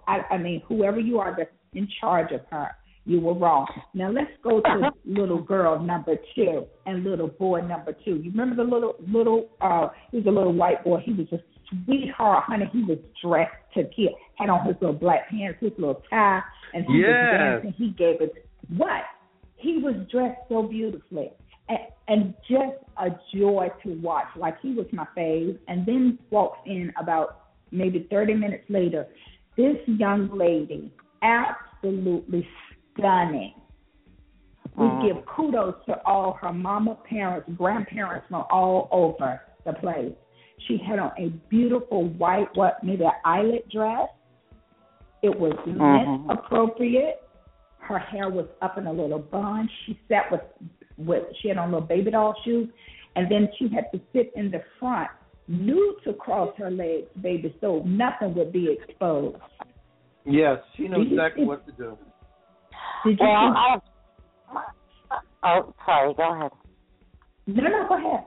I, 0.05 0.19
I 0.31 0.37
mean 0.37 0.61
whoever 0.67 0.99
you 0.99 1.17
are 1.19 1.33
that's 1.37 1.49
in 1.71 1.87
charge 2.01 2.33
of 2.33 2.41
her, 2.51 2.71
you 3.05 3.21
were 3.21 3.35
wrong. 3.35 3.67
Now 3.93 4.11
let's 4.11 4.31
go 4.43 4.59
to 4.59 4.91
little 5.05 5.41
girl 5.41 5.79
number 5.79 6.17
two 6.35 6.65
and 6.87 7.05
little 7.05 7.29
boy 7.29 7.61
number 7.61 7.93
two. 8.03 8.17
You 8.17 8.31
remember 8.31 8.61
the 8.61 8.69
little 8.69 8.95
little 9.09 9.47
uh 9.61 9.87
he 10.11 10.17
was 10.17 10.25
a 10.25 10.31
little 10.31 10.53
white 10.53 10.83
boy, 10.83 10.99
he 11.05 11.13
was 11.13 11.27
a 11.31 11.37
sweetheart, 11.85 12.43
honey, 12.47 12.69
he 12.73 12.83
was 12.83 12.97
dressed 13.23 13.55
to 13.75 13.83
kill. 13.95 14.13
Had 14.37 14.49
on 14.49 14.65
his 14.65 14.75
little 14.79 14.95
black 14.95 15.29
pants, 15.29 15.57
his 15.59 15.71
little 15.77 16.01
tie, 16.09 16.41
and 16.73 16.85
he 16.85 16.99
Yes. 16.99 17.07
was 17.31 17.39
dancing, 17.39 17.71
he 17.73 17.89
gave 17.89 18.21
it 18.21 18.47
what? 18.75 19.03
He 19.55 19.77
was 19.79 19.95
dressed 20.11 20.41
so 20.49 20.63
beautifully. 20.63 21.31
And, 21.69 21.79
and 22.07 22.33
just 22.49 22.77
a 22.97 23.09
joy 23.35 23.69
to 23.83 23.99
watch. 24.01 24.27
Like 24.35 24.59
he 24.61 24.73
was 24.73 24.85
my 24.91 25.07
fave. 25.17 25.57
And 25.67 25.85
then 25.85 26.19
walks 26.29 26.59
in 26.65 26.93
about 26.99 27.45
maybe 27.71 28.07
30 28.09 28.35
minutes 28.35 28.63
later. 28.69 29.07
This 29.55 29.77
young 29.87 30.29
lady, 30.37 30.91
absolutely 31.23 32.47
stunning. 32.93 33.53
We 34.75 34.85
Mhm. 34.85 35.01
give 35.01 35.25
kudos 35.25 35.83
to 35.87 35.99
all 36.05 36.33
her 36.33 36.53
mama, 36.53 36.95
parents, 37.09 37.49
grandparents 37.57 38.27
from 38.27 38.45
all 38.51 38.87
over 38.91 39.41
the 39.65 39.73
place. 39.73 40.13
She 40.67 40.77
had 40.77 40.99
on 40.99 41.11
a 41.17 41.29
beautiful 41.49 42.03
white, 42.03 42.55
what 42.55 42.83
maybe 42.83 43.03
an 43.03 43.11
eyelet 43.25 43.67
dress. 43.69 44.09
It 45.21 45.39
was 45.39 45.53
Mhm. 45.65 45.79
length 45.79 46.29
appropriate. 46.39 47.23
Her 47.79 47.97
hair 47.99 48.29
was 48.29 48.45
up 48.61 48.77
in 48.77 48.87
a 48.87 48.91
little 48.93 49.19
bun. 49.19 49.69
She 49.85 49.99
sat 50.07 50.31
with 50.31 50.41
with 50.97 51.23
she 51.37 51.47
had 51.49 51.57
on 51.57 51.71
little 51.71 51.87
baby 51.87 52.09
doll 52.11 52.33
shoes, 52.43 52.67
and 53.15 53.29
then 53.29 53.49
she 53.57 53.67
had 53.69 53.91
to 53.91 53.99
sit 54.13 54.31
in 54.35 54.49
the 54.49 54.59
front, 54.79 55.09
nude 55.47 56.01
to 56.03 56.13
cross 56.13 56.53
her 56.57 56.71
legs, 56.71 57.07
baby, 57.21 57.55
so 57.61 57.83
nothing 57.85 58.33
would 58.33 58.51
be 58.51 58.71
exposed. 58.71 59.37
Yes, 60.25 60.59
she 60.75 60.87
knows 60.87 61.03
Do 61.03 61.09
you- 61.09 61.19
exactly 61.21 61.45
what 61.45 61.65
to 61.67 61.71
do. 61.73 61.97
Did 63.05 63.19
you 63.19 63.25
Well, 63.25 63.53
see? 63.53 63.57
I. 64.55 64.63
Oh, 65.43 65.73
sorry. 65.85 66.13
Go 66.15 66.33
ahead. 66.33 66.51
No, 67.45 67.63
no, 67.63 67.87
go 67.87 67.95
ahead. 67.95 68.25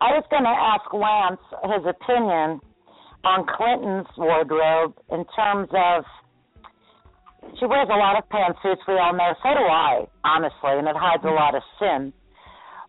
I 0.00 0.12
was 0.12 0.24
going 0.28 0.42
to 0.42 0.48
ask 0.50 0.92
Lance 0.92 1.40
his 1.72 1.86
opinion 1.86 2.60
on 3.24 3.46
Clinton's 3.48 4.08
wardrobe 4.16 4.94
in 5.10 5.24
terms 5.34 5.68
of 5.72 6.04
she 7.58 7.66
wears 7.66 7.88
a 7.88 7.96
lot 7.96 8.16
of 8.16 8.28
pantsuits. 8.28 8.84
We 8.88 8.94
all 8.94 9.12
know. 9.12 9.32
So 9.42 9.48
do 9.52 9.64
I, 9.64 10.06
honestly, 10.24 10.80
and 10.80 10.88
it 10.88 10.96
hides 10.96 11.22
a 11.24 11.28
mm-hmm. 11.28 11.36
lot 11.36 11.54
of 11.54 11.62
sin. 11.78 12.12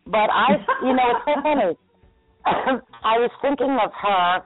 But 0.05 0.29
I, 0.31 0.63
you 0.83 0.93
know, 0.93 1.07
it's 1.11 1.25
so 1.25 1.35
funny. 1.41 1.71
I 3.03 3.17
was 3.19 3.31
thinking 3.41 3.75
of 3.81 3.91
her, 3.91 4.45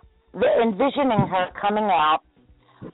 envisioning 0.64 1.28
her 1.28 1.50
coming 1.60 1.86
out 1.86 2.22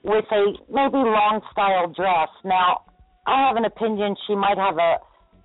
with 0.03 0.25
a 0.31 0.43
maybe 0.67 0.97
long 0.97 1.41
style 1.51 1.87
dress. 1.93 2.29
Now, 2.43 2.83
I 3.27 3.47
have 3.47 3.55
an 3.55 3.65
opinion 3.65 4.15
she 4.27 4.35
might 4.35 4.57
have 4.57 4.77
a 4.77 4.97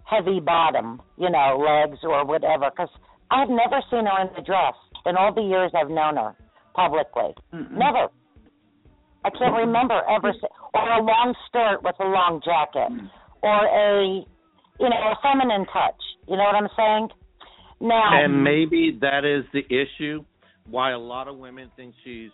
heavy 0.04 0.40
bottom, 0.40 1.02
you 1.18 1.30
know, 1.30 1.60
legs 1.60 1.98
or 2.02 2.24
whatever, 2.24 2.70
because 2.70 2.90
I've 3.30 3.50
never 3.50 3.80
seen 3.90 4.06
her 4.06 4.20
in 4.22 4.34
a 4.36 4.42
dress 4.42 4.74
in 5.06 5.16
all 5.16 5.32
the 5.32 5.42
years 5.42 5.72
I've 5.74 5.90
known 5.90 6.16
her 6.16 6.34
publicly. 6.74 7.34
Mm-mm. 7.52 7.70
Never. 7.72 8.08
I 9.24 9.30
can't 9.30 9.54
remember 9.54 10.00
ever 10.08 10.32
see, 10.32 10.46
or 10.74 10.88
a 10.92 11.02
long 11.02 11.34
skirt 11.46 11.82
with 11.82 11.94
a 12.00 12.04
long 12.04 12.40
jacket, 12.44 12.88
or 13.42 13.66
a, 13.66 14.24
you 14.80 14.88
know, 14.88 14.96
a 14.96 15.14
feminine 15.22 15.66
touch. 15.66 16.00
You 16.26 16.36
know 16.36 16.44
what 16.44 16.54
I'm 16.54 16.68
saying? 16.76 17.08
Now, 17.82 18.22
And 18.24 18.42
maybe 18.44 18.96
that 19.00 19.24
is 19.24 19.44
the 19.52 19.64
issue 19.68 20.24
why 20.70 20.92
a 20.92 20.98
lot 20.98 21.28
of 21.28 21.36
women 21.36 21.70
think 21.76 21.94
she's 22.04 22.30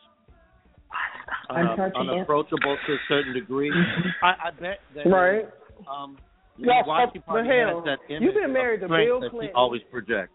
uh, 1.51 1.55
unapproachable 1.99 2.77
to 2.87 2.93
a 2.93 2.99
certain 3.09 3.33
degree. 3.33 3.73
I, 4.23 4.27
I 4.47 4.51
bet 4.61 4.79
that 4.95 5.07
Right. 5.09 5.45
um 5.91 6.19
Yes, 6.59 6.85
why 6.87 7.05
but- 7.05 7.13
she 7.13 7.19
probably 7.21 7.43
but 7.43 7.51
hell, 7.53 7.77
has 7.77 7.85
that 7.85 7.99
image 8.15 8.23
you've 8.23 8.35
been 8.35 8.53
married 8.53 8.83
of 8.83 8.89
to 8.89 8.95
strength 8.95 9.09
Bill 9.09 9.21
that 9.21 9.27
she 9.27 9.31
Clinton. 9.37 9.57
always 9.57 9.83
projects. 9.91 10.33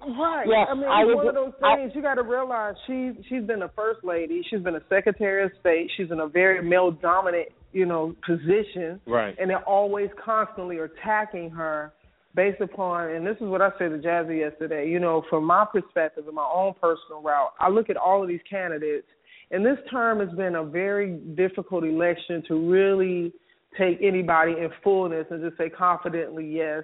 Right. 0.00 0.46
Yes, 0.48 0.66
I 0.70 0.74
mean, 0.74 0.84
I 0.84 1.02
it's 1.02 1.14
one 1.14 1.28
of 1.28 1.34
those 1.34 1.52
I- 1.62 1.76
things 1.76 1.92
you 1.94 2.02
got 2.02 2.14
to 2.14 2.22
realize. 2.22 2.74
She 2.86 3.12
she's 3.28 3.44
been 3.44 3.62
a 3.62 3.68
first 3.76 4.00
lady. 4.02 4.42
She's 4.48 4.60
been 4.60 4.76
a 4.76 4.82
secretary 4.88 5.44
of 5.44 5.52
state. 5.60 5.90
She's 5.96 6.10
in 6.10 6.20
a 6.20 6.26
very 6.26 6.62
male 6.62 6.90
dominant, 6.90 7.48
you 7.72 7.86
know, 7.86 8.14
position. 8.26 9.00
Right. 9.06 9.36
And 9.38 9.50
they're 9.50 9.68
always 9.68 10.08
constantly 10.24 10.78
attacking 10.78 11.50
her 11.50 11.92
based 12.34 12.60
upon. 12.60 13.10
And 13.10 13.26
this 13.26 13.36
is 13.36 13.48
what 13.48 13.60
I 13.60 13.70
said 13.78 13.90
to 13.90 13.98
Jazzie 13.98 14.38
yesterday. 14.38 14.88
You 14.88 15.00
know, 15.00 15.22
from 15.28 15.44
my 15.44 15.66
perspective, 15.70 16.24
in 16.28 16.34
my 16.34 16.48
own 16.50 16.74
personal 16.80 17.22
route, 17.22 17.52
I 17.58 17.68
look 17.68 17.90
at 17.90 17.96
all 17.96 18.22
of 18.22 18.28
these 18.28 18.40
candidates, 18.48 19.06
and 19.50 19.64
this 19.64 19.78
term 19.90 20.20
has 20.20 20.34
been 20.36 20.54
a 20.54 20.64
very 20.64 21.14
difficult 21.36 21.84
election 21.84 22.42
to 22.48 22.70
really 22.70 23.32
take 23.78 23.98
anybody 24.02 24.52
in 24.52 24.70
fullness 24.82 25.26
and 25.30 25.42
just 25.42 25.56
say 25.56 25.68
confidently 25.68 26.46
yes 26.46 26.82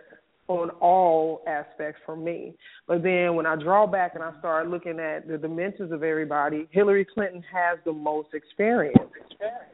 on 0.49 0.71
all 0.81 1.43
aspects 1.47 2.01
for 2.07 2.17
me. 2.17 2.55
But 2.87 3.03
then 3.03 3.35
when 3.35 3.47
I 3.47 3.57
draw 3.57 3.87
back 3.87 4.13
and 4.15 4.23
I 4.23 4.33
start 4.39 4.69
looking 4.69 5.01
at 5.01 5.27
the 5.27 5.39
dimensions 5.39 5.93
of 5.93 6.03
everybody, 6.03 6.69
Hillary 6.71 7.07
Clinton 7.13 7.43
has 7.53 7.79
the 7.85 7.93
most 7.93 8.29
experience, 8.33 8.99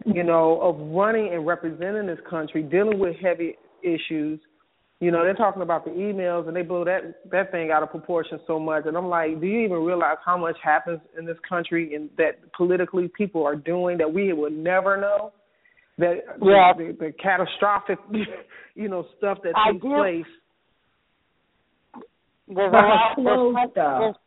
you 0.07 0.25
know, 0.25 0.61
of 0.61 0.79
running 0.95 1.33
and 1.33 1.47
representing 1.47 2.07
this 2.07 2.19
country, 2.29 2.63
dealing 2.63 2.99
with 2.99 3.17
heavy 3.23 3.57
issues. 3.83 4.41
You 5.01 5.11
know, 5.11 5.25
they're 5.25 5.35
talking 5.35 5.63
about 5.63 5.85
the 5.85 5.91
emails 5.91 6.47
and 6.47 6.57
they 6.57 6.63
blew 6.63 6.85
that 6.85 7.29
that 7.33 7.51
thing 7.51 7.71
out 7.73 7.83
of 7.83 7.91
proportion 7.91 8.39
so 8.47 8.59
much. 8.61 8.85
And 8.87 8.97
I'm 8.97 9.09
like, 9.09 9.41
do 9.41 9.47
you 9.47 9.61
even 9.65 9.79
realize 9.79 10.17
how 10.25 10.39
much 10.39 10.57
happens 10.63 11.01
in 11.19 11.27
this 11.27 11.37
country 11.47 11.95
and 11.95 12.09
that 12.19 12.53
politically 12.57 13.09
people 13.09 13.45
are 13.45 13.57
doing 13.57 13.99
that 13.99 14.13
we 14.13 14.33
would 14.33 14.53
never 14.53 14.97
know? 14.97 15.33
That 15.99 16.23
Yeah. 16.41 16.73
the, 16.77 16.85
the, 16.85 17.07
the 17.07 17.13
catastrophic, 17.21 17.99
you 18.75 18.89
know, 18.89 19.05
stuff 19.19 19.39
that 19.43 19.55
I 19.57 19.73
takes 19.73 19.83
place. 19.83 20.25
There's 22.55 22.73
a 22.73 22.77
But 22.77 22.85
lot. 22.89 23.17
her 23.17 23.23
There's, 23.23 23.37
clothes, 23.37 23.73
though. 23.75 23.99
there's, 24.01 24.19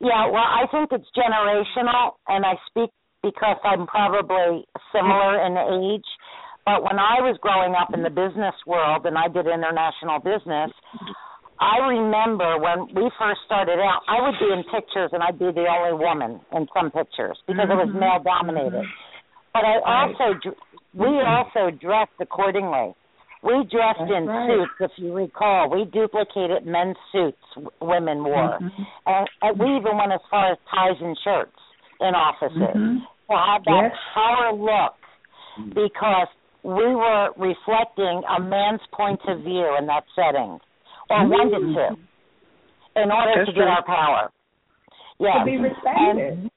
yeah, 0.00 0.26
well, 0.28 0.44
I 0.44 0.66
think 0.70 0.92
it's 0.92 1.08
generational, 1.16 2.16
and 2.28 2.44
I 2.44 2.54
speak 2.68 2.90
because 3.22 3.56
I'm 3.64 3.86
probably 3.86 4.64
similar 4.92 5.40
in 5.44 5.56
age. 5.56 6.06
But 6.66 6.82
when 6.82 6.98
I 6.98 7.22
was 7.22 7.38
growing 7.40 7.74
up 7.74 7.94
in 7.94 8.02
the 8.02 8.10
business 8.10 8.54
world 8.66 9.06
and 9.06 9.16
I 9.16 9.28
did 9.28 9.46
international 9.46 10.18
business, 10.18 10.70
I 11.58 11.78
remember 11.88 12.58
when 12.58 12.90
we 12.92 13.08
first 13.18 13.40
started 13.46 13.78
out, 13.78 14.02
I 14.10 14.20
would 14.20 14.34
be 14.38 14.50
in 14.52 14.62
pictures 14.68 15.10
and 15.14 15.22
I'd 15.22 15.38
be 15.38 15.48
the 15.54 15.64
only 15.70 15.94
woman 15.96 16.40
in 16.52 16.66
some 16.74 16.90
pictures 16.90 17.38
because 17.46 17.70
it 17.70 17.74
was 17.74 17.88
Mhm. 17.88 18.00
male 18.02 18.18
dominated. 18.20 18.84
But 19.54 19.64
I 19.64 19.78
also, 19.80 20.34
we 20.92 21.20
also 21.22 21.70
dressed 21.70 22.18
accordingly. 22.20 22.94
We 23.42 23.52
dressed 23.70 24.00
That's 24.00 24.10
in 24.10 24.26
right. 24.26 24.48
suits, 24.50 24.72
if 24.80 24.90
you 24.96 25.12
recall. 25.14 25.68
We 25.70 25.84
duplicated 25.84 26.66
men's 26.66 26.96
suits 27.12 27.38
women 27.80 28.24
wore, 28.24 28.58
Mhm. 28.58 28.86
and, 29.06 29.28
and 29.42 29.58
we 29.58 29.76
even 29.76 29.96
went 29.96 30.12
as 30.12 30.20
far 30.30 30.52
as 30.52 30.58
ties 30.70 31.00
and 31.00 31.16
shirts 31.22 31.56
in 32.00 32.14
offices 32.14 32.58
Mhm. 32.58 33.06
to 33.30 33.36
have 33.36 33.64
that 33.64 33.82
Yes. 33.92 33.96
power 34.14 34.52
look 34.52 34.94
because 35.74 36.28
we 36.62 36.94
were 36.94 37.32
reflecting 37.36 38.22
a 38.28 38.40
man's 38.40 38.84
point 38.92 39.20
of 39.26 39.40
view 39.40 39.76
in 39.76 39.86
that 39.86 40.04
setting, 40.14 40.60
or 41.10 41.24
wanted 41.26 41.74
to, 41.74 41.96
in 43.00 43.12
order 43.12 43.34
That's 43.36 43.46
to 43.48 43.52
get 43.52 43.62
true. 43.62 43.70
our 43.70 43.82
power. 43.82 44.30
Yeah. 45.18 45.38
To 45.38 45.44
be 45.44 45.56
respected. 45.58 46.50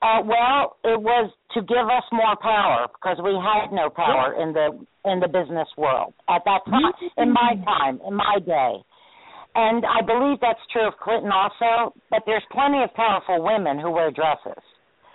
Uh, 0.00 0.22
well, 0.24 0.76
it 0.84 1.00
was 1.00 1.30
to 1.54 1.60
give 1.62 1.86
us 1.90 2.04
more 2.12 2.36
power 2.40 2.86
because 2.94 3.18
we 3.22 3.34
had 3.34 3.72
no 3.74 3.90
power 3.90 4.34
in 4.40 4.52
the 4.52 4.70
in 5.10 5.18
the 5.18 5.26
business 5.26 5.66
world 5.76 6.14
at 6.28 6.42
that 6.44 6.60
time. 6.66 6.92
In 7.16 7.32
my 7.32 7.54
time, 7.64 8.00
in 8.06 8.14
my 8.14 8.38
day, 8.44 8.78
And 9.56 9.82
I 9.84 10.02
believe 10.06 10.38
that's 10.40 10.60
true 10.72 10.86
of 10.86 10.94
Clinton 11.02 11.32
also, 11.32 11.94
but 12.10 12.22
there's 12.26 12.44
plenty 12.52 12.82
of 12.82 12.94
powerful 12.94 13.42
women 13.42 13.78
who 13.80 13.90
wear 13.90 14.10
dresses. 14.12 14.62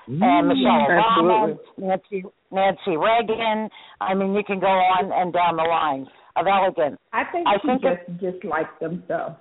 and 0.07 0.47
Michelle 0.49 0.83
Obama, 0.91 1.57
Nancy 1.77 2.23
Nancy 2.51 2.97
Reagan. 2.97 3.69
I 4.01 4.13
mean, 4.13 4.33
you 4.33 4.43
can 4.43 4.59
go 4.59 4.67
on 4.67 5.11
and 5.13 5.31
down 5.31 5.55
the 5.55 5.63
line 5.63 6.07
of 6.35 6.45
elegance. 6.45 6.99
I 7.13 7.23
think 7.31 7.47
I 7.47 7.55
she 7.61 7.67
think 7.67 7.81
just 7.83 8.19
dislikes 8.19 8.73
them 8.81 9.03
though. 9.07 9.35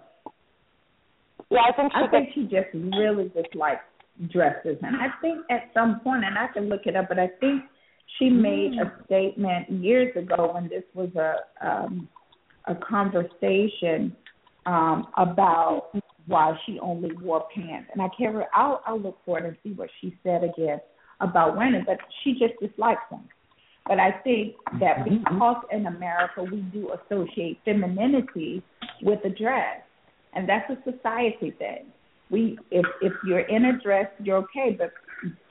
Yeah, 1.51 1.61
I 1.69 1.73
think 1.75 1.93
she 1.93 1.99
I 1.99 2.11
think 2.11 2.29
she 2.35 2.43
just 2.45 2.71
really 2.73 3.29
dislikes 3.35 3.83
dresses, 4.31 4.77
and 4.83 4.97
I 4.97 5.09
think 5.21 5.41
at 5.51 5.71
some 5.75 6.01
point, 6.01 6.25
and 6.25 6.39
I 6.39 6.49
can 6.49 6.69
look 6.69 6.83
it 6.87 6.97
up, 6.97 7.09
but 7.09 7.19
I 7.19 7.29
think 7.41 7.63
she 8.19 8.29
made 8.29 8.73
a 8.75 8.93
statement 9.07 9.71
years 9.71 10.15
ago 10.17 10.53
when 10.55 10.69
this 10.69 10.85
was 10.95 11.11
a 11.17 11.67
um, 11.67 12.09
a 12.67 12.75
conversation 12.75 14.15
um, 14.67 15.09
about 15.17 15.91
why 16.27 16.57
she 16.65 16.79
only 16.81 17.13
wore 17.17 17.47
pants, 17.55 17.91
and 17.93 18.03
I 18.03 18.09
can't. 18.17 18.35
Re- 18.35 18.47
I'll 18.55 18.83
I'll 18.87 19.01
look 19.01 19.19
for 19.25 19.39
it 19.39 19.45
and 19.45 19.57
see 19.63 19.73
what 19.73 19.91
she 20.01 20.17
said 20.23 20.45
again 20.45 20.81
about 21.21 21.57
women, 21.57 21.85
but 21.87 21.99
she 22.23 22.33
just 22.33 22.55
dislikes 22.61 23.03
them. 23.11 23.29
But 23.87 23.99
I 23.99 24.13
think 24.23 24.55
that 24.79 25.05
because 25.05 25.65
in 25.73 25.87
America 25.87 26.43
we 26.43 26.61
do 26.73 26.93
associate 26.93 27.59
femininity 27.65 28.63
with 29.03 29.25
a 29.25 29.31
dress, 29.31 29.81
and 30.35 30.49
that's 30.49 30.71
a 30.71 30.77
society 30.91 31.53
thing. 31.59 31.87
We, 32.33 32.59
if 32.71 32.85
if 33.03 33.13
you're 33.27 33.41
in 33.47 33.67
a 33.67 33.79
dress, 33.81 34.07
you're 34.19 34.39
okay. 34.39 34.75
But 34.77 34.93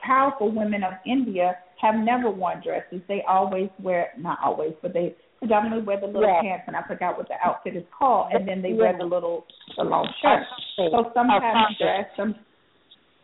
powerful 0.04 0.50
women 0.54 0.82
of 0.84 0.92
India 1.06 1.56
have 1.80 1.94
never 1.94 2.30
worn 2.30 2.60
dresses. 2.62 3.00
They 3.08 3.22
always 3.28 3.70
wear, 3.82 4.08
not 4.18 4.38
always, 4.44 4.72
but 4.82 4.92
they 4.92 5.14
predominantly 5.38 5.84
wear 5.86 5.98
the 6.00 6.06
little 6.06 6.22
Yeah. 6.22 6.40
pants, 6.42 6.64
and 6.66 6.76
I 6.76 6.82
forgot 6.86 7.16
what 7.16 7.28
the 7.28 7.34
outfit 7.44 7.74
is 7.76 7.84
called, 7.96 8.32
and 8.32 8.46
then 8.46 8.62
they 8.62 8.72
wear 8.74 8.96
the 8.96 9.04
little 9.04 9.46
the 9.76 9.84
long 9.84 10.08
shirt. 10.20 10.42
So 10.76 11.10
sometimes 11.14 11.76
dress, 11.78 12.06
some 12.16 12.34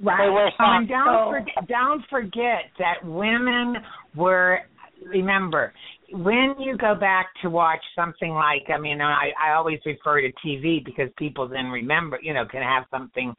right. 0.02 0.24
They 0.26 0.30
wear 0.30 0.46
um, 0.46 0.52
socks. 0.56 0.88
don't 0.88 1.06
So- 1.06 1.30
forget, 1.30 1.68
don't 1.68 2.04
forget 2.10 2.62
that 2.78 3.04
women 3.04 3.76
were. 4.16 4.60
Remember, 5.06 5.72
when 6.12 6.54
you 6.58 6.76
go 6.76 6.94
back 6.94 7.26
to 7.42 7.50
watch 7.50 7.82
something 7.94 8.30
like, 8.30 8.64
I 8.74 8.78
mean, 8.78 9.00
I, 9.00 9.30
I 9.42 9.52
always 9.52 9.78
refer 9.84 10.20
to 10.22 10.32
TV 10.44 10.84
because 10.84 11.08
people 11.18 11.46
then 11.48 11.66
remember, 11.66 12.18
you 12.22 12.32
know, 12.32 12.46
can 12.46 12.62
have 12.62 12.84
something 12.90 13.34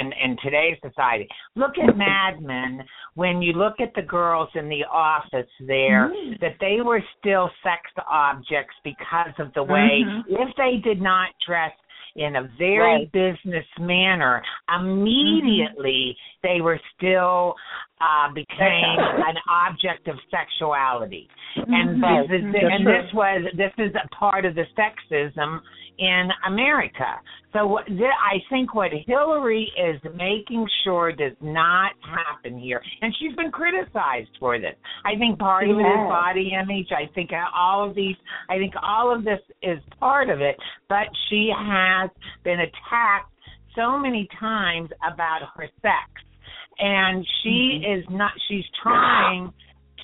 in 0.00 0.12
in 0.24 0.36
today's 0.42 0.76
society. 0.82 1.28
Look 1.54 1.72
at 1.78 1.96
Mad 1.96 2.40
Men. 2.40 2.82
When 3.14 3.42
you 3.42 3.52
look 3.52 3.74
at 3.80 3.94
the 3.94 4.02
girls 4.02 4.48
in 4.54 4.68
the 4.68 4.84
office 4.90 5.50
there, 5.66 6.12
that 6.40 6.56
they 6.60 6.78
were 6.82 7.02
still 7.18 7.50
sex 7.62 7.82
objects 8.10 8.74
because 8.84 9.32
of 9.38 9.52
the 9.54 9.62
way 9.62 10.02
Mhm. 10.04 10.22
if 10.28 10.56
they 10.56 10.76
did 10.82 11.00
not 11.00 11.30
dress 11.46 11.72
in 12.16 12.36
a 12.36 12.48
very 12.58 13.06
Right. 13.06 13.12
business 13.12 13.66
manner, 13.78 14.42
immediately 14.74 16.16
mm-hmm. 16.16 16.46
they 16.46 16.60
were 16.60 16.80
still 16.96 17.54
uh 18.00 18.32
became 18.34 18.98
an 18.98 19.36
object 19.50 20.08
of 20.08 20.16
sexuality. 20.30 21.28
Mm-hmm. 21.56 21.72
And 21.72 22.02
Right. 22.02 22.28
this 22.28 22.40
is 22.40 22.44
mm-hmm. 22.44 22.72
and 22.72 22.84
true. 22.84 22.92
this 22.92 23.12
was 23.14 23.42
this 23.56 23.72
is 23.78 23.94
a 23.94 24.08
part 24.14 24.44
of 24.44 24.54
the 24.54 24.64
sexism 24.76 25.60
in 25.98 26.28
America. 26.46 27.20
So 27.56 27.66
what 27.66 27.86
th- 27.86 28.00
I 28.00 28.38
think 28.50 28.74
what 28.74 28.90
Hillary 29.06 29.72
is 29.78 30.00
making 30.14 30.68
sure 30.84 31.10
does 31.10 31.36
not 31.40 31.92
happen 32.02 32.58
here, 32.58 32.82
and 33.00 33.14
she's 33.18 33.34
been 33.34 33.50
criticized 33.50 34.28
for 34.38 34.58
this. 34.58 34.74
I 35.06 35.16
think 35.18 35.38
part 35.38 35.64
of 35.64 35.78
it 35.78 35.80
is 35.80 36.08
body 36.08 36.52
image. 36.52 36.88
I 36.90 37.10
think 37.14 37.30
all 37.56 37.88
of 37.88 37.94
these. 37.94 38.16
I 38.50 38.58
think 38.58 38.74
all 38.82 39.14
of 39.14 39.24
this 39.24 39.40
is 39.62 39.78
part 39.98 40.28
of 40.28 40.42
it. 40.42 40.56
But 40.90 41.06
she 41.30 41.50
has 41.56 42.10
been 42.44 42.60
attacked 42.60 43.32
so 43.74 43.98
many 43.98 44.28
times 44.38 44.90
about 45.06 45.40
her 45.56 45.68
sex, 45.80 46.10
and 46.78 47.26
she 47.42 47.80
mm-hmm. 47.80 48.00
is 48.00 48.04
not. 48.10 48.32
She's 48.48 48.64
trying 48.82 49.50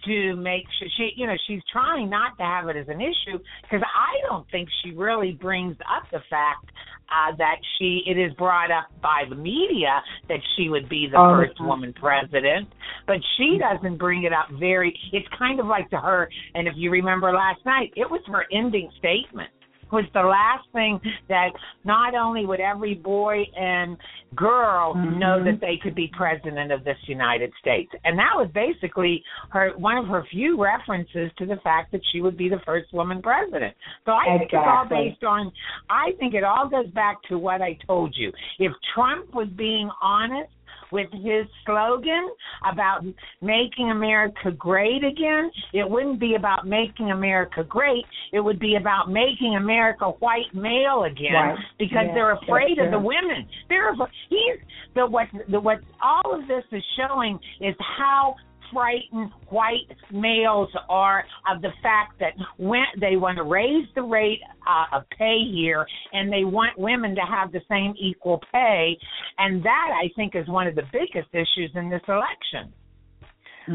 to 0.05 0.37
make 0.37 0.65
sure 0.79 0.89
she 0.97 1.11
you 1.17 1.27
know 1.27 1.37
she's 1.47 1.63
trying 1.73 2.11
not 2.11 2.37
to 2.39 2.45
have 2.45 2.69
it 2.69 2.77
as 2.77 2.89
an 2.89 3.01
issue 3.01 3.39
because 3.63 3.83
I 3.83 4.29
don't 4.29 4.49
think 4.51 4.69
she 4.85 4.93
really 4.93 5.33
brings 5.33 5.77
up 5.81 6.05
the 6.11 6.21
fact 6.29 6.71
uh 7.09 7.37
that 7.37 7.57
she 7.79 8.03
it 8.07 8.19
is 8.19 8.33
brought 8.35 8.71
up 8.71 8.87
by 9.03 9.25
the 9.29 9.35
media 9.35 10.03
that 10.29 10.41
she 10.57 10.69
would 10.69 10.89
be 10.89 11.07
the 11.11 11.13
the 11.13 11.47
first 11.47 11.61
woman 11.61 11.93
president 11.93 12.69
but 13.07 13.17
she 13.37 13.59
doesn't 13.59 13.99
bring 13.99 14.25
it 14.25 14.33
up 14.33 14.49
very 14.59 14.99
it's 15.13 15.29
kind 15.39 15.61
of 15.61 15.67
like 15.67 15.89
to 15.91 15.99
her 15.99 16.29
and 16.55 16.67
if 16.67 16.75
you 16.77 16.91
remember 16.91 17.33
last 17.33 17.61
night 17.65 17.93
it 17.97 18.11
was 18.11 18.21
her 18.27 18.45
ending 18.53 18.91
statement 18.99 19.51
was 19.93 20.05
the 20.15 20.23
last 20.23 20.67
thing 20.73 21.01
that 21.29 21.51
not 21.85 22.15
only 22.15 22.47
would 22.47 22.61
every 22.61 22.95
boy 22.95 23.45
and 23.57 23.97
girl 24.35 24.95
Mhm. 24.95 25.19
know 25.19 25.45
that 25.45 25.61
they 25.61 25.77
could 25.77 25.95
be 25.95 26.09
president 26.09 26.73
of 26.73 26.83
this 26.85 26.97
United 27.07 27.53
States. 27.61 27.95
And 28.05 28.19
that 28.19 28.35
was 28.35 28.51
basically 28.53 29.23
her 29.51 29.73
one 29.77 29.99
of 29.99 30.09
her 30.09 30.25
few 30.25 30.61
references 30.61 31.31
to 31.35 31.47
the 31.47 31.57
fact 31.59 31.93
that 31.93 32.05
she 32.07 32.23
would 32.23 32.37
be 32.37 32.49
the 32.49 32.61
first 32.61 32.93
woman 32.93 33.21
president. 33.21 33.77
So 34.07 34.13
I 34.13 34.39
think 34.39 34.53
it's 34.53 34.55
all 34.55 34.87
based 34.87 35.23
on 35.25 35.53
I 35.91 36.13
think 36.13 36.35
it 36.35 36.45
all 36.45 36.69
goes 36.69 36.89
back 36.89 37.23
to 37.25 37.39
what 37.39 37.61
I 37.61 37.75
told 37.87 38.17
you. 38.17 38.33
If 38.59 38.73
Trump 38.95 39.35
was 39.35 39.49
being 39.49 39.91
honest 40.01 40.51
with 40.93 41.11
his 41.13 41.47
slogan 41.65 42.29
about 42.71 43.01
making 43.41 43.91
America 43.91 44.51
great 44.51 45.03
again, 45.03 45.51
it 45.73 45.89
wouldn't 45.89 46.21
be 46.21 46.35
about 46.35 46.67
making 46.67 47.11
America 47.11 47.65
great. 47.65 48.05
It 48.33 48.41
would 48.41 48.59
be 48.61 48.77
about 48.77 49.11
making 49.11 49.57
America 49.57 50.07
white 50.21 50.53
male 50.55 51.05
again 51.05 51.33
Right. 51.33 51.59
because 51.79 52.07
Yeah, 52.07 52.15
they're 52.15 52.33
afraid 52.33 52.79
of 52.79 52.91
the 52.91 52.99
women. 52.99 53.49
They're 53.69 53.95
he's 54.29 54.59
the 54.95 55.07
what 55.07 55.29
the 55.49 55.59
what 55.61 55.79
all 56.03 56.35
of 56.39 56.47
this 56.47 56.65
is 56.73 56.83
showing 56.97 57.39
is 57.61 57.75
how 57.99 58.37
frightened 58.73 59.31
white 59.49 59.89
males 60.11 60.69
are 60.89 61.25
of 61.51 61.63
the 61.63 61.71
fact 61.83 62.19
that 62.21 62.33
when 62.59 62.85
they 63.01 63.17
want 63.17 63.37
to 63.37 63.45
raise 63.45 63.87
the 63.95 64.03
rate 64.03 64.41
uh, 64.69 64.97
of 64.97 65.05
pay 65.19 65.39
here 65.53 65.87
and 66.13 66.33
they 66.33 66.45
want 66.45 66.79
women 66.79 67.15
to 67.15 67.23
have 67.23 67.53
the 67.53 67.61
same 67.69 67.95
equal 67.99 68.41
pay 68.53 68.97
and 69.39 69.63
that 69.65 69.89
I 69.93 70.11
think 70.17 70.35
is 70.35 70.49
one 70.49 70.67
of 70.67 70.75
the 70.75 70.85
biggest 70.93 71.29
issues 71.33 71.71
in 71.75 71.91
this 71.91 72.03
election. 72.09 72.73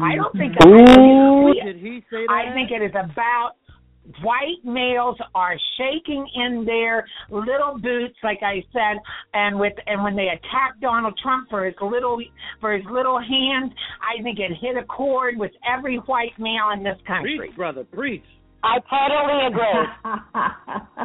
I 0.02 0.16
don't 0.16 0.36
think 0.36 0.54
I 0.60 0.64
think, 0.68 1.64
Did 1.64 1.76
he 1.76 2.04
say 2.10 2.26
that? 2.26 2.30
I 2.30 2.52
think 2.52 2.70
it 2.70 2.82
is 2.82 2.92
about 2.92 3.52
white 4.22 4.64
males 4.64 5.16
are 5.34 5.56
shaking 5.76 6.26
in 6.34 6.64
their 6.64 7.06
little 7.30 7.78
boots 7.78 8.16
like 8.22 8.40
I 8.42 8.64
said 8.72 8.98
and 9.34 9.58
with 9.58 9.74
and 9.86 10.02
when 10.02 10.16
they 10.16 10.28
attacked 10.28 10.80
Donald 10.80 11.18
Trump 11.22 11.48
for 11.50 11.64
his 11.64 11.74
little 11.80 12.20
for 12.60 12.72
his 12.72 12.84
little 12.90 13.18
hand 13.18 13.72
I 14.00 14.22
think 14.22 14.38
it 14.38 14.52
hit 14.60 14.76
a 14.76 14.84
chord 14.84 15.38
with 15.38 15.52
every 15.68 15.96
white 15.96 16.38
male 16.38 16.70
in 16.74 16.82
this 16.82 16.98
country 17.06 17.38
preach, 17.38 17.56
brother, 17.56 17.84
preach. 17.84 18.24
I 18.64 18.78
totally 18.90 19.46
agree. 19.46 19.78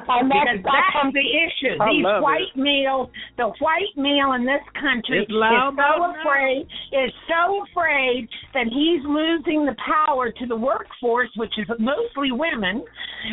And 0.03 0.29
that's, 0.29 0.51
because 0.51 0.63
that's 0.63 0.73
that's 0.73 0.93
from, 0.99 1.13
the 1.13 1.23
issue. 1.25 1.75
I 1.79 1.89
These 1.93 2.03
love 2.03 2.21
white 2.23 2.53
males, 2.55 3.09
the 3.37 3.49
white 3.61 3.93
male 3.95 4.33
in 4.33 4.43
this 4.45 4.61
country 4.75 5.23
It's 5.23 5.31
loud 5.31 5.73
is 5.73 5.79
so 5.79 5.89
now. 6.01 6.15
afraid, 6.19 6.67
is 6.91 7.11
so 7.29 7.63
afraid 7.71 8.27
that 8.53 8.67
he's 8.67 9.01
losing 9.05 9.65
the 9.65 9.75
power 9.85 10.31
to 10.31 10.45
the 10.45 10.55
workforce, 10.57 11.29
which 11.37 11.53
is 11.57 11.67
mostly 11.79 12.31
women. 12.33 12.83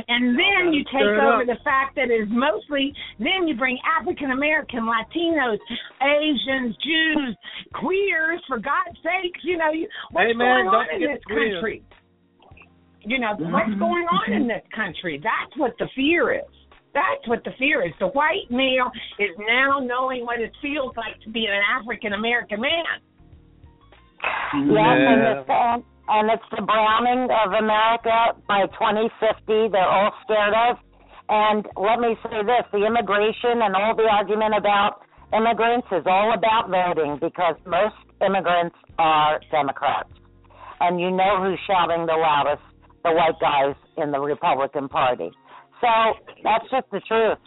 And 0.09 0.37
then 0.39 0.73
you 0.73 0.85
take 0.85 1.01
stir 1.03 1.21
over 1.21 1.43
up. 1.43 1.49
the 1.49 1.59
fact 1.65 1.97
that 1.97 2.11
it's 2.13 2.31
mostly, 2.31 2.93
then 3.19 3.49
you 3.49 3.57
bring 3.57 3.79
African 3.99 4.31
American, 4.31 4.87
Latinos, 4.87 5.59
Asians, 6.01 6.77
Jews, 6.85 7.37
queers, 7.75 8.41
for 8.47 8.59
God's 8.59 8.97
sakes, 9.03 9.41
you 9.45 9.57
know, 9.59 9.73
what's 10.13 10.29
Hey, 10.29 10.35
man, 10.37 10.65
going 10.65 10.69
on 10.69 10.87
don't 10.87 11.03
in 11.03 11.09
this 11.09 11.21
the 11.27 11.35
queers. 11.35 11.55
country? 11.61 11.83
You 13.03 13.19
know, 13.19 13.33
mm-hmm. 13.35 13.53
what's 13.53 13.75
going 13.79 14.07
on 14.07 14.33
in 14.33 14.43
mm-hmm. 14.43 14.49
this 14.49 14.67
country? 14.75 15.21
That's 15.23 15.57
what 15.57 15.73
the 15.79 15.89
fear 15.95 16.35
is. 16.35 16.53
That's 16.93 17.27
what 17.27 17.45
the 17.45 17.53
fear 17.59 17.87
is. 17.87 17.93
The 18.01 18.09
white 18.09 18.51
male 18.51 18.91
is 19.19 19.31
now 19.39 19.79
knowing 19.79 20.27
what 20.27 20.41
it 20.41 20.53
feels 20.61 20.95
like 20.97 21.21
to 21.23 21.31
be 21.31 21.47
an 21.47 21.61
African 21.79 22.13
American 22.13 22.61
man. 22.61 22.99
Mm-hmm. 24.55 24.71
Yes, 24.75 24.99
and 24.99 25.23
Yeah. 25.23 25.41
it's, 25.41 25.49
and, 25.49 25.85
and 26.09 26.31
it's 26.31 26.49
the 26.51 26.63
browning 26.63 27.31
of 27.31 27.53
America 27.53 28.35
by 28.49 28.67
2050. 28.67 29.69
They're 29.69 29.81
all 29.81 30.13
scared 30.25 30.55
of. 30.55 30.77
And 31.31 31.65
let 31.77 32.01
me 32.01 32.19
say 32.27 32.43
this: 32.43 32.67
the 32.73 32.85
immigration 32.85 33.63
and 33.63 33.77
all 33.77 33.95
the 33.95 34.09
argument 34.11 34.55
about 34.59 35.07
immigrants 35.33 35.87
is 35.93 36.03
all 36.07 36.35
about 36.35 36.69
voting 36.69 37.19
because 37.23 37.55
most 37.65 37.95
immigrants 38.21 38.75
are 38.99 39.41
Democrats, 39.51 40.11
and 40.81 41.01
you 41.01 41.11
know 41.11 41.39
who's 41.41 41.61
shouting 41.67 42.07
the 42.07 42.19
loudest: 42.19 42.67
the 43.05 43.13
white 43.13 43.39
guys 43.41 43.75
in 43.97 44.11
the 44.11 44.21
Republican 44.21 44.89
Party. 44.89 45.31
So 45.81 45.89
that's 46.45 46.65
just 46.71 46.91
the 46.93 47.01
truth. 47.09 47.39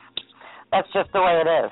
That's 0.72 0.88
just 0.94 1.12
the 1.14 1.22
way 1.22 1.42
it 1.46 1.50
is. 1.66 1.72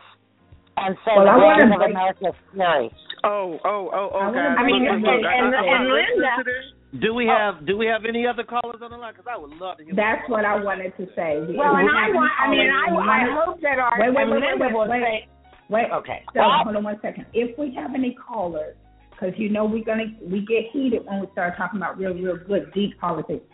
And 0.78 0.96
so 1.06 1.12
Well, 1.18 1.26
the 1.26 1.32
I 1.32 1.38
wanna 1.38 1.76
of 1.76 1.82
America 1.82 2.28
is 2.30 2.36
scary. 2.54 2.90
Oh, 3.24 3.60
oh, 3.66 3.90
oh, 3.94 4.10
oh, 4.14 4.18
I. 4.18 4.62
I 4.62 4.66
mean, 4.66 4.84
look, 4.86 4.94
and, 4.94 5.02
look, 5.04 5.22
look, 5.22 5.32
and, 5.32 5.56
I- 5.56 5.62
I- 5.62 5.76
and 5.78 5.86
Linda. 5.90 6.82
Do 7.00 7.14
we 7.14 7.30
oh. 7.30 7.32
have 7.32 7.66
Do 7.66 7.78
we 7.78 7.86
have 7.88 8.04
any 8.04 8.28
other 8.28 8.44
callers 8.44 8.82
on 8.84 8.92
the 8.92 8.98
line? 8.98 9.14
Because 9.14 9.28
I 9.32 9.38
would 9.38 9.52
love 9.62 9.78
to 9.78 9.84
hear. 9.86 9.94
That's 9.96 10.28
what 10.28 10.44
I 10.44 10.62
wanted 10.62 10.92
to 10.98 11.06
say. 11.16 11.40
Well, 11.56 11.76
and 11.76 11.88
I 11.88 12.12
want. 12.12 12.32
I 12.36 12.50
mean, 12.52 12.68
I, 12.68 12.92
I 12.92 13.46
hope 13.46 13.62
that 13.62 13.80
our 13.80 13.96
Wait, 14.00 14.10
wait, 14.12 14.28
wait, 14.28 14.42
Linda 14.44 14.66
wait, 14.66 14.74
will 14.74 14.90
wait. 14.90 15.02
say. 15.02 15.28
Wait, 15.70 15.88
Okay. 15.94 16.24
So 16.34 16.42
hold 16.44 16.76
on 16.76 16.84
one 16.84 17.00
second. 17.02 17.26
If 17.34 17.58
we 17.58 17.74
have 17.76 17.96
any 17.96 18.14
callers, 18.16 18.76
because 19.22 19.38
you 19.38 19.50
know 19.50 19.66
we're 19.66 19.84
gonna 19.84 20.06
we 20.22 20.40
get 20.40 20.72
heated 20.72 21.06
when 21.06 21.22
we 21.22 21.28
start 21.32 21.56
talking 21.58 21.78
about 21.80 21.98
real, 21.98 22.14
real 22.14 22.38
good 22.48 22.72
deep 22.74 23.00
politics. 23.00 23.46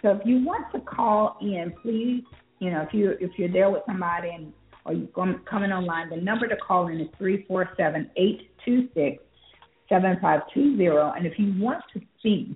So 0.00 0.10
if 0.10 0.20
you 0.24 0.44
want 0.44 0.64
to 0.74 0.80
call 0.80 1.36
in, 1.40 1.72
please, 1.82 2.24
you 2.58 2.70
know, 2.70 2.82
if 2.82 2.92
you 2.92 3.14
if 3.20 3.30
you're 3.36 3.52
there 3.52 3.70
with 3.70 3.82
somebody 3.86 4.30
and 4.30 4.52
or 4.84 4.94
you're 4.94 5.06
coming 5.48 5.70
online, 5.70 6.10
the 6.10 6.16
number 6.16 6.48
to 6.48 6.56
call 6.56 6.88
in 6.88 7.00
is 7.00 7.08
three 7.18 7.44
four 7.46 7.68
seven 7.76 8.10
eight 8.16 8.50
two 8.64 8.88
six 8.94 9.22
seven 9.88 10.18
five 10.20 10.40
two 10.52 10.76
zero. 10.76 11.12
And 11.16 11.26
if 11.26 11.34
you 11.38 11.54
want 11.62 11.84
to 11.94 12.00
speak 12.18 12.48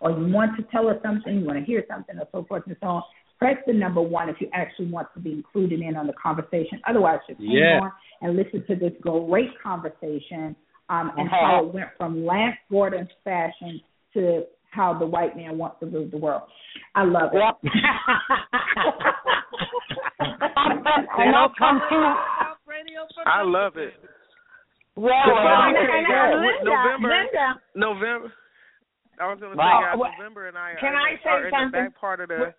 or 0.00 0.10
you 0.10 0.32
want 0.32 0.56
to 0.58 0.64
tell 0.64 0.88
us 0.88 0.96
something, 1.02 1.40
you 1.40 1.46
want 1.46 1.58
to 1.58 1.64
hear 1.64 1.84
something, 1.88 2.18
or 2.18 2.28
so 2.32 2.44
forth 2.44 2.64
and 2.66 2.76
so 2.80 2.86
on, 2.88 3.02
press 3.38 3.56
the 3.66 3.72
number 3.72 4.02
one 4.02 4.28
if 4.28 4.36
you 4.40 4.48
actually 4.52 4.86
want 4.86 5.08
to 5.14 5.20
be 5.20 5.32
included 5.32 5.80
in 5.80 5.96
on 5.96 6.06
the 6.06 6.12
conversation. 6.22 6.80
Otherwise, 6.86 7.20
just 7.26 7.40
hang 7.40 7.48
Yeah. 7.48 7.80
on 7.80 7.92
and 8.20 8.36
listen 8.36 8.66
to 8.66 8.76
this 8.76 8.92
great 9.00 9.50
conversation 9.62 10.54
um, 10.92 11.10
and 11.16 11.28
how 11.28 11.64
it 11.66 11.72
went 11.74 11.88
from 11.96 12.24
Lance 12.26 12.56
Gordon's 12.70 13.08
fashion 13.24 13.80
to 14.14 14.44
how 14.70 14.92
the 14.98 15.06
white 15.06 15.36
man 15.36 15.56
wants 15.58 15.80
to 15.80 15.86
rule 15.86 16.08
the 16.10 16.18
world. 16.18 16.42
I 16.94 17.04
love 17.04 17.30
it. 17.32 17.38
Yep. 17.40 17.72
and 20.20 21.36
I'll 21.36 21.52
come 21.58 21.80
to. 21.90 22.14
I 23.26 23.42
love 23.42 23.76
it. 23.76 23.92
Yeah, 24.02 24.08
Well, 24.96 25.12
well, 25.12 25.36
I 25.36 25.68
And, 25.68 25.76
Okay, 25.76 25.98
and, 25.98 26.06
guys, 26.06 26.32
uh, 26.32 26.40
Linda, 26.40 26.64
November. 26.64 27.08
Linda, 27.08 27.46
November. 27.74 28.32
I 29.20 29.28
was 29.28 29.40
going 29.40 29.52
to 29.52 29.56
say, 29.56 29.58
Wow. 29.64 29.80
guys, 29.80 29.98
What- 29.98 30.10
November 30.18 30.48
and 30.48 30.58
I 30.58 30.74
can 30.80 30.92
are, 30.94 31.00
I 31.00 31.16
say 31.22 31.30
are 31.30 31.38
in 31.38 31.50
the 31.50 31.56
something? 31.56 31.84
back 31.88 32.00
part 32.00 32.20
of 32.20 32.28
the. 32.28 32.54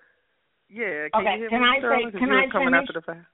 Yeah, 0.70 1.10
can 1.14 1.22
Okay, 1.22 1.34
you 1.34 1.40
hear 1.42 1.50
can 1.50 1.62
me, 1.62 1.68
I 1.68 1.74
say- 1.76 1.80
Sterling? 1.80 2.12
'Cause 2.12 2.20
can 2.20 2.28
you 2.30 2.34
were 2.34 2.40
I 2.42 2.48
coming 2.50 2.68
finish? 2.74 2.82
after 2.90 2.94
the 2.94 3.02
fact. 3.06 3.26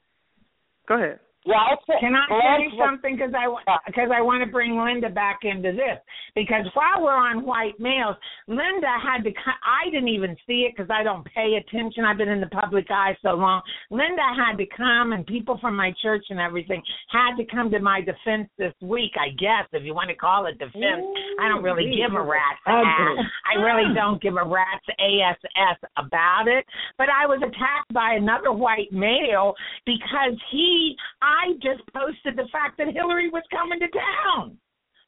Go 0.88 0.96
ahead. 0.96 1.20
It's 1.50 2.00
Can 2.00 2.16
I 2.16 2.26
say 2.30 2.78
something? 2.78 3.16
Because 3.16 3.34
I 3.34 3.48
because 3.88 4.10
I 4.14 4.22
want 4.22 4.44
to 4.44 4.50
bring 4.52 4.78
Linda 4.78 5.10
back 5.10 5.40
into 5.44 5.72
this. 5.72 5.98
Because 6.36 6.66
while 6.74 7.04
we're 7.04 7.16
on 7.16 7.46
white 7.46 7.80
males, 7.80 8.16
Linda 8.48 8.94
had 9.02 9.24
to. 9.24 9.32
I 9.64 9.90
didn't 9.90 10.10
even 10.10 10.36
see 10.46 10.68
it 10.68 10.74
because 10.76 10.90
I 10.90 11.04
don't 11.04 11.26
pay 11.26 11.60
attention. 11.60 12.06
I've 12.06 12.18
been 12.18 12.30
in 12.30 12.42
the 12.42 12.54
public 12.54 12.88
eye 12.90 13.18
so 13.22 13.34
long. 13.34 13.62
Linda 13.90 14.26
had 14.36 14.58
to 14.58 14.66
come, 14.76 15.14
and 15.14 15.26
people 15.26 15.58
from 15.62 15.76
my 15.76 15.94
church 16.02 16.26
and 16.30 16.40
everything 16.40 16.82
had 17.12 17.36
to 17.38 17.46
come 17.46 17.72
to 17.72 17.80
my 17.80 18.02
defense 18.02 18.50
this 18.58 18.74
week. 18.82 19.12
I 19.20 19.30
guess 19.38 19.68
if 19.74 19.84
you 19.84 19.94
want 19.94 20.10
to 20.10 20.16
call 20.16 20.46
it 20.46 20.58
defense, 20.60 21.06
I 21.42 21.48
don't 21.48 21.64
really 21.64 21.92
give 21.96 22.14
a 22.16 22.22
rat's 22.22 22.64
ass. 22.68 23.18
I 23.50 23.60
really 23.62 23.94
don't 23.96 24.22
give 24.22 24.36
a 24.36 24.46
rat's 24.46 24.86
ass 25.00 25.78
about 25.98 26.48
it. 26.48 26.66
But 26.98 27.08
I 27.10 27.26
was 27.26 27.40
attacked 27.42 27.94
by 27.94 28.16
another 28.16 28.52
white 28.52 28.92
male 28.92 29.54
because 29.86 30.38
he, 30.52 30.96
I 31.22 31.39
just 31.62 31.82
posted 31.94 32.36
the 32.36 32.48
fact 32.52 32.78
that 32.78 32.88
Hillary 32.94 33.30
was 33.30 33.44
coming 33.52 33.80
to 33.80 33.88
town. 33.88 34.58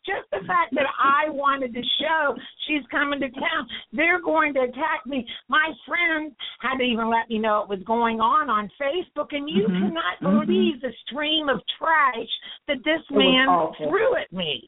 Just 0.04 0.26
the 0.32 0.42
fact 0.48 0.74
that 0.74 0.90
I 0.98 1.30
wanted 1.30 1.76
to 1.76 1.84
show 2.02 2.36
she's 2.66 2.82
coming 2.90 3.20
to 3.20 3.30
town, 3.30 3.70
they're 3.94 4.20
going 4.20 4.52
to 4.56 4.62
attack 4.62 5.06
me. 5.06 5.28
My 5.48 5.70
friends 5.86 6.34
had 6.60 6.78
to 6.78 6.84
even 6.84 7.08
let 7.08 7.30
me 7.30 7.38
know 7.38 7.62
it 7.62 7.70
was 7.70 7.84
going 7.86 8.20
on 8.20 8.50
on 8.50 8.68
Facebook, 8.82 9.30
and 9.30 9.48
you 9.48 9.68
Mhm, 9.68 9.78
cannot 9.78 10.18
mhm. 10.20 10.48
believe 10.48 10.82
the 10.82 10.92
stream 11.06 11.50
of 11.50 11.62
trash 11.78 12.30
that 12.66 12.84
this 12.84 13.08
was 13.12 13.20
man 13.20 13.74
threw 13.90 14.16
at 14.16 14.32
me. 14.34 14.68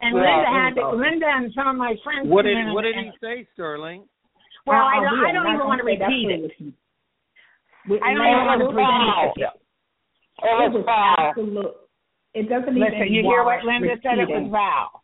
And 0.00 0.14
Yeah, 0.14 0.36
Linda 0.36 0.50
had 0.50 0.74
to. 0.76 0.88
Linda 0.90 1.26
and 1.26 1.52
some 1.54 1.66
of 1.68 1.76
my 1.76 1.96
friends. 2.04 2.28
What 2.28 2.42
did 2.42 2.70
What 2.72 2.82
did 2.82 2.96
he 2.96 3.10
say, 3.20 3.44
Sterling? 3.54 4.06
Well, 4.66 4.84
I 4.84 4.98
Uh-uh, 4.98 5.02
don't, 5.02 5.24
I 5.24 5.32
don't 5.32 5.46
even 5.54 5.66
want 5.66 5.78
to 5.80 5.84
gonna 5.84 5.94
say 5.94 5.98
that's 5.98 6.12
repeat 6.12 6.30
it. 6.30 8.02
I 8.02 8.12
don't 8.12 8.26
even 8.26 8.44
want 8.44 8.60
to 8.60 8.66
repeat 8.68 9.46
it. 9.48 9.67
It 10.42 10.46
It 10.46 10.72
was 10.72 10.84
foul. 10.86 11.14
absolute. 11.18 11.74
It 12.34 12.48
doesn't 12.48 12.76
even. 12.76 12.82
Listen, 12.82 13.12
you 13.12 13.22
hear 13.22 13.44
what 13.44 13.64
Linda 13.64 13.96
said? 14.02 14.18
It 14.18 14.28
was 14.28 14.50
repeating. 14.50 15.02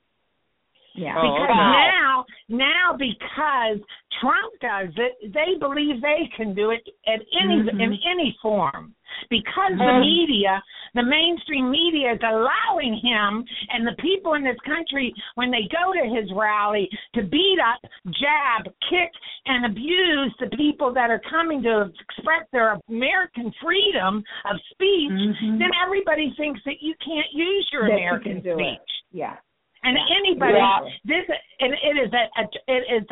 Yeah. 0.94 1.14
Oh, 1.18 1.22
Because 1.22 1.50
okay. 1.50 1.54
now, 1.58 2.24
now 2.48 2.96
because 2.96 3.78
Trump 4.20 4.52
does 4.60 4.94
it, 4.96 5.32
they 5.34 5.58
believe 5.58 6.00
they 6.00 6.30
can 6.36 6.54
do 6.54 6.70
it 6.70 6.86
at 7.06 7.20
any 7.40 7.62
Mhm. 7.62 7.80
in 7.80 7.98
any 8.06 8.36
form. 8.40 8.94
Because 9.28 9.72
the 9.72 9.84
Mhm. 9.84 10.00
media, 10.00 10.62
the 10.94 11.02
mainstream 11.02 11.70
media, 11.70 12.12
is 12.12 12.20
allowing 12.22 12.94
him 12.94 13.44
and 13.70 13.86
the 13.86 13.94
people 13.94 14.34
in 14.34 14.42
this 14.42 14.58
country, 14.60 15.14
when 15.34 15.50
they 15.50 15.64
go 15.64 15.92
to 15.92 16.04
his 16.06 16.30
rally, 16.32 16.88
to 17.14 17.22
beat 17.22 17.58
up, 17.60 17.80
jab, 18.10 18.72
kick, 18.88 19.12
and 19.46 19.66
abuse 19.66 20.34
the 20.38 20.48
people 20.56 20.92
that 20.92 21.10
are 21.10 21.20
coming 21.20 21.62
to 21.62 21.92
express 22.00 22.48
their 22.50 22.78
American 22.88 23.52
freedom 23.52 24.24
of 24.44 24.60
speech, 24.70 25.10
Mhm. 25.10 25.58
then 25.58 25.70
everybody 25.82 26.30
thinks 26.30 26.62
that 26.64 26.82
you 26.82 26.94
can't 26.96 27.32
use 27.32 27.72
your 27.72 27.88
That 27.88 27.90
you 27.90 27.96
American 27.96 28.36
it. 28.38 28.54
speech. 28.54 29.02
Yeah. 29.12 29.36
And 29.84 29.96
anybody, 30.16 30.54
Yeah. 30.54 30.80
this 31.04 31.24
and 31.60 31.74
it 31.74 31.96
is 32.06 32.12
a, 32.12 32.24
a 32.40 32.44
it 32.68 33.02
is 33.02 33.06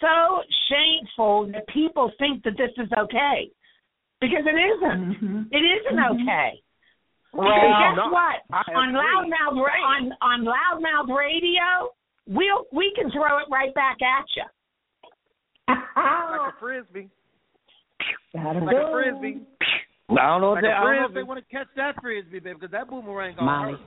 so 0.00 0.42
shameful 0.70 1.46
that 1.52 1.66
people 1.68 2.12
think 2.18 2.42
that 2.44 2.56
this 2.56 2.70
is 2.78 2.88
okay 2.96 3.50
because 4.20 4.46
it 4.46 4.54
isn't. 4.54 5.20
Mhm. 5.20 5.48
It 5.50 5.64
isn't 5.64 5.98
Mhm. 5.98 6.22
okay. 6.22 6.62
Well, 7.32 7.50
and 7.50 7.74
guess 7.82 7.96
no, 7.96 8.10
what? 8.12 8.42
I 8.52 8.62
On 8.74 8.88
agree. 8.94 9.00
LouddMouth 9.02 9.66
ra- 9.66 9.82
on 9.82 10.16
on 10.22 10.44
LouddMouth 10.44 11.16
radio, 11.16 11.90
we'll 12.28 12.64
we 12.72 12.92
can 12.94 13.10
throw 13.10 13.38
it 13.38 13.48
right 13.50 13.74
back 13.74 14.00
at 14.00 14.24
you. 14.36 14.44
Like 15.68 15.78
a 15.96 16.52
frisbee. 16.60 17.10
Gotta 18.34 18.60
Like 18.60 18.76
a 18.76 18.90
frisbee. 18.92 19.40
I 20.10 20.14
don't 20.14 20.40
know 20.42 20.52
if 20.52 20.56
Like 20.56 20.62
they, 20.64 20.68
a 20.68 20.76
I 20.76 20.80
don't 20.84 20.84
know 20.84 20.92
if 20.92 20.98
frisbee. 21.06 21.14
they 21.14 21.22
want 21.22 21.40
to 21.40 21.50
catch 21.56 21.68
that 21.76 21.94
frisbee, 22.00 22.38
baby, 22.38 22.54
because 22.54 22.70
that 22.72 22.88
boomerang 22.88 23.34
gonna 23.36 23.46
Molly. 23.50 23.72
hurt. 23.72 23.80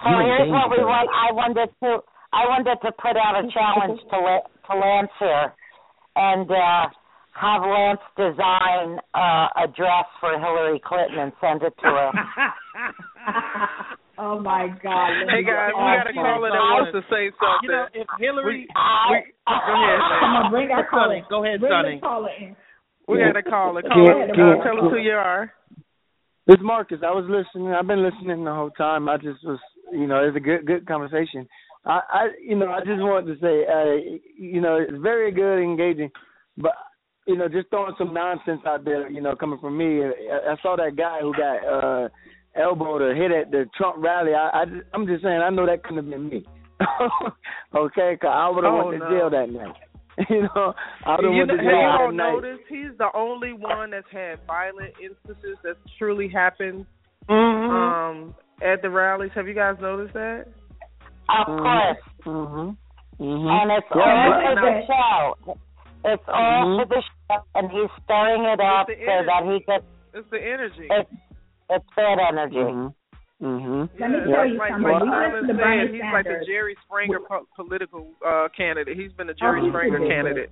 So 0.00 0.08
here's 0.24 0.48
what 0.48 0.70
we 0.72 0.80
want. 0.84 1.08
I 1.12 1.32
wanted 1.32 1.68
to 1.84 2.00
I 2.32 2.48
wanted 2.48 2.80
to 2.80 2.92
put 2.96 3.12
out 3.16 3.36
a 3.36 3.44
challenge 3.52 4.00
to 4.08 4.18
to 4.40 4.72
Lance 4.78 5.10
here, 5.20 5.52
and 6.16 6.48
uh, 6.50 6.86
have 7.36 7.60
Lance 7.62 8.00
design 8.16 8.98
uh, 9.12 9.48
a 9.64 9.68
dress 9.76 10.06
for 10.20 10.32
Hillary 10.38 10.80
Clinton 10.84 11.18
and 11.28 11.32
send 11.40 11.62
it 11.62 11.74
to 11.82 11.88
her. 11.88 12.10
oh 14.18 14.38
my 14.40 14.68
God. 14.82 15.10
Hey 15.28 15.44
guys, 15.44 15.72
we 15.76 15.82
got 15.82 16.06
a 16.08 16.10
Awesome. 16.10 16.14
caller 16.16 16.50
that 16.50 16.64
wants 16.72 16.92
to 16.96 17.02
say 17.12 17.28
something. 17.36 17.64
You 17.64 17.70
know, 17.70 17.86
if 17.92 18.06
Hillary, 18.18 18.66
I, 18.76 19.10
We- 19.12 19.32
go 19.44 19.74
ahead, 19.76 20.00
Come 20.20 20.36
on, 20.40 20.50
bring 20.52 20.68
that 20.68 20.88
caller. 20.88 21.20
Go 21.28 21.44
ahead, 21.44 21.60
Bring 21.60 21.72
Sonny. 21.72 21.94
the 21.96 22.00
caller 22.00 22.30
in. 22.40 22.56
We 23.08 23.18
got 23.18 23.36
a 23.36 23.42
caller. 23.42 23.82
Can- 23.82 23.90
Caller, 23.90 24.26
can- 24.32 24.60
uh, 24.60 24.64
tell 24.64 24.78
us 24.86 24.90
who 24.90 24.96
you 24.98 25.12
are. 25.12 25.52
This 26.46 26.56
is 26.56 26.62
Marcus. 26.64 27.00
I 27.06 27.10
was 27.12 27.24
listening. 27.28 27.72
I've 27.72 27.86
been 27.86 28.02
listening 28.02 28.44
the 28.44 28.52
whole 28.54 28.70
time. 28.70 29.08
I 29.08 29.16
just 29.16 29.44
was, 29.44 29.58
you 29.92 30.06
know, 30.06 30.24
it's 30.26 30.36
a 30.36 30.40
good, 30.40 30.66
good 30.66 30.86
conversation. 30.86 31.46
I, 31.84 32.00
I, 32.08 32.28
you 32.40 32.56
know, 32.56 32.70
I 32.70 32.80
just 32.80 33.00
wanted 33.00 33.34
to 33.34 33.40
say, 33.40 33.66
uh, 33.66 34.16
you 34.36 34.60
know, 34.60 34.76
it's 34.76 35.02
very 35.02 35.32
good, 35.32 35.58
engaging, 35.62 36.10
but 36.56 36.72
you 37.26 37.36
know, 37.36 37.48
just 37.48 37.68
throwing 37.70 37.94
some 37.98 38.12
nonsense 38.12 38.60
out 38.66 38.84
there, 38.84 39.08
you 39.10 39.20
know, 39.20 39.36
coming 39.36 39.58
from 39.60 39.76
me. 39.78 40.02
I, 40.02 40.52
I 40.52 40.56
saw 40.62 40.76
that 40.76 40.96
guy 40.96 41.20
who 41.20 41.32
got 41.32 41.58
uh 41.66 42.08
elbowed 42.56 43.02
or 43.02 43.14
hit 43.14 43.30
at 43.30 43.50
the 43.50 43.66
Trump 43.76 43.96
rally. 43.98 44.32
I, 44.34 44.62
I 44.62 44.64
I'm 44.92 45.06
just 45.06 45.22
saying, 45.22 45.40
I 45.40 45.50
know 45.50 45.66
that 45.66 45.82
couldn't 45.84 45.98
have 46.04 46.10
been 46.10 46.28
me. 46.28 46.46
okay, 47.74 48.16
cause 48.20 48.30
I 48.32 48.48
would 48.48 48.64
have 48.64 48.72
Oh, 48.72 48.86
went 48.88 49.00
to 49.02 49.08
no. 49.08 49.10
jail 49.10 49.30
that 49.30 49.50
night. 49.50 49.74
you 50.30 50.42
know, 50.54 50.74
I 51.06 51.16
would 51.16 51.24
have 51.24 51.32
You 51.34 51.46
know, 51.46 51.54
you 51.54 51.70
jail 51.70 51.90
all 51.90 52.08
that 52.08 52.14
night. 52.14 52.32
noticed 52.34 52.62
he's 52.68 52.98
the 52.98 53.08
only 53.14 53.52
one 53.52 53.90
that's 53.90 54.06
had 54.10 54.40
violent 54.46 54.92
instances 55.02 55.56
that's 55.64 55.78
truly 55.98 56.28
happened 56.28 56.86
Mm-hmm. 57.30 57.72
um 57.72 58.34
at 58.62 58.82
the 58.82 58.90
rallies. 58.90 59.30
Have 59.34 59.48
you 59.48 59.54
guys 59.54 59.76
noticed 59.80 60.14
that? 60.14 60.46
of 61.28 61.46
course, 61.46 61.98
Mhm. 62.24 62.76
Mhm. 63.18 63.62
and 63.62 63.70
it's 63.72 63.86
Yeah, 63.94 64.26
all 64.26 64.40
for 64.42 64.54
the 64.60 64.86
show. 64.86 65.56
It's 66.04 66.28
all 66.28 66.64
Mhm. 66.66 66.80
for 66.80 66.86
the 66.94 67.02
show, 67.02 67.42
and 67.54 67.70
he's 67.70 67.90
stirring 68.04 68.44
it 68.44 68.60
up 68.60 68.88
so 68.88 69.22
that 69.24 69.44
he 69.44 69.60
gets 69.60 69.84
It's 70.14 70.28
the 70.30 70.40
energy. 70.42 70.88
it's 70.90 71.10
it's 71.70 71.86
bad 71.96 72.18
energy. 72.18 72.56
Mhm. 72.56 72.94
Mhm. 73.40 73.88
Let 73.98 74.10
me 74.10 74.18
Yeah, 74.28 74.36
tell 74.36 74.46
you 74.46 74.54
like, 74.58 74.70
something. 74.72 74.92
Like 74.92 75.02
We 75.02 75.08
went 75.08 75.22
Sterling 75.22 75.32
to 75.32 75.52
the 75.52 75.58
said, 75.58 75.62
Bernie 75.62 75.92
he's 75.92 76.02
like 76.02 76.26
a 76.26 76.28
Sanders. 76.28 76.46
Jerry 76.46 76.76
Springer 76.84 77.20
po- 77.20 77.46
political 77.56 78.10
uh 78.24 78.48
candidate. 78.48 78.96
He's 78.96 79.12
been 79.14 79.30
a 79.30 79.34
Jerry 79.34 79.60
Oh, 79.62 79.68
Springer 79.70 79.98
ridiculous. 79.98 80.08
candidate. 80.14 80.50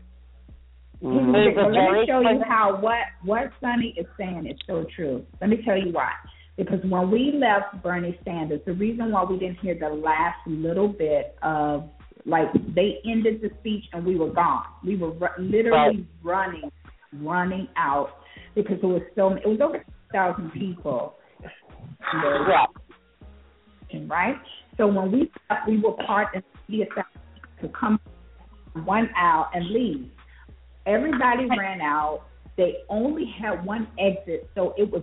He's 1.01 1.11
Mhm. 1.11 1.49
He's 1.49 1.57
a. 1.57 1.61
Let 1.62 1.93
me 1.93 2.07
show 2.07 2.20
you 2.20 2.43
how 2.45 2.77
what 2.77 3.05
what 3.24 3.53
Sonny 3.61 3.89
is 3.97 4.07
saying 4.16 4.47
is 4.47 4.59
so 4.66 4.85
true. 4.85 5.24
Let 5.41 5.51
me 5.51 5.62
tell 5.62 5.77
you 5.77 5.93
why. 5.93 6.12
Because 6.56 6.81
when 6.85 7.10
we 7.10 7.32
left 7.35 7.82
Bernie 7.82 8.18
Sanders, 8.24 8.60
the 8.66 8.72
reason 8.72 9.12
why 9.12 9.24
we 9.24 9.39
didn't 9.39 9.59
hear 9.60 9.77
the 9.78 9.89
last 9.89 10.39
little 10.47 10.89
bit 10.89 11.36
of 11.43 11.89
like 12.27 12.52
they 12.74 12.98
ended 13.10 13.40
the 13.40 13.51
speech 13.60 13.85
and 13.93 14.05
we 14.05 14.16
were 14.16 14.31
gone. 14.31 14.64
We 14.85 14.97
were 14.97 15.12
literally 15.39 16.06
running, 16.22 16.70
running 17.14 17.68
out 17.77 18.10
because 18.55 18.77
it 18.82 18.86
was 18.86 19.02
so 19.14 19.32
it 19.32 19.47
was 19.47 19.60
over 19.62 19.85
thousand 20.12 20.51
people. 20.52 21.14
Yeah. 22.12 22.66
right? 24.06 24.36
So 24.77 24.86
when 24.86 25.12
we 25.12 25.31
left, 25.48 25.68
we 25.68 25.78
were 25.78 25.93
part 26.06 26.35
of 26.35 26.43
the 26.68 26.85
to 27.62 27.68
come 27.68 28.01
one 28.85 29.09
aisle 29.16 29.48
and 29.55 29.66
leave. 29.70 30.10
Everybody 30.86 31.47
ran 31.59 31.81
out. 31.81 32.22
They 32.56 32.78
only 32.89 33.32
had 33.40 33.64
one 33.64 33.89
exit, 33.98 34.51
so 34.55 34.74
it 34.77 34.90
was 34.90 35.02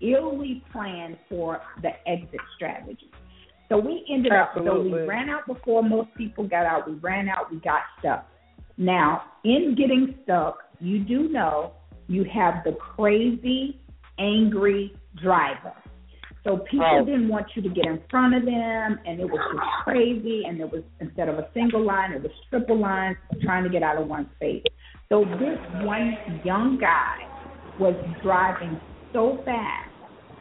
illy 0.00 0.62
planned 0.72 1.16
for 1.28 1.60
the 1.82 1.90
exit 2.06 2.40
strategy. 2.56 3.10
So 3.68 3.78
we 3.78 4.06
ended 4.10 4.32
Absolutely. 4.32 4.70
up, 4.70 4.96
so 4.96 5.02
we 5.02 5.08
ran 5.08 5.28
out 5.28 5.46
before 5.46 5.82
most 5.82 6.08
people 6.16 6.46
got 6.46 6.66
out. 6.66 6.88
We 6.88 6.94
ran 6.94 7.28
out, 7.28 7.50
we 7.50 7.58
got 7.58 7.80
stuck. 7.98 8.28
Now, 8.76 9.22
in 9.44 9.74
getting 9.76 10.14
stuck, 10.22 10.58
you 10.80 11.00
do 11.00 11.28
know 11.28 11.72
you 12.08 12.24
have 12.24 12.62
the 12.64 12.72
crazy, 12.72 13.80
angry 14.18 14.94
driver. 15.20 15.72
So 16.44 16.58
people 16.58 16.86
Right. 16.86 17.04
didn't 17.04 17.26
want 17.26 17.56
you 17.56 17.62
to 17.62 17.68
get 17.68 17.86
in 17.86 18.00
front 18.08 18.34
of 18.34 18.44
them, 18.44 19.00
and 19.04 19.18
it 19.18 19.28
was 19.28 19.40
just 19.52 19.66
crazy. 19.82 20.44
And 20.44 20.60
it 20.60 20.70
was 20.70 20.84
instead 21.00 21.28
of 21.28 21.38
a 21.38 21.48
single 21.52 21.80
line, 21.80 22.12
it 22.12 22.22
was 22.22 22.30
triple 22.48 22.76
lines 22.76 23.16
trying 23.40 23.64
to 23.64 23.68
get 23.68 23.82
out 23.82 23.96
of 23.96 24.06
one 24.06 24.30
space. 24.36 24.62
So 25.08 25.24
this 25.24 25.58
one 25.82 26.16
young 26.44 26.78
guy 26.78 27.16
was 27.80 27.96
driving 28.22 28.80
so 29.16 29.40
fast 29.46 29.90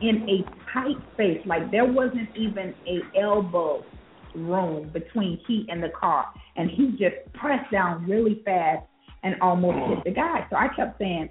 in 0.02 0.28
a 0.30 0.44
tight 0.74 0.98
space, 1.14 1.40
like 1.46 1.72
there 1.72 1.86
wasn't 1.86 2.28
even 2.36 2.76
a 2.86 3.20
elbow 3.20 3.84
room 4.36 4.90
between 4.92 5.40
he 5.48 5.66
and 5.70 5.82
the 5.82 5.90
car, 5.98 6.26
and 6.58 6.70
he 6.70 6.92
just 6.92 7.16
pressed 7.34 7.72
down 7.72 8.06
really 8.06 8.42
fast 8.44 8.86
and 9.24 9.36
almost 9.42 9.78
hit 9.90 10.04
the 10.04 10.12
guy. 10.12 10.46
So 10.50 10.58
I 10.58 10.68
kept 10.76 11.00
saying, 11.00 11.30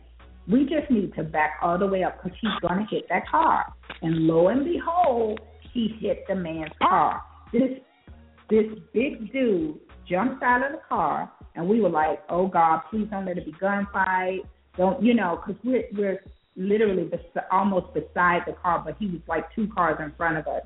we 0.48 0.62
just 0.64 0.90
need 0.90 1.14
to 1.16 1.22
back 1.22 1.58
all 1.62 1.78
the 1.78 1.86
way 1.86 2.02
up 2.02 2.22
because 2.22 2.36
he's 2.40 2.50
to 2.62 2.86
hit 2.90 3.06
that 3.10 3.28
car. 3.28 3.72
And 4.00 4.26
lo 4.26 4.48
and 4.48 4.64
behold, 4.64 5.40
he 5.72 5.94
hit 6.00 6.24
the 6.26 6.34
man's 6.34 6.72
car. 6.82 7.22
This 7.52 7.78
this 8.50 8.66
big 8.92 9.32
dude 9.32 9.78
jumped 10.08 10.42
out 10.42 10.64
of 10.64 10.72
the 10.72 10.80
car, 10.88 11.30
and 11.54 11.68
we 11.68 11.80
were 11.80 11.88
like, 11.88 12.22
"Oh 12.28 12.46
God, 12.46 12.80
please 12.90 13.08
don't 13.10 13.26
let 13.26 13.38
it 13.38 13.46
be 13.46 13.52
gunfight. 13.52 14.40
Don't 14.76 15.02
you 15.02 15.14
know?" 15.14 15.40
Because 15.40 15.60
we're 15.64 15.84
we're 15.96 16.20
literally 16.56 17.04
bes- 17.04 17.44
almost 17.50 17.92
beside 17.94 18.42
the 18.46 18.52
car, 18.62 18.82
but 18.84 18.96
he 18.98 19.06
was 19.06 19.20
like 19.28 19.52
two 19.54 19.68
cars 19.74 19.98
in 20.00 20.12
front 20.16 20.36
of 20.36 20.46
us. 20.46 20.62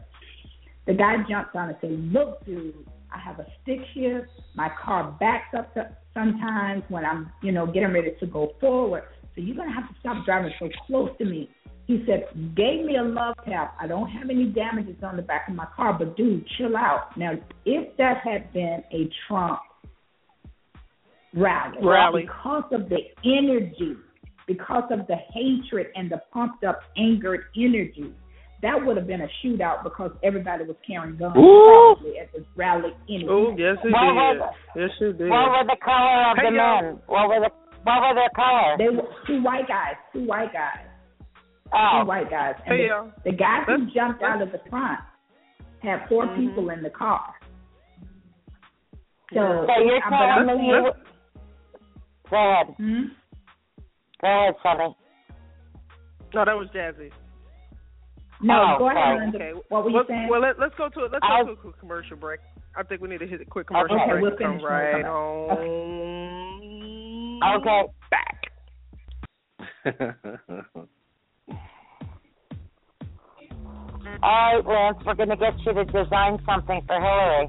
The 0.87 0.95
guy 0.95 1.17
jumped 1.29 1.55
on 1.55 1.69
and 1.69 1.79
said, 1.81 1.91
"Look, 2.13 2.45
dude, 2.45 2.75
I 3.13 3.19
have 3.19 3.39
a 3.39 3.47
stick 3.63 3.81
shift. 3.95 4.29
My 4.55 4.71
car 4.83 5.15
backs 5.21 5.55
up 5.55 5.73
to, 5.75 5.91
sometimes 6.15 6.83
when 6.89 7.05
I'm, 7.05 7.31
you 7.43 7.53
know, 7.53 7.67
getting 7.67 7.93
ready 7.93 8.13
to 8.21 8.27
go 8.27 8.53
forward. 8.61 9.05
So 9.35 9.43
you're 9.43 9.57
gonna 9.57 9.73
have 9.73 9.89
to 9.89 9.95
stop 10.01 10.25
driving 10.25 10.53
so 10.59 10.69
close 10.87 11.11
to 11.19 11.25
me." 11.25 11.51
He 11.87 12.05
said, 12.05 12.29
"Gave 12.55 12.85
me 12.85 12.97
a 12.97 13.03
love 13.03 13.37
tap. 13.47 13.75
I 13.81 13.87
don't 13.87 14.09
have 14.11 14.29
any 14.29 14.45
damages 14.45 15.03
on 15.03 15.17
the 15.17 15.23
back 15.23 15.49
of 15.49 15.55
my 15.55 15.67
car, 15.75 15.95
but 15.95 16.17
dude, 16.17 16.47
chill 16.59 16.77
out." 16.77 17.17
Now, 17.17 17.33
if 17.65 17.97
that 17.97 18.19
had 18.19 18.53
been 18.53 18.85
a 18.91 19.11
Trump 19.27 19.61
rally, 21.35 21.79
Rally. 21.83 22.23
because 22.23 22.71
of 22.73 22.89
the 22.89 22.99
energy, 23.25 23.97
because 24.49 24.83
of 24.91 25.07
the 25.07 25.15
hatred 25.33 25.87
and 25.95 26.11
the 26.11 26.21
pumped 26.33 26.65
up, 26.65 26.81
angered 26.97 27.45
energy, 27.57 28.13
that 28.63 28.75
would 28.85 28.97
have 28.97 29.07
been 29.07 29.21
a 29.21 29.29
shootout 29.45 29.85
because 29.85 30.11
everybody 30.25 30.65
was 30.65 30.75
carrying 30.85 31.17
guns 31.17 31.37
Ooh. 31.39 31.95
probably 31.95 32.19
at 32.19 32.33
the 32.33 32.45
rally 32.57 32.91
anyway. 33.09 33.31
Oh, 33.31 33.55
yes, 33.57 33.77
it 33.85 33.93
What 33.93 34.01
did. 34.03 34.41
was 34.41 34.55
Yes, 34.75 34.91
it 35.01 35.19
did. 35.19 35.31
What 35.31 35.51
were 35.51 35.65
the 35.65 35.77
color 35.85 36.31
of 36.33 36.37
Hey, 36.39 36.51
the 36.51 36.57
y'all. 36.57 36.83
men? 36.83 36.99
What 37.07 37.29
were 37.29 37.39
the 37.41 37.51
what 37.85 38.01
were 38.03 38.15
their 38.17 38.31
color? 38.35 38.75
They 38.77 38.89
were 38.89 39.07
two 39.29 39.41
white 39.43 39.69
guys, 39.69 39.95
two 40.13 40.27
white 40.27 40.53
guys, 40.53 40.85
Oh, 41.73 42.01
two 42.03 42.09
white 42.09 42.29
guys, 42.29 42.55
and 42.67 42.75
Hey, 42.75 42.83
the, 42.83 42.89
y'all. 42.89 43.13
the 43.25 43.33
guy 43.33 43.63
who 43.65 43.87
jumped 43.95 44.23
out 44.25 44.43
of 44.43 44.51
the 44.51 44.59
front 44.69 44.99
had 45.83 46.09
4 46.09 46.27
Mhm. 46.27 46.37
people 46.37 46.71
in 46.71 46.83
the 46.83 46.91
car. 46.91 47.35
So, 49.33 49.67
so 49.69 49.83
you're 49.85 50.03
I'm 50.03 50.45
telling 50.45 50.59
me 50.59 50.71
saying- 50.71 50.85
you? 50.85 50.93
Go 52.31 52.37
ahead. 52.37 52.67
Hmm? 52.77 53.03
Go 54.21 54.29
ahead, 54.29 54.55
Sonny. 54.63 54.97
No, 56.35 56.45
that 56.45 56.57
was 56.57 56.69
Jazzie. 56.75 57.11
No, 58.41 58.75
Oh, 58.77 58.79
go 58.79 58.91
ahead, 58.91 59.35
Okay. 59.35 59.53
What 59.69 59.85
were 59.85 59.91
you 59.91 59.97
well, 59.97 60.05
saying? 60.09 60.29
Well, 60.31 60.41
let, 60.41 60.59
let's 60.61 60.75
go 60.77 60.89
to 60.89 61.05
it. 61.07 61.13
Let's 61.13 61.25
I- 61.25 61.43
go 61.43 61.47
to 61.49 61.53
a 61.53 61.57
quick 61.57 61.79
commercial 61.81 62.17
break. 62.17 62.41
I 62.77 62.83
think 62.85 63.01
we 63.01 63.09
need 63.09 63.19
to 63.19 63.27
hit 63.27 63.41
a 63.41 63.45
quick 63.45 63.67
commercial 63.67 63.97
Okay, 63.97 64.11
break. 64.11 64.23
we'll 64.23 64.31
and 64.33 64.39
come 64.39 64.51
finish 64.59 64.63
when 64.63 64.71
we 64.71 64.77
right 64.77 65.03
come 65.03 65.13
on 67.43 67.57
Okay. 67.57 67.93
back. 68.11 68.39
All 74.23 74.63
right, 74.63 74.67
Lance, 74.67 74.99
we're 75.07 75.15
going 75.15 75.29
to 75.29 75.37
get 75.37 75.55
you 75.65 75.73
to 75.75 75.85
design 75.85 76.39
something 76.47 76.81
for 76.87 76.97
Hillary. 77.01 77.49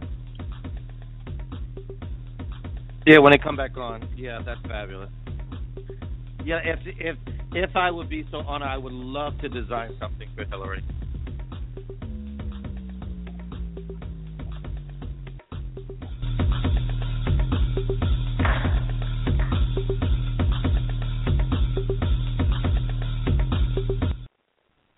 Yeah, 3.07 3.19
when 3.19 3.31
they 3.31 3.37
come 3.39 3.55
back 3.55 3.75
on. 3.77 4.07
Yeah, 4.15 4.39
that's 4.45 4.61
fabulous. 4.67 5.09
Yeah, 6.45 6.59
if 6.63 6.79
if 6.85 7.17
if 7.51 7.75
I 7.75 7.91
would 7.91 8.09
be 8.09 8.25
so 8.31 8.39
honored, 8.39 8.67
I 8.67 8.77
would 8.77 8.93
love 8.93 9.37
to 9.41 9.49
design 9.49 9.95
something 9.99 10.29
for 10.35 10.45
Hillary. 10.45 10.83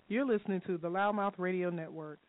You're 0.07 0.25
listening 0.25 0.61
to 0.67 0.77
the 0.77 0.89
LouddMouth 0.89 1.33
Radio 1.37 1.69
Network. 1.69 2.19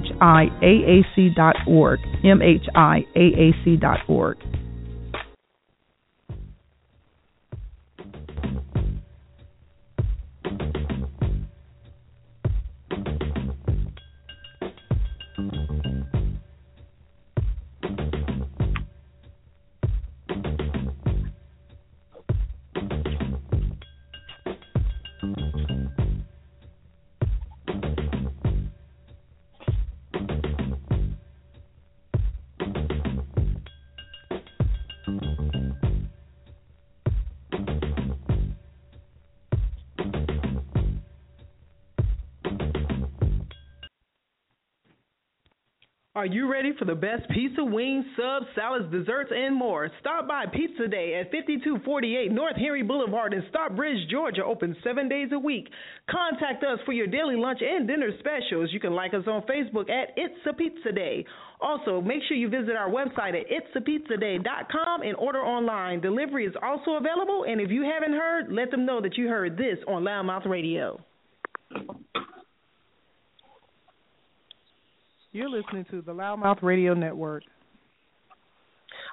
mhiaac.org. 2.23 4.37
Are 46.21 46.27
you 46.27 46.47
ready 46.47 46.71
for 46.77 46.85
the 46.85 46.93
best 46.93 47.27
pizza, 47.31 47.63
wings, 47.63 48.05
subs, 48.15 48.45
salads, 48.53 48.91
desserts, 48.91 49.31
and 49.35 49.55
more? 49.55 49.89
Stop 50.01 50.27
by 50.27 50.45
Pizza 50.45 50.87
Day 50.87 51.15
at 51.19 51.31
5248 51.31 52.31
North 52.31 52.57
Henry 52.57 52.83
Boulevard 52.83 53.33
in 53.33 53.43
Stockbridge, 53.49 54.07
Georgia, 54.07 54.45
open 54.45 54.75
seven 54.83 55.09
days 55.09 55.29
a 55.33 55.39
week. 55.39 55.67
Contact 56.07 56.63
us 56.63 56.77
for 56.85 56.91
your 56.91 57.07
daily 57.07 57.35
lunch 57.35 57.61
and 57.63 57.87
dinner 57.87 58.11
specials. 58.19 58.69
You 58.71 58.79
can 58.79 58.93
like 58.93 59.15
us 59.15 59.23
on 59.25 59.41
Facebook 59.49 59.89
at 59.89 60.09
It's 60.15 60.35
a 60.47 60.53
Pizza 60.53 60.91
Day. 60.91 61.25
Also, 61.59 62.01
make 62.01 62.21
sure 62.27 62.37
you 62.37 62.49
visit 62.49 62.75
our 62.75 62.91
website 62.91 63.33
at 63.33 63.47
it'sapizzaday.com 63.49 65.01
and 65.01 65.15
order 65.15 65.39
online. 65.39 66.01
Delivery 66.01 66.45
is 66.45 66.53
also 66.61 66.97
available, 66.97 67.45
and 67.47 67.59
if 67.59 67.71
you 67.71 67.81
haven't 67.81 68.13
heard, 68.13 68.51
let 68.51 68.69
them 68.69 68.85
know 68.85 69.01
that 69.01 69.17
you 69.17 69.27
heard 69.27 69.57
this 69.57 69.79
on 69.87 70.03
LouddMouth 70.03 70.47
Radio. 70.47 71.01
You're 75.33 75.49
listening 75.49 75.85
to 75.91 76.01
the 76.01 76.11
LouddMouth 76.11 76.61
Radio 76.61 76.93
Network. 76.93 77.43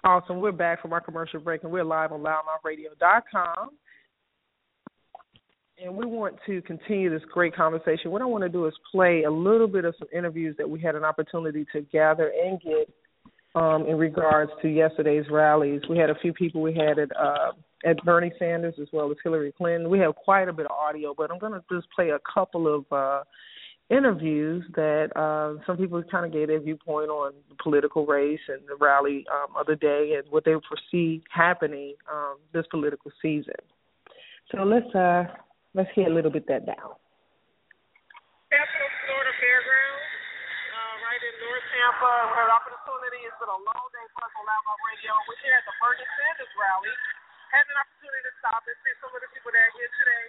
Awesome. 0.02 0.40
We're 0.40 0.50
back 0.50 0.82
from 0.82 0.92
our 0.92 1.00
commercial 1.00 1.38
break, 1.38 1.62
and 1.62 1.70
we're 1.70 1.84
live 1.84 2.10
on 2.10 2.20
louddmouthradio.com. 2.20 3.70
And 5.80 5.94
we 5.94 6.06
want 6.06 6.34
to 6.46 6.60
continue 6.62 7.08
this 7.08 7.22
great 7.32 7.54
conversation. 7.54 8.10
What 8.10 8.20
I 8.20 8.24
want 8.24 8.42
to 8.42 8.48
do 8.48 8.66
is 8.66 8.74
play 8.90 9.22
a 9.22 9.30
little 9.30 9.68
bit 9.68 9.84
of 9.84 9.94
some 9.96 10.08
interviews 10.12 10.56
that 10.58 10.68
we 10.68 10.80
had 10.80 10.96
an 10.96 11.04
opportunity 11.04 11.64
to 11.72 11.82
gather 11.82 12.32
and 12.44 12.60
get 12.60 12.92
um, 13.54 13.86
in 13.86 13.96
regards 13.96 14.50
to 14.62 14.68
yesterday's 14.68 15.26
rallies. 15.30 15.82
We 15.88 15.98
had 15.98 16.10
a 16.10 16.16
few 16.16 16.32
people 16.32 16.62
we 16.62 16.74
had 16.74 16.98
at 16.98 17.16
uh, 17.16 17.52
at 17.84 18.04
Bernie 18.04 18.32
Sanders 18.40 18.74
as 18.82 18.88
well 18.92 19.08
as 19.12 19.16
Hillary 19.22 19.52
Clinton. 19.56 19.88
We 19.88 20.00
have 20.00 20.16
quite 20.16 20.48
a 20.48 20.52
bit 20.52 20.66
of 20.66 20.72
audio, 20.72 21.14
but 21.16 21.30
I'm 21.30 21.38
going 21.38 21.52
to 21.52 21.62
just 21.72 21.86
play 21.94 22.10
a 22.10 22.18
couple 22.34 22.74
of 22.74 22.84
uh, 22.90 23.22
interviews 23.90 24.64
that 24.76 25.08
uh, 25.16 25.56
some 25.66 25.76
people 25.76 26.02
kind 26.10 26.26
of 26.26 26.32
gave 26.32 26.48
their 26.48 26.60
viewpoint 26.60 27.08
on 27.08 27.32
the 27.48 27.56
political 27.62 28.04
race 28.04 28.40
and 28.48 28.60
the 28.68 28.76
rally 28.76 29.24
um, 29.32 29.56
of 29.56 29.66
the 29.66 29.76
day 29.76 30.16
and 30.16 30.28
what 30.30 30.44
they 30.44 30.52
foresee 30.68 31.24
happening 31.32 31.94
um, 32.12 32.36
this 32.52 32.66
political 32.70 33.10
season. 33.22 33.56
So 34.52 34.64
let's 34.64 34.88
uh, 34.94 35.24
let's 35.72 35.88
hear 35.94 36.08
a 36.08 36.14
little 36.14 36.30
bit 36.30 36.46
that 36.48 36.66
now. 36.66 37.00
Florida 38.48 39.32
uh, 39.32 40.94
right 41.04 41.20
in 41.20 41.34
North 41.40 41.66
Tampa. 41.72 42.12
Had 42.32 42.48
opportunity. 42.48 43.20
It's 43.24 43.36
been 43.40 43.52
a 43.52 43.60
long 43.60 43.86
day 43.92 44.06
for 44.12 44.24
us 44.24 44.32
on 44.36 44.44
LouddMouth 44.44 44.82
Radio. 44.88 45.12
We're 45.28 45.40
here 45.44 45.56
at 45.56 45.64
the 45.64 45.72
Bernie 45.80 46.04
Sanders 46.16 46.52
rally. 46.56 46.92
Had 47.52 47.64
an 47.72 47.76
opportunity 47.80 48.24
to 48.28 48.32
stop 48.40 48.60
and 48.68 48.76
see 48.84 48.92
some 49.00 49.12
of 49.16 49.20
the 49.24 49.28
people 49.32 49.52
that 49.52 49.64
are 49.64 49.74
here 49.80 49.92
today. 49.96 50.24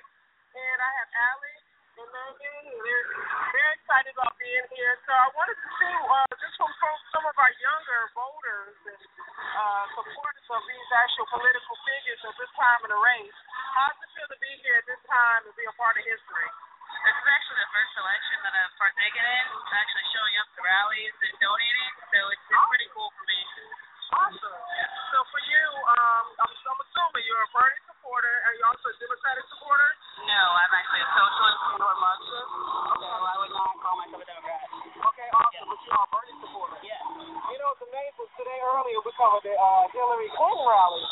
And 0.56 0.78
I 0.80 0.92
have 1.00 1.10
Alex 1.12 1.59
and. 2.00 2.80
They're 2.80 3.08
very 3.52 3.76
excited 3.76 4.14
about 4.16 4.34
being 4.40 4.68
here. 4.72 4.96
So 5.04 5.12
I 5.12 5.28
wanted 5.36 5.58
to 5.60 5.70
see, 5.80 5.96
uh, 6.00 6.32
just 6.40 6.56
from, 6.56 6.72
some 7.12 7.26
of 7.28 7.36
our 7.36 7.52
younger 7.60 8.02
voters 8.16 8.78
and 8.88 9.02
uh, 9.04 9.86
supporters 9.98 10.48
of 10.48 10.62
these 10.64 10.90
actual 10.96 11.28
political 11.28 11.76
figures 11.84 12.22
at 12.24 12.36
this 12.40 12.52
time 12.56 12.80
in 12.88 12.90
the 12.94 13.02
race, 13.02 13.40
how 13.76 13.92
does 13.92 14.00
it 14.00 14.10
feel 14.16 14.30
to 14.32 14.40
be 14.40 14.54
here 14.64 14.78
at 14.80 14.88
this 14.88 15.02
time 15.10 15.42
and 15.44 15.54
be 15.60 15.66
a 15.68 15.76
part 15.76 15.98
of 16.00 16.04
history? 16.06 16.50
This 17.04 17.16
is 17.16 17.28
actually 17.28 17.60
the 17.60 17.72
first 17.76 17.94
election 18.00 18.38
that 18.44 18.54
I've 18.56 18.76
partaken 18.80 19.24
in, 19.24 19.46
actually 19.72 20.08
showing 20.12 20.36
up 20.40 20.48
to 20.56 20.60
rallies 20.64 21.16
and 21.20 21.36
donating, 21.40 21.92
so 22.12 22.20
it's, 22.32 22.46
it's 22.48 22.68
pretty 22.70 22.90
cool 22.96 23.10
for 23.12 23.24
me. 23.28 23.40
Awesome. 24.10 24.62
So 25.14 25.18
for 25.32 25.42
you, 25.48 25.66
um, 25.96 26.26
I'm, 26.44 26.54
I'm 26.54 26.80
assuming 26.82 27.24
you're 27.24 27.46
a 27.46 27.52
Bernie 27.56 27.89
supporter. 28.00 28.32
Are 28.48 28.56
you 28.56 28.64
also 28.64 28.88
a 28.88 28.96
Democratic 28.96 29.44
supporter? 29.52 29.92
No, 30.24 30.42
I'm 30.56 30.72
actually 30.72 31.04
a 31.04 31.10
socialist 31.20 31.60
and 31.68 31.84
a 31.84 31.98
Marxist, 32.00 32.52
so 32.96 33.08
I 33.12 33.36
would 33.44 33.52
not 33.52 33.76
call 33.84 33.96
myself 34.00 34.24
a 34.24 34.28
Democrat. 34.28 34.64
Okay, 34.72 35.28
awesome. 35.36 35.68
But 35.68 35.80
you 35.84 35.92
are 35.92 36.04
a 36.08 36.12
Bernie 36.16 36.40
supporter. 36.40 36.79
Know, 37.70 37.86
the 37.86 37.94
name 37.94 38.14
today 38.34 38.60
earlier 38.66 38.98
we 39.06 39.14
covered 39.14 39.46
the 39.46 39.54
uh, 39.54 39.86
Hillary 39.94 40.26
Clinton 40.34 40.66
rally. 40.66 41.06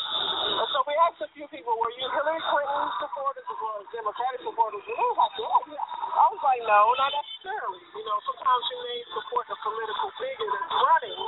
And 0.58 0.68
so 0.74 0.82
we 0.90 0.94
asked 1.06 1.22
a 1.22 1.30
few 1.30 1.46
people, 1.54 1.70
were 1.78 1.94
you 1.94 2.02
Hillary 2.10 2.42
Clinton 2.50 2.82
supporters 2.98 3.46
as 3.46 3.58
well 3.62 3.78
as 3.78 3.86
Democratic 3.94 4.42
supporters? 4.42 4.82
And 4.82 4.98
they 4.98 5.06
was 5.06 5.18
like, 5.22 5.38
yeah, 5.38 5.78
yeah. 5.78 6.18
I 6.18 6.26
was 6.34 6.42
like, 6.42 6.58
no, 6.66 6.80
not 6.98 7.14
necessarily. 7.14 7.78
You 7.94 8.02
know, 8.02 8.18
sometimes 8.26 8.62
you 8.74 8.78
may 8.90 8.98
support 9.06 9.46
the 9.46 9.58
political 9.62 10.10
figure 10.18 10.50
that's 10.50 10.74
running, 10.82 11.18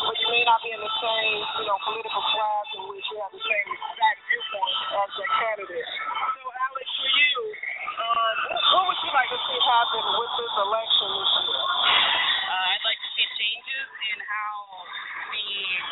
but 0.00 0.16
you 0.16 0.28
may 0.32 0.44
not 0.48 0.64
be 0.64 0.72
in 0.72 0.80
the 0.80 0.94
same, 0.96 1.36
you 1.60 1.66
know, 1.68 1.76
political 1.84 2.24
class 2.32 2.66
in 2.72 2.82
which 2.88 3.04
you 3.12 3.20
have 3.20 3.32
the 3.36 3.44
same 3.44 3.66
exact 3.68 4.18
viewpoint 4.32 4.76
as 4.96 5.10
that 5.12 5.30
candidate. 5.44 5.88
So, 6.08 6.40
Alex, 6.56 6.88
for 6.88 7.10
you, 7.20 7.36
uh, 8.00 8.32
what 8.80 8.82
would 8.88 9.00
you 9.04 9.12
like 9.12 9.28
to 9.28 9.40
see 9.44 9.60
happen 9.60 10.04
with 10.08 10.32
this 10.40 10.54
election 10.56 11.08
this 11.20 11.32
year? 11.36 11.64
Uh, 12.48 12.72
I'd 12.72 12.84
like 12.88 13.00
to 13.04 13.10
see 13.12 13.28
changes 13.36 13.89
in 14.00 14.18
how 14.24 14.52
the 15.30 15.46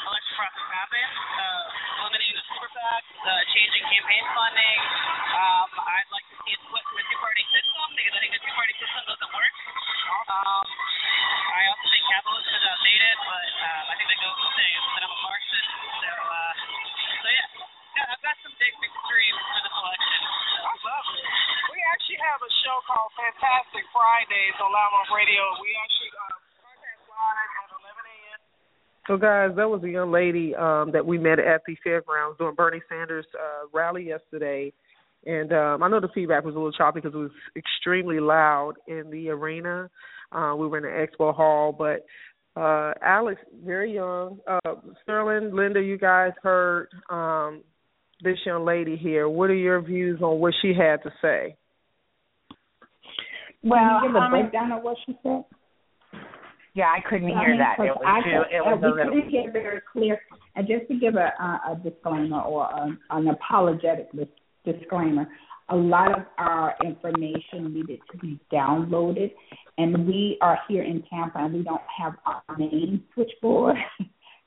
election 0.08 0.34
process 0.40 0.66
happens, 0.72 1.14
uh, 1.36 1.64
eliminating 2.04 2.36
the 2.40 2.44
super 2.48 2.70
PACs, 2.72 3.08
uh, 3.20 3.42
changing 3.52 3.84
campaign 3.84 4.24
funding. 4.32 4.78
Um, 5.36 5.68
I'd 5.76 6.10
like 6.10 6.26
to 6.32 6.36
see 6.42 6.52
it 6.56 6.60
split 6.64 6.84
from 6.88 6.96
a 6.98 7.04
two-party 7.04 7.44
system 7.52 7.84
because 7.94 8.14
I 8.16 8.20
think 8.24 8.32
the 8.32 8.42
two-party 8.42 8.74
system 8.80 9.02
doesn't 9.12 9.32
work. 9.36 9.54
Um, 10.28 10.66
I 11.48 11.62
also 11.68 11.86
think 11.92 12.04
capitalism 12.08 12.52
is 12.56 12.64
outdated, 12.64 13.16
but 13.28 13.48
um, 13.60 13.84
I 13.88 13.94
think 14.00 14.08
that 14.08 14.20
goes 14.24 14.36
without 14.40 14.54
saying 14.56 14.80
that 14.88 15.02
I'm 15.04 15.12
a 15.12 15.20
Marxist. 15.20 15.68
So, 16.00 16.10
uh, 16.12 16.52
so 17.18 17.28
yeah. 17.28 17.48
yeah, 17.92 18.12
I've 18.14 18.22
got 18.24 18.36
some 18.40 18.54
big, 18.56 18.72
big 18.80 18.92
dreams 19.04 19.42
for 19.42 19.60
this 19.68 19.76
election. 19.76 20.20
I 20.64 20.74
love 20.80 21.06
it. 21.12 21.26
We 21.76 21.80
actually 21.92 22.20
have 22.24 22.40
a 22.40 22.50
show 22.64 22.76
called 22.88 23.12
Fantastic 23.20 23.84
Fridays 23.92 24.56
on 24.64 24.72
LouddMouth 24.72 25.12
Radio. 25.12 25.44
We 25.60 25.70
actually 25.76 26.12
uh, 26.16 26.48
broadcast 26.64 27.02
live 27.08 27.50
at 27.52 27.67
11 27.67 27.67
a.m. 27.67 27.67
So, 29.08 29.16
guys, 29.16 29.52
that 29.56 29.70
was 29.70 29.82
a 29.84 29.88
young 29.88 30.12
lady 30.12 30.54
um, 30.54 30.92
that 30.92 31.04
we 31.04 31.16
met 31.16 31.38
at 31.38 31.62
the 31.66 31.76
fairgrounds 31.82 32.36
during 32.36 32.54
Bernie 32.54 32.82
Sanders' 32.90 33.24
uh, 33.34 33.66
rally 33.72 34.06
yesterday. 34.06 34.70
And 35.24 35.50
um, 35.50 35.82
I 35.82 35.88
know 35.88 35.98
the 35.98 36.10
feedback 36.14 36.44
was 36.44 36.54
a 36.54 36.58
little 36.58 36.72
choppy 36.72 37.00
because 37.00 37.14
it 37.14 37.18
was 37.18 37.30
extremely 37.56 38.20
loud 38.20 38.74
in 38.86 39.10
the 39.10 39.30
arena. 39.30 39.88
Uh, 40.30 40.54
we 40.56 40.68
were 40.68 40.76
in 40.76 40.82
the 40.84 40.90
expo 40.90 41.34
hall, 41.34 41.72
but 41.72 42.04
uh, 42.60 42.92
Alex, 43.02 43.40
very 43.64 43.94
young. 43.94 44.40
Uh, 44.46 44.74
Sterling, 45.04 45.56
Linda, 45.56 45.80
you 45.80 45.96
guys 45.96 46.32
heard 46.42 46.88
um, 47.08 47.62
this 48.22 48.36
young 48.44 48.66
lady 48.66 48.96
here. 48.96 49.26
What 49.26 49.48
are 49.48 49.54
your 49.54 49.80
views 49.80 50.20
on 50.20 50.38
what 50.38 50.52
she 50.60 50.68
had 50.68 51.02
to 51.04 51.10
say? 51.22 51.56
Well, 53.62 53.78
Can 53.78 54.02
you 54.02 54.08
give 54.08 54.16
a 54.16 54.18
um, 54.18 54.30
breakdown 54.30 54.72
of 54.72 54.82
what 54.82 54.98
she 55.06 55.16
said? 55.22 55.44
Yeah, 56.74 56.86
I 56.86 57.00
couldn't 57.08 57.30
I 57.32 57.40
hear 57.40 57.50
mean, 57.50 57.58
that. 57.58 57.76
It 57.78 57.94
was 57.96 58.04
I 58.06 58.20
too. 58.22 58.42
It 58.54 58.60
uh, 58.60 58.76
was 58.76 58.80
a 58.82 58.86
we 58.86 58.92
little. 58.92 59.14
couldn't 59.14 59.30
hear 59.30 59.52
very 59.52 59.80
clear. 59.92 60.20
And 60.56 60.66
just 60.66 60.88
to 60.88 60.98
give 60.98 61.14
a, 61.14 61.32
a, 61.40 61.72
a 61.72 61.80
disclaimer 61.82 62.40
or 62.40 62.64
a, 62.64 62.98
an 63.10 63.28
apologetic 63.28 64.08
disclaimer, 64.64 65.28
a 65.70 65.76
lot 65.76 66.18
of 66.18 66.24
our 66.38 66.74
information 66.84 67.74
needed 67.74 68.00
to 68.10 68.18
be 68.18 68.40
downloaded, 68.52 69.32
and 69.76 70.06
we 70.06 70.38
are 70.40 70.58
here 70.68 70.82
in 70.82 71.02
Tampa, 71.10 71.38
and 71.38 71.54
we 71.54 71.62
don't 71.62 71.82
have 71.98 72.14
our 72.24 72.56
main 72.56 73.02
switchboard. 73.14 73.76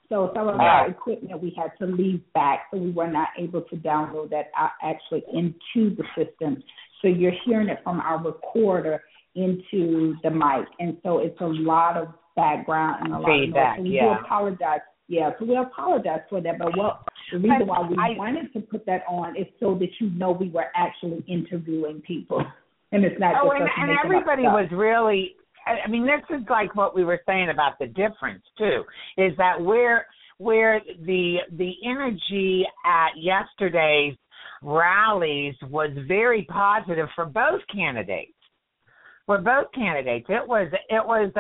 So 0.10 0.30
some 0.36 0.50
of 0.50 0.60
our 0.60 0.90
equipment 0.90 1.42
we 1.42 1.56
had 1.58 1.70
to 1.80 1.90
leave 1.90 2.22
back, 2.34 2.66
so 2.70 2.78
we 2.78 2.92
were 2.92 3.10
not 3.10 3.30
able 3.40 3.62
to 3.62 3.78
download 3.78 4.30
that 4.32 4.52
uh, 4.60 4.68
actually 4.84 5.24
into 5.32 5.96
the 5.96 6.04
system. 6.18 6.62
So 7.02 7.08
you're 7.08 7.32
hearing 7.46 7.70
it 7.70 7.80
from 7.82 8.02
our 8.02 8.22
recorder 8.22 9.02
into 9.36 10.16
the 10.24 10.30
mic, 10.30 10.68
and 10.80 10.98
so 11.04 11.20
it's 11.20 11.40
a 11.42 11.46
lot 11.46 11.98
of 11.98 12.10
background 12.36 13.06
and 13.06 13.14
a 13.14 13.20
lot 13.20 13.28
Feedback, 13.28 13.80
of 13.80 13.86
noise. 13.86 13.88
So 13.88 13.90
we 13.90 13.96
yeah. 13.96 14.18
do 14.18 14.26
apologize. 14.26 14.80
Yeah, 15.08 15.32
so 15.40 15.46
we 15.46 15.58
apologize 15.58 16.22
for 16.30 16.42
that. 16.42 16.58
But 16.58 16.78
what 16.78 17.04
the 17.32 17.40
reason 17.40 17.68
why 17.68 17.88
we 17.88 17.96
I- 17.98 18.18
wanted 18.18 18.52
to 18.54 18.62
put 18.62 18.86
that 18.86 19.04
on 19.10 19.36
is 19.36 19.46
so 19.60 19.76
that 19.76 19.90
you 20.00 20.10
know 20.12 20.32
we 20.32 20.50
were 20.50 20.68
actually 20.76 21.24
interviewing 21.28 22.02
people, 22.02 22.44
and 22.92 23.04
it's 23.04 23.20
not 23.20 23.36
Oh, 23.44 23.52
just 23.52 23.72
and, 23.78 23.90
and 23.90 24.00
everybody 24.04 24.44
was 24.44 24.70
really. 24.72 25.36
I 25.66 25.86
I 25.86 25.88
mean, 25.90 26.06
this 26.06 26.24
is 26.36 26.44
like 26.50 26.76
what 26.76 26.96
we 26.96 27.04
were 27.04 27.22
saying 27.26 27.50
about 27.50 27.78
the 27.80 27.88
difference 27.88 28.44
too. 28.58 28.84
Is 29.18 29.36
that 29.38 29.60
where 29.62 30.08
where 30.38 30.82
the 31.06 31.38
the 31.58 31.74
energy 31.86 32.66
at 32.86 33.10
yesterday's 33.16 34.16
rallies 34.64 35.56
was 35.70 35.92
very 36.08 36.44
positive 36.50 37.08
for 37.16 37.26
both 37.26 37.62
candidates. 37.74 38.34
For 39.32 39.38
both 39.38 39.72
candidates, 39.74 40.26
it 40.28 40.46
was 40.46 40.68
it 40.90 41.08
was. 41.08 41.32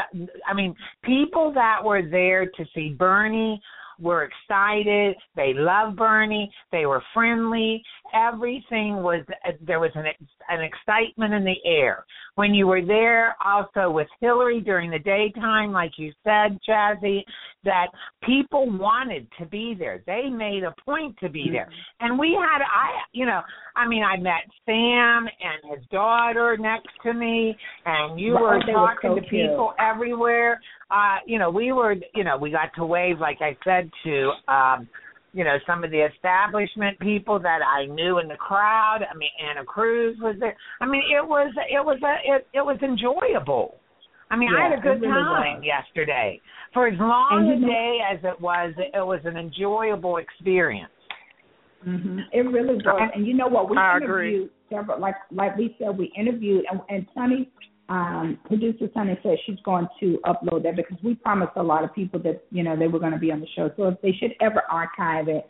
I 0.48 0.54
mean, 0.54 0.74
people 1.04 1.52
that 1.54 1.84
were 1.84 2.02
there 2.02 2.46
to 2.46 2.66
see 2.74 2.96
Bernie 2.98 3.62
were 4.02 4.24
excited. 4.24 5.16
They 5.36 5.54
loved 5.54 5.98
Bernie. 5.98 6.52
They 6.72 6.86
were 6.86 7.04
friendly. 7.14 7.84
Everything 8.14 8.98
was 9.04 9.24
there 9.66 9.80
was 9.80 9.92
an 9.96 10.06
an 10.50 10.62
excitement 10.62 11.34
in 11.34 11.46
the 11.46 11.56
air. 11.66 12.06
When 12.36 12.54
you 12.54 12.68
were 12.68 12.84
there 12.84 13.36
also 13.46 13.92
with 13.92 14.08
Hillary 14.20 14.62
during 14.62 14.90
the 14.90 15.00
daytime, 15.00 15.72
like 15.72 15.92
you 15.98 16.12
said, 16.24 16.58
Jazzie, 16.66 17.24
that 17.64 17.88
people 18.24 18.70
wanted 18.78 19.28
to 19.40 19.46
be 19.46 19.76
there. 19.78 20.02
They 20.08 20.30
made 20.30 20.64
a 20.64 20.74
point 20.84 21.16
to 21.20 21.30
be 21.30 21.50
there. 21.52 21.70
And 22.00 22.18
we 22.18 22.38
had 22.40 22.62
I 22.62 23.02
you 23.14 23.26
know, 23.26 23.42
I 23.76 23.88
mean 23.88 24.04
I 24.04 24.18
met 24.18 24.44
Sam 24.66 25.28
and 25.28 25.78
his 25.78 25.88
daughter 25.92 26.58
next 26.58 26.90
to 27.04 27.14
me 27.14 27.56
and 27.86 28.20
you 28.20 28.34
were 28.34 28.60
talking 28.72 29.12
so 29.12 29.16
to 29.16 29.22
people 29.22 29.74
everywhere. 29.80 30.60
Uh, 30.92 31.18
you 31.26 31.40
know, 31.40 31.50
we 31.50 31.72
were, 31.72 31.96
you 32.14 32.24
know, 32.24 32.38
we 32.38 32.52
got 32.52 32.70
to 32.76 32.86
wave, 32.86 33.20
like 33.20 33.38
I 33.40 33.56
said, 33.64 33.90
to, 34.04 34.32
um, 34.52 34.90
you 35.34 35.46
know, 35.46 35.58
some 35.66 35.86
of 35.86 35.92
the 35.92 36.06
establishment 36.14 37.00
people 37.00 37.40
that 37.40 37.60
I 37.66 37.86
knew 37.86 38.20
in 38.20 38.28
the 38.28 38.36
crowd. 38.36 39.00
I 39.10 39.16
mean, 39.16 39.30
Anna 39.40 39.64
Cruz 39.64 40.18
was 40.20 40.36
there. 40.40 40.56
I 40.82 40.86
mean, 40.86 41.04
it 41.10 41.26
was, 41.26 41.54
it 41.56 41.86
was 41.86 41.98
a, 42.04 42.36
it, 42.36 42.48
it 42.54 42.62
was 42.62 42.78
enjoyable. 42.84 43.76
I 44.30 44.36
mean, 44.36 44.50
I 44.50 44.70
had 44.70 44.80
a 44.80 44.82
good 44.82 45.02
really 45.02 45.24
time 45.24 45.58
was. 45.58 45.64
yesterday. 45.66 46.40
For 46.74 46.88
as 46.88 47.00
long 47.00 47.52
a 47.52 47.66
day 47.66 48.00
as 48.12 48.20
it 48.24 48.40
was, 48.42 48.74
it 48.78 49.06
was 49.06 49.20
an 49.26 49.38
enjoyable 49.38 50.18
experience. 50.18 50.92
hmm 51.84 52.20
It 52.32 52.42
really 52.42 52.76
was. 52.76 53.12
And 53.14 53.28
you 53.28 53.34
know 53.34 53.48
what? 53.48 53.70
We 53.70 53.78
I 53.78 53.98
agree. 53.98 54.30
interviewed 54.30 54.50
several, 54.70 55.00
like 55.00 55.16
like 55.32 55.58
we 55.58 55.76
said, 55.78 55.98
we 55.98 56.12
interviewed, 56.18 56.64
and, 56.72 56.80
and 56.90 57.06
Sonny, 57.14 57.50
um, 57.92 58.40
producer 58.46 58.88
Sonny 58.94 59.20
said 59.22 59.38
she's 59.46 59.60
going 59.66 59.86
to 60.00 60.18
upload 60.26 60.64
that 60.64 60.78
because 60.78 60.98
we 61.04 61.14
promised 61.14 61.52
a 61.58 61.64
lot 61.64 61.84
of 61.84 61.94
people 61.94 62.22
that 62.22 62.46
you 62.50 62.64
know 62.64 62.78
they 62.78 62.88
were 62.88 63.00
going 63.00 63.12
to 63.12 63.20
be 63.20 63.34
on 63.34 63.42
the 63.42 63.48
show. 63.54 63.70
So 63.76 63.90
if 63.90 64.02
they 64.02 64.14
should 64.14 64.34
ever 64.40 64.64
archive 64.72 65.28
it 65.28 65.46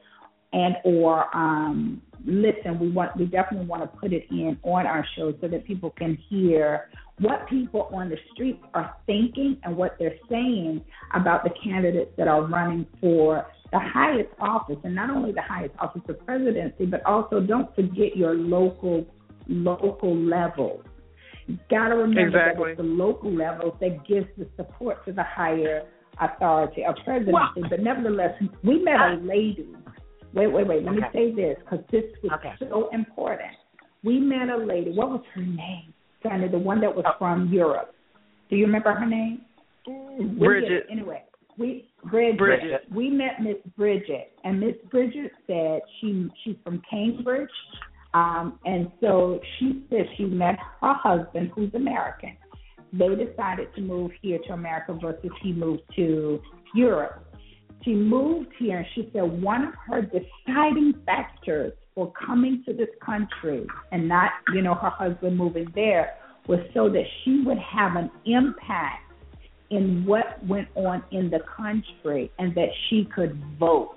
and 0.52 0.76
or 0.84 1.36
um, 1.38 2.02
listen, 2.26 2.80
we 2.80 2.90
want 2.90 3.16
we 3.16 3.26
definitely 3.26 3.68
want 3.68 3.84
to 3.84 4.00
put 4.00 4.12
it 4.12 4.26
in 4.32 4.58
on 4.64 4.88
our 4.88 5.06
show 5.16 5.36
so 5.40 5.48
that 5.48 5.66
people 5.66 5.92
can 5.92 6.18
hear 6.30 6.90
what 7.20 7.48
people 7.48 7.88
on 7.94 8.10
the 8.10 8.18
street 8.34 8.60
are 8.74 8.96
thinking 9.06 9.58
and 9.64 9.78
what 9.78 9.96
they're 10.00 10.18
saying 10.28 10.84
about 11.14 11.44
the 11.44 11.52
candidates 11.64 12.10
that 12.18 12.28
are 12.28 12.42
running 12.42 12.88
for 13.00 13.46
the 13.72 13.80
highest 13.80 14.30
office, 14.40 14.78
and 14.84 14.96
not 14.96 15.12
only 15.12 15.32
the 15.32 15.44
highest 15.44 15.76
office 15.80 16.02
of 16.10 16.26
presidency, 16.26 16.88
but 16.88 17.06
also 17.06 17.40
don't 17.40 17.74
forget 17.76 18.18
your 18.18 18.34
local 18.34 19.06
local 19.48 20.18
levels. 20.18 20.84
Got 21.70 21.90
to 21.90 21.96
remember 21.96 22.38
Exactly. 22.38 22.64
that 22.64 22.70
it's 22.72 22.78
the 22.78 22.84
local 22.84 23.32
levels 23.32 23.74
that 23.82 24.06
gives 24.08 24.28
the 24.38 24.48
support 24.56 25.04
to 25.06 25.14
the 25.14 25.24
higher 25.24 25.84
authority 26.20 26.84
of 26.86 26.96
presidency. 27.04 27.62
but 27.70 27.80
nevertheless, 27.82 28.40
we 28.64 28.84
met 28.84 29.00
a 29.00 29.20
lady. 29.22 29.68
Wait, 30.34 30.48
wait, 30.48 30.68
wait. 30.68 30.84
Let 30.84 30.96
me 30.96 31.02
say 31.14 31.34
this 31.34 31.58
because 31.60 31.86
this 31.92 32.04
was 32.24 32.32
Okay. 32.34 32.54
so 32.60 32.90
important. 32.94 33.52
We 34.04 34.20
met 34.20 34.50
a 34.50 34.58
lady. 34.58 34.92
What 34.92 35.10
was 35.10 35.24
her 35.34 35.42
name? 35.42 35.94
Sandy, 36.24 36.48
the 36.48 36.58
one 36.60 36.80
that 36.82 36.96
was 36.96 37.06
oh. 37.08 37.14
from 37.18 37.50
Europe. 37.50 37.94
Do 38.50 38.56
you 38.56 38.66
remember 38.66 38.94
her 38.94 39.06
name? 39.06 39.42
Bridget. 40.38 40.86
Anyway, 40.92 41.24
we 41.58 41.90
Bridget. 42.10 42.38
Bridget. 42.38 42.82
We 42.94 43.10
met 43.10 43.42
Miss 43.42 43.58
Bridget, 43.78 44.32
and 44.44 44.60
Miss 44.60 44.76
Bridget 44.90 45.32
said 45.48 45.82
she 46.00 46.30
she's 46.44 46.56
from 46.64 46.82
Cambridge, 46.90 47.50
um, 48.14 48.60
and 48.66 48.92
so 49.00 49.40
she 49.58 49.84
said 49.90 50.06
she 50.18 50.26
met 50.26 50.58
her 50.82 50.94
husband, 50.94 51.52
who's 51.56 51.74
American. 51.74 52.36
They 52.94 53.10
decided 53.16 53.74
to 53.76 53.82
move 53.82 54.12
here 54.22 54.40
to 54.48 54.54
America 54.54 54.98
versus 55.02 55.32
he 55.42 55.54
moved 55.54 55.84
to 55.96 56.42
Europe. 56.76 57.26
She 57.84 57.94
moved 57.94 58.50
here, 58.60 58.80
and 58.80 58.88
she 58.94 59.10
said 59.14 59.42
one 59.42 59.64
of 59.64 59.74
her 59.88 60.02
deciding 60.02 60.94
factors 61.06 61.74
for 61.96 62.12
coming 62.26 62.64
to 62.68 62.74
this 62.74 62.90
country 63.04 63.66
and 63.92 64.08
not, 64.08 64.32
you 64.54 64.62
know, 64.62 64.76
her 64.76 64.90
husband 64.90 65.38
moving 65.38 65.72
there 65.74 66.14
was 66.48 66.60
so 66.74 66.90
that 66.90 67.04
she 67.24 67.44
would 67.46 67.58
have 67.58 67.96
an 67.96 68.10
impact 68.26 69.12
in 69.70 70.06
what 70.06 70.46
went 70.46 70.68
on 70.76 71.04
in 71.12 71.30
the 71.30 71.40
country 71.56 72.30
and 72.40 72.54
that 72.56 72.70
she 72.90 73.08
could 73.16 73.42
vote. 73.58 73.96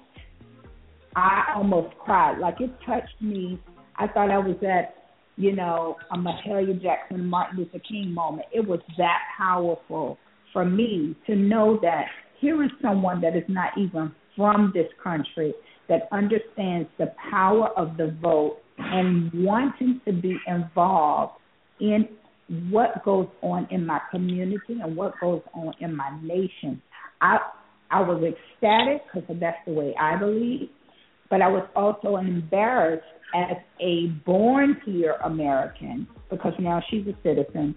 I 1.16 1.52
almost 1.56 1.96
cried. 1.98 2.38
Like 2.38 2.60
it 2.60 2.70
touched 2.86 3.20
me. 3.20 3.58
I 3.96 4.06
thought 4.08 4.30
I 4.30 4.38
was 4.38 4.56
at, 4.62 4.94
you 5.36 5.54
know, 5.54 5.96
a 6.12 6.16
Mahalia 6.16 6.80
Jackson, 6.80 7.26
Martin 7.26 7.58
Luther 7.58 7.80
King 7.88 8.12
moment. 8.12 8.46
It 8.52 8.66
was 8.66 8.80
that 8.98 9.18
powerful 9.36 10.18
for 10.52 10.64
me 10.64 11.16
to 11.26 11.36
know 11.36 11.78
that 11.82 12.06
here 12.40 12.62
is 12.62 12.70
someone 12.82 13.20
that 13.20 13.36
is 13.36 13.44
not 13.48 13.76
even 13.78 14.12
from 14.36 14.72
this 14.74 14.86
country 15.02 15.54
that 15.88 16.08
understands 16.12 16.88
the 16.98 17.12
power 17.30 17.68
of 17.76 17.96
the 17.96 18.16
vote 18.20 18.58
and 18.78 19.30
wanting 19.34 20.00
to 20.04 20.12
be 20.12 20.36
involved 20.46 21.34
in 21.80 22.08
what 22.70 23.04
goes 23.04 23.28
on 23.42 23.66
in 23.70 23.86
my 23.86 24.00
community 24.10 24.78
and 24.82 24.96
what 24.96 25.14
goes 25.20 25.42
on 25.54 25.72
in 25.80 25.94
my 25.94 26.10
nation. 26.22 26.80
I 27.20 27.38
I 27.90 28.00
was 28.00 28.22
ecstatic 28.22 29.02
because 29.14 29.36
that's 29.40 29.58
the 29.66 29.72
way 29.72 29.94
I 30.00 30.16
believe, 30.16 30.68
but 31.34 31.42
I 31.42 31.48
was 31.48 31.68
also 31.74 32.18
embarrassed 32.18 33.02
as 33.34 33.56
a 33.80 34.06
born 34.24 34.80
here 34.86 35.16
American 35.24 36.06
because 36.30 36.52
now 36.60 36.80
she's 36.88 37.04
a 37.08 37.14
citizen 37.24 37.74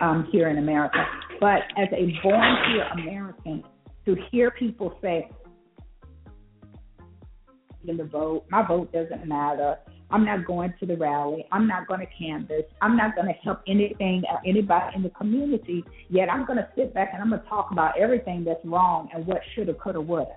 um, 0.00 0.26
here 0.32 0.48
in 0.48 0.56
America. 0.56 1.04
But 1.40 1.58
as 1.76 1.88
a 1.92 2.10
born 2.22 2.56
here 2.70 2.88
American, 2.94 3.64
to 4.06 4.16
hear 4.30 4.50
people 4.52 4.96
say, 5.02 5.28
in 7.86 7.98
the 7.98 8.04
vote. 8.04 8.44
My 8.50 8.66
vote 8.66 8.90
doesn't 8.92 9.26
matter. 9.28 9.76
I'm 10.10 10.24
not 10.24 10.46
going 10.46 10.72
to 10.80 10.86
the 10.86 10.96
rally. 10.96 11.44
I'm 11.52 11.66
not 11.66 11.86
going 11.86 12.00
to 12.00 12.06
canvass. 12.18 12.64
I'm 12.80 12.96
not 12.96 13.14
going 13.14 13.26
to 13.26 13.34
help 13.44 13.60
anything 13.68 14.22
or 14.30 14.40
anybody 14.46 14.96
in 14.96 15.02
the 15.02 15.10
community. 15.10 15.84
Yet 16.08 16.30
I'm 16.30 16.46
going 16.46 16.56
to 16.58 16.68
sit 16.76 16.94
back 16.94 17.10
and 17.12 17.22
I'm 17.22 17.28
going 17.28 17.42
to 17.42 17.48
talk 17.48 17.72
about 17.72 17.98
everything 17.98 18.42
that's 18.44 18.64
wrong 18.64 19.10
and 19.14 19.26
what 19.26 19.42
shoulda, 19.54 19.74
coulda, 19.74 20.00
woulda. 20.00 20.30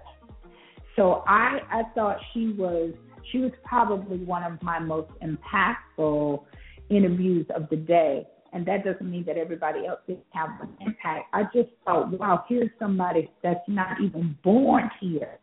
So 0.96 1.24
I 1.28 1.60
I 1.72 1.84
thought 1.96 2.18
she 2.34 2.54
was 2.58 2.94
she 3.32 3.40
was 3.40 3.52
probably 3.64 4.18
one 4.18 4.44
of 4.44 4.62
my 4.62 4.80
most 4.80 5.12
impactful 5.22 6.44
interviews 6.90 7.46
of 7.56 7.70
the 7.70 7.78
day. 7.78 8.28
And 8.52 8.66
that 8.68 8.86
doesn't 8.86 9.10
mean 9.10 9.26
that 9.26 9.38
everybody 9.38 9.88
else 9.88 10.00
didn't 10.06 10.26
have 10.32 10.50
an 10.62 10.70
impact. 10.86 11.26
I 11.34 11.44
just 11.46 11.70
thought, 11.86 12.12
wow, 12.20 12.44
here's 12.48 12.70
somebody 12.78 13.32
that's 13.42 13.68
not 13.68 14.00
even 14.00 14.38
born 14.44 14.92
here 15.02 15.40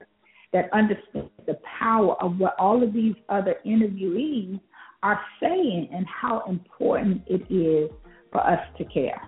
that 0.52 0.72
understands 0.72 1.30
the 1.46 1.58
power 1.80 2.14
of 2.22 2.38
what 2.38 2.54
all 2.58 2.82
of 2.82 2.92
these 2.92 3.14
other 3.28 3.56
interviewees 3.66 4.60
are 5.02 5.20
saying 5.40 5.88
and 5.92 6.06
how 6.06 6.44
important 6.48 7.22
it 7.26 7.42
is 7.52 7.90
for 8.30 8.46
us 8.46 8.60
to 8.78 8.84
care. 8.84 9.20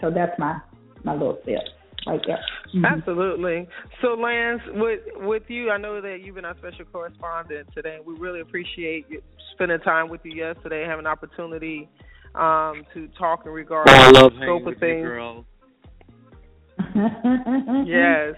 So 0.00 0.10
that's 0.10 0.38
my 0.38 0.60
my 1.04 1.12
little 1.12 1.38
tip 1.44 1.60
right 2.06 2.20
there. 2.26 2.44
Mhm. 2.74 2.84
Absolutely. 2.86 3.66
So, 4.00 4.14
Lance, 4.14 4.62
with 4.74 5.00
with 5.16 5.42
you, 5.48 5.70
I 5.70 5.76
know 5.78 6.00
that 6.00 6.20
you've 6.22 6.34
been 6.36 6.44
our 6.44 6.56
special 6.58 6.84
correspondent 6.86 7.68
today. 7.74 7.96
and 7.96 8.06
We 8.06 8.14
really 8.18 8.40
appreciate 8.40 9.06
you 9.08 9.20
spending 9.52 9.80
time 9.80 10.08
with 10.08 10.20
you 10.24 10.32
yesterday, 10.32 10.84
having 10.86 11.06
an 11.06 11.10
opportunity 11.10 11.88
um, 12.34 12.84
to 12.94 13.08
talk 13.18 13.44
in 13.46 13.52
regards 13.52 13.90
Oh, 13.90 13.94
I 13.94 14.12
to 14.12 14.20
love 14.20 14.32
the 14.32 14.38
hanging 14.38 14.48
scope 14.48 14.60
of 14.60 14.66
with 14.66 14.74
you, 14.74 14.80
things. 14.80 15.02
girl. 15.06 15.44
Yes. 17.86 18.34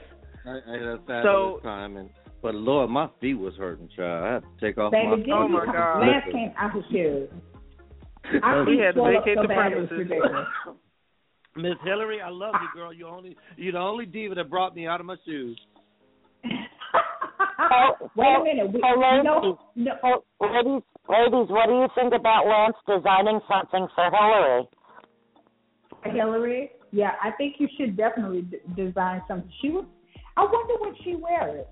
I, 0.47 0.51
I 0.67 0.73
had 0.73 0.83
a 0.83 0.99
fabulous 1.07 1.25
So- 1.25 1.61
time, 1.63 1.97
and 1.97 2.11
but 2.43 2.55
Lord, 2.55 2.89
my 2.89 3.09
feet 3.21 3.35
was 3.35 3.55
hurting, 3.57 3.89
child. 3.95 4.25
I 4.25 4.33
had 4.35 4.43
to 4.43 4.49
take 4.67 4.79
off 4.79 4.93
Baby, 4.93 5.07
my. 5.09 5.17
did 5.17 5.29
Oh, 5.31 5.47
my 5.49 5.67
God. 5.67 6.01
Lance 6.01 6.25
came 6.33 6.53
out 6.57 6.75
his 6.75 6.85
shoes. 6.91 7.29
I 8.43 8.63
We 8.63 8.79
had 8.79 8.95
to 8.95 9.03
vacate 9.03 9.37
so 9.37 9.43
the 9.43 9.49
bad 9.49 9.73
it 9.73 9.79
was 9.81 9.89
premises. 9.89 10.13
ridiculous. 11.57 11.79
Miss 11.83 11.89
Hillary, 11.89 12.21
I 12.21 12.31
love 12.31 12.55
you, 12.61 12.81
girl. 12.81 12.93
You 12.93 13.07
only 13.07 13.37
you're 13.57 13.73
the 13.73 13.79
only 13.79 14.07
diva 14.07 14.35
that 14.35 14.51
brought 14.51 14.75
me 14.75 14.87
out 14.87 15.01
of 15.01 15.07
my 15.07 15.17
shoes. 15.25 15.61
oh, 17.59 18.11
Wait 18.17 18.27
a 18.27 18.45
minute. 18.45 18.73
We, 18.73 18.81
Hello? 18.83 19.23
no, 19.23 19.59
no. 19.77 19.93
Oh, 20.03 20.23
ladies, 20.41 20.83
ladies, 21.09 21.51
what 21.51 21.67
do 21.67 21.75
you 21.75 21.89
think 21.95 22.15
about 22.15 22.47
Lance 22.47 22.77
designing 22.87 23.41
something 23.49 23.87
for 23.95 24.11
Hillary? 24.11 24.69
Hillary. 26.05 26.71
Yeah, 26.93 27.13
I 27.23 27.31
think 27.33 27.57
you 27.59 27.69
should 27.79 27.97
definitely 27.97 28.43
d- 28.43 28.59
design 28.75 29.23
something. 29.29 29.51
She 29.61 29.71
would. 29.71 29.87
I 30.37 30.43
wonder 30.43 30.75
what 30.79 30.95
she 31.05 31.15
wears. 31.15 31.67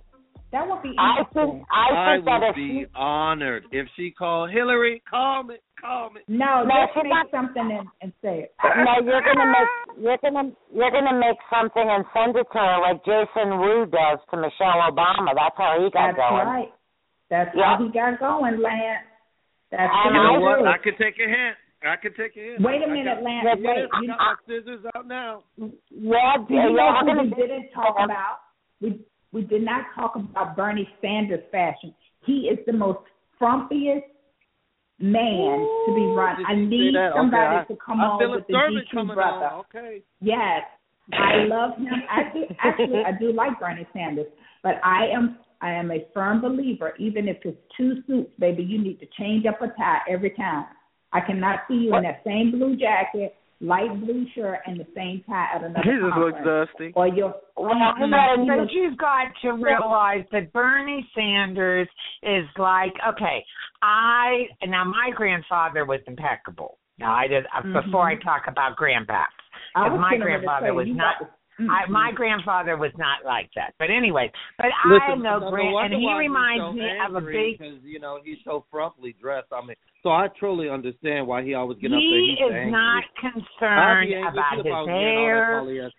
That 0.51 0.65
would 0.67 0.81
be 0.83 0.97
I 0.99 1.25
think 1.35 1.61
I 1.69 1.93
I 1.93 2.17
think 2.17 2.25
that 2.25 2.41
would 2.41 2.49
if 2.51 2.57
be 2.57 2.69
she, 2.85 2.87
honored 2.97 3.65
if 3.71 3.87
she 3.97 4.11
called 4.11 4.49
Hillary. 4.51 5.03
Call 5.09 5.43
me, 5.45 5.57
call 5.79 6.09
me. 6.11 6.21
no, 6.27 6.65
No, 6.65 6.73
just 6.89 6.95
she's 6.97 7.03
make 7.05 7.13
not- 7.13 7.31
something 7.31 7.69
and, 7.69 7.87
and 8.01 8.13
say 8.25 8.49
it. 8.49 8.55
no, 8.65 9.05
you're 9.05 9.21
gonna 9.21 9.45
make 9.53 9.71
you're 10.01 10.17
gonna 10.25 10.51
you're 10.73 10.91
gonna 10.91 11.19
make 11.21 11.37
something 11.53 11.85
and 11.85 12.05
send 12.17 12.33
it 12.37 12.47
to 12.53 12.59
her 12.59 12.79
like 12.81 13.05
Jason 13.05 13.61
Wu 13.61 13.85
does 13.93 14.19
to 14.33 14.37
Michelle 14.41 14.81
Obama. 14.89 15.37
That's 15.37 15.57
how 15.61 15.77
he 15.85 15.91
got 15.93 16.17
That's 16.17 16.17
going. 16.17 16.47
right. 16.49 16.73
That's 17.29 17.51
Yeah. 17.55 17.77
how 17.77 17.85
he 17.85 17.93
got 17.93 18.19
going, 18.19 18.57
Lance. 18.63 19.05
That's 19.71 19.85
And 19.93 20.15
You 20.17 20.21
the 20.21 20.25
know 20.25 20.35
I 20.35 20.39
what? 20.41 20.55
truth. 20.65 20.69
I 20.73 20.79
could 20.81 20.97
take 20.97 21.19
a 21.21 21.29
hint. 21.29 21.57
I 21.85 21.97
could 22.01 22.17
take 22.17 22.33
a 22.37 22.41
hint. 22.41 22.61
Wait 22.65 22.81
a 22.81 22.87
I 22.87 22.89
minute, 22.89 23.21
got, 23.21 23.23
Lance. 23.23 23.45
Yeah, 23.45 23.69
Wait. 23.69 23.85
I 23.93 24.01
You, 24.01 24.09
got 24.09 24.19
my 24.19 24.35
scissors 24.49 24.81
out 24.97 25.07
now. 25.07 25.45
Yeah, 25.61 26.41
do 26.41 26.55
you 26.57 26.73
know 26.73 26.89
who 27.05 27.21
we 27.21 27.29
didn't 27.37 27.69
talk 27.77 27.97
about? 28.01 28.41
We 28.81 29.05
we 29.33 29.43
did 29.43 29.63
not 29.63 29.87
talk 29.95 30.17
about 30.17 30.57
Bernie 30.57 30.89
Sanders 31.01 31.45
fashion. 31.51 31.95
He 32.25 32.49
is 32.49 32.59
the 32.67 32.73
most 32.73 33.01
frumpiest 33.41 34.03
man 35.01 35.69
to 35.87 35.95
be 35.95 36.03
run. 36.17 36.45
I 36.47 36.55
need 36.55 36.95
somebody 37.15 37.57
okay, 37.57 37.65
I, 37.71 37.73
to 37.73 37.79
come 37.85 38.01
I 38.01 38.05
on 38.05 38.31
with 38.31 38.47
the 38.49 38.55
GQ 38.55 39.15
brother. 39.15 39.47
on. 39.47 39.65
Okay. 39.75 40.03
Yes, 40.21 40.63
I 41.13 41.45
love 41.45 41.77
him. 41.79 41.89
I 42.11 42.33
do, 42.33 42.45
actually, 42.63 43.03
I 43.07 43.13
do 43.19 43.33
like 43.33 43.59
Bernie 43.61 43.87
Sanders, 43.93 44.27
but 44.63 44.75
I 44.85 45.07
am 45.15 45.39
I 45.61 45.73
am 45.73 45.91
a 45.91 46.07
firm 46.15 46.41
believer. 46.41 46.95
Even 46.99 47.29
if 47.29 47.39
it's 47.45 47.59
two 47.77 48.03
suits, 48.07 48.31
baby, 48.39 48.63
you 48.63 48.81
need 48.81 49.01
to 49.01 49.07
change 49.19 49.45
up 49.47 49.61
a 49.61 49.69
tie 49.69 50.01
every 50.09 50.31
time. 50.31 50.67
I 51.13 51.21
cannot 51.21 51.61
see 51.69 51.75
you 51.75 51.97
in 51.97 52.03
that 52.03 52.23
same 52.25 52.51
blue 52.51 52.77
jacket 52.77 53.35
light 53.61 53.91
blue 54.01 54.25
shirt 54.35 54.59
and 54.67 54.79
the 54.79 54.87
same 54.95 55.23
tie 55.29 55.47
at 55.55 55.65
another 55.65 55.81
He 55.83 55.91
just 55.91 56.17
looks 56.17 56.39
conference. 56.39 56.71
dusty. 56.79 56.93
Or 56.95 57.09
your 57.09 57.35
Well, 57.57 57.75
Mm-mm. 57.75 58.47
but 58.47 58.73
you've 58.73 58.97
got 58.99 59.27
to 59.43 59.53
realize 59.53 60.25
that 60.33 60.53
Bernie 60.53 61.07
Sanders 61.15 61.89
is 62.23 62.45
like 62.57 62.93
okay. 63.15 63.45
I 63.83 64.45
now 64.67 64.85
my 64.85 65.11
grandfather 65.15 65.85
was 65.85 66.01
impeccable. 66.07 66.79
Now 66.99 67.15
I 67.15 67.27
did 67.27 67.45
uh, 67.57 67.83
before 67.83 68.09
I 68.09 68.15
talk 68.17 68.43
about 68.49 68.77
grandpaps. 68.77 69.27
Because 69.75 69.99
my 70.01 70.11
getting 70.13 70.25
ready 70.27 70.41
to 70.41 70.47
grandfather 70.47 70.67
say, 70.69 70.71
was 70.73 70.87
you 70.89 70.95
not. 70.95 71.15
To- 71.59 71.69
I, 71.69 71.89
my 71.91 72.13
grandfather 72.15 72.77
was 72.77 72.93
not 72.97 73.25
like 73.25 73.51
that. 73.57 73.75
But 73.79 73.91
anyway, 73.91 74.31
but 74.57 74.67
I 74.67 74.93
Listen, 74.93 75.23
know 75.23 75.39
no, 75.39 75.45
no 75.47 75.51
grand, 75.51 75.93
and 75.93 76.03
he 76.03 76.13
reminds 76.17 76.63
so 76.63 76.73
me 76.73 76.89
of 77.07 77.15
a 77.15 77.21
big. 77.21 77.59
because 77.59 77.79
you 77.85 78.01
know 78.01 78.19
he's 78.25 78.39
so 78.45 78.65
frumpily 78.73 79.19
dressed. 79.21 79.49
I 79.53 79.65
mean, 79.65 79.77
so 80.03 80.11
I 80.11 80.29
truly 80.39 80.71
understand 80.71 81.27
why 81.27 81.43
he 81.43 81.55
always 81.55 81.79
get 81.79 81.89
up 81.89 81.99
there. 81.99 82.01
He 82.01 82.37
is 82.39 82.53
angry. 82.55 82.71
not 82.71 83.05
concerned 83.21 84.13
about 84.27 84.57
his 84.57 84.67
I 84.67 84.71
all 84.71 84.87
hair. 84.87 85.91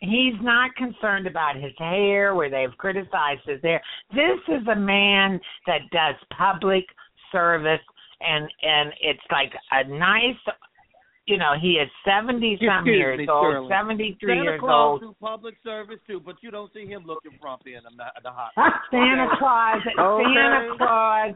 He's 0.00 0.34
not 0.42 0.74
concerned 0.76 1.26
about 1.26 1.56
his 1.56 1.72
hair, 1.78 2.34
where 2.34 2.50
they've 2.50 2.76
criticized 2.76 3.40
his 3.46 3.60
hair. 3.62 3.80
This 4.10 4.40
is 4.48 4.66
a 4.70 4.76
man 4.76 5.40
that 5.66 5.80
does 5.92 6.14
public 6.36 6.84
service, 7.32 7.80
and 8.20 8.48
and 8.62 8.92
it's 9.00 9.20
like 9.30 9.52
a 9.72 9.88
nice, 9.88 10.36
you 11.26 11.38
know, 11.38 11.54
he 11.60 11.80
is 11.80 11.88
seventy 12.04 12.58
some 12.60 12.84
years 12.86 13.18
me, 13.18 13.26
old, 13.28 13.44
Shirley. 13.54 13.68
seventy 13.70 14.16
three 14.20 14.32
Santa 14.36 14.42
years 14.44 14.60
Claus 14.60 15.00
old. 15.00 15.00
do 15.00 15.14
public 15.20 15.54
service 15.64 15.98
too, 16.06 16.20
but 16.20 16.36
you 16.42 16.50
don't 16.50 16.70
see 16.74 16.86
him 16.86 17.04
looking 17.06 17.32
frumpy 17.40 17.74
in 17.74 17.82
the, 17.84 18.04
the 18.22 18.30
hot. 18.30 18.52
Santa 18.90 19.28
Claus, 19.38 19.80
Santa 19.84 20.76
Claus, 20.76 21.34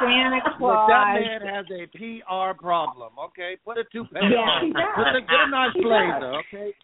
Santa 0.00 0.36
Look, 0.36 0.58
Claus. 0.58 0.88
that 0.88 1.06
man 1.16 1.40
has 1.48 1.64
a 1.72 1.86
PR 1.96 2.52
problem. 2.60 3.12
Okay, 3.26 3.56
put 3.64 3.78
a 3.78 3.84
toupee 3.92 4.10
Yeah, 4.20 4.36
on. 4.44 4.66
he 4.66 4.72
does. 4.72 4.82
Put 4.96 5.16
a, 5.16 5.20
get 5.20 5.40
a 5.40 5.50
nice 5.50 5.72
He 5.74 5.80
does. 5.80 5.88
blazer. 5.88 6.34
Okay. 6.52 6.74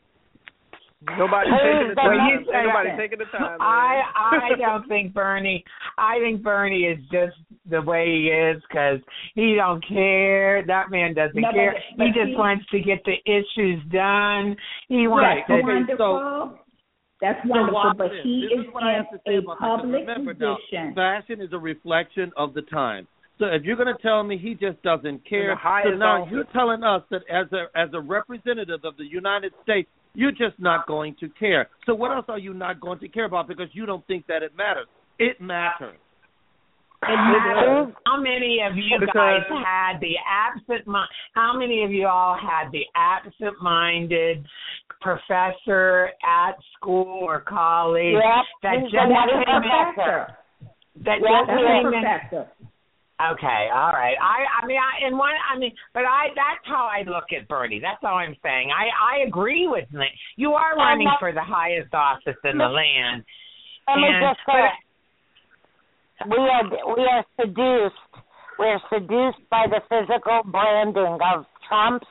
Nobody 1.19 1.51
taking 1.51 1.89
the 1.89 1.95
time. 1.97 2.13
you 2.29 2.39
Ain't 2.55 2.67
nobody 2.67 2.91
taking 2.97 3.19
the 3.19 3.25
time. 3.37 3.59
I 3.61 4.03
man. 4.31 4.53
I 4.53 4.57
don't 4.59 4.89
think 4.89 5.13
Bernie. 5.13 5.65
I 5.99 6.19
think 6.21 6.43
Bernie 6.43 6.85
is 6.85 6.99
just 7.11 7.37
the 7.69 7.83
way 7.83 8.07
he 8.07 8.29
is 8.29 8.63
because 8.69 9.01
he 9.35 9.55
don't 9.57 9.85
care. 9.87 10.65
That 10.67 10.91
man 10.91 11.15
doesn't 11.15 11.41
No, 11.41 11.51
care. 11.53 11.75
but 11.97 12.07
he 12.07 12.13
just 12.13 12.29
he- 12.29 12.37
wants 12.37 12.65
to 12.71 12.81
get 12.81 13.03
the 13.05 13.17
issues 13.27 13.83
done. 13.91 14.57
He 14.89 15.09
wants 15.09 15.43
That's 15.49 15.61
to. 15.61 15.67
wonderful. 15.67 16.59
That's 17.21 17.39
wonderful, 17.47 17.75
watch 17.75 17.97
but 17.99 18.11
he 18.25 18.49
This 18.51 18.61
is 18.61 18.67
is 18.67 18.75
what 18.75 18.83
I 18.83 18.91
in 18.99 19.05
have 19.05 19.11
to 19.13 19.19
say 19.27 19.35
a 19.37 19.39
about 19.39 19.59
public 19.59 20.01
Remember 20.07 20.35
now, 20.35 20.57
position. 20.57 20.95
fashion 20.95 21.41
is 21.41 21.53
a 21.53 21.59
reflection 21.59 22.33
of 22.37 22.53
the 22.55 22.63
time. 22.63 23.07
So 23.43 23.49
if 23.49 23.65
you're 23.65 23.75
going 23.75 23.93
to 23.93 24.01
tell 24.01 24.23
me 24.23 24.39
he 24.39 24.55
just 24.55 24.81
doesn't 24.85 25.29
care, 25.29 25.59
so 25.83 25.91
now 25.97 26.23
office. 26.23 26.33
you're 26.33 26.45
telling 26.53 26.85
us 26.85 27.03
that 27.11 27.23
as 27.29 27.49
a 27.51 27.77
as 27.77 27.89
a 27.93 28.01
representative 28.01 28.85
of 28.85 28.97
the 28.97 29.05
United 29.05 29.53
States, 29.65 29.89
you're 30.15 30.31
just 30.31 30.55
not 30.61 30.87
going 30.87 31.17
to 31.19 31.29
care. 31.31 31.69
So 31.85 31.93
what 31.93 32.13
else 32.13 32.27
are 32.29 32.39
you 32.39 32.55
not 32.55 32.81
going 32.81 33.01
to 33.01 33.09
care 33.09 33.25
about 33.25 33.49
because 33.49 33.67
you 33.73 33.85
don't 33.85 34.07
think 34.07 34.29
that 34.29 34.45
it 34.45 34.57
matters? 34.57 34.87
It 35.19 35.41
matters. 35.41 35.99
It 37.03 37.17
matters. 37.17 37.93
How 38.07 38.21
many 38.21 38.61
of 38.65 38.77
you 38.77 38.97
guys 39.13 39.41
had 39.51 39.99
the 39.99 40.15
absent 40.25 40.87
mind? 40.87 41.09
How 41.35 41.59
many 41.59 41.83
of 41.83 41.91
you 41.91 42.07
all 42.07 42.39
had 42.41 42.71
the 42.71 42.85
absent-minded 42.95 44.47
professor 45.01 46.11
at 46.25 46.53
school 46.77 47.19
or 47.23 47.41
college 47.41 48.15
Yep, 48.15 48.45
that 48.63 48.75
just 48.83 48.95
came 48.95 49.11
in? 49.11 49.83
That 51.05 51.19
Yeah, 51.21 51.41
just 51.45 51.59
came 51.59 52.39
a 52.39 52.43
in. 52.43 52.47
Okay, 53.31 53.69
all 53.73 53.93
right. 53.93 54.17
I 54.21 54.43
I 54.63 54.67
mean 54.67 54.79
I 54.79 55.07
in 55.07 55.17
one 55.17 55.31
I 55.53 55.57
mean 55.59 55.73
but 55.95 56.03
I 56.05 56.29
that's 56.35 56.65
how 56.67 56.89
I 56.91 57.03
look 57.07 57.31
at 57.31 57.47
Bernie. 57.47 57.79
That's 57.79 58.03
all 58.03 58.17
I'm 58.19 58.35
saying. 58.43 58.71
I 58.75 58.89
I 59.21 59.27
agree 59.27 59.69
with 59.69 59.87
me. 59.93 60.07
You 60.37 60.53
are 60.55 60.75
running 60.77 61.07
not- 61.07 61.21
for 61.21 61.33
the 61.33 61.43
highest 61.43 61.95
office 61.95 62.37
in 62.45 62.59
the 62.59 62.67
land. 62.69 63.25
Let 63.87 63.97
me 63.99 64.09
And- 64.09 64.25
just 64.27 64.41
say, 64.47 64.63
we 66.31 66.39
are 66.39 66.65
we 66.97 67.03
are 67.05 67.25
seduced. 67.41 67.97
We 68.59 68.67
are 68.67 68.81
seduced 68.91 69.43
by 69.51 69.67
the 69.69 69.81
physical 69.89 70.43
branding 70.47 71.19
of 71.35 71.47
Trumps 71.69 72.07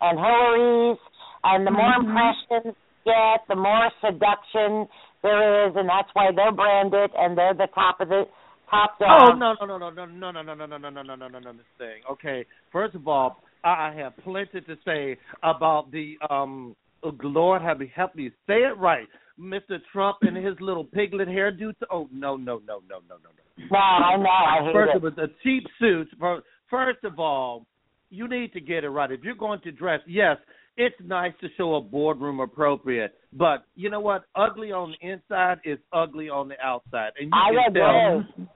and 0.00 0.18
Hillary's, 0.18 0.98
and 1.44 1.66
the 1.66 1.70
more 1.70 1.92
Mm-hmm. 1.94 2.10
impressions 2.16 2.76
you 3.04 3.12
get, 3.12 3.46
the 3.48 3.56
more 3.56 3.90
seduction 4.00 4.88
there 5.22 5.66
is, 5.68 5.76
and 5.76 5.88
that's 5.88 6.08
why 6.12 6.32
they're 6.32 6.52
branded 6.52 7.10
and 7.16 7.36
they're 7.38 7.54
the 7.54 7.68
top 7.74 8.00
of 8.00 8.08
the 8.08 8.24
top 8.70 8.96
Oh 9.00 9.32
no 9.36 9.54
no 9.60 9.78
no 9.78 9.90
no 9.90 10.04
no 10.06 10.30
no 10.30 10.42
no 10.42 10.42
no 10.42 10.54
no 10.54 10.66
no 10.66 10.78
no 10.78 10.90
no 10.90 11.02
no 11.02 11.16
no 11.16 11.28
no 11.28 11.38
no 11.38 11.52
this 11.52 11.62
thing. 11.78 12.02
Okay, 12.10 12.44
first 12.72 12.94
of 12.94 13.06
all, 13.08 13.42
I 13.64 13.92
have 13.96 14.16
plenty 14.24 14.60
to 14.60 14.76
say 14.84 15.16
about 15.42 15.90
the 15.92 16.16
um. 16.30 16.74
Lord 17.22 17.62
have 17.62 17.78
me 17.78 17.92
help 17.94 18.16
me 18.16 18.30
say 18.48 18.54
it 18.64 18.76
right, 18.78 19.06
Mr. 19.38 19.78
Trump 19.92 20.16
and 20.22 20.36
his 20.36 20.56
little 20.60 20.82
piglet 20.82 21.28
hairdo. 21.28 21.72
Oh 21.90 22.08
no 22.12 22.36
no 22.36 22.58
no 22.66 22.80
no 22.88 22.98
no 23.08 23.16
no 23.22 23.30
no. 23.58 23.68
No, 23.70 23.78
I 23.78 24.16
know. 24.16 24.28
I 24.28 24.64
hate 24.64 24.72
First 24.72 24.90
it. 24.90 24.96
of 24.96 25.04
all, 25.04 25.10
the 25.12 25.30
cheap 25.44 25.64
suits. 25.78 26.10
fir- 26.18 26.42
First 26.68 27.04
of 27.04 27.20
all, 27.20 27.64
you 28.10 28.26
need 28.28 28.52
to 28.54 28.60
get 28.60 28.82
it 28.82 28.88
right. 28.88 29.12
If 29.12 29.22
you're 29.22 29.34
going 29.36 29.60
to 29.60 29.70
dress, 29.72 30.00
yes, 30.08 30.36
it's 30.76 30.96
nice 31.04 31.32
to 31.42 31.48
show 31.56 31.76
a 31.76 31.80
boardroom 31.80 32.40
appropriate, 32.40 33.14
but 33.32 33.64
you 33.76 33.88
know 33.88 34.00
what? 34.00 34.24
Ugly 34.34 34.72
on 34.72 34.94
the 35.00 35.08
inside 35.08 35.58
is 35.64 35.78
ugly 35.92 36.28
on 36.28 36.48
the 36.48 36.60
outside, 36.60 37.12
and 37.20 37.28
you 37.28 37.32
I 37.32 37.50
can 37.64 37.74
tell 37.74 38.18
agree. 38.20 38.46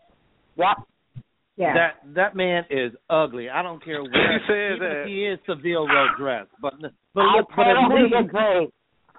Yep. 0.60 0.76
Yeah. 1.56 1.74
that 1.74 1.94
that 2.14 2.34
man 2.36 2.64
is 2.70 2.92
ugly. 3.10 3.50
I 3.50 3.62
don't 3.62 3.84
care 3.84 4.02
where 4.02 4.32
You 4.32 4.38
said 4.48 4.76
even 4.76 4.88
that. 4.88 5.04
he 5.06 5.26
is 5.26 5.38
Savile 5.46 5.86
Row 5.88 6.06
dressed, 6.16 6.50
but 6.62 6.72
but 7.14 7.24
look, 7.36 7.48
but 7.56 7.66
at 7.66 7.74
totally 7.74 8.02
least 8.04 8.14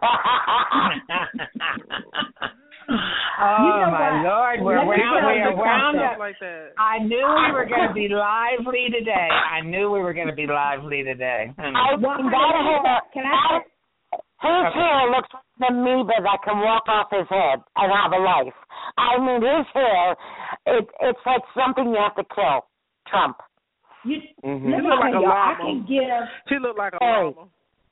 oh 2.42 3.62
You 3.62 3.70
know 3.78 3.92
my 3.92 4.18
what? 4.18 4.26
lord, 4.26 4.58
we're 4.62 4.78
Let 4.80 4.88
me 4.98 5.04
round, 5.04 5.22
tell 5.22 5.30
we're, 5.58 5.66
wound 5.66 5.98
like 6.20 6.36
that. 6.42 6.74
I 6.78 7.00
knew 7.00 7.22
we 7.22 7.52
were 7.54 7.66
going 7.66 7.88
to 7.88 7.94
be 7.94 8.08
lively 8.10 8.88
today. 8.92 9.30
I 9.30 9.62
knew 9.62 9.92
we 9.92 10.00
were 10.00 10.14
going 10.14 10.28
to 10.28 10.36
be 10.36 10.48
lively 10.48 11.04
today. 11.04 11.54
I 11.58 11.96
Well, 12.00 12.18
that 12.18 12.56
hair, 12.66 13.02
can 13.14 13.24
I 13.26 13.60
say- 13.60 13.66
his 14.42 14.74
hair 14.74 15.10
looks 15.12 15.30
like 15.34 15.70
an 15.70 15.78
amoeba 15.78 16.14
that 16.24 16.40
can 16.44 16.60
walk 16.60 16.84
off 16.88 17.08
his 17.12 17.28
head 17.30 17.62
and 17.78 17.92
have 17.92 18.12
a 18.12 18.18
life. 18.20 18.54
I 18.98 19.18
mean, 19.20 19.42
his 19.42 19.68
hair, 19.74 20.16
it 20.66 20.90
it's 21.02 21.20
like 21.26 21.42
something 21.56 21.90
you 21.94 21.98
have 22.02 22.16
to 22.16 22.24
kill. 22.36 22.66
Trump. 23.08 23.38
You, 24.04 24.18
Mhm. 24.44 24.72
let 24.72 24.84
You 24.84 24.90
look 24.90 25.00
like 25.00 25.14
a 25.14 25.20
y'all, 25.22 25.32
I 25.32 25.56
can 25.62 25.86
give 25.86 26.30
She 26.50 26.58
look 26.60 26.78
like 26.78 26.94
a 26.94 26.98
Hey. 27.04 27.34
llama. 27.36 27.48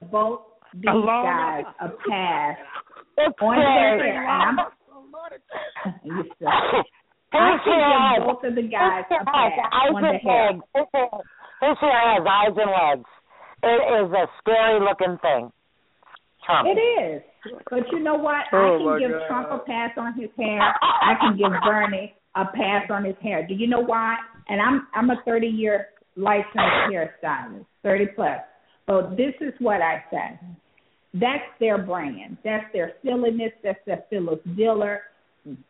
both 0.10 0.42
these 0.74 0.90
A 0.90 0.94
llama? 0.96 1.24
guys 1.30 1.66
a 1.82 1.90
pass 2.10 2.58
It's 3.18 3.42
on 3.42 3.56
their 3.56 3.98
scary. 4.00 4.12
hair. 4.12 4.28
And 4.28 4.60
I'm, 4.60 4.60
you 6.04 6.24
His. 6.40 6.86
I 7.32 7.58
can 7.64 8.16
give 8.18 8.26
both 8.26 8.44
of 8.44 8.56
the 8.56 8.62
guys 8.64 9.06
hair 9.10 9.22
a 9.22 9.26
pass 9.26 9.52
has 9.72 9.94
on 9.96 10.02
the 10.02 10.10
and 10.10 10.22
hair. 10.22 10.52
legs. 10.54 10.64
His 10.74 10.86
hair, 10.94 11.10
his 11.62 11.78
hair 11.80 12.00
has 12.16 12.26
eyes 12.26 12.58
and 12.58 12.72
legs. 12.72 13.10
It 13.62 13.82
is 14.02 14.12
a 14.14 14.28
scary 14.40 14.80
looking 14.80 15.18
thing. 15.20 15.52
Trump. 16.50 16.68
It 16.68 16.80
is. 16.80 17.22
But 17.70 17.92
you 17.92 18.00
know 18.00 18.16
what? 18.16 18.46
Oh, 18.54 18.90
I 18.90 19.00
can 19.00 19.10
give 19.10 19.18
God. 19.20 19.28
Trump 19.28 19.48
a 19.52 19.66
pass 19.66 19.92
on 19.98 20.20
his 20.20 20.30
hair. 20.38 20.62
I 20.82 21.14
can 21.20 21.38
give 21.38 21.52
Bernie 21.64 22.14
a 22.36 22.46
pass 22.46 22.90
on 22.90 23.06
his 23.06 23.16
hair. 23.22 23.46
Do 23.48 23.54
you 23.54 23.68
know 23.68 23.82
why? 23.82 24.16
And 24.48 24.62
I'm 24.62 24.88
I'm 24.96 25.10
a 25.10 25.22
30 25.26 25.48
year 25.48 25.88
licensed 26.16 26.56
hairstylist, 26.56 27.66
30 27.84 28.08
plus. 28.16 28.40
But 28.88 29.12
this 29.12 29.34
is 29.42 29.54
what 29.60 29.82
I 29.82 30.04
say. 30.12 30.40
That's 31.14 31.44
their 31.60 31.78
brand. 31.78 32.38
That's 32.44 32.66
their 32.74 32.94
silliness. 33.04 33.52
That's 33.64 33.80
their 33.86 34.04
Phyllis 34.10 34.40
Diller. 34.58 35.02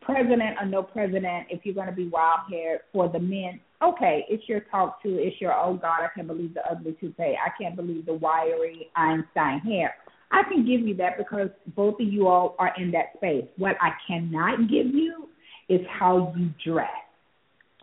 President 0.02 0.58
or 0.60 0.66
no 0.66 0.82
president, 0.82 1.46
if 1.48 1.64
you're 1.64 1.74
going 1.74 1.86
to 1.86 1.94
be 1.94 2.08
wild 2.08 2.40
haired 2.50 2.80
for 2.92 3.08
the 3.08 3.20
men, 3.20 3.60
okay, 3.82 4.26
it's 4.28 4.46
your 4.48 4.60
talk 4.70 5.02
to. 5.02 5.08
It's 5.08 5.40
your, 5.40 5.54
oh 5.54 5.74
God, 5.74 6.00
I 6.02 6.08
can't 6.14 6.26
believe 6.26 6.54
the 6.54 6.60
ugly 6.70 6.96
toupee. 7.00 7.36
I 7.38 7.50
can't 7.58 7.76
believe 7.76 8.04
the 8.04 8.14
wiry 8.14 8.88
Einstein 8.96 9.60
hair. 9.60 9.94
I 10.32 10.42
can 10.48 10.64
give 10.66 10.80
you 10.86 10.94
that 10.96 11.18
because 11.18 11.48
both 11.74 11.94
of 12.00 12.06
you 12.12 12.28
all 12.28 12.54
are 12.58 12.72
in 12.78 12.90
that 12.92 13.06
space. 13.16 13.44
What 13.56 13.76
I 13.80 13.90
cannot 14.06 14.60
give 14.70 14.86
you 14.94 15.28
is 15.68 15.80
how 15.98 16.32
you 16.36 16.50
dress. 16.64 16.88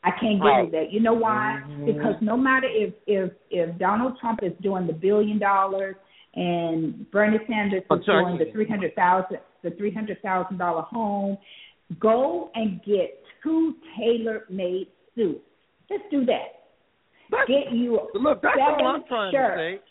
I 0.03 0.11
can't 0.11 0.39
give 0.39 0.41
Right. 0.45 0.65
you 0.65 0.71
that. 0.71 0.91
You 0.91 0.99
know 1.01 1.13
why? 1.13 1.61
Mm-hmm. 1.67 1.85
Because 1.85 2.15
no 2.21 2.37
matter 2.37 2.67
if 2.69 2.93
if 3.07 3.31
if 3.49 3.77
Donald 3.77 4.17
Trump 4.21 4.39
is 4.43 4.53
doing 4.61 4.87
the 4.87 4.93
billion 4.93 5.39
dollars 5.39 5.95
and 6.35 7.09
Bernie 7.11 7.39
Sanders 7.47 7.83
is 7.83 8.05
doing 8.05 8.37
the 8.37 8.49
three 8.53 8.67
hundred 8.67 8.95
thousand 8.95 9.39
the 9.63 9.71
three 9.71 9.93
hundred 9.93 10.21
thousand 10.21 10.57
dollar 10.57 10.83
home, 10.83 11.37
go 11.99 12.51
and 12.55 12.79
get 12.85 13.19
two 13.43 13.73
tailor 13.97 14.45
made 14.49 14.87
suits. 15.15 15.41
Just 15.89 16.03
do 16.11 16.25
that. 16.25 16.53
Get 17.47 17.73
you 17.73 17.99
look, 18.13 18.41
that's 18.41 18.55
all 18.59 18.87
I'm 18.87 19.03
trying 19.07 19.33
shirts. 19.33 19.81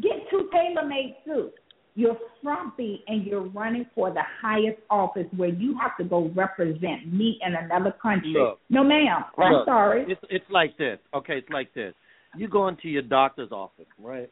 to 0.00 0.08
say. 0.08 0.08
Get 0.08 0.30
two 0.30 0.48
tailor 0.52 0.86
made 0.88 1.16
suits. 1.26 1.58
You're 1.96 2.18
frumpy 2.42 3.04
and 3.06 3.24
you're 3.24 3.48
running 3.48 3.86
for 3.94 4.12
the 4.12 4.22
highest 4.42 4.80
office 4.90 5.26
where 5.36 5.50
you 5.50 5.78
have 5.80 5.96
to 5.98 6.04
go 6.04 6.30
represent 6.34 7.12
me 7.12 7.38
in 7.46 7.54
another 7.54 7.92
country. 8.02 8.32
Look. 8.32 8.60
no, 8.68 8.82
ma'am. 8.82 9.24
I'm 9.38 9.62
sorry. 9.64 10.04
It's 10.08 10.20
it's 10.28 10.50
like 10.50 10.76
this. 10.76 10.98
Okay, 11.14 11.38
it's 11.38 11.50
like 11.50 11.72
this. 11.74 11.94
You 12.36 12.48
go 12.48 12.66
into 12.66 12.88
your 12.88 13.02
doctor's 13.02 13.52
office, 13.52 13.86
right? 13.98 14.28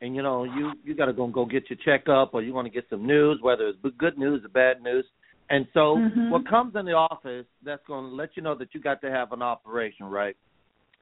and 0.00 0.14
you 0.14 0.22
know 0.22 0.44
you 0.44 0.72
you 0.84 0.94
got 0.94 1.06
to 1.06 1.12
go 1.12 1.26
go 1.26 1.44
get 1.44 1.64
your 1.68 1.78
checkup 1.84 2.34
or 2.34 2.42
you 2.42 2.52
want 2.52 2.66
to 2.66 2.72
get 2.72 2.84
some 2.90 3.06
news, 3.06 3.38
whether 3.42 3.68
it's 3.68 3.78
good 3.98 4.18
news 4.18 4.44
or 4.44 4.48
bad 4.48 4.82
news. 4.82 5.04
And 5.50 5.66
so, 5.72 5.96
Mhm. 5.96 6.30
what 6.30 6.46
comes 6.46 6.76
in 6.76 6.84
the 6.84 6.92
office 6.92 7.46
that's 7.62 7.84
going 7.86 8.10
to 8.10 8.14
let 8.14 8.36
you 8.36 8.42
know 8.42 8.54
that 8.56 8.74
you 8.74 8.80
got 8.80 9.00
to 9.00 9.10
have 9.10 9.32
an 9.32 9.40
operation, 9.40 10.06
right? 10.06 10.36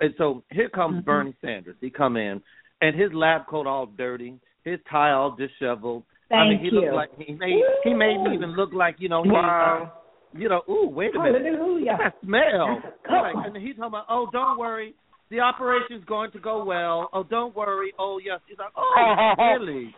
And 0.01 0.14
so 0.18 0.44
here 0.52 0.68
comes 0.68 1.01
Mhm. 1.01 1.05
Bernie 1.05 1.35
Sanders. 1.40 1.77
He 1.81 1.90
come 1.90 2.16
in, 2.16 2.40
and 2.81 2.94
his 2.94 3.12
lab 3.12 3.47
coat 3.47 3.66
all 3.66 3.86
dirty, 3.86 4.39
his 4.66 4.80
tie 4.90 5.12
all 5.12 5.34
disheveled. 5.36 6.02
I 6.30 6.43
mean, 6.48 6.59
Thank 6.59 6.60
he 6.62 6.66
you. 6.66 6.80
looked 6.80 6.94
like 6.94 7.10
he 7.18 7.32
made 7.32 7.62
he 7.84 7.94
made 7.94 8.20
me 8.22 8.34
even 8.34 8.51
look 8.56 8.72
like 8.74 8.97
you 8.98 9.09
know 9.09 9.22
he, 9.22 9.30
Wow. 9.30 9.90
uh, 9.94 10.38
you 10.38 10.48
know 10.48 10.62
ooh 10.68 10.88
wait 10.90 11.14
a 11.14 11.18
minute 11.22 11.43
Hallelujah. 11.44 11.97
that 11.98 12.14
smell. 12.24 12.82
Like, 13.09 13.34
and 13.47 13.56
he's 13.56 13.76
talking 13.76 13.84
about, 13.84 14.06
oh, 14.10 14.28
don't 14.32 14.59
worry, 14.59 14.94
the 15.30 15.38
operation's 15.40 16.05
going 16.05 16.32
to 16.32 16.40
go 16.40 16.64
well. 16.64 17.09
Oh, 17.12 17.22
don't 17.22 17.55
worry. 17.55 17.93
Oh, 17.98 18.20
yes. 18.24 18.40
He's 18.48 18.59
like, 18.59 18.72
oh, 18.76 19.34
really? 19.38 19.94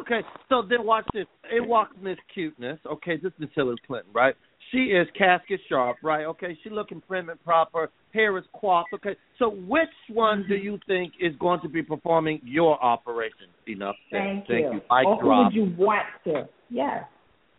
Okay. 0.00 0.20
So 0.48 0.62
then 0.68 0.84
watch 0.84 1.04
this. 1.14 1.26
It 1.52 1.66
walks 1.66 1.94
Miss 2.02 2.16
Cuteness. 2.34 2.78
Okay, 2.84 3.16
this 3.22 3.32
is 3.40 3.48
Hillary 3.54 3.76
Clinton, 3.86 4.10
right? 4.12 4.34
She 4.70 4.78
is 4.92 5.06
casket 5.16 5.60
sharp, 5.68 5.96
right? 6.02 6.24
Okay, 6.26 6.58
she 6.62 6.70
looking 6.70 7.00
prim 7.00 7.28
and 7.30 7.42
proper. 7.44 7.90
Hair 8.12 8.38
is 8.38 8.44
coiffed. 8.54 8.88
Okay, 8.94 9.16
so 9.38 9.50
which 9.50 9.88
one 10.10 10.40
Mm-hmm. 10.40 10.48
do 10.48 10.54
you 10.56 10.78
think 10.86 11.12
is 11.20 11.34
going 11.40 11.60
to 11.62 11.68
be 11.68 11.82
performing 11.82 12.40
your 12.44 12.82
operation? 12.84 13.46
Enough. 13.66 13.96
said. 14.10 14.18
Thank, 14.18 14.46
Thank 14.46 14.60
you. 14.64 14.72
you. 14.74 14.80
Mike 14.90 15.06
or 15.06 15.20
who 15.20 15.28
would 15.44 15.54
you 15.54 15.74
want 15.76 16.06
to? 16.24 16.48
Yes. 16.70 17.04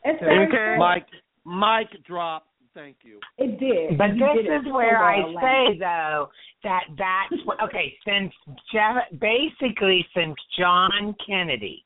It's 0.03 0.19
very 0.19 0.47
Okay. 0.47 0.75
Mike. 0.79 1.05
Mike 1.45 1.89
drop. 2.07 2.45
Thank 2.75 2.97
you. 3.03 3.19
It 3.37 3.59
did. 3.59 3.97
But 3.97 4.15
You 4.15 4.25
this 4.35 4.43
did 4.43 4.51
it 4.51 4.55
is 4.57 4.61
so 4.65 4.73
where 4.73 5.03
I 5.03 5.19
well, 5.19 5.33
say 5.41 5.77
though 5.79 6.29
that 6.63 6.83
that's 6.97 7.41
what, 7.45 7.61
okay. 7.63 7.93
Since 8.05 8.31
Jeff, 8.71 8.95
basically 9.19 10.05
since 10.15 10.35
John 10.57 11.15
Kennedy, 11.25 11.83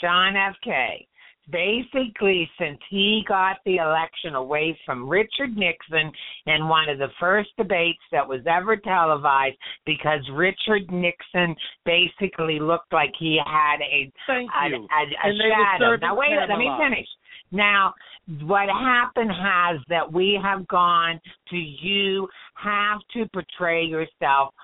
John 0.00 0.34
F. 0.36 0.54
K. 0.64 1.06
Basically, 1.50 2.48
since 2.58 2.78
he 2.88 3.22
got 3.28 3.56
the 3.66 3.76
election 3.76 4.34
away 4.34 4.78
from 4.86 5.08
Richard 5.08 5.56
Nixon 5.56 6.10
in 6.46 6.68
one 6.68 6.88
of 6.88 6.98
the 6.98 7.08
first 7.20 7.50
debates 7.58 8.00
that 8.12 8.26
was 8.26 8.40
ever 8.46 8.76
televised, 8.76 9.56
because 9.84 10.20
Richard 10.32 10.90
Nixon 10.90 11.54
basically 11.84 12.58
looked 12.60 12.92
like 12.92 13.12
he 13.18 13.38
had 13.44 13.76
a 13.82 14.10
Thank 14.26 14.50
a, 14.50 14.68
you. 14.70 14.88
a, 14.90 15.28
a 15.28 15.32
were 15.32 15.50
shadow. 15.78 15.96
Now 15.96 16.16
wait, 16.16 16.30
let 16.48 16.58
me 16.58 16.70
finish. 16.78 17.06
Now, 17.52 17.94
what 18.42 18.68
happened 18.68 19.30
has 19.30 19.80
that 19.88 20.10
we 20.10 20.38
have 20.42 20.66
gone 20.68 21.20
to 21.50 21.56
you 21.56 22.26
have 22.54 22.98
to 23.12 23.28
portray 23.32 23.84
yourself 23.84 24.54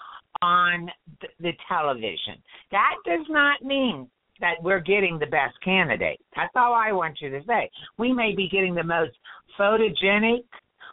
on 0.42 0.88
the 1.40 1.52
television. 1.68 2.42
That 2.70 2.94
does 3.04 3.26
not 3.28 3.62
mean 3.62 4.08
that 4.40 4.62
we're 4.62 4.80
getting 4.80 5.18
the 5.18 5.26
best 5.26 5.54
candidate. 5.62 6.20
That's 6.36 6.52
all 6.56 6.74
I 6.74 6.92
want 6.92 7.18
you 7.20 7.30
to 7.30 7.40
say. 7.46 7.70
We 7.98 8.12
may 8.12 8.34
be 8.34 8.48
getting 8.48 8.74
the 8.74 8.84
most 8.84 9.12
photogenic. 9.58 10.44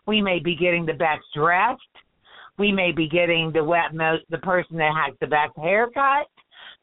We 0.05 0.21
may 0.21 0.39
be 0.39 0.55
getting 0.55 0.85
the 0.85 0.93
best 0.93 1.23
dressed. 1.35 1.81
We 2.57 2.71
may 2.71 2.91
be 2.91 3.07
getting 3.07 3.51
the 3.51 3.63
wet 3.63 3.93
most 3.93 4.23
the 4.29 4.39
person 4.39 4.77
that 4.77 4.93
has 4.95 5.15
the 5.21 5.27
best 5.27 5.53
haircut, 5.57 6.27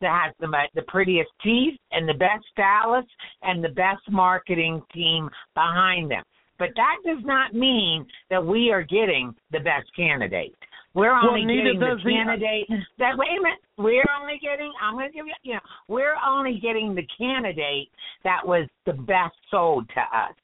that 0.01 0.23
has 0.25 0.35
the 0.39 0.49
the 0.75 0.83
prettiest 0.83 1.31
teeth, 1.43 1.79
and 1.91 2.09
the 2.09 2.15
best 2.15 2.45
stylist, 2.53 3.09
and 3.43 3.63
the 3.63 3.71
best 3.71 4.03
marketing 4.11 4.83
team 4.93 5.29
behind 5.55 6.11
them. 6.11 6.23
But 6.59 6.71
that 6.77 6.97
does 7.05 7.25
not 7.25 7.55
mean 7.55 8.07
that 8.31 8.45
we 8.45 8.71
are 8.71 8.83
getting 8.83 9.35
the 9.51 9.59
best 9.59 9.89
candidate. 9.97 10.55
We're 10.95 11.13
only 11.13 11.45
neither 11.45 11.75
getting 11.75 11.81
the 11.81 11.87
does 11.87 12.03
the- 12.05 12.13
candidate 12.13 12.69
that 12.99 13.19
wait 13.19 13.37
a 13.39 13.43
minute. 13.43 13.59
We're 13.77 14.05
only 14.21 14.39
getting 14.39 14.73
I'm 14.81 14.95
gonna 14.95 15.11
give 15.11 15.27
you 15.27 15.35
you 15.43 15.55
know, 15.55 15.61
we're 15.89 16.17
only 16.25 16.59
getting 16.61 16.95
the 16.95 17.07
candidate 17.19 17.91
that 18.23 18.47
was 18.47 18.69
the 18.87 18.93
best 18.93 19.35
sold 19.51 19.89
to 19.91 20.01
us 20.01 20.35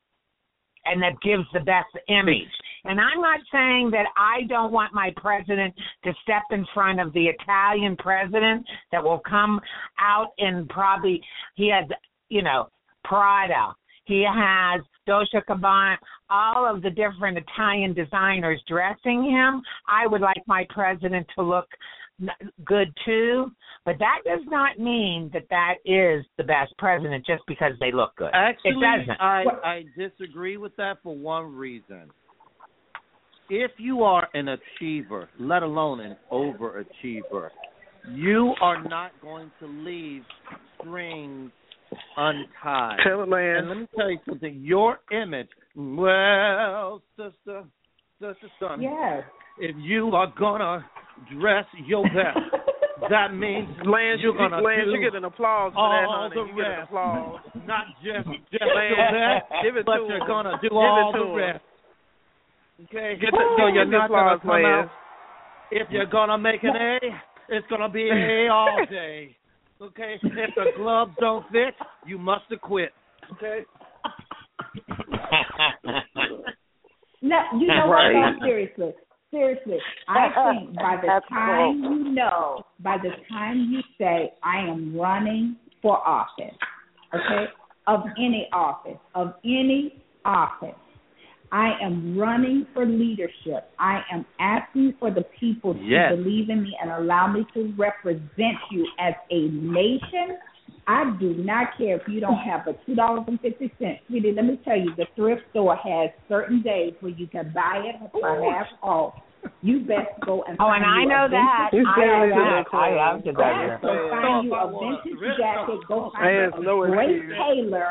and 0.86 1.02
that 1.02 1.20
gives 1.22 1.44
the 1.52 1.60
best 1.60 1.88
image. 2.08 2.50
And 2.84 2.98
I'm 3.00 3.20
not 3.20 3.40
saying 3.52 3.90
that 3.92 4.06
I 4.16 4.42
don't 4.48 4.72
want 4.72 4.94
my 4.94 5.12
president 5.16 5.74
to 6.04 6.12
step 6.22 6.42
in 6.50 6.66
front 6.72 7.00
of 7.00 7.12
the 7.12 7.26
Italian 7.26 7.96
president 7.96 8.66
that 8.90 9.02
will 9.02 9.20
come 9.20 9.60
out 9.98 10.32
in 10.38 10.66
probably 10.68 11.22
he 11.54 11.70
has 11.70 11.88
you 12.28 12.42
know 12.42 12.68
Prada. 13.04 13.74
He 14.04 14.26
has 14.28 14.80
Dolce 15.06 15.40
Gabbana, 15.48 15.96
all 16.28 16.66
of 16.72 16.82
the 16.82 16.90
different 16.90 17.38
Italian 17.38 17.94
designers 17.94 18.62
dressing 18.68 19.24
him. 19.24 19.62
I 19.88 20.06
would 20.06 20.20
like 20.20 20.42
my 20.46 20.66
president 20.70 21.26
to 21.36 21.42
look 21.42 21.66
good 22.64 22.92
too, 23.04 23.50
but 23.84 23.96
that 23.98 24.18
does 24.26 24.44
not 24.46 24.78
mean 24.78 25.30
that 25.32 25.44
that 25.50 25.76
is 25.84 26.24
the 26.36 26.44
best 26.44 26.72
president 26.78 27.24
just 27.26 27.42
because 27.48 27.72
they 27.80 27.92
look 27.92 28.14
good. 28.16 28.30
Actually, 28.32 28.72
it. 28.72 29.16
I 29.18 29.44
I 29.64 29.84
disagree 29.96 30.56
with 30.56 30.76
that 30.76 30.98
for 31.02 31.16
one 31.16 31.54
reason. 31.54 32.10
If 33.48 33.72
you 33.78 34.04
are 34.04 34.28
an 34.34 34.48
achiever, 34.48 35.28
let 35.40 35.62
alone 35.62 36.00
an 36.00 36.16
overachiever, 36.30 37.48
you 38.12 38.54
are 38.60 38.82
not 38.84 39.10
going 39.20 39.50
to 39.60 39.66
leave 39.66 40.22
strings 40.78 41.50
untied. 42.16 42.98
Tell 43.06 43.22
it, 43.22 43.28
Lance. 43.28 43.56
And 43.60 43.68
let 43.68 43.78
me 43.78 43.86
tell 43.96 44.10
you 44.10 44.18
something. 44.28 44.60
Your 44.62 44.98
image, 45.12 45.48
well, 45.76 47.02
sister, 47.16 47.64
sister, 48.20 48.48
son, 48.58 48.82
Yes. 48.82 49.24
if 49.58 49.76
you 49.78 50.10
are 50.14 50.32
gonna 50.38 50.84
dress 51.40 51.64
your 51.86 52.04
best, 52.04 52.38
that 53.10 53.34
means 53.34 53.68
Lance, 53.84 54.20
you're 54.22 54.36
gonna 54.36 54.60
Lance, 54.60 54.84
do 54.84 54.90
you 54.90 55.00
get 55.00 55.14
an 55.14 55.24
applause 55.24 55.72
for 55.72 55.88
that, 55.88 56.04
all 56.08 56.28
honey. 56.28 56.34
the 56.34 56.46
you 56.50 56.62
get 56.62 56.72
an 56.72 56.82
applause. 56.84 57.40
not 57.66 57.84
just 58.04 58.28
just 58.52 58.62
Lance, 58.62 58.94
your 58.96 59.12
best, 59.12 59.62
give 59.64 59.76
it 59.76 59.86
but 59.86 59.96
to 59.96 60.04
you're 60.06 60.20
him. 60.20 60.26
gonna 60.26 60.52
do 60.62 60.68
Give 60.68 60.72
it 60.72 60.76
all 60.76 61.12
to 61.12 61.18
the 61.18 61.24
him. 61.26 61.34
rest. 61.34 61.64
Okay, 62.84 63.16
Get 63.20 63.30
the, 63.32 63.44
so 63.58 63.66
you're 63.68 63.84
the 63.84 63.90
not 63.90 64.08
gonna 64.08 64.34
applause, 64.36 64.40
come 64.42 64.50
Lance. 64.62 64.88
out. 64.88 64.96
If 65.72 65.86
you're 65.90 66.06
gonna 66.06 66.38
make 66.38 66.62
an 66.64 66.74
A, 66.76 66.98
it's 67.50 67.66
gonna 67.68 67.88
be 67.88 68.08
an 68.08 68.16
A 68.18 68.48
all 68.48 68.84
day. 68.90 69.36
Okay, 69.82 70.20
if 70.22 70.54
the 70.56 70.66
gloves 70.76 71.12
don't 71.18 71.48
fit, 71.50 71.74
you 72.06 72.18
must 72.18 72.44
have 72.50 72.60
quit. 72.60 72.92
Okay. 73.32 73.64
No, 77.22 77.38
you 77.58 77.66
know 77.66 77.88
Right. 77.88 78.14
what? 78.14 78.32
No, 78.40 78.46
seriously, 78.46 78.92
seriously. 79.30 79.78
I 80.08 80.28
think 80.44 80.74
by 80.76 80.96
the 80.96 81.06
That's 81.06 81.28
time 81.28 81.82
you 81.82 82.12
know, 82.12 82.62
by 82.80 82.98
the 82.98 83.10
time 83.28 83.70
you 83.70 83.82
say 83.98 84.32
I 84.42 84.58
am 84.60 84.94
running 84.96 85.56
for 85.80 85.96
office, 86.06 86.56
okay, 87.14 87.46
of 87.86 88.04
any 88.18 88.48
office, 88.52 88.98
of 89.14 89.34
any 89.44 90.02
office, 90.24 90.76
I 91.52 91.72
am 91.82 92.16
running 92.16 92.66
for 92.72 92.86
leadership. 92.86 93.70
I 93.78 94.02
am 94.12 94.24
asking 94.38 94.94
for 95.00 95.10
the 95.10 95.22
people 95.38 95.74
to 95.74 95.80
Yes. 95.80 96.14
believe 96.14 96.48
in 96.48 96.62
me 96.62 96.76
and 96.80 96.90
allow 96.90 97.26
me 97.26 97.44
to 97.54 97.72
represent 97.76 98.58
you 98.70 98.86
as 98.98 99.14
a 99.30 99.48
nation. 99.48 100.38
I 100.86 101.10
do 101.18 101.34
not 101.34 101.76
care 101.76 101.96
if 101.96 102.08
you 102.08 102.20
don't 102.20 102.38
have 102.38 102.66
a 102.66 102.74
two 102.86 102.94
dollars 102.94 103.24
and 103.26 103.40
fifty 103.40 103.72
cents, 103.78 104.00
sweetie. 104.06 104.32
Let 104.32 104.44
me 104.44 104.58
tell 104.64 104.76
you, 104.76 104.94
the 104.96 105.06
thrift 105.16 105.42
store 105.50 105.76
has 105.76 106.10
certain 106.28 106.62
days 106.62 106.94
where 107.00 107.12
you 107.12 107.26
can 107.26 107.52
buy 107.52 107.82
it 107.84 107.96
for 108.12 108.42
half 108.42 108.66
off. 108.82 109.14
You 109.62 109.80
best 109.84 110.16
go 110.24 110.40
and 110.48 110.56
Oh, 110.60 110.72
and 110.72 110.84
I 110.84 111.04
know 111.04 111.28
that. 111.28 111.68
vintage 111.72 111.84
I 111.84 112.00
know 112.00 112.20
that. 112.28 112.40
did 112.40 112.60
it, 112.60 112.68
I 112.72 112.88
love 112.96 113.24
to 113.24 113.32
go 113.32 113.44
Yes, 113.44 113.56
there. 113.60 113.78
go 113.80 113.92
find 114.08 114.44
you 114.44 114.50
So 114.52 114.56
if 114.56 114.60
I 114.60 114.64
a 114.64 114.72
want 114.72 115.00
a 115.00 115.02
vintage 115.04 115.36
jacket. 115.36 115.80
Go 115.84 115.84
store, 115.84 116.12
find 116.16 116.24
There's 116.28 116.54
you 116.56 116.64
no 116.64 116.74
a 116.84 116.88
great 116.88 117.16
excuse. 117.20 117.36
tailor 117.36 117.88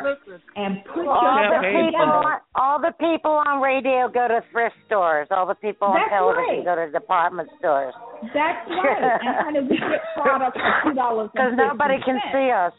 and 0.57 0.71
put 0.89 1.05
all 1.05 1.37
your 1.41 1.61
the 1.61 1.69
people, 1.69 2.09
on, 2.09 2.37
all 2.57 2.77
the 2.81 2.93
people 2.97 3.33
on 3.45 3.61
radio 3.61 4.09
go 4.09 4.25
to 4.29 4.41
thrift 4.49 4.77
stores. 4.89 5.27
All 5.29 5.45
the 5.45 5.57
people 5.61 5.87
on 5.89 5.97
That's 6.01 6.09
television 6.09 6.65
right. 6.65 6.65
go 6.65 6.73
to 6.73 6.89
department 6.89 7.49
stores. 7.61 7.93
That's 8.33 8.65
right. 8.69 9.21
And 9.21 9.37
honey, 9.45 9.61
we 9.69 9.77
get 9.77 10.01
products 10.17 10.57
for 10.57 10.73
two 10.89 10.93
dollars 10.97 11.29
Because 11.33 11.53
nobody 11.53 11.97
can 12.01 12.17
see 12.33 12.49
us. 12.49 12.73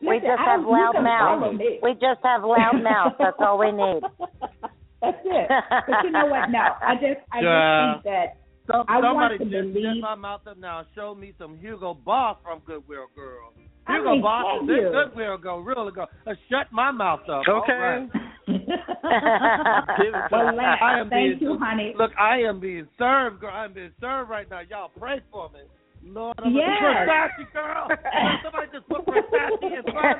we 0.00 0.16
just 0.20 0.40
have 0.44 0.64
loud 0.64 0.96
mouths. 1.00 1.60
We 1.84 1.92
just 2.00 2.20
have 2.24 2.40
loud 2.44 2.80
mouths. 2.80 3.16
That's 3.20 3.36
all 3.40 3.56
we 3.60 3.72
need. 3.72 4.00
That's 5.00 5.18
it. 5.24 5.48
But 5.86 6.04
you 6.04 6.10
know 6.10 6.26
what? 6.26 6.50
No, 6.50 6.58
I 6.58 6.94
just 6.94 7.20
I 7.32 7.40
Yeah. 7.40 7.94
just 7.94 8.04
think 8.04 8.14
that 8.14 8.26
some, 8.70 8.84
I 8.88 8.98
want 9.00 9.32
somebody 9.32 9.38
to 9.38 9.44
just 9.44 9.74
believe- 9.74 9.94
get 9.94 10.02
my 10.02 10.14
mouth 10.14 10.46
up 10.46 10.56
now. 10.58 10.84
Show 10.94 11.14
me 11.14 11.32
some 11.38 11.56
Hugo 11.56 11.94
Boss 11.94 12.36
from 12.42 12.60
Goodwill 12.66 13.06
Girl. 13.14 13.52
I 13.86 13.96
Hugo 13.96 14.12
mean, 14.12 14.22
Boss 14.22 14.44
thank 14.58 14.62
is 14.70 14.76
you. 14.76 14.86
in 14.86 14.92
Goodwill 14.92 15.38
Girl. 15.38 15.60
Really 15.62 15.92
go. 15.92 16.02
Uh, 16.26 16.34
shut 16.50 16.66
my 16.72 16.90
mouth 16.90 17.20
up. 17.28 17.42
Okay. 17.48 17.72
All 17.72 17.78
right. 17.78 18.08
Give 18.48 20.14
it 20.14 20.28
to 20.28 20.28
well. 20.32 20.54
Lance, 20.56 20.80
I 20.82 20.98
am 21.00 21.08
thank 21.10 21.38
being, 21.38 21.52
you, 21.52 21.58
honey. 21.58 21.94
Look, 21.96 22.10
I 22.18 22.38
am 22.40 22.60
being 22.60 22.86
served, 22.98 23.40
girl. 23.40 23.50
I'm 23.50 23.72
being 23.72 23.92
served 24.00 24.28
right 24.30 24.48
now. 24.50 24.60
Y'all 24.68 24.90
pray 24.98 25.20
for 25.30 25.48
me. 25.50 25.60
Lord, 26.04 26.34
I'm 26.38 26.54
Yes. 26.54 26.64
a 26.80 27.10
Versace 27.10 27.52
girl. 27.52 27.88
Somebody 28.42 28.68
just 28.72 28.88
put 28.88 29.04
Versace 29.04 29.62
in 29.62 29.82
girl, 29.92 30.14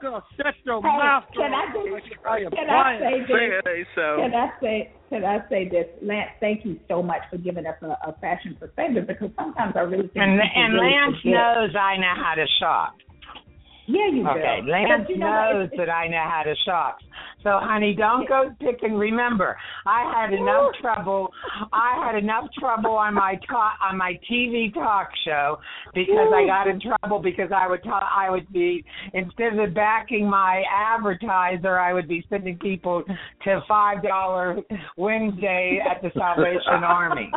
girl, 0.00 0.22
shut 0.36 0.54
your 0.64 0.80
Hey, 0.82 0.88
mouth. 0.88 1.24
can 1.34 1.54
I 1.54 1.72
girl. 1.72 1.98
just- 1.98 2.26
I 2.26 2.38
am 2.40 2.50
can 2.50 2.70
I 2.70 2.98
say 2.98 3.20
this? 3.20 3.62
Say 3.64 3.86
so. 3.94 4.16
Can 4.20 4.34
I 4.34 4.48
say 4.60 4.92
can 5.10 5.24
I 5.24 5.38
say 5.48 5.68
this, 5.68 5.86
Lance? 6.02 6.30
Thank 6.40 6.64
you 6.64 6.78
so 6.88 7.02
much 7.02 7.22
for 7.30 7.38
giving 7.38 7.66
us 7.66 7.76
a, 7.82 7.96
a 8.08 8.12
fashion 8.20 8.56
perspective 8.58 9.06
because 9.06 9.30
sometimes 9.38 9.74
I 9.76 9.80
really 9.80 10.08
think 10.08 10.16
And 10.22 10.40
and 10.40 10.74
really 10.74 10.90
Lance 10.92 11.16
forget. 11.22 11.32
knows 11.34 11.74
I 11.76 11.96
know 11.96 12.14
how 12.16 12.34
to 12.34 12.46
shop. 12.60 12.94
Yeah, 13.86 14.08
you 14.12 14.26
Okay, 14.28 14.60
do. 14.64 14.70
Lance 14.70 15.06
you 15.08 15.18
know 15.18 15.26
what? 15.28 15.52
knows 15.54 15.70
that 15.76 15.90
I 15.90 16.08
know 16.08 16.24
how 16.24 16.42
to 16.44 16.54
shop. 16.64 16.98
So, 17.44 17.60
honey, 17.62 17.94
don't 17.96 18.26
go 18.26 18.54
picking. 18.58 18.94
Remember, 18.94 19.56
I 19.86 20.10
had 20.14 20.32
enough 20.32 20.72
trouble. 20.80 21.28
I 21.72 22.02
had 22.04 22.16
enough 22.16 22.46
trouble 22.58 22.92
on 22.92 23.14
my 23.14 23.38
talk 23.48 23.74
on 23.82 23.98
my 23.98 24.18
TV 24.30 24.72
talk 24.72 25.10
show 25.26 25.58
because 25.94 26.32
I 26.34 26.46
got 26.46 26.68
in 26.68 26.80
trouble 26.80 27.20
because 27.20 27.50
I 27.54 27.68
would 27.68 27.84
talk. 27.84 28.02
I 28.02 28.30
would 28.30 28.50
be 28.50 28.82
instead 29.12 29.58
of 29.58 29.74
backing 29.74 30.28
my 30.28 30.62
advertiser, 30.74 31.78
I 31.78 31.92
would 31.92 32.08
be 32.08 32.24
sending 32.30 32.58
people 32.58 33.04
to 33.44 33.60
five 33.68 34.02
dollar 34.02 34.56
Wednesday 34.96 35.80
at 35.88 36.00
the 36.00 36.10
Salvation 36.18 36.82
Army. 36.82 37.30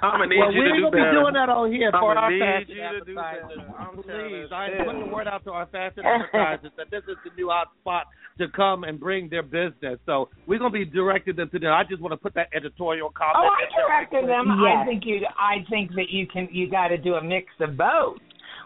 I'm 0.00 0.16
gonna 0.16 0.26
need 0.32 0.38
well, 0.40 0.52
you 0.52 0.60
we 0.60 0.64
to 0.64 0.72
ain't 0.72 0.80
do 0.80 0.90
gonna 0.90 0.96
be 0.96 1.16
doing 1.20 1.34
that 1.36 1.48
on 1.52 1.72
here 1.72 1.90
I'm 1.92 2.00
for 2.00 2.16
our 2.16 2.30
need 2.32 2.40
fashion 2.40 2.76
you 2.76 2.82
advertisers. 2.82 3.60
better. 3.60 3.76
I'm 3.76 3.94
Please, 4.00 4.06
telling 4.08 4.52
I 4.52 4.66
you. 4.66 4.74
ain't 4.74 4.86
putting 4.86 5.04
the 5.04 5.12
word 5.12 5.28
out 5.28 5.44
to 5.44 5.52
our 5.52 5.66
fashion 5.68 6.02
advertisers 6.08 6.72
that 6.80 6.88
this 6.90 7.04
is 7.04 7.20
the 7.24 7.30
new 7.36 7.48
hot 7.52 7.68
spot 7.80 8.06
to 8.38 8.48
come 8.56 8.84
and 8.84 8.98
bring 8.98 9.28
their 9.28 9.42
business. 9.42 10.00
So 10.06 10.28
we're 10.46 10.58
gonna 10.58 10.72
be 10.72 10.86
directing 10.88 11.36
them 11.36 11.50
to 11.52 11.58
them. 11.58 11.72
I 11.72 11.84
just 11.84 12.00
want 12.00 12.12
to 12.12 12.16
put 12.16 12.32
that 12.34 12.48
editorial 12.56 13.12
comment. 13.12 13.44
Oh, 13.44 13.52
I 13.52 13.68
in 13.68 13.72
directed 13.76 14.24
them. 14.24 14.46
Yes. 14.64 14.80
I 14.80 14.86
think 14.88 15.02
you. 15.04 15.20
I 15.36 15.54
think 15.68 15.92
that 16.00 16.08
you 16.08 16.26
can. 16.26 16.48
You 16.50 16.70
got 16.70 16.88
to 16.88 16.96
do 16.96 17.14
a 17.14 17.22
mix 17.22 17.52
of 17.60 17.76
both. 17.76 18.16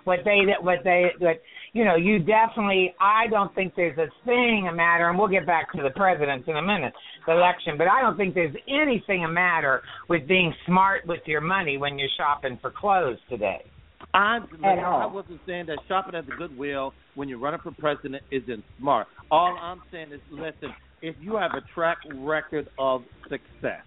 What 0.05 0.21
they 0.25 0.47
that 0.47 0.63
what 0.63 0.85
they 0.85 1.11
what 1.19 1.43
you 1.75 1.85
know. 1.85 1.97
You 1.97 2.19
definitely. 2.19 2.95
I 2.99 3.27
don't 3.29 3.55
think 3.55 3.75
there's 3.77 3.99
a 3.99 4.07
thing 4.25 4.69
a 4.71 4.75
matter, 4.75 5.11
and 5.11 5.19
we'll 5.19 5.29
get 5.29 5.45
back 5.47 5.71
to 5.73 5.83
the 5.83 5.91
presidents 5.91 6.49
in 6.49 6.57
a 6.57 6.63
minute, 6.63 6.95
the 7.27 7.33
election. 7.33 7.77
But 7.77 7.89
I 7.89 8.01
don't 8.01 8.17
think 8.17 8.35
there's 8.35 8.57
anything 8.67 9.25
a 9.25 9.29
matter 9.29 9.83
with 10.09 10.27
being 10.27 10.55
smart 10.65 11.07
with 11.07 11.21
your 11.27 11.43
money 11.43 11.77
when 11.77 11.99
you're 11.99 12.09
shopping 12.17 12.59
for 12.63 12.71
clothes 12.71 13.19
today. 13.29 13.65
I'm, 14.15 14.45
At 14.65 14.79
I 14.79 15.07
wasn't 15.07 15.41
saying 15.45 15.67
that 15.67 15.79
shopping 15.89 16.15
at 16.15 16.27
the 16.27 16.33
Goodwill 16.39 16.95
when 17.17 17.29
you're 17.29 17.39
running 17.39 17.61
for 17.61 17.73
president 17.73 18.23
isn't 18.31 18.63
smart. 18.79 19.09
All 19.31 19.59
I'm 19.61 19.83
saying 19.91 20.13
is, 20.13 20.21
listen, 20.31 20.73
if 21.03 21.17
you 21.21 21.37
have 21.37 21.51
a 21.55 21.63
track 21.75 21.99
record 22.15 22.69
of 22.79 23.03
success, 23.25 23.83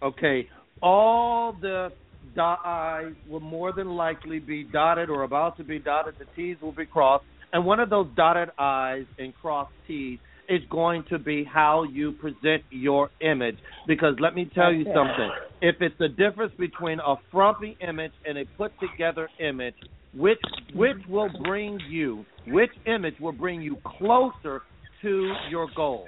okay, 0.00 0.48
all 0.80 1.56
the 1.60 1.90
dot 2.34 2.60
I's 2.64 3.14
will 3.28 3.40
more 3.40 3.72
than 3.72 3.90
likely 3.90 4.38
be 4.38 4.64
dotted 4.64 5.10
or 5.10 5.22
about 5.22 5.56
to 5.58 5.64
be 5.64 5.78
dotted. 5.78 6.14
The 6.18 6.26
T's 6.36 6.56
will 6.60 6.72
be 6.72 6.86
crossed, 6.86 7.24
and 7.52 7.64
one 7.64 7.80
of 7.80 7.90
those 7.90 8.06
dotted 8.16 8.50
I's 8.58 9.04
and 9.18 9.34
crossed 9.34 9.72
T's 9.86 10.18
is 10.48 10.60
going 10.70 11.04
to 11.08 11.18
be 11.18 11.44
how 11.44 11.84
you 11.84 12.12
present 12.12 12.62
your 12.70 13.10
image. 13.20 13.56
Because 13.86 14.16
let 14.20 14.34
me 14.34 14.50
tell 14.54 14.72
you 14.72 14.84
something. 14.84 15.30
If 15.60 15.76
it's 15.80 15.94
the 15.98 16.08
difference 16.08 16.52
between 16.58 16.98
a 16.98 17.14
frumpy 17.30 17.76
image 17.86 18.12
and 18.26 18.38
a 18.38 18.44
put 18.56 18.72
together 18.80 19.28
image, 19.38 19.76
which 20.14 20.40
which 20.74 20.98
will 21.08 21.30
bring 21.44 21.78
you 21.88 22.24
which 22.46 22.70
image 22.86 23.14
will 23.20 23.32
bring 23.32 23.62
you 23.62 23.76
closer 23.98 24.62
to 25.02 25.32
your 25.50 25.68
goal. 25.74 26.06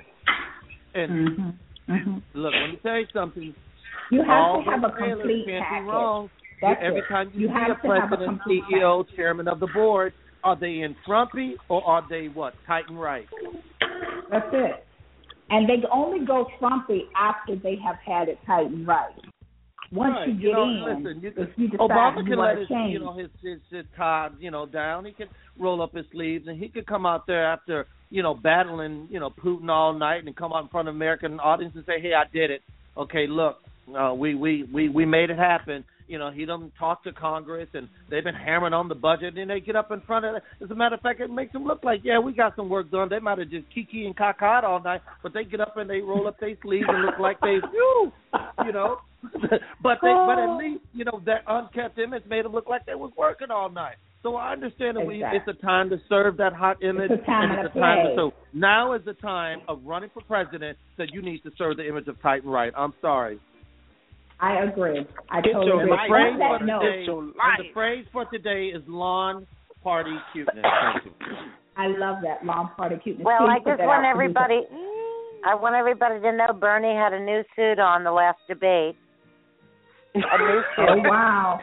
And 0.94 1.10
Mm-hmm. 1.10 1.92
Mm-hmm. 1.92 2.38
look, 2.38 2.52
let 2.54 2.70
me 2.70 2.78
tell 2.82 2.96
you 2.96 3.06
something. 3.12 3.54
You 4.10 4.20
have 4.20 4.28
All 4.30 4.64
to 4.64 4.70
have 4.70 4.84
a 4.84 4.90
complete 4.96 5.46
package. 5.46 5.86
wrong. 5.86 6.30
That's 6.60 6.80
Every 6.82 7.00
it. 7.00 7.04
time 7.08 7.30
you, 7.34 7.42
You 7.42 7.48
see 7.48 7.52
have 7.54 7.70
a 7.70 7.72
a 7.72 7.76
president, 7.76 8.24
complete 8.42 8.62
CEO, 8.72 9.04
chairman 9.16 9.48
of 9.48 9.60
the 9.60 9.66
board, 9.68 10.12
are 10.42 10.56
they 10.58 10.80
in 10.80 10.94
frumpy 11.06 11.56
or 11.68 11.82
are 11.84 12.06
they 12.08 12.26
what 12.28 12.54
tight 12.66 12.84
and 12.88 13.00
right? 13.00 13.26
That's 14.30 14.46
it. 14.52 14.84
And 15.50 15.68
they 15.68 15.82
only 15.92 16.24
go 16.24 16.46
frumpy 16.58 17.04
after 17.16 17.56
they 17.56 17.76
have 17.84 17.96
had 18.04 18.28
it 18.28 18.38
tight 18.46 18.66
and 18.66 18.86
right. 18.86 19.12
Once 19.92 20.14
Right. 20.16 20.28
you 20.28 20.34
get 20.34 20.52
know, 20.52 20.64
in, 20.64 21.04
listen, 21.04 21.20
you 21.22 21.32
if 21.36 21.48
you 21.58 21.68
decide 21.68 21.90
Obama 21.90 22.18
you 22.18 22.24
can 22.30 22.38
let 22.38 22.58
his, 22.58 22.68
change, 22.68 22.92
you 22.92 22.98
know, 22.98 23.12
his, 23.16 23.28
his 23.42 23.58
his 23.70 23.84
tie, 23.96 24.30
you 24.40 24.50
know, 24.50 24.66
down. 24.66 25.04
He 25.04 25.12
can 25.12 25.28
roll 25.58 25.82
up 25.82 25.94
his 25.94 26.06
sleeves, 26.10 26.48
and 26.48 26.58
he 26.60 26.68
could 26.68 26.86
come 26.86 27.04
out 27.06 27.26
there 27.26 27.44
after, 27.44 27.86
you 28.10 28.22
know, 28.22 28.34
battling, 28.34 29.06
you 29.10 29.20
know, 29.20 29.30
Putin 29.30 29.68
all 29.68 29.92
night, 29.92 30.24
and 30.24 30.34
come 30.34 30.52
out 30.52 30.62
in 30.64 30.68
front 30.68 30.88
of 30.88 30.94
American 30.94 31.38
audience 31.38 31.74
and 31.76 31.84
say, 31.84 32.00
"Hey, 32.00 32.12
I 32.14 32.24
did 32.32 32.50
it. 32.50 32.62
Okay, 32.96 33.26
look, 33.28 33.58
uh, 33.96 34.14
we 34.14 34.34
we 34.34 34.64
we 34.72 34.88
we 34.88 35.04
made 35.04 35.30
it 35.30 35.38
happen." 35.38 35.84
You 36.06 36.18
know, 36.18 36.30
he 36.30 36.44
doesn't 36.44 36.72
talk 36.78 37.02
to 37.04 37.12
Congress, 37.12 37.68
and 37.72 37.88
they've 38.10 38.22
been 38.22 38.34
hammering 38.34 38.74
on 38.74 38.88
the 38.88 38.94
budget, 38.94 39.38
and 39.38 39.48
they 39.48 39.60
get 39.60 39.74
up 39.74 39.90
in 39.90 40.02
front 40.02 40.26
of 40.26 40.36
it. 40.36 40.42
As 40.62 40.70
a 40.70 40.74
matter 40.74 40.96
of 40.96 41.00
fact, 41.00 41.20
it 41.20 41.30
makes 41.30 41.52
them 41.54 41.64
look 41.64 41.82
like, 41.82 42.00
yeah, 42.04 42.18
we 42.18 42.34
got 42.34 42.54
some 42.56 42.68
work 42.68 42.90
done. 42.90 43.08
They 43.08 43.20
might 43.20 43.38
have 43.38 43.48
just 43.48 43.64
kiki 43.74 44.04
and 44.04 44.14
caca 44.14 44.64
all 44.64 44.82
night, 44.82 45.00
but 45.22 45.32
they 45.32 45.44
get 45.44 45.60
up 45.60 45.78
and 45.78 45.88
they 45.88 46.00
roll 46.00 46.28
up 46.28 46.38
their 46.38 46.54
sleeves 46.62 46.84
and 46.88 47.06
look 47.06 47.18
like 47.18 47.40
they, 47.40 47.56
whew, 47.72 48.12
you 48.66 48.72
know. 48.72 48.98
but 49.82 49.98
they, 50.02 50.12
but 50.12 50.38
at 50.38 50.56
least, 50.58 50.82
you 50.92 51.06
know, 51.06 51.22
that 51.24 51.42
unkept 51.46 51.98
image 51.98 52.24
made 52.28 52.44
them 52.44 52.52
look 52.52 52.68
like 52.68 52.84
they 52.84 52.94
was 52.94 53.10
working 53.16 53.50
all 53.50 53.70
night. 53.70 53.96
So 54.22 54.36
I 54.36 54.52
understand 54.52 54.96
that 54.96 55.06
we, 55.06 55.22
it's 55.22 55.46
a 55.48 55.62
time 55.62 55.90
to 55.90 55.98
serve 56.08 56.38
that 56.38 56.54
hot 56.54 56.82
image, 56.82 57.10
It's 57.10 57.22
a 57.22 57.26
time 57.26 57.50
and 57.50 57.66
it's 57.66 57.76
a 57.76 57.78
time 57.78 58.06
to. 58.06 58.14
So 58.16 58.32
now 58.54 58.94
is 58.94 59.02
the 59.04 59.12
time 59.12 59.60
of 59.68 59.80
running 59.84 60.10
for 60.14 60.22
president 60.22 60.78
that 60.96 61.12
you 61.12 61.20
need 61.20 61.42
to 61.42 61.50
serve 61.58 61.76
the 61.76 61.86
image 61.86 62.08
of 62.08 62.20
tight 62.22 62.42
and 62.42 62.52
right. 62.52 62.72
I'm 62.76 62.94
sorry. 63.02 63.38
I 64.44 64.64
agree. 64.64 65.06
I 65.30 65.38
It's 65.38 65.48
totally 65.52 65.66
your 65.66 65.80
agree. 65.80 65.90
the 65.90 65.96
life. 65.96 66.08
phrase 66.08 66.36
that 66.38 66.58
for 66.60 66.64
note, 66.66 66.82
today, 66.82 67.04
your 67.04 67.22
life. 67.24 67.58
the 67.58 67.72
phrase 67.72 68.04
for 68.12 68.24
today 68.26 68.64
is 68.76 68.82
lawn 68.86 69.46
party 69.82 70.16
cuteness. 70.32 70.64
Thank 70.64 71.04
you. 71.04 71.12
I 71.76 71.86
love 71.88 72.16
that 72.22 72.44
lawn 72.44 72.70
party 72.76 72.96
cuteness. 73.02 73.24
Well, 73.24 73.38
Please 73.46 73.62
I 73.66 73.70
just 73.70 73.82
want 73.82 74.04
everybody. 74.04 74.60
I 75.46 75.54
want 75.54 75.74
everybody 75.74 76.20
to 76.20 76.32
know 76.32 76.52
Bernie 76.58 76.94
had 76.94 77.12
a 77.12 77.20
new 77.20 77.42
suit 77.56 77.78
on 77.78 78.04
the 78.04 78.12
last 78.12 78.38
debate. 78.48 78.96
A 80.14 80.18
new 80.18 80.62
Oh 80.78 80.94
suit. 80.94 81.08
wow. 81.08 81.60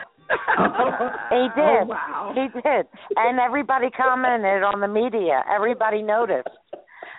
He 1.30 1.48
did. 1.56 1.84
Oh 1.84 1.86
wow. 1.88 2.32
He 2.36 2.48
did, 2.62 2.86
and 3.18 3.40
everybody 3.40 3.90
commented 3.90 4.64
on 4.64 4.80
the 4.82 4.88
media. 4.88 5.44
Everybody 5.53 6.02
noticed 6.02 6.48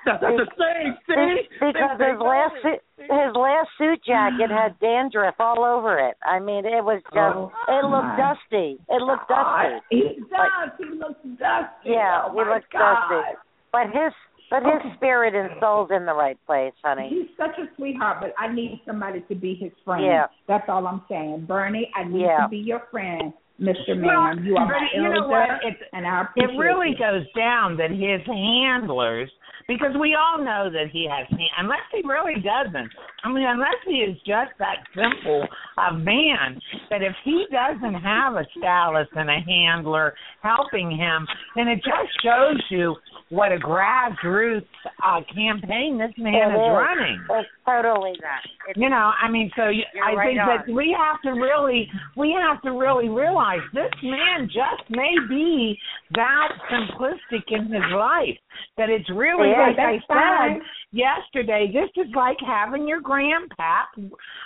That's 0.05 0.21
the 0.21 0.47
same 0.59 0.97
Be- 1.07 1.49
because 1.61 1.99
his 2.01 2.19
last 2.21 2.55
suit, 2.63 2.81
his 2.99 3.33
last 3.37 3.69
suit 3.79 4.01
jacket 4.05 4.51
had 4.51 4.79
dandruff 4.81 5.35
all 5.39 5.65
over 5.65 5.99
it. 5.99 6.17
I 6.25 6.39
mean, 6.41 6.65
it 6.67 6.83
was 6.85 7.01
just 7.13 7.37
Oh, 7.37 7.53
it 7.69 7.85
looked 7.87 8.17
dusty. 8.19 8.79
It 8.89 9.03
looked 9.03 9.29
dusty. 9.29 9.79
He 9.91 10.19
does. 10.31 10.71
He 10.79 10.85
looks 10.99 11.21
dusty. 11.39 11.91
Yeah, 11.95 12.23
oh 12.27 12.33
he 12.33 12.39
looks 12.49 12.67
God. 12.73 13.09
dusty. 13.09 13.39
But 13.73 13.87
his 13.87 14.13
but 14.51 14.63
his 14.65 14.93
spirit 14.97 15.35
and 15.35 15.49
soul's 15.61 15.89
in 15.91 16.05
the 16.05 16.13
right 16.13 16.37
place, 16.47 16.75
honey. 16.85 17.09
He's 17.09 17.31
such 17.39 17.57
a 17.59 17.75
sweetheart, 17.77 18.19
but 18.21 18.35
I 18.39 18.53
need 18.53 18.83
somebody 18.87 19.21
to 19.29 19.35
be 19.35 19.55
his 19.55 19.73
friend. 19.83 20.05
Yeah. 20.05 20.27
That's 20.47 20.69
all 20.69 20.87
I'm 20.87 21.01
saying. 21.09 21.47
Bernie, 21.49 21.91
I 21.97 22.05
need 22.05 22.21
Yeah. 22.23 22.43
to 22.43 22.49
be 22.49 22.59
your 22.59 22.83
friend, 22.91 23.33
Mr. 23.63 23.95
Well, 24.03 24.35
Man. 24.35 24.45
You 24.45 24.57
are 24.57 24.67
but 24.67 24.73
my 24.75 24.89
you 24.95 25.03
know 25.03 25.23
elder, 25.23 25.29
what? 25.29 25.65
It's- 25.65 25.89
and 25.93 26.07
I 26.07 26.27
It 26.37 26.51
really 26.59 26.91
you. 26.91 26.99
goes 26.99 27.25
down 27.37 27.77
that 27.77 27.91
his 27.91 28.21
handlers, 28.27 29.31
because 29.69 29.95
we 29.97 30.15
all 30.17 30.39
know 30.39 30.69
that 30.71 30.89
he 30.91 31.07
has, 31.07 31.27
unless 31.59 31.81
he 31.93 32.03
really 32.05 32.41
doesn't. 32.41 32.91
I 33.25 33.29
mean, 33.31 33.47
unless 33.47 33.79
he 33.87 34.03
is 34.03 34.17
just 34.27 34.51
that 34.59 34.85
simple 34.95 35.47
a 35.79 35.95
man, 35.95 36.61
that 36.91 37.03
if 37.03 37.15
he 37.23 37.47
doesn't 37.53 37.95
have 37.95 38.35
a 38.35 38.45
stylist 38.59 39.13
and 39.15 39.31
a 39.31 39.39
handler 39.41 40.15
helping 40.43 40.91
him, 40.91 41.27
then 41.55 41.69
it 41.69 41.77
just 41.77 42.11
shows 42.23 42.61
you 42.71 42.97
what 43.33 43.51
a 43.51 43.57
grassroots 43.57 44.67
uh, 45.03 45.21
campaign 45.35 45.97
this 45.97 46.13
man 46.19 46.35
It 46.35 46.55
is 46.55 46.61
is. 46.61 46.69
running. 46.69 47.19
It's 47.31 47.49
totally 47.65 48.13
that. 48.21 48.43
It's, 48.69 48.77
You 48.79 48.91
know, 48.91 49.11
I 49.17 49.31
mean, 49.31 49.51
so 49.57 49.69
you, 49.71 49.85
I 50.05 50.13
right 50.13 50.27
think 50.37 50.67
that 50.69 50.73
we 50.73 50.95
have 50.97 51.17
to 51.23 51.31
really, 51.41 51.89
we 52.15 52.37
have 52.39 52.61
to 52.63 52.73
really 52.73 53.09
realize 53.09 53.61
this 53.73 53.91
man 54.03 54.47
just 54.53 54.85
may 54.91 55.15
be 55.31 55.79
that 56.15 56.49
simplistic 56.71 57.45
in 57.49 57.73
his 57.73 57.83
life 57.97 58.37
that 58.77 58.91
it's 58.91 59.09
really, 59.11 59.49
Yeah, 59.49 59.69
like 59.69 59.79
I 59.79 59.99
fine. 60.07 60.61
said 60.61 60.63
yesterday, 60.93 61.73
this 61.73 61.89
is 62.05 62.13
like 62.15 62.37
having 62.47 62.87
your 62.87 63.01
grandpap 63.01 63.97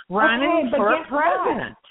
running 0.09 0.69
Okay, 0.69 0.77
for 0.77 0.95
president. 1.09 1.75
what? 1.75 1.86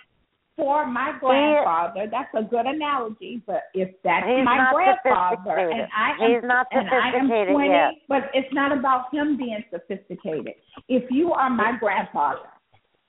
For 0.57 0.87
my 0.87 1.13
grandfather, 1.21 2.07
that's 2.11 2.31
a 2.35 2.43
good 2.43 2.65
analogy. 2.65 3.43
But 3.47 3.65
if 3.75 3.91
that's 4.03 4.25
my 4.25 4.71
grandfather, 4.73 5.71
and. 5.71 5.83
I 5.95 6.13
am, 6.25 6.45
and 6.71 6.89
I 6.89 7.13
am 7.15 7.29
twenty, 7.29 7.69
yet. 7.69 7.93
but 8.09 8.31
it's 8.33 8.49
not 8.55 8.77
about 8.77 9.13
him 9.13 9.37
being 9.37 9.63
sophisticated. 9.71 10.55
If 10.89 11.11
you 11.11 11.33
are 11.33 11.51
my 11.51 11.73
grandfather, 11.79 12.49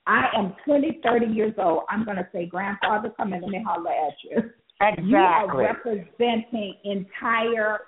I 0.06 0.26
am 0.36 0.54
twenty, 0.66 1.00
thirty 1.02 1.26
years 1.26 1.54
old. 1.56 1.84
I'm 1.88 2.04
going 2.04 2.18
to 2.18 2.28
say, 2.32 2.44
grandfather, 2.44 3.10
come 3.16 3.32
in, 3.32 3.40
let 3.40 3.50
me 3.50 3.64
holler 3.66 3.92
at 3.92 4.14
you. 4.24 4.50
Exactly. 4.80 5.08
You 5.08 5.16
are 5.16 5.56
representing 5.56 6.74
entire 6.84 7.78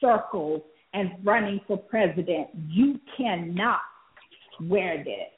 circles 0.00 0.62
and 0.94 1.10
running 1.22 1.60
for 1.66 1.76
president. 1.76 2.48
You 2.68 2.98
cannot 3.16 3.80
wear 4.62 5.04
this. 5.04 5.28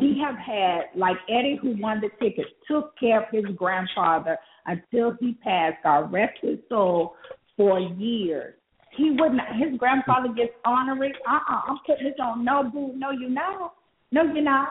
We 0.00 0.20
have 0.24 0.36
had, 0.36 0.98
like 0.98 1.16
Eddie, 1.28 1.58
who 1.60 1.76
won 1.78 2.00
the 2.00 2.08
ticket, 2.20 2.46
took 2.68 2.98
care 2.98 3.22
of 3.22 3.28
his 3.30 3.44
grandfather 3.56 4.36
until 4.66 5.16
he 5.20 5.34
passed. 5.34 5.76
God 5.82 6.12
rest 6.12 6.38
his 6.42 6.58
soul 6.68 7.14
for 7.56 7.78
years. 7.78 8.54
He 8.96 9.10
wouldn't. 9.10 9.40
His 9.56 9.78
grandfather 9.78 10.28
gets 10.28 10.52
honorary. 10.64 11.14
Uh 11.26 11.32
uh-uh, 11.32 11.54
uh. 11.54 11.60
I'm 11.68 11.78
putting 11.86 12.06
this 12.06 12.14
on. 12.20 12.44
No, 12.44 12.68
boo. 12.72 12.92
No, 12.96 13.10
you're 13.10 13.30
not. 13.30 13.74
No, 14.10 14.22
you're 14.22 14.42
not. 14.42 14.70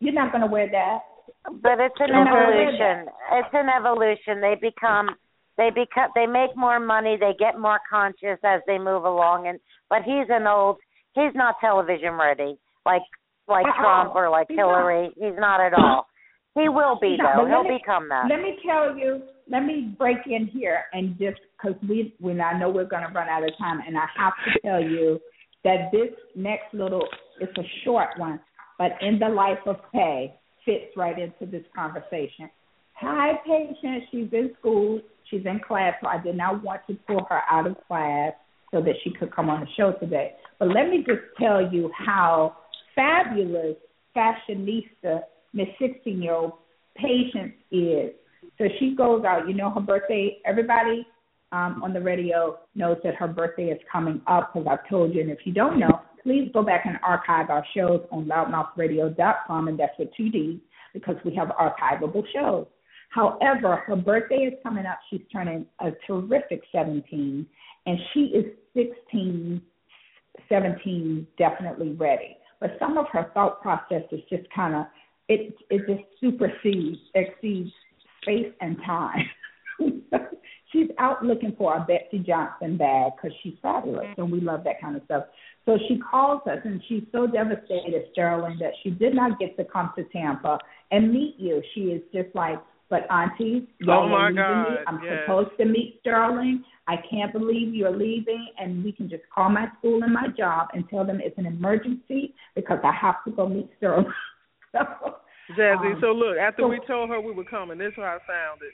You're 0.00 0.14
not 0.14 0.32
going 0.32 0.42
to 0.42 0.50
wear 0.50 0.68
that. 0.70 0.98
But 1.44 1.78
it's 1.78 1.94
an 2.00 2.08
You're 2.08 2.24
gonna 2.24 2.30
evolution. 2.30 3.12
It's 3.32 3.48
an 3.52 3.68
evolution. 3.68 4.40
They 4.40 4.56
become 4.60 5.10
they 5.56 5.70
become 5.70 6.10
they 6.14 6.26
make 6.26 6.56
more 6.56 6.80
money. 6.80 7.16
They 7.18 7.32
get 7.38 7.58
more 7.58 7.78
conscious 7.88 8.38
as 8.44 8.60
they 8.66 8.78
move 8.78 9.04
along. 9.04 9.46
And 9.46 9.60
but 9.88 10.02
he's 10.02 10.26
an 10.28 10.46
old. 10.46 10.78
He's 11.14 11.34
not 11.34 11.56
television 11.60 12.14
ready 12.14 12.58
like 12.86 13.02
like 13.50 13.66
Uh-uh. 13.66 13.80
Trump 13.80 14.14
or 14.14 14.30
like 14.30 14.46
He's 14.48 14.58
Hillary. 14.58 15.10
He's 15.16 15.38
not 15.38 15.60
at 15.60 15.74
all. 15.74 16.06
He 16.54 16.68
will 16.68 16.98
be 17.00 17.16
No, 17.16 17.44
though. 17.44 17.46
He'll 17.46 17.62
me- 17.64 17.78
become 17.78 18.08
that. 18.08 18.26
Let 18.28 18.40
me 18.40 18.56
tell 18.66 18.96
you. 18.96 19.22
Let 19.48 19.64
me 19.64 19.94
break 19.98 20.18
in 20.26 20.46
here 20.46 20.84
and 20.92 21.18
just 21.18 21.40
because 21.60 21.76
we 21.88 22.14
when 22.20 22.40
I 22.40 22.58
know 22.58 22.70
we're 22.70 22.84
going 22.84 23.06
to 23.06 23.12
run 23.12 23.28
out 23.28 23.42
of 23.42 23.50
time, 23.58 23.80
and 23.86 23.96
I 23.98 24.04
have 24.16 24.32
to 24.44 24.60
tell 24.68 24.80
you 24.80 25.18
that 25.64 25.90
this 25.92 26.10
next 26.36 26.72
little 26.72 27.02
it's 27.40 27.56
a 27.58 27.62
short 27.84 28.10
one, 28.16 28.38
but 28.78 28.92
in 29.00 29.18
the 29.18 29.28
life 29.28 29.58
of 29.66 29.76
Pay 29.92 30.34
fits 30.64 30.96
right 30.96 31.18
into 31.18 31.50
this 31.50 31.64
conversation. 31.74 32.48
Hi, 32.94 33.32
patient. 33.46 34.04
She's 34.12 34.28
in 34.32 34.50
school. 34.60 35.00
She's 35.30 35.44
in 35.46 35.60
class, 35.66 35.94
so 36.02 36.08
I 36.08 36.18
did 36.22 36.36
not 36.36 36.62
want 36.62 36.82
to 36.88 36.94
pull 37.06 37.24
her 37.30 37.40
out 37.50 37.66
of 37.66 37.76
class 37.88 38.32
so 38.72 38.80
that 38.82 38.94
she 39.02 39.10
could 39.18 39.34
come 39.34 39.48
on 39.48 39.60
the 39.60 39.66
show 39.76 39.92
today. 39.98 40.32
But 40.58 40.68
let 40.68 40.88
me 40.90 40.98
just 40.98 41.22
tell 41.40 41.72
you 41.72 41.90
how 41.96 42.56
fabulous 43.00 43.76
fashionista 44.14 45.22
Miss 45.52 45.68
16 45.80 46.22
year 46.22 46.34
old 46.34 46.52
Patience 46.96 47.54
is. 47.70 48.12
So 48.58 48.64
she 48.78 48.94
goes 48.94 49.24
out, 49.24 49.48
you 49.48 49.54
know, 49.54 49.70
her 49.70 49.80
birthday, 49.80 50.38
everybody 50.44 51.06
um, 51.52 51.82
on 51.82 51.92
the 51.94 52.00
radio 52.00 52.58
knows 52.74 52.98
that 53.04 53.14
her 53.14 53.28
birthday 53.28 53.68
is 53.68 53.78
coming 53.90 54.20
up 54.26 54.52
because 54.52 54.68
I've 54.70 54.88
told 54.88 55.14
you. 55.14 55.22
And 55.22 55.30
if 55.30 55.38
you 55.44 55.52
don't 55.52 55.78
know, 55.78 56.00
please 56.22 56.50
go 56.52 56.62
back 56.62 56.84
and 56.84 56.98
archive 57.02 57.48
our 57.48 57.64
shows 57.74 58.02
on 58.10 58.26
louddmouthradio.com, 58.26 59.68
and 59.68 59.78
that's 59.78 59.98
with 59.98 60.08
two 60.16 60.28
D's 60.30 60.60
because 60.92 61.16
we 61.24 61.34
have 61.36 61.48
archivable 61.48 62.24
shows. 62.34 62.66
However, 63.10 63.76
her 63.86 63.96
birthday 63.96 64.42
is 64.42 64.54
coming 64.62 64.84
up. 64.84 64.98
She's 65.08 65.22
turning 65.32 65.64
a 65.80 65.90
terrific 66.06 66.62
17, 66.70 67.46
and 67.86 67.98
she 68.12 68.20
is 68.20 68.44
16, 68.74 69.62
17, 70.48 71.26
definitely 71.38 71.92
ready. 71.92 72.36
But 72.60 72.76
some 72.78 72.98
of 72.98 73.06
her 73.12 73.30
thought 73.34 73.62
process 73.62 74.02
is 74.12 74.20
just 74.28 74.44
kind 74.54 74.74
of 74.74 74.84
it. 75.28 75.54
It 75.70 75.86
just 75.86 76.04
supersedes, 76.20 76.98
exceeds 77.14 77.70
space 78.22 78.52
and 78.60 78.76
time. 78.84 79.24
she's 80.72 80.88
out 80.98 81.24
looking 81.24 81.54
for 81.56 81.76
a 81.76 81.80
Betsey 81.80 82.18
Johnson 82.18 82.76
bag 82.76 83.12
because 83.16 83.36
she's 83.42 83.54
fabulous, 83.62 84.06
mm-hmm. 84.06 84.22
and 84.22 84.32
we 84.32 84.40
love 84.40 84.64
that 84.64 84.80
kind 84.80 84.96
of 84.96 85.02
stuff. 85.04 85.24
So 85.66 85.78
she 85.88 85.98
calls 85.98 86.42
us, 86.46 86.58
and 86.64 86.82
she's 86.88 87.02
so 87.12 87.26
devastated, 87.26 88.04
Sterling, 88.12 88.58
that 88.60 88.72
she 88.82 88.90
did 88.90 89.14
not 89.14 89.38
get 89.38 89.56
to 89.56 89.64
come 89.64 89.92
to 89.96 90.04
Tampa 90.04 90.58
and 90.90 91.12
meet 91.12 91.36
you. 91.38 91.62
She 91.74 91.82
is 91.82 92.02
just 92.12 92.34
like, 92.34 92.58
but 92.90 93.10
Auntie, 93.10 93.68
y'all 93.78 94.04
Oh, 94.04 94.08
my 94.08 94.28
leaving 94.28 94.36
me. 94.36 94.42
God, 94.42 94.76
I'm 94.88 95.00
yes. 95.04 95.20
supposed 95.24 95.50
to 95.58 95.64
meet 95.64 95.96
Sterling. 96.00 96.64
I 96.88 96.96
can't 97.08 97.32
believe 97.32 97.72
you're 97.74 97.96
leaving, 97.96 98.48
and 98.58 98.82
we 98.84 98.90
can 98.92 99.08
just 99.08 99.22
call 99.32 99.48
my 99.48 99.68
school 99.78 100.02
and 100.02 100.12
my 100.12 100.26
job 100.36 100.68
and 100.74 100.84
tell 100.90 101.04
them 101.04 101.20
it's 101.22 101.38
an 101.38 101.46
emergency 101.46 102.34
because 102.56 102.78
I 102.84 102.92
have 102.92 103.22
to 103.26 103.30
go 103.30 103.48
meet 103.48 103.70
Sterling. 103.78 104.06
so, 104.72 104.80
Jazzie, 105.56 105.94
um, 105.94 105.98
so 106.00 106.08
look, 106.08 106.36
after 106.36 106.62
so- 106.62 106.68
we 106.68 106.80
told 106.86 107.08
her 107.10 107.20
we 107.20 107.32
were 107.32 107.44
coming, 107.44 107.78
this 107.78 107.88
is 107.92 107.94
how 107.96 108.18
I 108.18 108.18
sounded. 108.26 108.72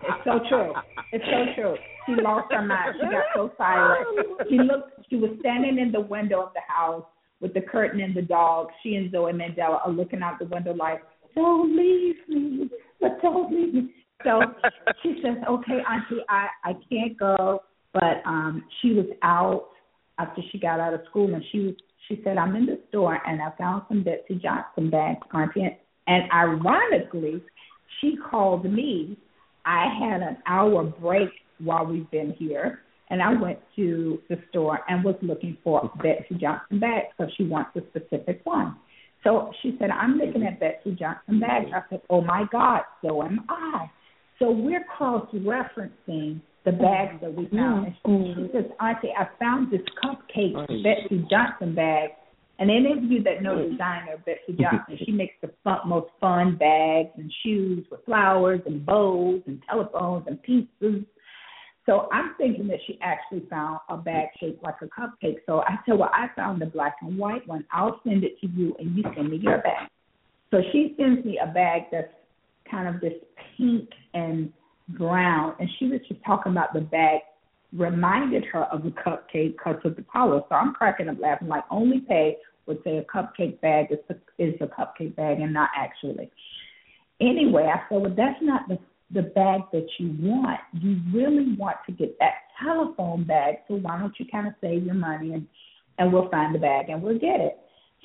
It's 0.08 0.24
so 0.24 0.38
true. 0.48 0.72
It's 1.12 1.24
so 1.24 1.44
true. 1.54 1.76
She 2.06 2.14
lost 2.22 2.52
her 2.52 2.62
mind. 2.64 2.94
She 3.00 3.06
got 3.06 3.24
so 3.34 3.52
silent. 3.58 4.06
She 4.48 4.56
looked. 4.58 4.92
She 5.10 5.16
was 5.16 5.30
standing 5.40 5.78
in 5.78 5.90
the 5.92 6.00
window 6.00 6.42
of 6.42 6.52
the 6.54 6.60
house 6.66 7.04
with 7.40 7.54
the 7.54 7.60
curtain 7.60 8.00
and 8.00 8.14
the 8.14 8.22
dog. 8.22 8.68
She 8.82 8.94
and 8.94 9.10
Zoe 9.10 9.32
Mandela 9.32 9.86
are 9.86 9.90
looking 9.90 10.22
out 10.22 10.38
the 10.38 10.46
window 10.46 10.74
like, 10.74 11.02
"Don't 11.34 11.76
leave 11.76 12.16
me, 12.28 12.70
but 13.00 13.20
don't 13.22 13.52
leave 13.52 13.74
me." 13.74 13.94
So 14.24 14.40
she 15.02 15.20
says, 15.22 15.36
"Okay, 15.48 15.80
Auntie, 15.88 16.22
I 16.28 16.48
I 16.64 16.72
can't 16.90 17.18
go." 17.18 17.62
But 17.92 18.22
um, 18.26 18.64
she 18.80 18.92
was 18.92 19.06
out 19.22 19.68
after 20.18 20.42
she 20.52 20.58
got 20.58 20.80
out 20.80 20.94
of 20.94 21.00
school, 21.10 21.32
and 21.34 21.42
she 21.52 21.60
was. 21.60 21.74
She 22.08 22.20
said, 22.22 22.36
"I'm 22.36 22.54
in 22.54 22.66
the 22.66 22.80
store 22.88 23.20
and 23.26 23.42
I 23.42 23.50
found 23.58 23.82
some 23.88 24.04
Betsey 24.04 24.40
Johnson 24.42 24.90
bags, 24.90 25.26
Auntie." 25.34 25.76
And 26.06 26.30
ironically, 26.32 27.42
she 28.00 28.16
called 28.30 28.64
me. 28.64 29.16
I 29.64 29.88
had 29.98 30.20
an 30.20 30.36
hour 30.46 30.84
break 30.84 31.30
while 31.58 31.84
we've 31.86 32.08
been 32.10 32.32
here, 32.38 32.80
and 33.10 33.22
I 33.22 33.40
went 33.40 33.58
to 33.76 34.20
the 34.28 34.36
store 34.50 34.80
and 34.88 35.04
was 35.04 35.16
looking 35.22 35.56
for 35.62 35.90
Betsey 36.02 36.36
Johnson 36.40 36.80
bags 36.80 37.06
because 37.16 37.32
she 37.36 37.44
wants 37.44 37.70
a 37.76 37.80
specific 37.90 38.40
one. 38.44 38.76
So 39.24 39.50
she 39.62 39.76
said, 39.78 39.90
I'm 39.90 40.18
looking 40.18 40.44
at 40.44 40.60
Betsey 40.60 40.96
Johnson 40.98 41.40
bags. 41.40 41.70
I 41.74 41.82
said, 41.90 42.00
Oh 42.10 42.20
my 42.20 42.44
God, 42.50 42.82
so 43.02 43.22
am 43.22 43.40
I. 43.48 43.90
So 44.38 44.50
we're 44.50 44.84
cross 44.84 45.26
referencing 45.34 46.40
the 46.64 46.72
bags 46.72 47.20
that 47.22 47.34
we 47.34 47.48
found. 47.48 47.94
And 48.04 48.34
she, 48.36 48.42
she 48.42 48.52
says, 48.52 48.70
Auntie, 48.80 49.12
I 49.16 49.26
found 49.38 49.72
this 49.72 49.80
cupcake 50.04 50.54
Betsey 50.82 51.26
Johnson 51.30 51.74
bag. 51.74 52.10
And 52.58 52.70
any 52.70 52.92
of 52.92 53.04
you 53.04 53.22
that 53.22 53.42
know 53.42 53.68
designer 53.68 54.16
Betsey 54.24 54.60
Johnson, 54.60 54.98
she 55.04 55.12
makes 55.12 55.34
the 55.42 55.50
fun, 55.62 55.80
most 55.86 56.08
fun 56.20 56.56
bags 56.56 57.10
and 57.16 57.30
shoes 57.44 57.86
with 57.90 58.04
flowers 58.04 58.60
and 58.66 58.84
bows 58.84 59.42
and 59.46 59.62
telephones 59.68 60.26
and 60.26 60.42
pieces. 60.42 61.04
So 61.86 62.08
I'm 62.12 62.34
thinking 62.36 62.66
that 62.68 62.80
she 62.86 62.98
actually 63.00 63.46
found 63.48 63.78
a 63.88 63.96
bag 63.96 64.28
shaped 64.40 64.62
like 64.62 64.74
a 64.82 64.86
cupcake. 64.86 65.36
So 65.46 65.60
I 65.60 65.76
said, 65.86 65.98
Well, 65.98 66.10
I 66.12 66.26
found 66.34 66.60
the 66.60 66.66
black 66.66 66.96
and 67.00 67.16
white 67.16 67.46
one. 67.46 67.64
I'll 67.72 68.00
send 68.04 68.24
it 68.24 68.38
to 68.40 68.48
you 68.48 68.74
and 68.78 68.96
you 68.96 69.04
send 69.14 69.30
me 69.30 69.36
your 69.36 69.58
bag. 69.58 69.88
So 70.50 70.60
she 70.72 70.94
sends 70.98 71.24
me 71.24 71.38
a 71.42 71.46
bag 71.46 71.82
that's 71.92 72.12
kind 72.68 72.92
of 72.92 73.00
this 73.00 73.14
pink 73.56 73.88
and 74.14 74.52
brown. 74.90 75.54
And 75.60 75.68
she 75.78 75.86
was 75.86 76.00
just 76.08 76.20
talking 76.26 76.52
about 76.52 76.74
the 76.74 76.80
bag 76.80 77.20
reminded 77.72 78.44
her 78.52 78.64
of 78.64 78.84
a 78.84 78.90
cupcake 78.90 79.52
because 79.56 79.76
of 79.84 79.96
the 79.96 80.04
color. 80.12 80.40
So 80.48 80.54
I'm 80.54 80.72
cracking 80.74 81.08
up 81.08 81.16
laughing 81.20 81.48
like 81.48 81.64
only 81.70 82.00
pay 82.00 82.36
would 82.66 82.78
say 82.84 82.98
a 82.98 83.04
cupcake 83.04 83.60
bag 83.60 83.86
is 83.90 83.98
a, 84.10 84.42
is 84.42 84.54
a 84.60 84.66
cupcake 84.66 85.14
bag 85.16 85.40
and 85.40 85.52
not 85.52 85.70
actually. 85.76 86.30
Anyway, 87.20 87.64
I 87.72 87.88
said, 87.88 88.02
well, 88.02 88.14
that's 88.14 88.38
not 88.42 88.68
the 88.68 88.78
the 89.12 89.22
bag 89.22 89.60
that 89.72 89.86
you 89.98 90.14
want. 90.18 90.60
You 90.72 91.00
really 91.12 91.54
want 91.56 91.76
to 91.86 91.92
get 91.92 92.18
that 92.18 92.32
telephone 92.62 93.24
bag. 93.24 93.56
So 93.68 93.74
why 93.74 93.98
don't 93.98 94.14
you 94.18 94.26
kind 94.30 94.46
of 94.46 94.54
save 94.60 94.84
your 94.84 94.94
money 94.94 95.34
and 95.34 95.46
and 95.98 96.12
we'll 96.12 96.28
find 96.28 96.54
the 96.54 96.58
bag 96.58 96.90
and 96.90 97.02
we'll 97.02 97.18
get 97.18 97.40
it. 97.40 97.58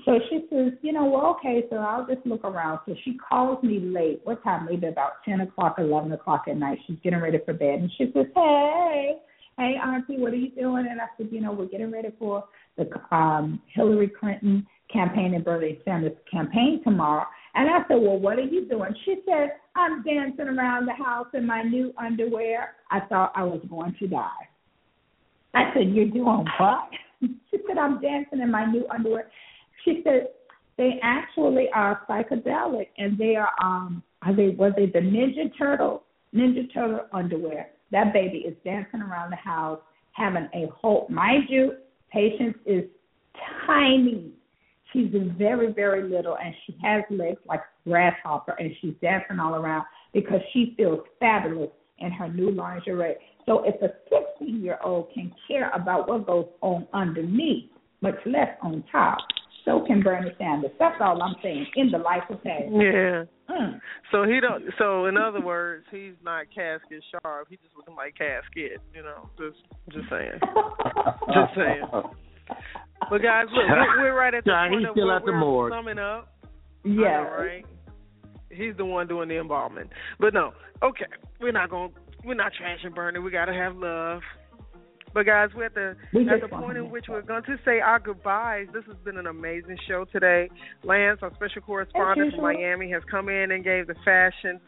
So 0.05 0.19
she 0.29 0.47
says, 0.49 0.71
you 0.81 0.93
know, 0.93 1.05
well, 1.05 1.35
okay, 1.37 1.63
so 1.69 1.75
I'll 1.75 2.07
just 2.07 2.25
look 2.25 2.43
around. 2.43 2.79
So 2.87 2.95
she 3.03 3.17
calls 3.17 3.61
me 3.63 3.79
late. 3.79 4.21
What 4.23 4.43
time? 4.43 4.65
Maybe 4.65 4.87
about 4.87 5.23
ten 5.25 5.41
o'clock, 5.41 5.75
eleven 5.77 6.11
o'clock 6.11 6.45
at 6.47 6.57
night. 6.57 6.79
She's 6.87 6.97
getting 7.03 7.19
ready 7.19 7.39
for 7.45 7.53
bed, 7.53 7.79
and 7.81 7.91
she 7.97 8.05
says, 8.13 8.25
hey, 8.33 9.17
hey, 9.57 9.75
Auntie, 9.83 10.17
what 10.17 10.33
are 10.33 10.37
you 10.37 10.49
doing? 10.51 10.87
And 10.89 10.99
I 11.01 11.05
said, 11.17 11.27
you 11.31 11.41
know, 11.41 11.51
we're 11.51 11.65
getting 11.65 11.91
ready 11.91 12.09
for 12.17 12.45
the 12.77 12.89
um, 13.15 13.61
Hillary 13.75 14.11
Clinton 14.19 14.65
campaign 14.91 15.35
and 15.35 15.45
Bernie 15.45 15.79
Sanders 15.85 16.17
campaign 16.31 16.81
tomorrow. 16.83 17.25
And 17.53 17.69
I 17.69 17.79
said, 17.87 18.01
well, 18.01 18.17
what 18.17 18.39
are 18.39 18.43
you 18.43 18.65
doing? 18.65 18.93
She 19.05 19.17
said, 19.25 19.51
I'm 19.75 20.03
dancing 20.03 20.47
around 20.47 20.85
the 20.85 20.93
house 20.93 21.27
in 21.33 21.45
my 21.45 21.63
new 21.63 21.93
underwear. 21.97 22.75
I 22.89 23.01
thought 23.01 23.33
I 23.35 23.43
was 23.43 23.61
going 23.69 23.95
to 23.99 24.07
die. 24.07 24.29
I 25.53 25.71
said, 25.73 25.89
you're 25.93 26.05
doing 26.05 26.45
what? 26.59 26.89
She 27.51 27.57
said, 27.67 27.77
I'm 27.77 28.01
dancing 28.01 28.39
in 28.39 28.49
my 28.49 28.65
new 28.65 28.83
underwear. 28.89 29.29
She 29.85 30.01
said, 30.03 30.29
they 30.77 30.99
actually 31.03 31.67
are 31.75 32.01
psychedelic 32.09 32.87
and 32.97 33.15
they 33.15 33.35
are 33.35 33.51
um 33.61 34.01
are 34.23 34.35
they 34.35 34.49
was 34.49 34.73
they 34.75 34.87
the 34.87 34.97
Ninja 34.97 35.55
Turtle 35.55 36.01
Ninja 36.33 36.73
Turtle 36.73 37.01
underwear. 37.13 37.69
That 37.91 38.11
baby 38.11 38.39
is 38.39 38.55
dancing 38.65 39.01
around 39.01 39.29
the 39.29 39.35
house, 39.35 39.79
having 40.13 40.47
a 40.55 40.67
whole 40.73 41.05
mind 41.09 41.43
you, 41.49 41.73
Patience 42.11 42.57
is 42.65 42.83
tiny. 43.65 44.31
She's 44.93 45.11
very, 45.37 45.71
very 45.71 46.09
little 46.09 46.37
and 46.37 46.53
she 46.65 46.75
has 46.83 47.03
legs 47.09 47.39
like 47.47 47.61
a 47.61 47.89
grasshopper 47.89 48.55
and 48.59 48.71
she's 48.81 48.93
dancing 49.01 49.39
all 49.39 49.55
around 49.55 49.85
because 50.13 50.41
she 50.53 50.73
feels 50.77 50.99
fabulous 51.19 51.69
in 51.99 52.11
her 52.11 52.27
new 52.27 52.51
lingerie. 52.51 53.15
So 53.45 53.63
if 53.65 53.81
a 53.81 53.93
sixteen 54.09 54.61
year 54.61 54.77
old 54.83 55.11
can 55.13 55.33
care 55.47 55.69
about 55.71 56.07
what 56.07 56.27
goes 56.27 56.47
on 56.61 56.87
underneath, 56.93 57.69
much 58.01 58.15
less 58.25 58.49
on 58.61 58.83
top, 58.91 59.17
so 59.65 59.83
can 59.85 60.01
Bernie 60.01 60.31
Sanders. 60.37 60.71
That's 60.79 60.95
all 60.99 61.21
I'm 61.21 61.35
saying. 61.43 61.67
In 61.75 61.91
the 61.91 61.97
life 61.99 62.23
of 62.29 62.43
Patty. 62.43 62.65
Yeah. 62.71 63.23
Mm. 63.49 63.79
So 64.11 64.23
he 64.23 64.39
don't. 64.39 64.63
So 64.77 65.05
in 65.05 65.17
other 65.17 65.41
words, 65.41 65.85
he's 65.91 66.13
not 66.23 66.45
casket 66.53 67.03
sharp. 67.11 67.47
He 67.49 67.57
just 67.57 67.75
looking 67.75 67.95
like 67.95 68.15
casket. 68.15 68.79
You 68.93 69.03
know, 69.03 69.29
just 69.37 69.57
just 69.91 70.09
saying. 70.09 70.39
just 71.27 71.55
saying. 71.55 71.83
But 73.09 73.21
guys, 73.21 73.45
look, 73.51 73.63
we're, 73.67 74.01
we're 74.03 74.17
right 74.17 74.33
at 74.33 74.43
the 74.45 74.51
Nah, 74.51 74.69
point 74.69 74.79
he's 74.81 74.89
of 74.89 74.93
still 74.93 75.07
where 75.07 75.17
at 75.17 75.25
the 75.25 75.31
we're 75.31 75.39
morgue. 75.39 75.71
summing 75.73 75.99
up. 75.99 76.33
Yeah. 76.83 76.91
I 76.91 77.23
know, 77.23 77.29
right? 77.43 77.65
He's 78.49 78.75
the 78.77 78.85
one 78.85 79.07
doing 79.07 79.29
the 79.29 79.39
embalming. 79.39 79.89
But 80.19 80.33
no, 80.33 80.51
okay, 80.83 81.05
we're 81.39 81.51
not 81.51 81.69
going. 81.69 81.91
to 81.91 81.97
We're 82.25 82.33
not 82.35 82.51
trashing 82.53 82.93
burning. 82.93 83.23
We 83.23 83.31
gotta 83.31 83.53
have 83.53 83.75
love. 83.75 84.21
But 85.13 85.25
guys, 85.25 85.49
we're 85.55 85.65
at 85.65 85.73
the 85.73 85.95
We 86.13 86.27
at 86.29 86.39
the 86.41 86.47
point 86.47 86.77
in 86.77 86.89
which 86.89 87.05
we're 87.09 87.21
going 87.21 87.43
to 87.43 87.57
say 87.65 87.79
our 87.81 87.99
goodbyes. 87.99 88.67
This 88.73 88.83
has 88.87 88.95
been 89.03 89.17
an 89.17 89.27
amazing 89.27 89.77
show 89.87 90.05
today. 90.05 90.49
Lance, 90.83 91.19
our 91.21 91.33
special 91.35 91.61
correspondent 91.61 92.33
from. 92.33 92.43
Miami, 92.43 92.89
has 92.91 93.03
come 93.11 93.27
in 93.27 93.51
and 93.51 93.61
gave 93.63 93.87
the 93.87 93.95
fashion 94.05 94.59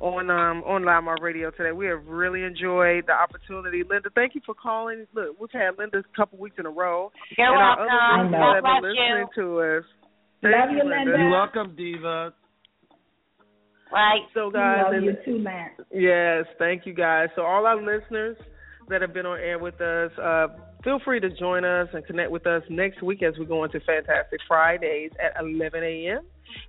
on 0.00 0.30
um 0.30 0.62
on 0.64 0.82
Limar 0.82 1.16
Radio 1.20 1.50
today. 1.50 1.72
We 1.72 1.86
have 1.86 2.04
really 2.06 2.42
enjoyed 2.42 3.04
the 3.06 3.12
opportunity. 3.12 3.82
Linda, 3.88 4.08
thank 4.14 4.34
you 4.34 4.40
for 4.44 4.54
calling. 4.54 5.06
Look, 5.14 5.38
we've 5.40 5.50
had 5.52 5.78
Linda 5.78 5.98
a 5.98 6.16
couple 6.16 6.38
weeks 6.38 6.56
in 6.58 6.66
a 6.66 6.70
row. 6.70 7.12
You're 7.36 7.46
and 7.46 7.56
our 7.56 7.72
other 7.72 8.24
listeners 8.24 8.32
God 8.40 8.54
have 8.54 8.64
been 8.64 8.90
listening 8.90 9.28
you. 9.36 9.42
to 9.42 9.78
us. 9.78 9.84
Thank 10.42 10.54
Love 10.56 10.70
you, 10.70 10.76
you, 10.78 10.82
Linda. 10.84 11.10
Linda. 11.10 11.18
You're 11.20 11.30
welcome, 11.30 11.76
Diva. 11.76 12.32
Right. 13.92 14.22
So 14.34 14.50
guys, 14.50 14.82
Love 14.84 14.94
and- 14.94 15.04
you 15.04 15.16
too, 15.24 15.38
Matt. 15.38 15.72
Yes, 15.92 16.46
thank 16.58 16.86
you 16.86 16.94
guys. 16.94 17.28
So 17.36 17.42
all 17.42 17.66
our 17.66 17.76
listeners 17.76 18.36
that 18.88 19.02
have 19.02 19.12
been 19.12 19.26
on 19.26 19.38
air 19.38 19.58
with 19.58 19.80
us, 19.80 20.12
uh, 20.18 20.48
feel 20.84 20.98
free 21.04 21.20
to 21.20 21.28
join 21.30 21.64
us 21.64 21.88
and 21.92 22.06
connect 22.06 22.30
with 22.30 22.46
us 22.46 22.62
next 22.70 23.02
week 23.02 23.22
as 23.22 23.36
we 23.38 23.44
go 23.46 23.64
into 23.64 23.80
Fantastic 23.80 24.40
Fridays 24.48 25.10
at 25.22 25.40
11 25.42 25.82
a.m. 25.82 26.20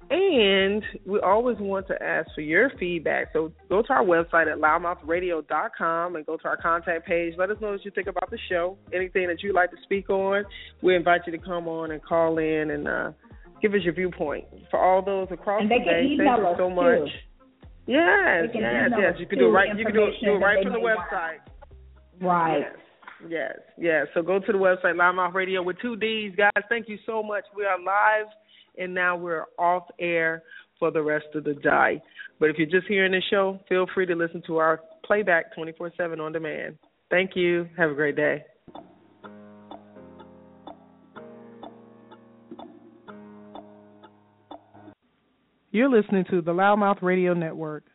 And 0.10 0.84
we 1.06 1.20
always 1.20 1.58
want 1.60 1.88
to 1.88 2.02
ask 2.02 2.30
for 2.36 2.41
your 2.41 2.72
feedback. 2.80 3.28
So 3.34 3.52
go 3.70 3.82
to 3.82 3.94
our 3.94 4.03
website 4.03 4.52
at 4.52 4.58
louddmouthradio.com 4.58 6.16
and 6.16 6.26
go 6.26 6.38
to 6.38 6.45
our 6.45 6.58
contact 6.58 7.08
page. 7.08 7.36
Let 7.38 7.49
us 7.49 7.58
know 7.62 7.72
what 7.72 7.86
you 7.86 7.91
think 7.91 8.08
about 8.08 8.30
the 8.30 8.40
show. 8.49 8.78
Anything 8.94 9.28
that 9.28 9.41
you'd 9.41 9.56
like 9.56 9.72
to 9.72 9.78
speak 9.84 10.10
on, 10.10 10.44
we 10.82 10.95
invite 10.95 11.22
you 11.26 11.32
to 11.32 11.38
come 11.38 11.68
on 11.68 11.91
and 11.91 12.03
call 12.03 12.38
in 12.40 12.72
and 12.72 12.88
uh, 12.88 13.12
give 13.62 13.74
us 13.74 13.80
your 13.84 13.94
viewpoint. 13.94 14.45
For 14.70 14.80
all 14.80 15.03
those 15.03 15.28
across 15.32 15.64
the 15.64 15.70
day, 15.70 15.86
thank 15.86 16.20
you 16.20 16.56
so 16.58 16.70
too. 16.70 16.76
much. 16.76 17.10
Yes, 17.88 18.49
yes, 18.53 18.90
yes. 18.98 19.14
You 19.18 19.26
can 19.26 19.40
do 19.40 19.48
it 19.48 19.52
right. 19.52 19.78
You 19.78 19.86
can 19.86 19.94
do 19.94 20.03
it, 20.03 20.14
do 20.24 20.36
it 20.36 20.38
right 20.38 20.64
from 20.64 20.74
the 20.74 20.80
want. 20.80 20.99
website. 20.99 21.40
Right. 22.22 22.60
Yes, 22.60 22.76
yes, 23.28 23.56
yes. 23.78 24.08
So 24.14 24.22
go 24.22 24.40
to 24.40 24.52
the 24.52 24.58
website, 24.58 24.95
LouddMouth 24.95 25.34
Radio 25.34 25.64
with 25.64 25.78
two 25.82 25.95
D's. 25.95 26.34
Guys, 26.36 26.64
thank 26.70 26.88
you 26.88 26.98
so 27.06 27.24
much. 27.24 27.44
We 27.56 27.66
are 27.66 27.78
live, 27.80 28.28
and 28.77 28.93
now 28.93 29.15
we're 29.15 29.45
off 29.57 29.84
air 29.99 30.43
for 30.80 30.91
the 30.91 31.02
rest 31.02 31.27
of 31.35 31.43
the 31.43 31.53
day. 31.53 32.02
But 32.39 32.49
if 32.49 32.57
you're 32.57 32.68
just 32.68 32.88
hearing 32.88 33.11
this 33.11 33.23
show, 33.30 33.60
feel 33.69 33.85
free 33.93 34.06
to 34.07 34.15
listen 34.15 34.41
to 34.48 34.57
our 34.57 34.81
playback 35.06 35.53
24 35.53 35.91
7 35.95 36.19
on 36.19 36.31
demand. 36.31 36.77
Thank 37.10 37.31
you. 37.35 37.68
Have 37.77 37.91
a 37.91 37.93
great 37.93 38.15
day. 38.15 38.43
You're 45.73 45.89
listening 45.89 46.26
to 46.30 46.41
the 46.41 46.52
LouddMouth 46.52 47.02
Radio 47.02 47.34
Network. 47.34 47.85